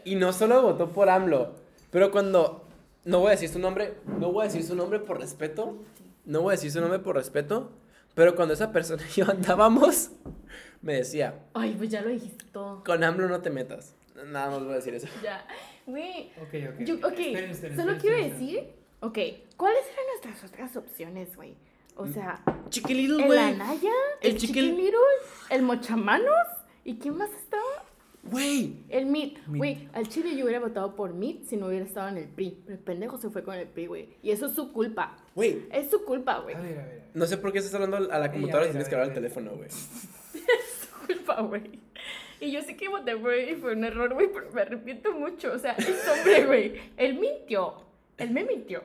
Y 0.05 0.17
no 0.17 0.33
solo 0.33 0.61
votó 0.63 0.93
por 0.93 1.09
AMLO, 1.09 1.55
pero 1.91 2.11
cuando. 2.11 2.62
No 3.05 3.19
voy 3.21 3.29
a 3.29 3.31
decir 3.33 3.49
su 3.49 3.59
nombre, 3.59 3.95
no 4.19 4.33
voy 4.33 4.43
a 4.43 4.49
decir 4.49 4.63
su 4.65 4.75
nombre 4.77 4.99
por 5.01 5.19
respeto. 5.21 5.77
No 6.25 6.43
voy 6.43 6.53
a 6.53 6.57
decir 6.57 6.71
su 6.71 6.81
nombre 6.81 6.99
por 7.01 7.17
respeto. 7.17 7.73
Pero 8.15 8.37
cuando 8.37 8.55
esa 8.55 8.71
persona 8.73 9.03
y 9.17 9.21
yo 9.21 9.31
andábamos, 9.31 10.11
me 10.83 10.95
decía: 10.95 11.35
Ay, 11.55 11.75
pues 11.77 11.91
ya 11.91 12.03
lo 12.03 12.11
dijiste 12.11 12.45
todo. 12.53 12.85
Con 12.85 13.03
AMLO 13.03 13.29
no 13.29 13.41
te 13.41 13.51
metas. 13.51 13.95
Nada 14.27 14.51
más 14.51 14.61
voy 14.63 14.73
a 14.73 14.77
decir 14.77 14.95
eso. 14.95 15.09
Ya. 15.23 15.45
Güey. 15.87 16.31
Ok, 16.41 16.55
ok. 16.75 16.81
Yo, 16.85 16.95
ok, 16.97 17.19
Esperen, 17.19 17.51
esperen, 17.51 17.77
solo 17.77 17.93
esperen, 17.93 17.99
quiero 18.01 18.17
decir, 18.39 18.71
ok, 19.01 19.19
¿cuáles 19.57 19.83
eran 19.93 20.05
nuestras 20.13 20.45
otras 20.51 20.77
opciones, 20.77 21.35
güey? 21.35 21.57
O 21.97 22.07
sea, 22.07 22.41
Chiquilitos, 22.69 23.19
el 23.21 23.27
güey. 23.27 23.39
Anaya, 23.39 23.91
El 24.21 24.31
el, 24.33 24.37
Chiquil- 24.37 24.41
Chiquil 24.47 24.77
Little, 24.77 24.99
el 25.51 25.63
Mochamanos, 25.63 26.47
¿y 26.85 26.97
quién 26.97 27.17
más 27.17 27.31
estaba? 27.33 27.63
Güey. 28.25 28.85
El 28.89 29.07
MIT. 29.07 29.39
Güey, 29.49 29.89
al 29.93 30.09
Chile 30.09 30.37
yo 30.37 30.45
hubiera 30.45 30.61
votado 30.61 30.95
por 30.95 31.13
MIT 31.13 31.45
si 31.45 31.57
no 31.57 31.67
hubiera 31.67 31.85
estado 31.85 32.09
en 32.09 32.19
el 32.19 32.29
PRI. 32.29 32.59
Pero 32.65 32.79
el 32.79 32.83
pendejo 32.85 33.19
se 33.19 33.31
fue 33.31 33.43
con 33.43 33.55
el 33.55 33.67
PRI, 33.67 33.87
güey. 33.87 34.09
Y 34.23 34.31
eso 34.31 34.47
es 34.47 34.55
su 34.55 34.73
culpa. 34.73 35.17
Güey. 35.35 35.63
Es 35.73 35.91
su 35.91 36.05
culpa, 36.05 36.39
güey. 36.39 36.55
A 36.55 36.61
ver, 36.61 36.73
a 36.73 36.77
ver. 36.77 36.85
a 36.85 36.87
ver. 36.89 37.03
No 37.15 37.27
sé 37.27 37.37
por 37.39 37.53
qué 37.53 37.59
estás 37.59 37.75
hablando 37.75 37.97
a 37.97 38.19
la 38.19 38.31
computadora 38.31 38.67
si 38.67 38.71
tienes 38.71 38.89
que 38.89 38.95
hablar 38.95 39.09
al 39.09 39.15
teléfono, 39.15 39.53
güey. 39.57 39.69
su 39.71 41.07
culpa, 41.07 41.41
güey. 41.43 41.81
Y 42.41 42.51
yo 42.51 42.63
sé 42.63 42.77
que 42.77 42.89
voté 42.89 43.17
por 43.17 43.33
él 43.33 43.51
y 43.51 43.55
fue 43.57 43.73
un 43.73 43.85
error, 43.85 44.15
güey, 44.15 44.29
pero 44.33 44.51
me 44.53 44.63
arrepiento 44.63 45.13
mucho. 45.13 45.53
O 45.53 45.59
sea, 45.59 45.73
es 45.73 46.09
hombre, 46.09 46.45
güey. 46.47 46.73
Él 46.97 47.19
mintió. 47.19 47.75
Él 48.19 48.31
me 48.31 48.45
mintió. 48.45 48.83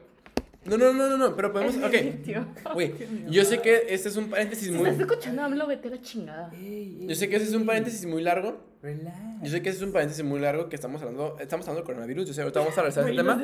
No, 0.66 0.78
no, 0.78 0.92
no, 0.92 1.10
no, 1.10 1.18
no, 1.18 1.36
pero 1.36 1.54
podemos. 1.54 1.76
Ok. 1.78 1.94
Güey, 2.74 2.94
yo 3.30 3.46
sé 3.46 3.62
que 3.62 3.86
este 3.88 4.10
es 4.10 4.18
un 4.18 4.30
paréntesis 4.30 4.68
Si 4.68 4.74
muy. 4.74 4.90
estás 4.90 5.08
escuchando, 5.08 5.42
hablo, 5.44 5.66
vete 5.66 5.88
a 5.88 5.92
la 5.92 6.02
chingada. 6.02 6.52
Yo 6.54 7.16
sé 7.16 7.30
que 7.30 7.38
ese 7.38 7.46
es 7.46 7.54
un 7.54 7.66
paréntesis 7.66 8.06
muy 8.06 8.22
largo. 8.22 8.60
Relax. 8.88 9.42
Yo 9.44 9.50
sé 9.50 9.62
que 9.62 9.70
ese 9.70 9.80
es 9.80 9.84
un 9.84 9.92
paréntesis 9.92 10.24
muy 10.24 10.40
largo 10.40 10.70
que 10.70 10.76
estamos 10.76 11.02
hablando. 11.02 11.38
Estamos 11.40 11.68
hablando 11.68 11.82
del 11.82 11.86
coronavirus. 11.86 12.28
Yo 12.28 12.34
sé, 12.34 12.42
ahorita 12.42 12.60
vamos 12.60 12.78
a 12.78 12.82
regresar 12.82 13.04
a 13.04 13.08
ese 13.08 13.16
tema. 13.18 13.42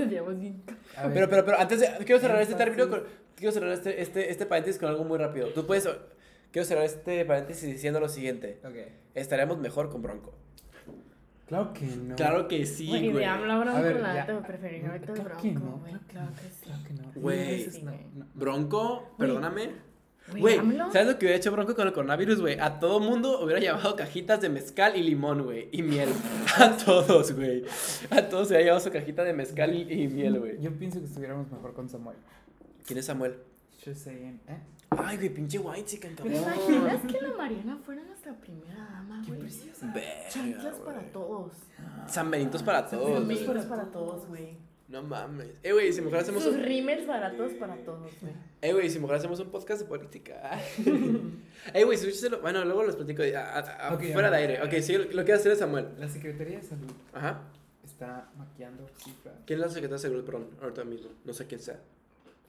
Pero, 1.14 1.30
pero, 1.30 1.46
pero 1.46 1.60
antes 1.60 1.80
de. 1.82 1.88
Quiero 2.06 2.22
cerrar 2.22 2.42
este 2.42 2.56
término 2.56 2.90
con. 2.90 3.04
Quiero 3.36 3.52
cerrar 3.52 3.72
este, 3.72 4.02
este, 4.02 4.32
este 4.32 4.46
paréntesis 4.46 4.80
con 4.80 4.90
algo 4.90 5.04
muy 5.04 5.18
rápido. 5.18 5.48
Tú 5.50 5.66
puedes. 5.66 5.88
Quiero 6.52 6.66
cerrar 6.66 6.86
este 6.86 7.26
paréntesis 7.26 7.70
diciendo 7.70 8.00
lo 8.00 8.08
siguiente. 8.08 8.60
Ok. 8.64 8.76
Estaremos 9.16 9.58
mejor 9.58 9.90
con 9.90 10.02
Bronco. 10.02 10.34
Claro 11.48 11.74
que 11.74 11.86
no. 11.86 12.16
Claro 12.16 12.48
que 12.48 12.66
sí, 12.66 12.88
Güey, 12.88 13.12
de 13.12 13.26
habla 13.26 13.60
bronco, 13.60 13.78
A 13.78 13.82
ver, 13.82 14.00
la 14.00 14.20
el 14.22 14.26
Claro 14.26 14.44
que 15.42 15.52
bronco, 15.52 15.60
no, 15.60 15.78
güey. 15.80 15.94
claro 16.08 16.08
que 16.08 16.14
Claro 16.14 16.30
no, 16.30 16.36
que 16.36 16.50
sí. 16.50 16.64
Claro 16.64 16.84
que 16.88 16.94
no. 16.94 17.22
Güey. 17.22 17.68
No, 17.84 17.92
no. 18.16 18.26
Bronco, 18.34 19.16
perdóname. 19.18 19.93
Güey. 20.32 20.56
¿sabes 20.92 21.08
lo 21.08 21.20
que 21.20 21.26
hubiera 21.26 21.36
hecho 21.38 21.52
Bronco 21.52 21.76
con 21.76 21.86
el 21.88 21.94
coronavirus, 21.94 22.40
güey? 22.42 22.58
A 22.60 22.80
todo 22.80 23.00
mundo 23.00 23.42
hubiera 23.44 23.60
llevado 23.60 23.96
cajitas 23.96 24.40
de 24.42 24.50
mezcal 24.50 24.96
y 24.96 25.04
limón, 25.04 25.44
güey. 25.44 25.68
Y 25.72 25.82
miel. 25.84 26.10
A 26.58 26.78
todos, 26.78 27.34
güey. 27.34 27.66
A 28.10 28.22
todos 28.30 28.48
se 28.48 28.54
hubiera 28.54 28.64
llevado 28.66 28.80
su 28.80 28.90
cajita 28.92 29.24
de 29.24 29.34
mezcal 29.34 29.74
y, 29.76 29.82
y 29.92 30.08
miel, 30.08 30.40
güey. 30.40 30.62
Yo 30.62 30.72
pienso 30.72 31.00
que 31.00 31.06
estuviéramos 31.06 31.52
mejor 31.52 31.74
con 31.74 31.90
Samuel. 31.90 32.18
¿Quién 32.86 33.00
es 33.00 33.06
Samuel? 33.06 33.36
Just 33.84 34.06
saying, 34.06 34.40
¿eh? 34.48 34.58
Ay, 34.92 35.18
güey, 35.18 35.30
pinche 35.30 35.58
white 35.60 35.86
chicken, 35.86 36.16
¿Te 36.16 36.24
cabrón. 36.24 36.42
imaginas 36.42 37.02
que 37.12 37.20
la 37.22 37.34
Mariana 37.36 37.78
fuera 37.84 38.04
nuestra 38.04 38.34
primera 38.34 38.88
dama, 38.92 39.22
Qué 39.26 39.28
güey? 39.32 39.40
preciosa. 39.42 39.92
Verga, 39.94 40.30
Chanclas 40.30 40.76
para 40.78 41.02
todos. 41.12 41.52
San 42.08 42.32
Benitos 42.32 42.64
para 42.64 42.88
todos, 42.88 43.26
güey. 43.26 43.38
rímels 43.40 43.66
para 43.66 43.86
todos, 43.86 44.28
güey. 44.28 44.58
No 44.94 45.02
mames. 45.02 45.48
Eh, 45.64 45.74
güey, 45.74 45.92
si 45.92 46.02
mejor 46.02 46.20
hacemos 46.20 46.44
Sus 46.44 46.54
un... 46.54 46.62
rímels 46.64 47.08
baratos 47.08 47.52
para 47.54 47.76
todos, 47.78 48.12
güey. 48.22 48.34
Eh, 48.62 48.74
güey, 48.74 48.90
si 48.92 49.00
mejor 49.00 49.16
hacemos 49.16 49.40
un 49.40 49.50
podcast 49.50 49.82
de 49.82 49.88
política. 49.88 50.62
Eh, 51.74 51.84
güey, 51.86 51.98
escúchalo. 51.98 52.42
Bueno, 52.42 52.64
luego 52.66 52.84
les 52.84 52.96
platico. 52.96 53.24
a- 53.24 53.40
a- 53.40 53.88
a- 53.90 53.94
Ok, 53.96 54.04
fuera 54.12 54.30
de 54.30 54.38
aire. 54.38 54.62
Ok, 54.64 54.82
sí, 54.82 54.98
lo 54.98 55.24
que 55.26 55.32
hacer 55.34 55.54
es 55.54 55.60
Samuel. 55.60 55.88
La 55.98 56.10
Secretaría 56.10 56.58
de 56.58 56.64
Salud 56.64 56.92
Ajá. 57.14 57.40
está 57.86 58.30
maquillando 58.38 58.86
cifras. 58.98 59.34
¿Quién 59.48 59.60
es 59.60 59.66
la 59.66 59.72
secretaria 59.72 59.96
de 59.96 60.00
seguridad? 60.00 60.26
Perdón, 60.26 60.48
ahorita 60.62 60.84
mismo. 60.84 61.10
No 61.24 61.32
sé 61.34 61.48
quién 61.48 61.62
sea. 61.62 61.80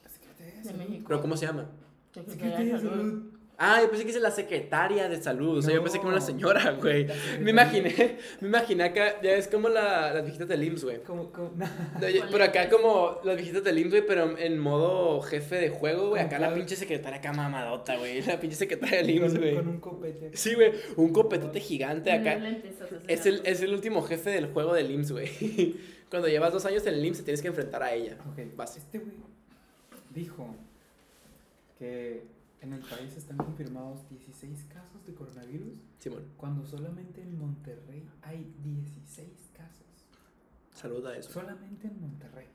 La 0.02 0.10
Secretaría 0.10 0.52
de 0.52 0.58
De 0.58 0.64
Salud. 0.64 0.78
México. 0.80 1.04
¿Pero 1.08 1.20
cómo 1.22 1.36
se 1.36 1.46
llama? 1.46 1.66
Secretaría 2.12 2.74
de 2.74 2.80
Salud. 2.80 3.22
Ah, 3.56 3.80
yo 3.80 3.88
pensé 3.88 4.04
que 4.04 4.10
es 4.10 4.20
la 4.20 4.32
secretaria 4.32 5.08
de 5.08 5.22
salud. 5.22 5.58
O 5.58 5.62
sea, 5.62 5.72
yo 5.74 5.82
pensé 5.82 5.98
que 5.98 6.06
era 6.06 6.16
una 6.16 6.20
señora, 6.20 6.72
güey. 6.80 7.06
Me 7.40 7.50
imaginé, 7.50 8.18
me 8.40 8.48
imaginé 8.48 8.84
acá, 8.84 9.20
ya 9.22 9.36
es 9.36 9.46
como 9.46 9.68
la, 9.68 10.12
las 10.12 10.24
viejitas 10.24 10.48
del 10.48 10.64
IMSS, 10.64 10.84
güey. 10.84 11.02
Como, 11.02 11.30
como, 11.30 11.52
no. 11.56 11.66
Pero 12.00 12.44
acá 12.44 12.68
como 12.68 13.20
las 13.22 13.36
viejitas 13.36 13.62
del 13.62 13.78
IMSS, 13.78 13.90
güey, 13.90 14.06
pero 14.06 14.36
en 14.38 14.58
modo 14.58 15.20
jefe 15.22 15.56
de 15.56 15.70
juego, 15.70 16.10
güey. 16.10 16.22
Acá 16.22 16.38
la 16.38 16.52
pinche 16.52 16.74
secretaria 16.74 17.18
acá 17.18 17.32
mamadota, 17.32 17.96
güey. 17.96 18.22
La 18.22 18.40
pinche 18.40 18.56
secretaria 18.56 18.98
del 18.98 19.10
IMSS, 19.10 19.38
güey. 19.38 19.54
con 19.54 19.68
un 19.68 19.80
copete. 19.80 20.36
Sí, 20.36 20.54
güey, 20.54 20.72
un 20.96 21.12
copetote 21.12 21.60
gigante 21.60 22.10
acá. 22.10 22.40
Es 23.06 23.26
el, 23.26 23.42
es 23.44 23.60
el 23.60 23.72
último 23.72 24.02
jefe 24.02 24.30
del 24.30 24.46
juego 24.46 24.74
del 24.74 24.90
IMSS, 24.90 25.12
güey. 25.12 25.76
Cuando 26.10 26.28
llevas 26.28 26.52
dos 26.52 26.64
años 26.64 26.84
en 26.86 26.94
el 26.94 27.04
IMSS 27.04 27.18
te 27.18 27.24
tienes 27.24 27.42
que 27.42 27.48
enfrentar 27.48 27.82
a 27.82 27.92
ella. 27.92 28.16
Ok, 28.32 28.56
Vas. 28.56 28.76
este 28.76 28.98
güey 28.98 29.12
dijo 30.14 30.54
que 31.78 32.22
en 32.64 32.72
el 32.72 32.80
país 32.80 33.16
están 33.16 33.36
confirmados 33.36 34.08
16 34.08 34.64
casos 34.72 35.04
de 35.06 35.14
coronavirus 35.14 35.78
Simón, 35.98 36.24
cuando 36.36 36.64
solamente 36.66 37.22
en 37.22 37.38
Monterrey 37.38 38.08
hay 38.22 38.52
16 38.62 39.28
casos. 39.56 39.86
saluda 40.74 41.10
a 41.10 41.16
eso. 41.18 41.30
Solamente 41.30 41.86
en 41.86 42.00
Monterrey. 42.00 42.46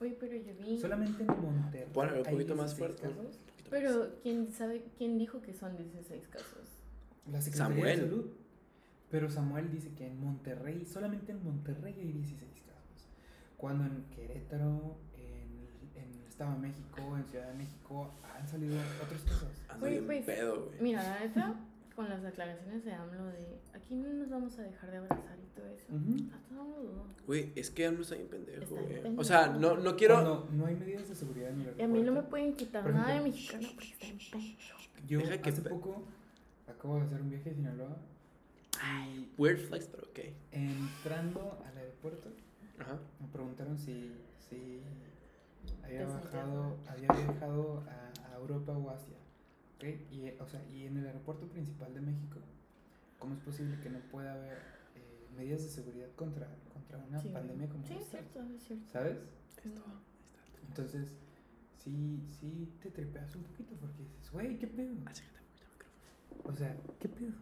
Oye, 0.00 0.16
pero 0.20 0.36
yo 0.36 0.54
vi. 0.60 0.78
Solamente 0.78 1.22
en 1.22 1.28
Monterrey. 1.28 1.88
Ponle 1.92 2.20
un 2.20 2.26
hay 2.26 2.32
poquito 2.32 2.54
más 2.54 2.76
16 2.76 2.78
fuerte. 3.00 3.02
casos. 3.16 3.38
Pero, 3.70 4.14
¿quién 4.22 4.52
sabe? 4.52 4.84
¿Quién 4.96 5.18
dijo 5.18 5.40
que 5.42 5.52
son 5.52 5.76
16 5.76 6.28
casos? 6.28 6.68
La 7.30 7.40
Secretaría 7.40 7.74
Samuel. 7.76 8.00
de 8.00 8.06
Salud. 8.08 8.26
Pero 9.10 9.30
Samuel 9.30 9.70
dice 9.72 9.90
que 9.94 10.06
en 10.06 10.20
Monterrey, 10.20 10.84
solamente 10.86 11.32
en 11.32 11.42
Monterrey 11.42 11.94
hay 11.98 12.12
16 12.12 12.52
casos. 12.62 13.08
Cuando 13.56 13.84
en 13.86 14.04
Querétaro, 14.14 14.96
Estado 16.38 16.52
de 16.54 16.68
México, 16.68 17.16
en 17.16 17.24
Ciudad 17.24 17.48
de 17.48 17.54
México, 17.54 18.10
han 18.38 18.46
salido. 18.46 18.76
Ando 19.68 19.86
Oye, 19.86 19.94
bien 19.94 20.06
pues, 20.06 20.24
pedo, 20.24 20.66
güey. 20.66 20.80
Mira, 20.80 21.02
la 21.02 21.18
neta, 21.20 21.54
con 21.96 22.08
las 22.08 22.22
declaraciones 22.22 22.84
de 22.84 22.92
AMLO 22.92 23.24
de 23.26 23.58
aquí 23.74 23.96
no 23.96 24.08
nos 24.12 24.30
vamos 24.30 24.56
a 24.58 24.62
dejar 24.62 24.90
de 24.92 24.96
abrazar 24.98 25.36
y 25.36 25.56
todo 25.58 25.66
eso. 25.66 25.86
Todo 26.48 26.64
mundo. 26.64 27.06
Güey, 27.26 27.52
es 27.56 27.70
que 27.70 27.86
AMLO 27.86 28.02
está 28.02 28.14
bien 28.14 28.28
pendejo, 28.28 28.62
Está 28.62 28.80
güey. 28.80 29.18
O 29.18 29.24
sea, 29.24 29.48
no, 29.48 29.78
no 29.78 29.96
quiero... 29.96 30.14
Cuando 30.14 30.48
no 30.52 30.66
hay 30.66 30.76
medidas 30.76 31.08
de 31.08 31.14
seguridad 31.16 31.50
en 31.50 31.60
el 31.62 31.74
Y 31.76 31.82
a 31.82 31.88
mí 31.88 31.94
no 31.94 32.12
me 32.12 32.18
aeropuerto. 32.20 32.30
pueden 32.30 32.54
quitar 32.54 32.88
nada 32.94 33.14
de 33.14 33.20
mexicano 33.22 33.68
porque 33.74 33.88
está 33.90 34.06
en 34.06 34.18
pendejo. 34.18 34.78
Yo 35.08 35.18
Deja 35.18 35.42
que 35.42 35.50
hace 35.50 35.62
pe- 35.62 35.70
poco 35.70 36.04
acabo 36.68 36.96
de 36.98 37.02
hacer 37.02 37.20
un 37.20 37.30
viaje 37.30 37.50
a 37.50 37.54
Sinaloa 37.54 37.96
y 39.12 39.28
Weird 39.36 39.58
flex, 39.66 39.86
pero 39.88 40.04
ok. 40.04 40.18
entrando 40.52 41.58
al 41.66 41.76
aeropuerto 41.78 42.28
Ajá. 42.78 42.96
me 43.20 43.26
preguntaron 43.26 43.76
si, 43.76 44.12
si 44.48 44.80
había 45.88 46.06
bajado, 46.06 46.76
había 46.88 47.08
viajado 47.12 47.84
a, 47.88 48.32
a 48.32 48.36
Europa 48.36 48.72
o 48.72 48.90
Asia. 48.90 49.16
¿ok? 49.76 49.84
Y, 50.10 50.30
o 50.40 50.46
sea, 50.46 50.64
y 50.68 50.86
en 50.86 50.96
el 50.98 51.06
aeropuerto 51.06 51.46
principal 51.48 51.92
de 51.94 52.00
México, 52.00 52.38
¿cómo 53.18 53.34
es 53.34 53.40
posible 53.40 53.78
que 53.80 53.90
no 53.90 53.98
pueda 54.10 54.32
haber 54.34 54.58
eh, 54.96 55.26
medidas 55.36 55.62
de 55.62 55.68
seguridad 55.70 56.08
contra, 56.16 56.48
contra 56.72 56.98
una 56.98 57.20
Sí, 57.20 57.28
pandemia 57.28 57.68
como 57.68 57.84
Sí, 57.86 57.94
es 57.94 58.00
esta? 58.02 58.18
cierto, 58.18 58.42
es 58.54 58.62
cierto. 58.64 58.84
¿Sabes? 58.92 59.18
Esto. 59.64 59.82
Entonces, 60.68 61.14
sí, 61.78 62.22
sí 62.40 62.72
te 62.82 62.90
trepeas 62.90 63.34
un 63.36 63.42
poquito 63.44 63.74
porque 63.80 64.02
dices, 64.02 64.30
güey, 64.30 64.58
¿qué 64.58 64.66
pedo? 64.66 64.94
Acércate 65.06 65.38
un 65.40 65.46
poquito 65.48 65.64
al 65.64 65.72
micrófono. 65.72 66.52
O 66.52 66.56
sea, 66.56 66.76
¿qué 67.00 67.08
pedo? 67.08 67.32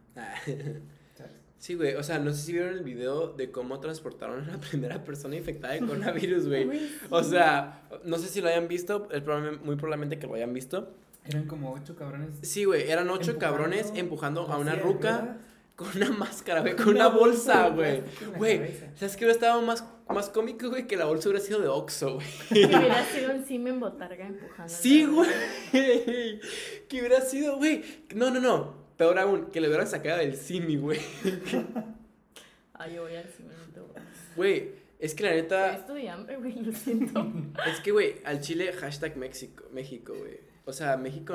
¿Sabes? 1.17 1.41
Sí, 1.59 1.75
güey, 1.75 1.95
o 1.95 2.03
sea, 2.03 2.19
no 2.19 2.33
sé 2.33 2.43
si 2.43 2.53
vieron 2.53 2.75
el 2.75 2.85
video 2.85 3.29
de 3.29 3.51
cómo 3.51 3.81
transportaron 3.81 4.45
a 4.49 4.53
la 4.53 4.59
primera 4.71 5.03
persona 5.05 5.37
infectada 5.37 5.75
de 5.75 5.81
coronavirus, 5.81 6.47
güey. 6.49 6.65
Güey, 6.67 6.81
O 7.11 7.23
sea, 7.23 7.89
no 8.05 8.19
sé 8.19 8.29
si 8.29 8.41
lo 8.41 8.49
hayan 8.49 8.69
visto, 8.69 9.09
es 9.11 9.23
probable- 9.23 9.59
muy 9.63 9.77
probablemente 9.77 10.19
que 10.19 10.27
lo 10.27 10.35
hayan 10.35 10.53
visto. 10.53 10.93
Eran 11.25 11.47
como 11.47 11.73
ocho 11.73 11.97
cabrones. 11.97 12.37
Sí, 12.43 12.65
güey, 12.65 12.89
eran 12.91 13.09
ocho 13.11 13.33
empujando 13.33 13.39
cabrones 13.41 13.93
empujando 13.97 14.43
a 14.43 14.59
una 14.59 14.75
ruca 14.77 15.39
con 15.75 15.89
una 15.97 16.11
máscara, 16.11 16.61
güey, 16.61 16.77
con 16.77 16.89
una 16.91 17.09
bolsa, 17.09 17.69
güey. 17.71 17.97
en 17.97 18.33
Güey. 18.39 18.61
¿sabes 18.95 19.17
qué 19.17 19.25
hubiera 19.25 19.33
estado 19.33 19.61
más, 19.63 19.85
más 20.09 20.29
cómico, 20.31 20.69
güey? 20.71 20.87
Que 20.87 20.97
la 20.97 21.05
bolsa 21.07 21.29
hubiera 21.29 21.45
sido 21.45 21.61
de 21.61 21.69
Oxxo, 21.69 22.15
güey. 22.15 22.27
Que 22.51 22.67
hubiera 22.67 23.05
sido 23.07 23.33
un 23.35 23.45
Simen 23.45 23.81
Botarga 23.81 24.27
empujando. 24.27 24.73
Sí, 24.73 25.05
güey. 25.05 25.29
Que 26.89 26.99
hubiera 27.01 27.21
sido, 27.23 27.57
güey. 27.57 27.83
No, 28.15 28.31
no, 28.31 28.41
no. 28.41 28.86
Peor 28.97 29.19
aún, 29.19 29.47
que 29.47 29.61
le 29.61 29.69
hubieran 29.69 29.87
sacado 29.87 30.19
del 30.19 30.37
Simi, 30.37 30.77
güey. 30.77 31.01
Ay, 32.75 32.95
yo 32.95 33.03
voy 33.03 33.17
al 33.17 33.25
voy. 33.25 34.03
Güey, 34.37 34.71
es 34.99 35.15
que 35.15 35.25
la 35.25 35.31
neta. 35.31 35.77
Esto 35.77 35.95
de 35.95 36.09
hambre, 36.09 36.37
güey, 36.37 36.55
lo 36.63 36.73
siento. 36.73 37.27
Es 37.67 37.81
que, 37.81 37.93
güey, 37.93 38.17
al 38.25 38.41
chile, 38.41 38.73
hashtag 38.73 39.17
México, 39.17 39.65
México, 39.73 40.15
güey. 40.19 40.41
O 40.65 40.73
sea, 40.73 40.97
México. 40.97 41.35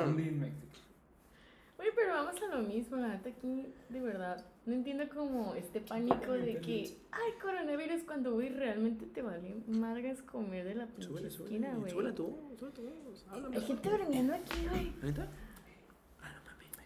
Oye, 1.78 1.90
pero 1.96 2.12
vamos 2.12 2.40
a 2.40 2.56
lo 2.56 2.62
mismo, 2.62 2.96
la 2.96 3.08
neta 3.08 3.28
aquí, 3.28 3.72
de 3.88 4.00
verdad, 4.00 4.44
no 4.66 4.74
entiendo 4.74 5.08
como 5.08 5.54
este 5.56 5.80
pánico 5.80 6.30
de 6.32 6.60
que, 6.60 6.96
ay, 7.10 7.32
coronavirus, 7.40 8.04
cuando, 8.04 8.34
güey, 8.34 8.50
realmente 8.50 9.06
te 9.06 9.20
vale 9.20 9.56
margas 9.66 10.22
comer 10.22 10.64
de 10.64 10.76
la 10.76 10.86
pinche 10.86 11.08
Súbele, 11.08 11.26
esquina, 11.26 11.74
güey. 11.74 11.90
Súbele 11.90 12.12
tú, 12.12 12.54
súbele 12.56 12.74
tú. 12.76 12.88
Háblame. 13.30 13.56
Hay 13.56 13.62
gente 13.62 13.88
bromeando 13.88 14.34
aquí, 14.34 14.66
güey. 14.68 14.92
¿Neta? 15.02 15.28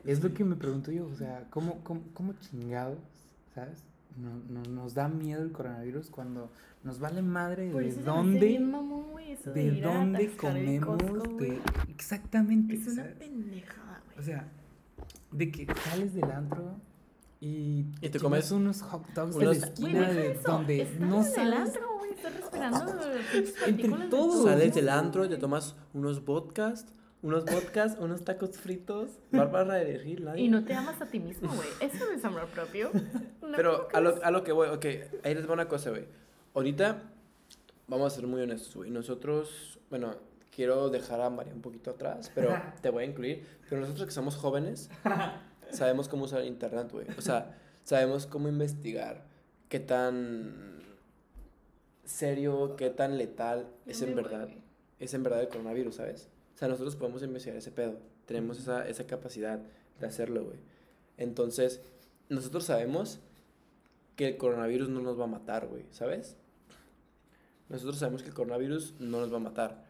Es 0.06 0.22
lo 0.22 0.32
que 0.32 0.44
me 0.44 0.56
pregunto 0.56 0.92
yo, 0.92 1.06
o 1.06 1.14
sea, 1.14 1.44
¿cómo, 1.50 1.80
cómo, 1.82 2.02
cómo 2.14 2.32
chingados, 2.34 2.98
sabes? 3.54 3.82
No, 4.16 4.30
no, 4.48 4.62
nos 4.70 4.94
da 4.94 5.08
miedo 5.08 5.42
el 5.42 5.52
coronavirus 5.52 6.08
cuando 6.10 6.50
nos 6.84 6.98
vale 7.00 7.20
madre 7.22 7.70
Por 7.70 7.82
de 7.82 7.88
eso 7.90 8.00
dónde, 8.02 8.38
bien 8.46 8.70
mamón, 8.70 9.10
güey, 9.10 9.32
eso 9.32 9.52
de, 9.52 9.70
de 9.72 9.80
dónde 9.82 10.30
comemos, 10.36 11.02
Costco, 11.02 11.36
de... 11.36 11.58
Exactamente, 11.88 12.74
Es 12.76 12.86
una 12.86 13.02
¿sabes? 13.02 13.14
pendejada, 13.16 14.00
O 14.10 14.14
güey. 14.14 14.24
sea, 14.26 14.48
de 15.32 15.50
que 15.50 15.66
sales 15.90 16.14
del 16.14 16.30
antro 16.30 16.76
y, 17.40 17.84
Y 18.00 18.08
te 18.08 18.18
comes 18.18 18.50
unos 18.52 18.80
hot 18.82 19.06
dogs 19.12 19.36
unos- 19.36 19.54
de 19.54 19.60
la 19.60 19.66
esquina 19.66 20.08
de 20.10 20.34
donde 20.46 20.82
estás 20.82 21.00
no 21.00 21.20
en 21.20 21.26
el 21.26 21.32
sabes... 21.34 21.54
antro, 21.68 21.96
güey, 21.98 22.10
estás 22.12 22.34
respirando 22.36 22.86
Entre 23.66 23.88
todos. 23.88 24.08
todo. 24.08 24.44
Sales 24.44 24.74
del 24.74 24.88
antro 24.88 25.24
y 25.26 25.28
te 25.28 25.36
tomas 25.36 25.74
unos 25.92 26.24
vodkas, 26.24 26.86
unos 27.22 27.44
vodkas, 27.44 27.96
unos 27.98 28.24
tacos 28.24 28.56
fritos. 28.58 29.10
Bárbara 29.30 29.74
de 29.74 29.98
Regil, 29.98 30.24
nadie. 30.24 30.44
Y 30.44 30.48
no 30.48 30.64
te 30.64 30.74
amas 30.74 31.00
a 31.00 31.06
ti 31.06 31.18
mismo, 31.18 31.52
güey. 31.54 31.68
Eso 31.80 32.04
no 32.04 32.12
es 32.12 32.24
amor 32.24 32.46
propio. 32.48 32.90
No, 33.46 33.52
Pero 33.54 33.86
¿cómo 33.86 33.96
a 33.96 34.00
lo, 34.00 34.24
a 34.24 34.30
lo 34.32 34.42
que 34.42 34.50
voy, 34.50 34.68
ok, 34.70 34.84
ahí 35.22 35.32
les 35.32 35.48
va 35.48 35.52
una 35.52 35.68
cosa, 35.68 35.90
güey. 35.90 36.04
Ahorita, 36.52 37.00
vamos 37.86 38.12
a 38.12 38.16
ser 38.16 38.26
muy 38.26 38.42
honestos, 38.42 38.74
güey. 38.74 38.90
Nosotros, 38.90 39.78
bueno, 39.88 40.16
quiero 40.50 40.88
dejar 40.90 41.20
a 41.20 41.30
María 41.30 41.54
un 41.54 41.60
poquito 41.60 41.92
atrás, 41.92 42.32
pero 42.34 42.50
te 42.82 42.90
voy 42.90 43.04
a 43.04 43.06
incluir. 43.06 43.46
Pero 43.68 43.82
nosotros 43.82 44.06
que 44.06 44.12
somos 44.12 44.34
jóvenes, 44.34 44.90
sabemos 45.70 46.08
cómo 46.08 46.24
usar 46.24 46.44
internet, 46.44 46.90
güey. 46.90 47.06
O 47.16 47.20
sea, 47.20 47.56
sabemos 47.84 48.26
cómo 48.26 48.48
investigar 48.48 49.22
qué 49.68 49.78
tan 49.78 50.82
serio, 52.04 52.74
qué 52.76 52.90
tan 52.90 53.18
letal 53.18 53.68
es 53.86 54.02
en 54.02 54.14
verdad, 54.14 54.48
es 54.98 55.14
en 55.14 55.22
verdad 55.22 55.42
el 55.42 55.48
coronavirus, 55.48 55.96
¿sabes? 55.96 56.28
O 56.56 56.58
sea, 56.58 56.68
nosotros 56.68 56.96
podemos 56.96 57.22
investigar 57.22 57.58
ese 57.58 57.70
pedo, 57.70 57.98
tenemos 58.24 58.58
esa, 58.58 58.88
esa 58.88 59.06
capacidad 59.06 59.60
de 60.00 60.06
hacerlo, 60.06 60.42
güey. 60.42 60.56
Entonces, 61.18 61.82
nosotros 62.30 62.64
sabemos 62.64 63.20
que 64.16 64.28
el 64.28 64.36
coronavirus 64.38 64.88
no 64.88 65.02
nos 65.02 65.20
va 65.20 65.24
a 65.24 65.28
matar, 65.28 65.66
güey, 65.66 65.84
¿sabes? 65.90 66.34
Nosotros 67.68 67.98
sabemos 67.98 68.22
que 68.22 68.30
el 68.30 68.34
coronavirus 68.34 68.94
no 68.98 69.20
nos 69.20 69.30
va 69.30 69.36
a 69.36 69.40
matar. 69.40 69.84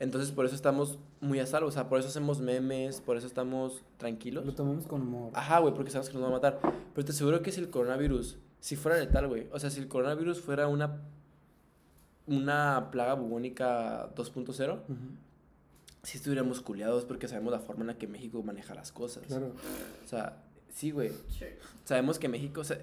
Entonces, 0.00 0.32
por 0.32 0.44
eso 0.44 0.56
estamos 0.56 0.98
muy 1.20 1.38
a 1.38 1.46
salvo. 1.46 1.68
O 1.68 1.72
sea, 1.72 1.88
por 1.88 2.00
eso 2.00 2.08
hacemos 2.08 2.40
memes, 2.40 3.00
por 3.00 3.16
eso 3.16 3.28
estamos 3.28 3.84
tranquilos. 3.96 4.44
Lo 4.44 4.54
tomamos 4.54 4.88
con 4.88 5.02
humor. 5.02 5.30
Ajá, 5.34 5.60
güey, 5.60 5.72
porque 5.72 5.92
sabemos 5.92 6.08
que 6.08 6.14
nos 6.14 6.24
va 6.24 6.28
a 6.28 6.32
matar. 6.32 6.58
Pero 6.94 7.04
te 7.04 7.12
aseguro 7.12 7.42
que 7.42 7.52
si 7.52 7.60
el 7.60 7.70
coronavirus, 7.70 8.38
si 8.58 8.74
fuera 8.74 8.98
letal, 8.98 9.28
güey. 9.28 9.46
O 9.52 9.58
sea, 9.60 9.70
si 9.70 9.78
el 9.80 9.86
coronavirus 9.86 10.40
fuera 10.40 10.66
una, 10.68 11.00
una 12.26 12.90
plaga 12.90 13.14
bubónica 13.14 14.12
2.0, 14.14 14.74
Ujú. 14.74 14.94
Si 16.02 16.18
estuviéramos 16.18 16.60
culiados 16.60 17.04
porque 17.04 17.28
sabemos 17.28 17.52
la 17.52 17.60
forma 17.60 17.82
en 17.82 17.88
la 17.88 17.98
que 17.98 18.06
México 18.06 18.42
maneja 18.42 18.74
las 18.74 18.92
cosas. 18.92 19.24
Claro. 19.26 19.52
O 20.04 20.08
sea, 20.08 20.42
sí, 20.72 20.90
güey. 20.90 21.12
Sabemos 21.84 22.18
que 22.18 22.28
México, 22.28 22.60
o 22.60 22.64
sea, 22.64 22.78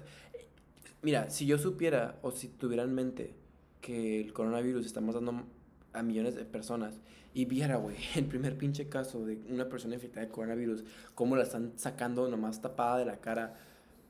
mira, 1.02 1.30
si 1.30 1.46
yo 1.46 1.58
supiera 1.58 2.18
o 2.22 2.30
si 2.30 2.48
tuviera 2.48 2.82
en 2.82 2.94
mente 2.94 3.34
que 3.80 4.20
el 4.20 4.32
coronavirus 4.32 4.86
está 4.86 5.00
matando 5.00 5.44
a 5.92 6.02
millones 6.02 6.34
de 6.34 6.44
personas 6.44 6.94
y 7.34 7.44
viera, 7.44 7.76
güey, 7.76 7.96
el 8.16 8.26
primer 8.26 8.56
pinche 8.56 8.88
caso 8.88 9.24
de 9.24 9.38
una 9.48 9.68
persona 9.68 9.94
infectada 9.94 10.26
de 10.26 10.32
coronavirus, 10.32 10.84
cómo 11.14 11.36
la 11.36 11.42
están 11.42 11.72
sacando 11.76 12.28
nomás 12.28 12.60
tapada 12.60 12.98
de 12.98 13.04
la 13.04 13.20
cara, 13.20 13.56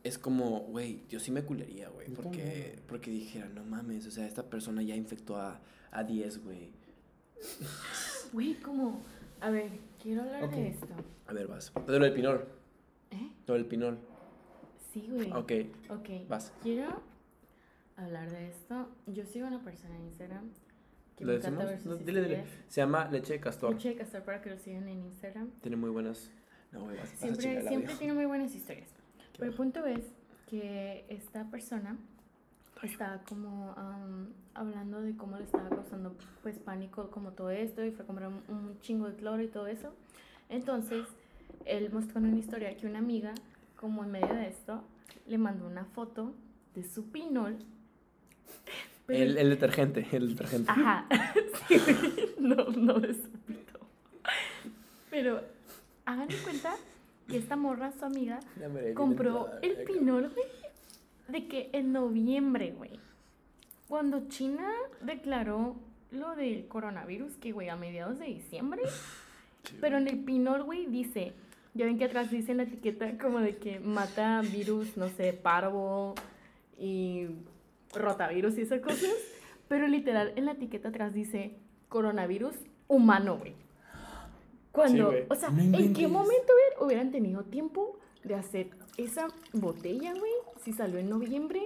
es 0.05 0.19
como, 0.19 0.61
güey, 0.61 1.03
yo 1.09 1.19
sí 1.19 1.31
me 1.33 1.43
culería, 1.43 1.89
güey, 1.89 2.09
porque, 2.09 2.39
también. 2.39 2.83
porque 2.87 3.11
dijera, 3.11 3.49
no 3.49 3.65
mames, 3.65 4.07
o 4.07 4.11
sea, 4.11 4.27
esta 4.27 4.45
persona 4.45 4.83
ya 4.83 4.95
infectó 4.95 5.37
a, 5.37 5.61
a 5.91 6.05
10, 6.05 6.45
güey. 6.45 6.71
Güey, 8.33 8.55
como. 8.61 9.03
A 9.41 9.51
ver, 9.51 9.71
quiero 10.03 10.23
hablar 10.23 10.45
Ok. 10.45 10.51
de 10.53 10.69
esto. 10.69 10.95
A 11.27 11.33
ver, 11.33 11.47
vas. 11.47 11.73
De 11.87 11.99
lo 11.99 12.05
del 12.05 12.15
pinol, 12.15 12.45
¿Eh? 13.11 13.31
lo 13.47 13.55
del 13.55 13.67
pinol. 13.67 13.99
Sí, 14.93 15.09
güey. 15.11 15.31
Ok, 15.33 15.53
Ok. 15.91 16.29
vas. 16.29 16.53
Quiero 16.63 17.03
hablar 17.97 18.31
de 18.31 18.49
esto. 18.49 18.89
Yo 19.07 19.25
sigo 19.27 19.47
una 19.47 19.63
persona 19.63 19.97
en 19.97 20.05
Instagram 20.05 20.51
que 21.17 21.25
¿Lo 21.25 21.33
me 21.33 21.39
encanta 21.39 21.65
ver 21.65 21.79
sus 21.79 21.87
No, 21.87 21.97
dile, 21.97 22.23
dile. 22.23 22.45
Se 22.69 22.81
llama 22.81 23.09
leche 23.11 23.35
de 23.35 23.41
castor. 23.41 23.73
Leche 23.75 23.91
de 23.91 23.97
castor 23.97 24.23
para 24.23 24.41
que 24.43 24.51
lo 24.51 24.59
sigan 24.59 24.89
en 24.89 25.03
Instagram. 25.05 25.51
Tiene 25.63 25.77
muy 25.77 25.91
buenas... 25.91 26.31
No, 26.73 26.81
güey, 26.85 26.97
vas, 26.97 27.11
vas 27.11 27.15
a 27.15 27.17
Siempre, 27.17 27.69
siempre 27.69 27.95
tiene 27.95 28.13
muy 28.13 28.27
buenas 28.27 28.55
historias. 28.55 28.91
Qué 29.33 29.39
Pero 29.39 29.51
el 29.51 29.57
punto 29.57 29.85
es 29.87 30.05
que 30.47 31.07
esta 31.09 31.51
persona 31.51 31.97
estaba 32.83 33.19
como 33.29 33.75
hablando 34.55 35.01
de 35.01 35.17
cómo 35.17 35.39
le 35.39 35.45
estaba 35.45 35.69
causando 35.69 36.17
pues 36.43 36.59
pánico 36.59 37.11
como 37.11 37.33
todo 37.33 37.51
esto 37.51 37.85
y 37.85 37.91
fue 37.91 38.05
a 38.05 38.07
comprar 38.07 38.29
un, 38.29 38.43
un 38.49 38.79
chingo 38.81 39.09
de 39.09 39.17
cloro 39.17 39.43
y 39.43 39.49
todo 39.49 39.67
eso. 39.67 39.93
Entonces, 40.49 41.07
él 41.65 41.91
mostró 41.93 42.21
en 42.21 42.27
una 42.27 42.39
historia 42.39 42.77
que 42.77 42.87
una 42.87 42.99
amiga, 42.99 43.35
como 43.77 44.05
en 44.05 44.11
medio 44.11 44.35
de 44.35 44.49
esto, 44.49 44.83
le 45.27 45.39
mandó 45.39 45.67
una 45.67 45.85
foto 45.85 46.33
de 46.75 46.85
su 46.85 47.11
pinol. 47.11 47.57
El, 49.09 49.39
el 49.39 49.51
detergente, 49.51 50.07
el 50.13 50.31
detergente. 50.31 50.71
Ajá. 50.71 51.07
Sí, 51.69 51.81
no, 52.39 52.67
no 52.71 53.01
de 53.01 53.15
su 53.15 53.29
pito. 53.47 53.81
Pero 55.11 55.41
hagan 56.05 56.29
de 56.29 56.37
cuenta 56.37 56.77
que 57.27 57.39
esta 57.39 57.57
morra, 57.57 57.91
su 57.91 58.05
amiga, 58.05 58.39
compró 58.95 59.49
el 59.63 59.77
pinol, 59.85 60.31
güey, 60.33 60.47
de 61.29 61.49
que 61.49 61.71
en 61.73 61.93
noviembre, 61.93 62.73
güey, 62.77 63.01
cuando 63.89 64.29
China 64.29 64.69
declaró 65.03 65.77
lo 66.11 66.35
del 66.35 66.67
coronavirus, 66.67 67.37
que, 67.37 67.53
güey, 67.53 67.69
a 67.69 67.77
mediados 67.77 68.19
de 68.19 68.27
diciembre, 68.27 68.83
pero 69.81 69.99
en 69.99 70.09
el 70.09 70.19
pinol, 70.19 70.63
güey, 70.65 70.87
dice, 70.87 71.33
ya 71.75 71.87
ven 71.87 71.99
que 71.99 72.05
atrás 72.05 72.31
dice 72.31 72.53
en 72.53 72.59
la 72.59 72.63
etiqueta 72.65 73.19
como 73.19 73.41
de 73.41 73.57
que 73.57 73.81
mata 73.81 74.41
virus, 74.41 74.97
no 74.97 75.09
sé, 75.09 75.33
parvo 75.33 76.15
y 76.79 77.27
rotavirus 77.95 78.57
y 78.59 78.63
esas 78.63 78.81
cosas, 78.81 79.11
pero 79.69 79.87
literal 79.89 80.33
en 80.37 80.47
la 80.47 80.53
etiqueta 80.53 80.89
atrás 80.89 81.13
dice 81.15 81.57
coronavirus 81.89 82.55
humano, 82.89 83.39
güey. 83.39 83.55
Cuando, 84.73 85.13
o 85.29 85.35
sea, 85.35 85.49
No 85.51 85.79
¿en 85.79 85.95
qué 85.95 86.07
momento 86.07 86.53
hubieran 86.81 87.11
tenido 87.11 87.45
tiempo 87.45 87.99
de 88.25 88.35
hacer 88.35 88.69
esa 88.97 89.29
botella, 89.53 90.13
güey? 90.19 90.33
Si 90.63 90.73
salió 90.73 90.99
en 90.99 91.09
noviembre, 91.11 91.63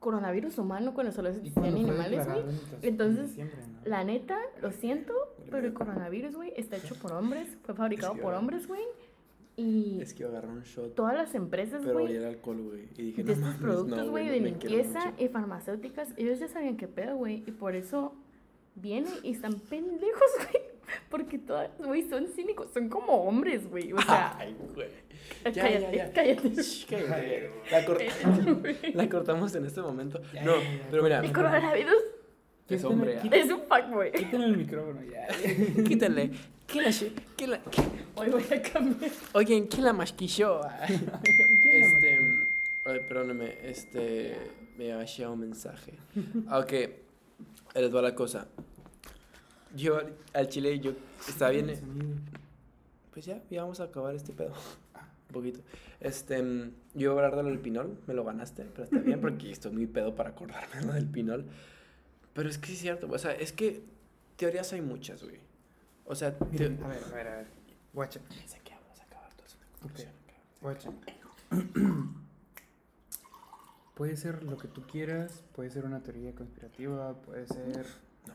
coronavirus 0.00 0.58
humano 0.58 0.94
cuando 0.94 1.12
solo 1.12 1.28
¿Y 1.28 1.32
existían 1.32 1.66
animales, 1.66 2.26
güey. 2.26 2.40
en- 2.40 2.58
Entonces, 2.82 3.36
no? 3.36 3.44
La 3.84 4.04
neta, 4.04 4.38
lo 4.62 4.70
siento, 4.72 5.12
pero 5.50 5.66
el 5.66 5.72
coronavirus, 5.74 6.36
güey, 6.36 6.52
está 6.56 6.76
hecho 6.76 6.94
por 6.96 7.12
hombres, 7.12 7.56
fue 7.64 7.74
fabricado 7.74 8.14
que 8.14 8.22
por 8.22 8.34
hombres, 8.34 8.66
güey. 8.68 8.82
Y 9.56 10.00
Es 10.00 10.14
que 10.14 10.22
iba 10.22 10.28
a 10.28 10.38
agarrar 10.38 10.52
un 10.56 10.62
shot, 10.62 10.94
todas 10.94 11.14
las 11.14 11.34
empresas, 11.34 11.82
pero 11.84 11.98
güey, 11.98 12.16
alcohol. 12.24 12.78
Y 12.96 13.02
dije, 13.02 13.24
de 13.24 13.34
no 13.34 13.48
estos 13.48 13.60
productos, 13.60 14.08
güey, 14.08 14.26
no 14.26 14.32
de 14.32 14.40
limpieza 14.40 15.12
y 15.18 15.26
farmacéuticas, 15.28 16.10
ellos 16.16 16.38
ya 16.38 16.46
sabían 16.46 16.76
qué 16.76 16.86
pedo, 16.86 17.16
güey, 17.16 17.42
y 17.44 17.50
por 17.50 17.74
eso 17.74 18.12
vienen 18.76 19.12
y 19.24 19.32
están 19.32 19.54
pendejos, 19.54 20.30
güey, 20.52 20.62
porque 21.10 21.38
todas, 21.38 21.70
güey, 21.78 22.08
son 22.08 22.26
cínicos, 22.28 22.70
son 22.72 22.88
como 22.88 23.12
hombres, 23.24 23.68
güey, 23.68 23.92
o 23.92 24.00
sea, 24.00 24.36
Ay, 24.38 24.56
güey. 24.74 24.88
ya, 25.44 25.52
cállate, 25.62 25.80
ya, 25.96 26.06
ya. 26.06 26.12
cállate. 26.12 26.48
Shh, 26.62 26.86
cállate. 26.88 27.50
La, 27.70 27.84
cor- 27.84 28.02
la 28.94 29.08
cortamos 29.08 29.54
en 29.54 29.66
este 29.66 29.80
momento. 29.80 30.20
Ya, 30.32 30.42
No, 30.44 30.56
ya, 30.60 30.62
ya. 30.78 30.86
pero 30.90 31.02
mira, 31.02 31.20
El 31.20 31.32
coronavirus 31.32 32.02
es 32.68 32.84
hombre. 32.84 33.18
ah. 33.22 33.28
es 33.32 33.50
un 33.50 33.60
fuckboy. 33.62 34.12
Quítale 34.12 34.44
el 34.44 34.56
micrófono 34.56 35.00
ya. 35.04 35.26
Quítale. 35.84 36.30
¿Quién 36.66 36.84
la, 36.84 36.90
quién 37.36 37.50
la- 37.50 37.64
qui- 37.64 37.88
Hoy 38.14 38.28
voy 38.30 38.42
a 38.42 38.62
cambiar. 38.62 39.10
Oye, 39.32 39.66
¿quién 39.70 39.84
la 39.84 39.92
masquilló? 39.92 40.60
Este. 41.64 42.46
Ay, 42.84 43.00
perdóname, 43.08 43.56
este. 43.64 44.36
Me 44.76 44.92
ha 44.92 45.04
llegado 45.04 45.34
un 45.34 45.40
mensaje. 45.40 45.92
Ah, 46.46 46.58
Ok, 46.60 46.72
les 47.74 47.94
va 47.94 48.02
la 48.02 48.14
cosa. 48.14 48.46
Yo 49.74 50.00
al 50.32 50.48
chile, 50.48 50.78
yo 50.80 50.92
estaba 51.26 51.50
bien. 51.50 51.74
Pues 53.12 53.26
ya, 53.26 53.42
ya 53.50 53.62
vamos 53.62 53.80
a 53.80 53.84
acabar 53.84 54.14
este 54.14 54.32
pedo. 54.32 54.52
Un 55.28 55.32
poquito. 55.32 55.60
Este, 56.00 56.38
yo 56.94 57.12
iba 57.12 57.12
a 57.12 57.16
hablar 57.16 57.36
de 57.36 57.42
lo 57.42 57.48
del 57.50 57.58
pinol, 57.58 57.98
me 58.06 58.14
lo 58.14 58.24
ganaste, 58.24 58.64
pero 58.64 58.84
está 58.84 58.98
bien 58.98 59.20
porque 59.20 59.50
estoy 59.52 59.72
muy 59.72 59.86
pedo 59.86 60.14
para 60.14 60.30
acordarme 60.30 60.82
lo 60.82 60.92
del 60.92 61.06
pinol. 61.06 61.44
Pero 62.32 62.48
es 62.48 62.56
que 62.58 62.72
es 62.72 62.78
cierto, 62.78 63.08
o 63.10 63.18
sea, 63.18 63.32
es 63.32 63.52
que 63.52 63.82
teorías 64.36 64.72
hay 64.72 64.80
muchas, 64.80 65.22
güey. 65.22 65.40
O 66.06 66.14
sea, 66.14 66.34
Miren, 66.50 66.82
a 66.82 66.88
ver, 66.88 67.04
a 67.04 67.14
ver, 67.14 67.28
a 67.28 67.36
ver. 67.36 67.46
Guacha, 67.92 68.20
Sé 68.46 68.60
que 68.64 68.72
vamos 68.74 68.98
a 69.00 69.02
acabar 69.02 69.34
todo 69.34 69.46
eso. 69.46 69.58
Ok. 69.84 70.00
guacha. 70.62 70.90
Puede 73.94 74.16
ser 74.16 74.44
lo 74.44 74.56
que 74.56 74.68
tú 74.68 74.82
quieras, 74.86 75.42
puede 75.56 75.70
ser 75.70 75.84
una 75.84 76.00
teoría 76.04 76.32
conspirativa, 76.32 77.14
puede 77.14 77.48
ser. 77.48 77.84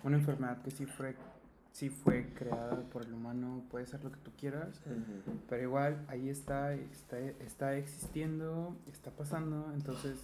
Una 0.04 0.18
enfermedad 0.18 0.62
que 0.62 0.72
sí 0.72 0.86
fue, 0.86 1.16
sí 1.72 1.90
fue 1.90 2.34
creada 2.34 2.82
por 2.92 3.04
el 3.04 3.14
humano, 3.14 3.64
puede 3.70 3.86
ser 3.86 4.04
lo 4.04 4.12
que 4.12 4.20
tú 4.20 4.32
quieras, 4.38 4.80
Ujú. 4.86 5.40
pero 5.50 5.64
igual 5.64 6.06
ahí 6.08 6.30
está, 6.30 6.74
está, 6.74 7.20
está 7.20 7.76
existiendo, 7.76 8.78
está 8.92 9.12
pasando, 9.12 9.72
entonces 9.74 10.18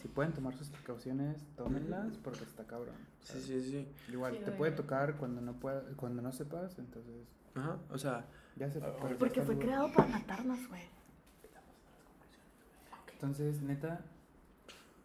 si 0.00 0.08
pueden 0.08 0.32
tomar 0.32 0.56
sus 0.56 0.68
precauciones, 0.68 1.36
tómenlas 1.56 2.16
porque 2.18 2.42
está 2.42 2.64
cabrón. 2.64 2.96
Sí, 3.22 3.40
sí, 3.40 3.62
sí. 3.62 3.88
Igual 4.12 4.32
Sí, 4.32 4.38
te 4.40 4.46
güey. 4.46 4.58
puede 4.58 4.72
tocar 4.72 5.16
cuando 5.16 5.40
no 5.40 5.52
pueda, 5.54 5.82
cuando 5.96 6.22
no 6.22 6.32
sepas, 6.32 6.78
entonces 6.78 7.14
Ajá, 7.54 7.76
o 7.90 7.98
sea, 7.98 8.24
ya 8.56 8.70
se 8.70 8.80
Porque 8.80 9.40
está 9.40 9.44
fue 9.44 9.58
creado 9.58 9.92
para 9.92 10.08
matarnos, 10.08 10.66
güey. 10.68 10.82
Entonces, 13.12 13.62
neta, 13.62 14.00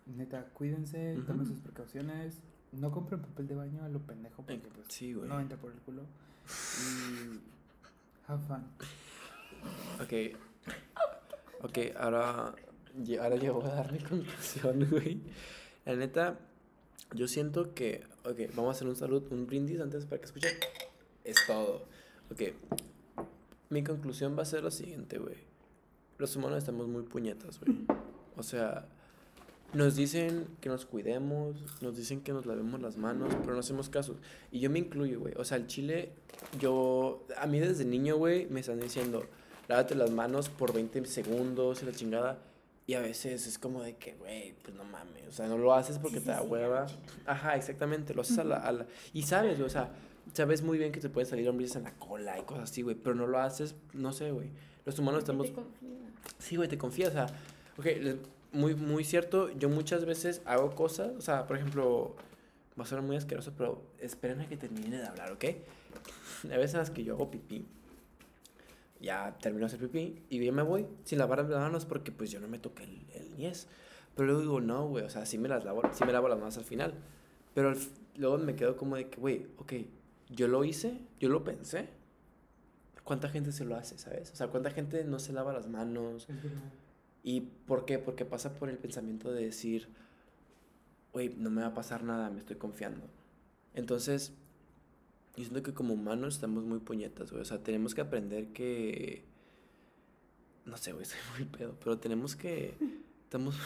neta, 0.07 0.45
cuídense, 0.53 1.15
tomen 1.27 1.41
Ujú. 1.41 1.51
sus 1.53 1.59
precauciones, 1.59 2.41
no 2.73 2.91
compren 2.91 3.21
papel 3.21 3.47
de 3.47 3.55
baño 3.55 3.83
a 3.83 3.89
lo 3.89 3.99
pendejo 3.99 4.43
porque 4.43 4.67
pues 4.73 4.87
sí, 4.89 5.13
güey. 5.13 5.27
no 5.27 5.39
entra 5.39 5.57
por 5.57 5.71
el 5.71 5.79
culo. 5.79 6.03
Y 6.47 7.39
have 8.27 8.43
fun. 8.47 8.63
Ok. 10.01 10.37
Ok, 11.63 11.77
ahora, 11.97 12.53
ahora 13.19 13.35
yo 13.37 13.55
voy 13.55 13.65
a 13.65 13.73
dar 13.73 13.91
mi 13.91 13.99
conclusión, 13.99 14.87
güey. 14.91 15.21
La 15.85 15.95
neta, 15.95 16.37
yo 17.13 17.27
siento 17.27 17.73
que, 17.73 18.03
ok, 18.25 18.53
vamos 18.55 18.69
a 18.69 18.71
hacer 18.71 18.87
un 18.87 18.95
salud, 18.95 19.23
un 19.31 19.47
brindis 19.47 19.79
antes 19.79 20.05
para 20.05 20.19
que 20.19 20.25
escuchen. 20.25 20.53
Es 21.23 21.37
todo. 21.47 21.85
Ok. 22.31 22.41
Mi 23.69 23.83
conclusión 23.83 24.37
va 24.37 24.43
a 24.43 24.45
ser 24.45 24.63
lo 24.63 24.71
siguiente, 24.71 25.17
güey. 25.17 25.35
Los 26.17 26.35
humanos 26.35 26.59
estamos 26.59 26.87
muy 26.87 27.03
puñetas, 27.03 27.59
güey. 27.59 27.85
O 28.35 28.43
sea, 28.43 28.87
nos 29.73 29.95
dicen 29.95 30.47
que 30.61 30.69
nos 30.69 30.85
cuidemos, 30.85 31.55
nos 31.81 31.95
dicen 31.97 32.21
que 32.21 32.31
nos 32.33 32.45
lavemos 32.45 32.81
las 32.81 32.97
manos, 32.97 33.33
pero 33.41 33.53
no 33.53 33.59
hacemos 33.59 33.89
caso. 33.89 34.15
Y 34.51 34.59
yo 34.59 34.69
me 34.69 34.79
incluyo, 34.79 35.19
güey. 35.19 35.33
O 35.37 35.43
sea, 35.43 35.57
el 35.57 35.67
chile, 35.67 36.11
yo, 36.59 37.25
a 37.37 37.45
mí 37.47 37.59
desde 37.59 37.85
niño, 37.85 38.15
güey, 38.17 38.47
me 38.47 38.61
están 38.61 38.79
diciendo, 38.79 39.25
lávate 39.67 39.93
las 39.95 40.09
manos 40.11 40.49
por 40.49 40.73
20 40.73 41.05
segundos 41.05 41.83
y 41.83 41.85
la 41.85 41.91
chingada. 41.91 42.39
Y 42.85 42.93
a 42.93 43.01
veces 43.01 43.45
es 43.47 43.59
como 43.59 43.83
de 43.83 43.97
que, 43.97 44.13
güey, 44.15 44.53
pues 44.63 44.73
no 44.75 44.85
mames, 44.85 45.27
o 45.27 45.31
sea, 45.33 45.47
no 45.47 45.57
lo 45.57 45.73
haces 45.73 45.99
porque 45.99 46.19
Sí, 46.19 46.23
te 46.25 46.31
da 46.31 46.39
sí, 46.41 46.47
hueva. 46.47 46.85
Ajá, 47.25 47.57
exactamente, 47.57 48.13
lo 48.13 48.21
haces 48.21 48.37
a 48.39 48.45
la, 48.45 48.55
a 48.57 48.71
la- 48.71 48.87
Y 49.13 49.23
sabes, 49.23 49.55
güey, 49.57 49.67
o 49.67 49.69
sea, 49.69 49.91
sabes 50.31 50.61
muy 50.61 50.77
bien 50.77 50.93
que 50.93 51.01
te 51.01 51.09
pueden 51.09 51.29
salir 51.29 51.49
hombres 51.49 51.75
en 51.75 51.83
la 51.83 51.91
cola 51.95 52.39
y 52.39 52.43
cosas 52.43 52.71
así, 52.71 52.83
güey, 52.83 52.95
pero 52.95 53.13
no 53.15 53.27
lo 53.27 53.39
haces, 53.39 53.75
no 53.93 54.13
sé, 54.13 54.31
güey. 54.31 54.47
Los 54.85 54.97
humanos 54.99 55.25
Porque 55.25 55.47
estamos... 55.49 55.69
te. 55.81 55.87
Sí, 56.39 56.55
güey, 56.55 56.69
te 56.69 56.77
confías, 56.77 57.09
o 57.09 57.13
sea, 57.13 57.25
ok, 57.77 57.85
les- 58.01 58.15
muy, 58.51 58.75
muy 58.75 59.03
cierto, 59.03 59.51
yo 59.51 59.69
muchas 59.69 60.05
veces 60.05 60.41
hago 60.45 60.75
cosas, 60.75 61.11
o 61.17 61.21
sea, 61.21 61.47
por 61.47 61.57
ejemplo, 61.57 62.15
va 62.79 62.83
a 62.83 62.87
ser 62.87 63.01
muy 63.01 63.15
asqueroso, 63.15 63.53
pero 63.57 63.81
esperen 63.99 64.41
a 64.41 64.47
que 64.47 64.57
termine 64.57 64.97
de 64.97 65.05
hablar, 65.05 65.31
¿ok? 65.31 65.43
Hay 66.43 66.57
veces 66.57 66.73
en 66.73 66.79
las 66.79 66.89
que 66.89 67.03
yo 67.03 67.15
hago 67.15 67.31
pipí, 67.31 67.65
ya 68.99 69.37
termino 69.39 69.67
de 69.67 69.75
hacer 69.75 69.79
pipí 69.79 70.23
y 70.29 70.43
yo 70.43 70.53
me 70.53 70.63
voy 70.63 70.87
sin 71.03 71.19
lavar 71.19 71.39
las 71.39 71.49
manos 71.49 71.85
porque 71.85 72.11
pues 72.11 72.31
yo 72.31 72.39
no 72.39 72.47
me 72.47 72.59
toqué 72.59 72.83
el, 72.83 73.05
el 73.13 73.37
niés. 73.37 73.67
Pero 74.15 74.25
luego 74.25 74.41
digo, 74.41 74.61
no, 74.61 74.87
güey, 74.87 75.05
o 75.05 75.09
sea, 75.11 75.27
sí 75.27 75.37
me 75.37 75.47
las 75.47 75.63
lavo, 75.63 75.83
sí 75.91 76.03
me 76.03 76.11
lavo 76.11 76.27
las 76.27 76.39
manos 76.39 76.57
al 76.57 76.63
final. 76.63 76.95
Pero 77.53 77.69
al 77.69 77.77
luego 78.17 78.37
me 78.37 78.55
quedo 78.55 78.75
como 78.75 78.95
de 78.95 79.09
que, 79.09 79.19
güey, 79.19 79.47
ok, 79.57 79.73
yo 80.29 80.47
lo 80.47 80.63
hice, 80.63 80.99
yo 81.19 81.29
lo 81.29 81.43
pensé. 81.43 81.89
¿Cuánta 83.03 83.29
gente 83.29 83.51
se 83.51 83.63
lo 83.63 83.75
hace, 83.75 83.97
sabes? 83.97 84.31
O 84.31 84.35
sea, 84.35 84.47
¿cuánta 84.47 84.71
gente 84.71 85.03
no 85.05 85.19
se 85.19 85.31
lava 85.31 85.53
las 85.53 85.67
manos? 85.67 86.27
¿Y 87.27 87.41
por 87.41 87.83
qué? 87.83 87.99
Porque 87.99 88.23
pasa 88.23 88.57
por 88.57 88.69
el 88.69 88.77
pensamiento 88.77 89.33
de 89.33 89.43
decir, 89.43 89.89
güey, 91.11 91.27
no 91.35 91.49
me 91.49 91.59
va 91.59 91.67
a 91.67 91.73
pasar 91.73 92.01
nada, 92.05 92.29
me 92.29 92.39
estoy 92.39 92.55
confiando. 92.55 93.05
Entonces, 93.73 94.31
yo 95.35 95.43
siento 95.43 95.61
que 95.61 95.73
como 95.73 95.93
humanos 95.93 96.35
estamos 96.35 96.63
muy 96.63 96.79
puñetas, 96.79 97.31
güey. 97.31 97.41
O 97.41 97.45
sea, 97.45 97.61
tenemos 97.61 97.93
que 97.93 97.99
aprender 97.99 98.53
que... 98.53 99.25
No 100.63 100.77
sé, 100.77 100.93
güey, 100.93 101.03
soy 101.05 101.19
muy 101.37 101.43
pedo, 101.43 101.75
pero 101.83 101.97
tenemos 101.97 102.37
que... 102.37 102.75
Estamos, 103.25 103.57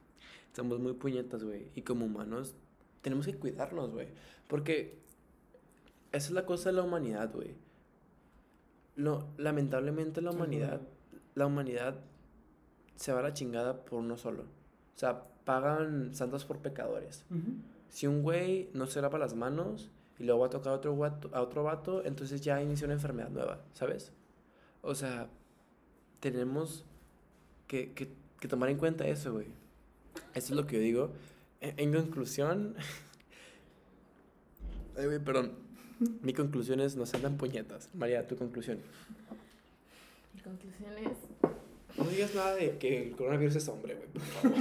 estamos 0.46 0.80
muy 0.80 0.94
puñetas, 0.94 1.44
güey. 1.44 1.66
Y 1.74 1.82
como 1.82 2.06
humanos 2.06 2.54
tenemos 3.02 3.26
que 3.26 3.34
cuidarnos, 3.34 3.90
güey. 3.90 4.08
Porque 4.48 4.98
esa 6.12 6.28
es 6.28 6.30
la 6.30 6.46
cosa 6.46 6.70
de 6.70 6.76
la 6.76 6.84
humanidad, 6.84 7.30
güey. 7.34 7.54
No, 8.96 9.28
lamentablemente 9.36 10.22
la 10.22 10.30
humanidad, 10.30 10.80
la 11.34 11.44
humanidad 11.44 12.00
se 13.00 13.12
va 13.14 13.20
a 13.20 13.22
la 13.22 13.32
chingada 13.32 13.82
por 13.84 13.98
uno 14.00 14.18
solo. 14.18 14.42
O 14.42 14.98
sea, 14.98 15.22
pagan 15.46 16.14
santos 16.14 16.44
por 16.44 16.58
pecadores. 16.58 17.24
Si 17.88 18.06
un 18.06 18.22
güey 18.22 18.68
no 18.74 18.86
se 18.86 19.00
lava 19.00 19.18
las 19.18 19.34
manos 19.34 19.90
y 20.18 20.24
luego 20.24 20.40
va 20.42 20.46
a 20.48 20.50
tocar 20.50 20.74
a 20.74 20.76
otro, 20.76 20.94
guato- 20.94 21.30
a 21.32 21.40
otro 21.40 21.62
vato, 21.64 22.04
entonces 22.04 22.42
ya 22.42 22.60
inicia 22.62 22.84
una 22.84 22.92
enfermedad 22.94 23.30
nueva, 23.30 23.62
¿sabes? 23.72 24.12
O 24.82 24.94
sea, 24.94 25.28
tenemos 26.20 26.84
que, 27.66 27.92
que, 27.94 28.12
que 28.38 28.48
tomar 28.48 28.68
en 28.68 28.76
cuenta 28.76 29.06
eso, 29.06 29.32
güey. 29.32 29.46
Eso 30.34 30.52
es 30.52 30.60
lo 30.60 30.66
que 30.66 30.76
yo 30.76 30.82
digo. 30.82 31.10
En, 31.62 31.74
en 31.78 31.92
conclusión... 31.94 32.74
Ay, 34.98 35.06
güey, 35.06 35.18
perdón. 35.18 35.52
Mi 36.22 36.34
conclusión 36.34 36.80
es 36.80 36.96
no 36.96 37.06
sean 37.06 37.22
tan 37.22 37.36
puñetas. 37.38 37.88
María, 37.94 38.26
tu 38.26 38.36
conclusión. 38.36 38.78
Mi 40.34 40.40
conclusión 40.42 40.92
es, 40.98 41.16
No 41.96 42.04
digas 42.04 42.34
nada 42.34 42.54
de 42.54 42.78
que 42.78 43.02
el 43.08 43.16
coronavirus 43.16 43.56
es 43.56 43.68
hombre, 43.68 43.94
güey, 43.94 44.08
por 44.08 44.22
favor. 44.22 44.58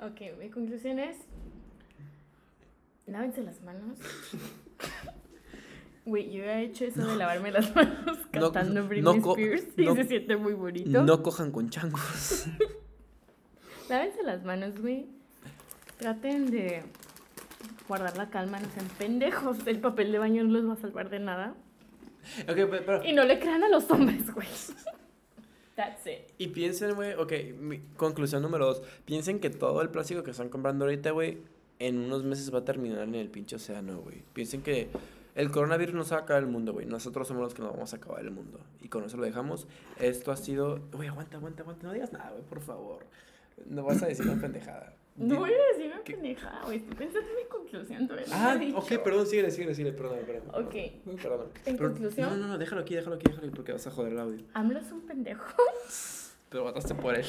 ok, 0.10 0.20
mi 0.38 0.50
conclusión 0.50 0.98
es, 0.98 1.16
lávense 3.06 3.42
las 3.42 3.60
manos. 3.62 3.98
Güey, 6.04 6.32
yo 6.32 6.42
he 6.42 6.62
hecho 6.62 6.86
eso 6.86 7.06
de 7.06 7.16
lavarme 7.16 7.50
las 7.50 7.74
manos 7.76 8.16
No- 8.32 8.50
cantando 8.50 8.80
no 8.80 8.88
Britney 8.88 9.20
co- 9.20 9.32
Spears 9.36 9.66
y 9.76 9.84
no- 9.84 9.94
se 9.94 10.04
siente 10.04 10.38
muy 10.38 10.54
bonito. 10.54 11.02
No 11.04 11.22
cojan 11.22 11.52
con 11.52 11.68
changos. 11.68 12.46
Lávense 13.90 14.22
las 14.22 14.42
manos, 14.42 14.80
güey. 14.80 15.04
Traten 15.98 16.50
de 16.50 16.82
guardar 17.88 18.16
la 18.16 18.30
calma, 18.30 18.58
no 18.58 18.70
sean 18.70 18.86
pendejos. 18.96 19.58
El 19.66 19.80
papel 19.80 20.10
de 20.10 20.18
baño 20.18 20.44
no 20.44 20.52
los 20.58 20.66
va 20.70 20.72
a 20.72 20.76
salvar 20.80 21.10
de 21.10 21.18
nada. 21.18 21.54
Pero... 22.46 23.04
Y 23.04 23.12
no 23.12 23.24
le 23.24 23.38
crean 23.38 23.62
a 23.64 23.68
los 23.68 23.90
hombres, 23.90 24.32
güey. 24.32 24.48
That's 25.76 26.06
it. 26.06 26.32
Y 26.38 26.48
piensen, 26.48 26.94
güey, 26.94 27.14
ok, 27.14 27.32
mi 27.58 27.78
conclusión 27.96 28.42
número 28.42 28.66
dos. 28.66 28.82
Piensen 29.04 29.38
que 29.38 29.50
todo 29.50 29.80
el 29.80 29.90
plástico 29.90 30.24
que 30.24 30.32
están 30.32 30.48
comprando 30.48 30.84
ahorita, 30.84 31.12
güey, 31.12 31.38
en 31.78 31.98
unos 31.98 32.24
meses 32.24 32.52
va 32.52 32.58
a 32.58 32.64
terminar 32.64 33.02
en 33.02 33.14
el 33.14 33.28
pinche 33.28 33.56
océano, 33.56 34.00
güey. 34.00 34.22
Piensen 34.32 34.62
que 34.62 34.88
el 35.36 35.52
coronavirus 35.52 35.94
no 35.94 36.02
se 36.02 36.14
va 36.16 36.22
a 36.22 36.24
acabar 36.24 36.42
el 36.42 36.48
mundo, 36.48 36.72
güey. 36.72 36.84
Nosotros 36.86 37.28
somos 37.28 37.44
los 37.44 37.54
que 37.54 37.62
nos 37.62 37.72
vamos 37.72 37.92
a 37.92 37.96
acabar 37.96 38.20
el 38.22 38.32
mundo. 38.32 38.58
Y 38.80 38.88
con 38.88 39.04
eso 39.04 39.16
lo 39.16 39.24
dejamos. 39.24 39.68
Esto 40.00 40.32
ha 40.32 40.36
sido... 40.36 40.80
Güey, 40.92 41.08
aguanta, 41.08 41.36
aguanta, 41.36 41.62
aguanta. 41.62 41.86
No 41.86 41.92
digas 41.92 42.12
nada, 42.12 42.30
güey, 42.32 42.42
por 42.42 42.60
favor. 42.60 43.06
No 43.66 43.84
vas 43.84 44.02
a 44.02 44.06
decir 44.06 44.26
una 44.26 44.40
pendejada. 44.40 44.94
No 45.18 45.36
voy 45.40 45.50
a 45.52 45.76
decir 45.76 45.92
una 45.92 46.02
¿Qué? 46.04 46.12
pendejada, 46.14 46.62
güey. 46.64 46.78
Estoy 46.78 46.94
pensando 46.96 47.28
en 47.28 47.36
mi 47.36 47.44
conclusión. 47.48 48.06
todavía 48.08 48.26
no 48.28 48.34
Ah, 48.48 48.56
dicho. 48.56 48.78
ok, 48.78 49.02
perdón, 49.02 49.26
síguele, 49.26 49.50
síguele, 49.50 49.74
síguele, 49.74 49.96
perdón, 49.96 50.18
perdón. 50.26 50.64
Ok. 50.66 50.74
Perdón. 51.22 51.48
En 51.66 51.76
Pero- 51.76 51.88
conclusión- 51.90 52.30
No, 52.30 52.36
no, 52.36 52.46
no, 52.46 52.58
déjalo 52.58 52.82
aquí, 52.82 52.94
déjalo 52.94 53.16
aquí, 53.16 53.24
déjalo 53.26 53.46
aquí, 53.48 53.54
porque 53.56 53.72
vas 53.72 53.86
a 53.86 53.90
joder 53.90 54.12
el 54.12 54.18
audio. 54.20 54.44
AMLO 54.54 54.78
es 54.78 54.92
un 54.92 55.00
pendejo. 55.02 55.44
Pero 56.50 56.62
votaste 56.64 56.94
por 56.94 57.14
él. 57.16 57.26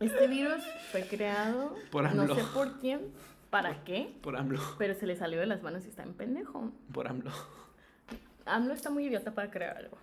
Este 0.00 0.26
virus 0.28 0.62
fue 0.90 1.02
creado, 1.06 1.74
Por 1.90 2.04
no 2.14 2.22
AMLO. 2.22 2.34
sé 2.34 2.42
por 2.52 2.78
quién, 2.80 3.12
para 3.50 3.84
qué, 3.84 4.14
Por 4.22 4.36
AMLO. 4.36 4.60
pero 4.78 4.94
se 4.94 5.06
le 5.06 5.16
salió 5.16 5.40
de 5.40 5.46
las 5.46 5.62
manos 5.62 5.84
y 5.86 5.88
está 5.88 6.02
en 6.02 6.14
pendejo. 6.14 6.70
Por 6.92 7.08
AMLO. 7.08 7.30
AMLO 8.46 8.74
está 8.74 8.90
muy 8.90 9.06
idiota 9.06 9.32
para 9.34 9.50
crear 9.50 9.76
algo. 9.76 9.96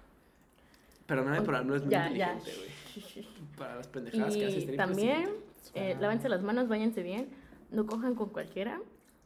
Perdóname, 1.15 1.41
por 1.41 1.55
AMLO 1.55 1.75
es 1.75 1.81
muy 1.83 1.91
Ya, 1.91 2.07
inteligente, 2.07 2.51
güey. 2.57 3.27
Para 3.57 3.75
las 3.75 3.87
pendejadas 3.89 4.33
que 4.33 4.39
Y 4.49 4.57
este 4.59 4.73
también, 4.77 5.23
presidente. 5.23 5.91
eh, 5.91 5.97
lávense 5.99 6.29
las 6.29 6.41
manos, 6.41 6.67
váyanse 6.69 7.03
bien, 7.03 7.29
no 7.69 7.85
cojan 7.85 8.15
con 8.15 8.29
cualquiera 8.29 8.79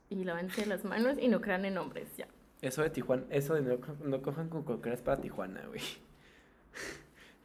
y 0.10 0.24
lávense 0.24 0.66
las 0.66 0.84
manos 0.84 1.18
y 1.20 1.28
no 1.28 1.42
crean 1.42 1.64
en 1.66 1.78
hombres, 1.78 2.16
ya. 2.18 2.28
Eso 2.62 2.82
de 2.82 2.90
Tijuana, 2.90 3.24
eso 3.30 3.54
de 3.54 3.62
no, 3.62 3.80
co- 3.80 3.96
no 4.04 4.22
cojan 4.24 4.50
con 4.50 4.64
coqueras 4.64 5.02
para 5.02 5.22
Tijuana, 5.22 5.62
güey. 5.68 5.82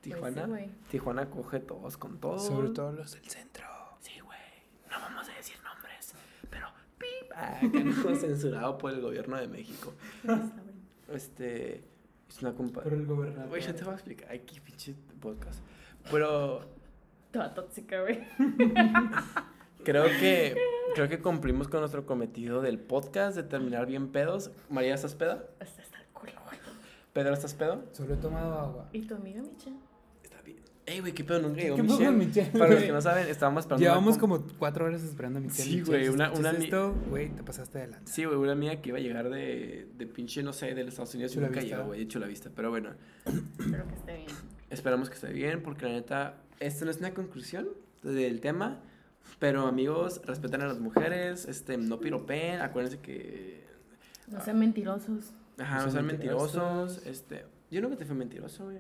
Tijuana, 0.01 0.47
Pues 0.47 0.61
sí, 0.61 0.67
güey. 0.67 0.71
Tijuana 0.91 1.29
coge 1.29 1.61
todos 1.61 1.97
con 1.99 2.19
todos. 2.19 2.47
Sobre 2.47 2.71
todo 2.71 2.93
los 2.93 3.13
del 3.13 3.25
centro. 3.29 3.67
Sí, 4.01 4.19
güey. 4.21 4.39
No 4.91 4.99
vamos 4.99 5.29
a 5.29 5.35
decir 5.35 5.57
nombres, 5.63 6.15
pero 6.49 6.69
pip. 6.97 7.31
Ah, 7.35 7.59
que 7.61 7.85
no 7.85 7.93
censurado 8.17 8.79
por 8.79 8.93
el 8.93 9.03
gobierno 9.03 9.37
de 9.37 9.49
México. 9.49 9.93
Este 11.13 11.85
es 12.31 12.43
una 12.43 12.53
compa. 12.53 12.83
Por 12.83 12.93
el 12.95 13.07
gobernador. 13.07 13.49
Güey, 13.49 13.63
yo 13.63 13.75
te 13.75 13.85
voy 13.85 13.93
a 13.93 13.97
explicar 13.97 14.33
aquí, 14.33 14.61
pinche 14.61 14.95
podcast. 15.21 15.61
Pero 16.11 16.63
Toda 17.31 17.55
tóxica, 17.55 18.01
güey. 18.01 18.27
creo 19.85 20.05
que 20.05 20.57
creo 20.95 21.09
que 21.09 21.21
cumplimos 21.21 21.69
con 21.69 21.81
nuestro 21.81 22.05
cometido 22.05 22.61
del 22.61 22.81
podcast 22.81 23.37
de 23.37 23.45
terminar 23.45 23.87
bien 23.87 24.09
pedos. 24.11 24.51
María, 24.69 24.95
¿estás 24.95 25.15
peda? 25.15 25.45
Hasta 25.61 25.81
está 25.81 25.99
el 25.99 26.07
culo, 26.07 26.33
güey. 26.47 26.59
Pedro, 27.13 27.35
¿estás 27.35 27.55
pedo? 27.55 27.85
Solo 27.93 28.15
he 28.15 28.17
tomado 28.17 28.59
agua. 28.59 28.89
¿Y 28.93 29.03
tu 29.03 29.15
amiga 29.15 29.43
Micha? 29.43 29.71
Ey, 30.93 30.99
güey, 31.01 31.13
qué 31.13 31.23
pedo, 31.23 31.41
nunca 31.41 31.61
llegó 31.61 31.77
¿Qué 31.77 31.83
pasó 31.85 31.99
Michelle. 31.99 32.07
con 32.11 32.19
Michelle, 32.27 32.51
Para 32.59 32.71
los 32.75 32.83
que 32.83 32.93
no 32.93 33.01
saben, 33.01 33.29
estábamos 33.29 33.63
esperando. 33.63 33.83
Llevamos 33.85 34.15
una 34.15 34.21
como 34.21 34.45
cuatro 34.59 34.87
horas 34.87 35.03
esperando 35.05 35.39
a 35.39 35.43
Michelle. 35.43 35.63
Sí, 35.71 35.81
güey, 35.83 36.09
una- 36.09 36.33
una 36.33 36.53
mi- 36.53 36.65
esto, 36.65 36.95
güey, 37.09 37.29
te 37.31 37.43
pasaste 37.45 37.79
adelante. 37.79 38.11
Sí, 38.11 38.25
güey, 38.25 38.37
una 38.37 38.53
amiga 38.53 38.75
que 38.81 38.89
iba 38.89 38.99
a 38.99 39.01
llegar 39.01 39.31
de, 39.31 39.87
de 39.97 40.07
pinche, 40.07 40.43
no 40.43 40.53
sé, 40.53 40.75
de 40.75 40.83
los 40.83 40.89
Estados 40.95 41.15
Unidos 41.15 41.35
y 41.37 41.39
nunca 41.39 41.61
llegó, 41.61 41.85
güey, 41.85 42.01
de 42.01 42.09
Chula 42.09 42.27
Vista. 42.27 42.51
Pero 42.57 42.71
bueno, 42.71 42.91
Espero 43.25 43.87
que 43.87 43.95
esté 43.95 44.17
bien. 44.17 44.29
esperamos 44.71 45.09
que 45.09 45.15
esté 45.15 45.33
bien, 45.33 45.63
porque 45.63 45.87
la 45.87 45.93
neta, 45.93 46.35
esto 46.59 46.85
no 46.85 46.91
es 46.91 46.97
una 46.99 47.15
conclusión 47.15 47.69
del 48.03 48.41
tema. 48.41 48.81
Pero 49.39 49.67
amigos, 49.69 50.21
respeten 50.27 50.61
a 50.63 50.67
las 50.67 50.81
mujeres, 50.81 51.47
este, 51.47 51.77
no 51.77 52.01
piropen, 52.01 52.61
acuérdense 52.63 52.99
que. 52.99 53.65
No 54.27 54.41
sean 54.43 54.59
mentirosos. 54.59 55.33
Ajá, 55.59 55.77
No 55.79 55.85
no 55.87 55.91
sean 55.91 55.93
sean 55.93 56.07
mentirosos. 56.07 56.55
mentirosos. 56.57 57.07
Este, 57.07 57.45
yo 57.71 57.81
nunca 57.81 57.97
te 57.97 58.05
fui 58.07 58.17
mentiroso, 58.17 58.65
güey. 58.65 58.79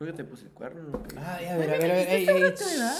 Nunca 0.00 0.14
te 0.14 0.24
puse 0.24 0.44
el 0.46 0.50
cuerno. 0.52 0.82
nunca- 0.82 1.36
Ay, 1.36 1.46
a 1.46 1.56
ver, 1.56 1.68
a 1.68 1.72
¿me 1.72 1.78
ver, 1.78 1.90
a 1.90 1.94
ver. 1.94 2.08
Ey, 2.08 2.26
ey, 2.28 2.54
tu 2.54 2.64
edad? 2.64 2.96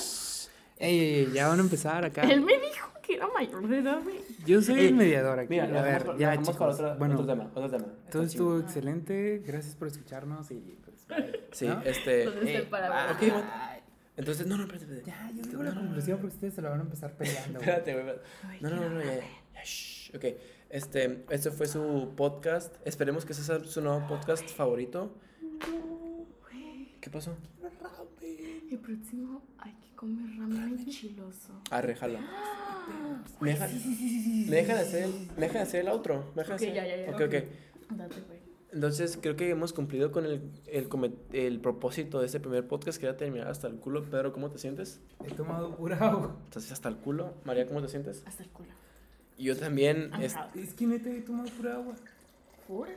ey, 0.78 0.98
ey, 1.00 1.32
ya 1.32 1.48
van 1.48 1.58
a 1.58 1.62
empezar 1.62 2.04
acá. 2.04 2.22
Él 2.22 2.42
me 2.42 2.52
dijo 2.58 2.90
que 3.02 3.14
era 3.14 3.26
mayor 3.28 3.66
de 3.68 3.78
edad, 3.78 4.02
güey. 4.02 4.20
Yo 4.46 4.60
soy 4.62 4.80
Ey, 4.80 4.86
el 4.88 4.94
mediador 4.94 5.38
aquí. 5.38 5.48
Mira, 5.50 5.64
a 5.64 5.82
ver, 5.82 6.06
ya, 6.18 6.36
chicos. 6.38 6.56
para 6.56 6.72
otro, 6.72 6.96
bueno, 6.98 7.14
otro 7.14 7.26
tema, 7.26 7.50
otro 7.54 7.70
tema. 7.70 7.86
todo 8.10 8.22
estuvo 8.22 8.58
excelente. 8.60 9.42
Gracias 9.44 9.74
por 9.74 9.88
escucharnos 9.88 10.50
y 10.50 10.78
pues. 10.84 11.06
Sí, 11.52 11.66
¿No? 11.66 11.80
este. 11.82 12.24
Entonces, 12.24 12.48
eh, 12.60 12.66
para 12.70 13.08
ah, 13.08 13.12
ok, 13.12 13.18
bueno. 13.20 13.50
Entonces, 14.16 14.46
no, 14.46 14.56
no, 14.58 14.64
espérate, 14.64 14.84
espérate. 14.84 15.10
Ya, 15.10 15.30
yo 15.34 15.48
digo 15.48 15.62
la 15.62 15.74
conclusión 15.74 16.18
porque 16.18 16.34
ustedes 16.34 16.54
se 16.54 16.60
la 16.62 16.68
van 16.68 16.80
a 16.80 16.82
empezar 16.82 17.14
peleando. 17.16 17.58
Espérate, 17.60 17.94
güey. 17.94 18.16
No, 18.60 18.68
no, 18.70 18.76
no, 18.76 18.90
no, 18.90 19.00
ya, 19.02 19.14
ya, 19.14 19.20
ya, 19.54 19.62
shh. 19.64 20.14
Ok, 20.14 20.24
este, 20.68 21.24
este 21.30 21.50
fue 21.50 21.66
su 21.66 22.12
podcast. 22.16 22.74
Esperemos 22.84 23.24
que 23.24 23.32
ese 23.32 23.42
sea 23.42 23.58
su 23.64 23.80
nuevo 23.80 24.06
podcast 24.06 24.46
favorito. 24.50 25.14
¿Qué 27.00 27.10
pasó? 27.10 27.34
El 28.70 28.78
próximo 28.78 29.42
hay 29.58 29.72
que 29.72 29.94
comer 29.96 30.38
ramen 30.38 30.78
enchiloso. 30.78 31.60
Arre, 31.70 31.94
jala. 31.96 32.20
¿Me 33.40 33.50
dejan, 33.50 33.70
¿me 34.48 34.56
dejan 34.56 34.78
hacer 34.78 35.04
el, 35.04 35.12
me 35.36 35.46
dejan 35.46 35.62
hacer 35.62 35.80
el 35.80 35.88
outro? 35.88 36.30
¿Me 36.34 36.42
dejan 36.42 36.56
Ok, 36.56 36.62
hacer? 36.62 36.74
ya, 36.74 36.86
ya, 36.86 36.96
ya. 36.96 37.10
Ok, 37.10 37.20
ok. 37.22 37.96
Date, 37.96 38.20
güey. 38.26 38.40
Entonces 38.72 39.18
creo 39.20 39.34
que 39.34 39.50
hemos 39.50 39.72
cumplido 39.72 40.12
con 40.12 40.24
el, 40.26 40.42
el, 40.68 40.88
el 41.32 41.60
propósito 41.60 42.20
de 42.20 42.26
este 42.26 42.38
primer 42.38 42.68
podcast 42.68 43.00
que 43.00 43.06
era 43.06 43.16
terminar 43.16 43.48
hasta 43.48 43.66
el 43.66 43.74
culo. 43.76 44.04
Pedro, 44.04 44.32
¿cómo 44.32 44.50
te 44.50 44.58
sientes? 44.58 45.00
He 45.26 45.32
tomado 45.32 45.74
pura 45.76 45.96
agua. 45.98 46.36
¿Estás 46.44 46.70
hasta 46.70 46.88
el 46.88 46.96
culo? 46.96 47.34
María, 47.44 47.66
¿cómo 47.66 47.82
te 47.82 47.88
sientes? 47.88 48.22
Hasta 48.26 48.44
el 48.44 48.50
culo. 48.50 48.68
Y 49.36 49.44
yo 49.44 49.56
también 49.56 50.12
es-. 50.20 50.36
Es 50.54 50.74
que 50.74 50.86
neta 50.86 51.10
he 51.10 51.20
tomado 51.22 51.48
pura 51.50 51.74
agua. 51.74 51.94
Pura. 52.68 52.92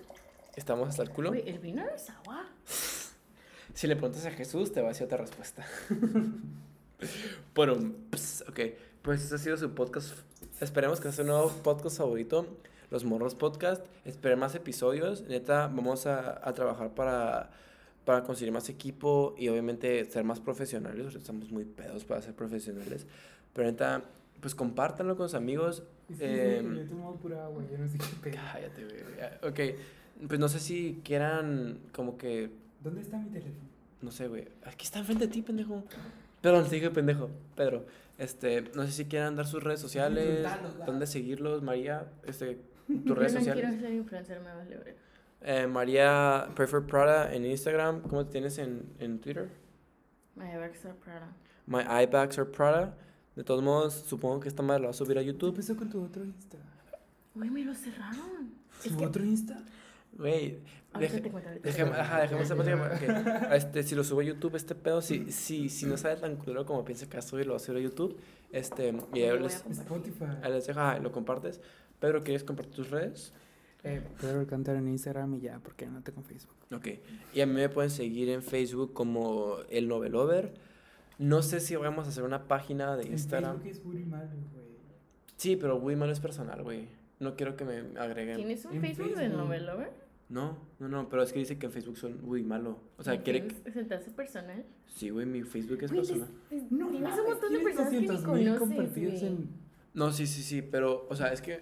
estamos 0.55 0.89
hasta 0.89 1.01
el 1.01 1.09
culo. 1.09 1.29
Güey, 1.29 1.49
el 1.49 1.57
vino 1.57 1.83
es 1.95 2.07
agua. 2.11 2.45
Si 3.73 3.87
le 3.87 3.95
preguntas 3.95 4.25
a 4.25 4.31
Jesús, 4.31 4.71
te 4.71 4.81
va 4.81 4.87
a 4.87 4.91
decir 4.91 5.05
otra 5.05 5.17
respuesta. 5.17 5.65
bueno, 7.55 7.91
ps, 8.11 8.43
ok. 8.47 8.59
Pues 9.01 9.23
este 9.23 9.35
ha 9.35 9.37
sido 9.37 9.57
su 9.57 9.73
podcast. 9.73 10.15
Esperemos 10.61 10.99
que 10.99 11.11
sea 11.11 11.23
un 11.23 11.31
nuevo 11.31 11.49
podcast 11.63 11.97
favorito. 11.97 12.45
Los 12.91 13.03
Morros 13.03 13.33
Podcast. 13.33 13.83
Esperen 14.05 14.37
más 14.39 14.53
episodios. 14.53 15.23
Neta, 15.23 15.67
vamos 15.67 16.05
a, 16.05 16.47
a 16.47 16.53
trabajar 16.53 16.93
para, 16.93 17.49
para 18.05 18.23
conseguir 18.23 18.53
más 18.53 18.69
equipo 18.69 19.33
y 19.37 19.49
obviamente 19.49 20.05
ser 20.05 20.23
más 20.23 20.39
profesionales. 20.39 21.15
Estamos 21.15 21.51
muy 21.51 21.65
pedos 21.65 22.05
para 22.05 22.21
ser 22.21 22.35
profesionales. 22.35 23.07
Pero 23.53 23.67
neta, 23.67 24.03
pues 24.39 24.53
compártanlo 24.53 25.17
con 25.17 25.27
sus 25.27 25.35
amigos. 25.35 25.83
Que 26.17 26.57
Em, 26.57 26.75
yo 26.75 26.81
he 26.81 26.85
tomado 26.85 27.15
pura 27.15 27.45
agua, 27.45 27.63
yo 27.71 27.77
no 27.79 27.89
sé 27.89 27.97
qué 27.97 28.05
pedo. 28.21 28.35
Cállate, 28.35 28.87
ya, 29.17 29.39
Ok. 29.47 29.59
Pues 30.27 30.39
no 30.39 30.47
sé 30.47 30.59
si 30.59 31.01
quieran 31.03 31.79
como 31.91 32.17
que 32.17 32.51
¿Dónde 32.83 33.01
está 33.01 33.17
mi 33.17 33.29
teléfono? 33.29 33.69
no 34.01 34.11
sé, 34.11 34.27
güey. 34.27 34.47
Aquí 34.65 34.85
está 34.85 34.99
enfrente 34.99 35.27
de 35.27 35.33
ti, 35.33 35.41
pendejo. 35.41 35.83
Perdón, 36.41 36.65
te 36.67 36.75
dije 36.75 36.89
pendejo. 36.89 37.29
Pedro, 37.55 37.85
este, 38.17 38.63
no 38.75 38.83
sé 38.85 38.91
si 38.91 39.05
quieran 39.05 39.35
dar 39.37 39.47
sus 39.47 39.63
redes 39.63 39.79
sociales, 39.79 40.45
dónde 40.85 41.07
seguirlos, 41.07 41.61
María, 41.61 42.11
este, 42.25 42.59
tus 43.05 43.17
redes 43.17 43.33
no 43.33 43.39
sociales. 43.39 43.63
quiero 43.65 43.79
ser 43.79 43.93
influencer, 43.93 44.39
me 44.41 44.53
vale. 44.53 44.95
Eh, 45.45 45.67
María 45.67 46.49
Prefer 46.55 46.83
Prada 46.83 47.33
en 47.33 47.45
Instagram. 47.45 48.01
¿Cómo 48.01 48.25
te 48.25 48.31
tienes 48.31 48.57
en, 48.57 48.83
en 48.99 49.19
Twitter? 49.19 49.49
My 50.35 50.55
bags 50.57 50.83
are 50.85 50.95
Prada. 50.95 51.33
My 51.65 51.81
eyebags 51.81 52.37
are 52.39 52.49
Prada. 52.49 52.97
De 53.35 53.43
todos 53.43 53.63
modos, 53.63 53.93
supongo 53.93 54.39
que 54.41 54.47
esta 54.49 54.63
madre 54.63 54.81
la 54.81 54.87
va 54.87 54.91
a 54.91 54.93
subir 54.93 55.17
a 55.17 55.21
¿Qué 55.21 55.27
YouTube. 55.27 55.55
pasó 55.55 55.75
con 55.75 55.89
tu 55.89 56.01
otro 56.03 56.23
Insta? 56.23 56.57
Güey, 57.35 57.49
me 57.49 57.63
lo 57.65 57.73
cerraron. 57.73 58.53
Es 58.83 58.91
¿Su 58.91 58.97
que. 58.97 59.05
otro 59.05 59.23
Insta? 59.25 59.59
Güey, 60.17 60.59
deje- 60.99 61.21
te 61.21 61.29
Déjame, 61.59 61.91
cuento. 61.91 61.99
ajá, 62.01 62.27
plática, 62.27 63.45
ok. 63.47 63.53
Este, 63.53 63.83
si 63.83 63.95
lo 63.95 64.03
subo 64.03 64.21
a 64.21 64.23
YouTube, 64.23 64.55
este 64.55 64.75
pedo, 64.75 65.01
si, 65.01 65.31
si, 65.31 65.69
si 65.69 65.85
no 65.85 65.97
sale 65.97 66.19
tan 66.19 66.35
culero 66.37 66.65
como 66.65 66.83
piensa 66.85 67.07
que 67.07 67.13
va 67.13 67.19
a 67.19 67.21
subir, 67.23 67.45
lo 67.45 67.53
va 67.53 67.57
a 67.57 67.59
subir 67.59 67.79
a 67.79 67.81
YouTube. 67.83 68.17
Este, 68.51 68.93
y 69.13 69.21
ahí 69.21 69.39
les. 69.39 69.65
Spotify. 69.69 70.25
les 70.49 70.67
dejo, 70.67 70.79
ajá, 70.79 70.99
lo 70.99 71.11
compartes. 71.11 71.59
Pedro, 71.99 72.23
¿quieres 72.23 72.43
compartir 72.43 72.75
tus 72.75 72.89
redes? 72.91 73.33
Eh, 73.83 74.01
Pedro 74.21 74.39
Alcántara 74.39 74.79
en 74.79 74.87
Instagram 74.87 75.33
y 75.35 75.41
ya, 75.41 75.59
porque 75.59 75.85
no 75.87 76.01
tengo 76.03 76.21
Facebook. 76.21 76.55
Ok. 76.73 76.87
Y 77.33 77.41
a 77.41 77.45
mí 77.45 77.53
me 77.53 77.69
pueden 77.69 77.89
seguir 77.91 78.29
en 78.29 78.41
Facebook 78.43 78.93
como 78.93 79.57
El 79.69 79.87
Novelover. 79.87 80.53
No 81.17 81.41
sé 81.41 81.59
si 81.59 81.75
vamos 81.75 82.05
a 82.07 82.09
hacer 82.09 82.23
una 82.23 82.47
página 82.47 82.95
de 82.95 83.07
Instagram. 83.07 83.57
Facebook 83.61 83.71
es 83.71 83.83
Buri 83.83 84.05
Malo, 84.05 84.29
güey. 84.53 84.63
Sí, 85.37 85.55
pero 85.57 85.79
muy 85.79 85.95
malo 85.95 86.11
es 86.13 86.19
personal, 86.19 86.63
güey. 86.63 86.87
No 87.19 87.35
quiero 87.35 87.55
que 87.55 87.65
me 87.65 87.99
agreguen. 87.99 88.37
¿Tienes 88.37 88.63
un 88.65 88.73
En 88.75 88.81
Facebook 88.81 89.07
del 89.09 89.15
Facebook. 89.31 89.37
novelover? 89.37 89.91
No, 90.33 90.57
no, 90.79 90.87
no, 90.87 91.09
pero 91.09 91.21
es 91.21 91.31
que 91.31 91.37
dice 91.39 91.59
que 91.59 91.67
en 91.67 91.71
Facebook 91.71 91.97
son 91.97 92.25
muy 92.25 92.41
malo. 92.41 92.79
O 92.97 93.03
sea, 93.03 93.13
¿En 93.13 93.21
quiere. 93.21 93.41
Facebook 93.41 93.71
¿Se 93.71 93.83
te 93.83 93.93
hace 93.93 94.09
personal? 94.11 94.65
Sí, 94.87 95.11
güey, 95.11 95.27
mi 95.27 95.43
Facebook 95.43 95.83
es 95.83 95.91
personal. 95.91 96.27
No, 96.71 96.87
tienes 96.89 97.19
un 97.19 97.25
montón 97.25 97.53
de 97.53 97.59
personas 97.59 97.91
que 97.91 97.99
ni 97.99 98.07
200,000 98.07 98.25
conoces, 98.25 98.59
compartidos 98.59 99.19
güey. 99.19 99.25
en... 99.27 99.49
No, 99.93 100.11
sí, 100.11 100.25
sí, 100.25 100.41
sí, 100.41 100.63
pero, 100.63 101.05
o 101.07 101.15
sea, 101.15 101.31
es 101.31 101.41
que 101.41 101.59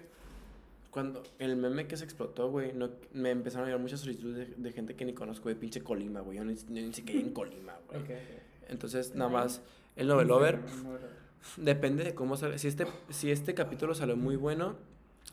cuando 0.90 1.22
el 1.38 1.56
meme 1.56 1.86
que 1.86 1.98
se 1.98 2.04
explotó, 2.04 2.50
güey, 2.50 2.72
no, 2.72 2.88
me 3.12 3.30
empezaron 3.30 3.64
a 3.64 3.66
llegar 3.68 3.80
muchas 3.82 4.00
solicitudes 4.00 4.48
de, 4.48 4.54
de 4.56 4.72
gente 4.72 4.94
que 4.94 5.04
ni 5.04 5.12
conozco, 5.12 5.50
de 5.50 5.54
pinche 5.56 5.82
Colima, 5.82 6.20
güey. 6.20 6.38
Yo 6.38 6.44
ni, 6.44 6.54
ni, 6.70 6.82
ni 6.82 6.94
siquiera 6.94 7.20
en 7.20 7.34
Colima, 7.34 7.74
güey. 7.88 8.00
Ok, 8.00 8.08
ok. 8.08 8.70
Entonces, 8.70 9.14
nada 9.14 9.30
más, 9.30 9.60
el 9.96 10.06
novelover, 10.06 10.54
Instagram, 10.54 10.84
novelover. 10.84 11.10
depende 11.58 12.04
de 12.04 12.14
cómo 12.14 12.38
salga. 12.38 12.56
Si 12.56 12.68
este, 12.68 12.86
si 13.10 13.30
este 13.30 13.52
capítulo 13.52 13.94
salió 13.94 14.16
muy 14.16 14.36
bueno, 14.36 14.76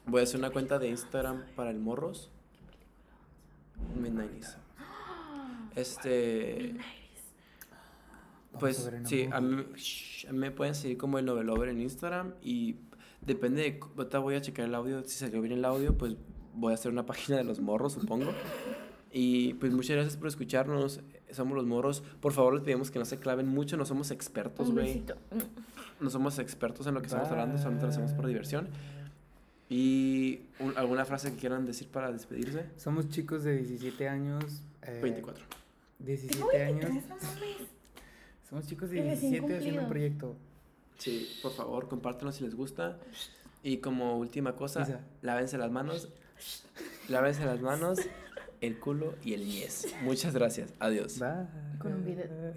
voy 0.05 0.19
a 0.19 0.23
hacer 0.23 0.39
una 0.39 0.49
cuenta 0.49 0.77
de 0.77 0.89
Instagram 0.89 1.45
para 1.55 1.69
el 1.71 1.79
Morros. 1.79 2.29
Midnighties. 3.95 4.57
Este. 5.75 6.75
Vamos 8.51 8.59
Pues 8.59 8.91
sí, 9.03 9.29
a 9.31 9.39
mí, 9.39 9.63
shh, 9.75 10.27
a 10.27 10.31
mí 10.31 10.39
me 10.39 10.51
pueden 10.51 10.73
seguir 10.73 10.97
como 10.97 11.19
el 11.19 11.25
novelover 11.25 11.69
en 11.69 11.81
Instagram 11.81 12.33
y 12.41 12.77
depende 13.21 13.61
de, 13.61 13.79
ahorita 13.97 14.19
voy 14.19 14.35
a 14.35 14.41
checar 14.41 14.65
el 14.65 14.75
audio, 14.75 15.03
si 15.03 15.17
salió 15.17 15.41
bien 15.41 15.53
el 15.53 15.65
audio, 15.65 15.97
pues 15.97 16.15
voy 16.55 16.71
a 16.71 16.75
hacer 16.75 16.91
una 16.91 17.05
página 17.05 17.37
de 17.37 17.43
los 17.43 17.59
morros, 17.59 17.93
supongo. 17.93 18.31
Y 19.11 19.55
pues 19.55 19.73
muchas 19.73 19.95
gracias 19.95 20.17
por 20.17 20.27
escucharnos, 20.27 21.01
somos 21.31 21.55
los 21.55 21.65
morros, 21.65 22.03
por 22.19 22.31
favor 22.31 22.53
les 22.53 22.63
pedimos 22.63 22.91
que 22.91 22.99
no 22.99 23.05
se 23.05 23.17
claven 23.17 23.47
mucho, 23.47 23.75
no 23.75 23.85
somos 23.85 24.11
expertos, 24.11 24.71
güey, 24.71 25.03
no 25.99 26.09
somos 26.11 26.37
expertos 26.37 26.85
en 26.85 26.93
lo 26.93 27.01
que 27.01 27.07
estamos 27.07 27.27
hablando, 27.29 27.57
solamente 27.57 27.85
lo 27.85 27.89
hacemos 27.91 28.13
por 28.13 28.27
diversión. 28.27 28.69
Y 29.69 30.41
un- 30.59 30.75
alguna 30.77 31.05
frase 31.05 31.31
que 31.31 31.37
quieran 31.37 31.65
decir 31.65 31.87
para 31.89 32.11
despedirse, 32.11 32.65
Somos 32.77 33.09
chicos 33.09 33.43
de 33.43 33.57
17 33.57 34.09
años. 34.09 34.63
eh, 34.81 34.99
24. 35.01 35.45
17 35.99 36.37
Tengo 36.51 36.51
años. 36.51 36.89
23, 36.91 37.07
no 37.09 37.15
mames. 37.17 37.57
Somos 38.49 38.65
chicos 38.67 38.89
de 38.89 38.97
Y 38.97 39.01
recién 39.01 39.31
17 39.31 39.57
haciendo 39.57 39.81
un 39.83 39.89
proyecto. 39.89 40.35
Sí, 40.97 41.29
por 41.43 41.53
favor, 41.53 41.87
compártanlo 41.87 42.31
si 42.31 42.43
les 42.43 42.55
gusta. 42.55 42.97
Y 43.61 43.77
como 43.77 44.17
última 44.17 44.55
cosa, 44.55 44.81
Isa. 44.81 45.01
lávense 45.21 45.57
las 45.57 45.69
manos. 45.71 46.09
Lávense 47.09 47.45
las 47.45 47.61
manos, 47.61 47.99
el 48.61 48.79
culo 48.79 49.15
y 49.23 49.33
el 49.33 49.45
niés. 49.45 49.87
Muchas 50.01 50.33
gracias. 50.33 50.73
Adiós. 50.79 51.19
Bye. 51.19 51.77
Con 51.79 51.93
un 51.93 52.05
video. 52.05 52.53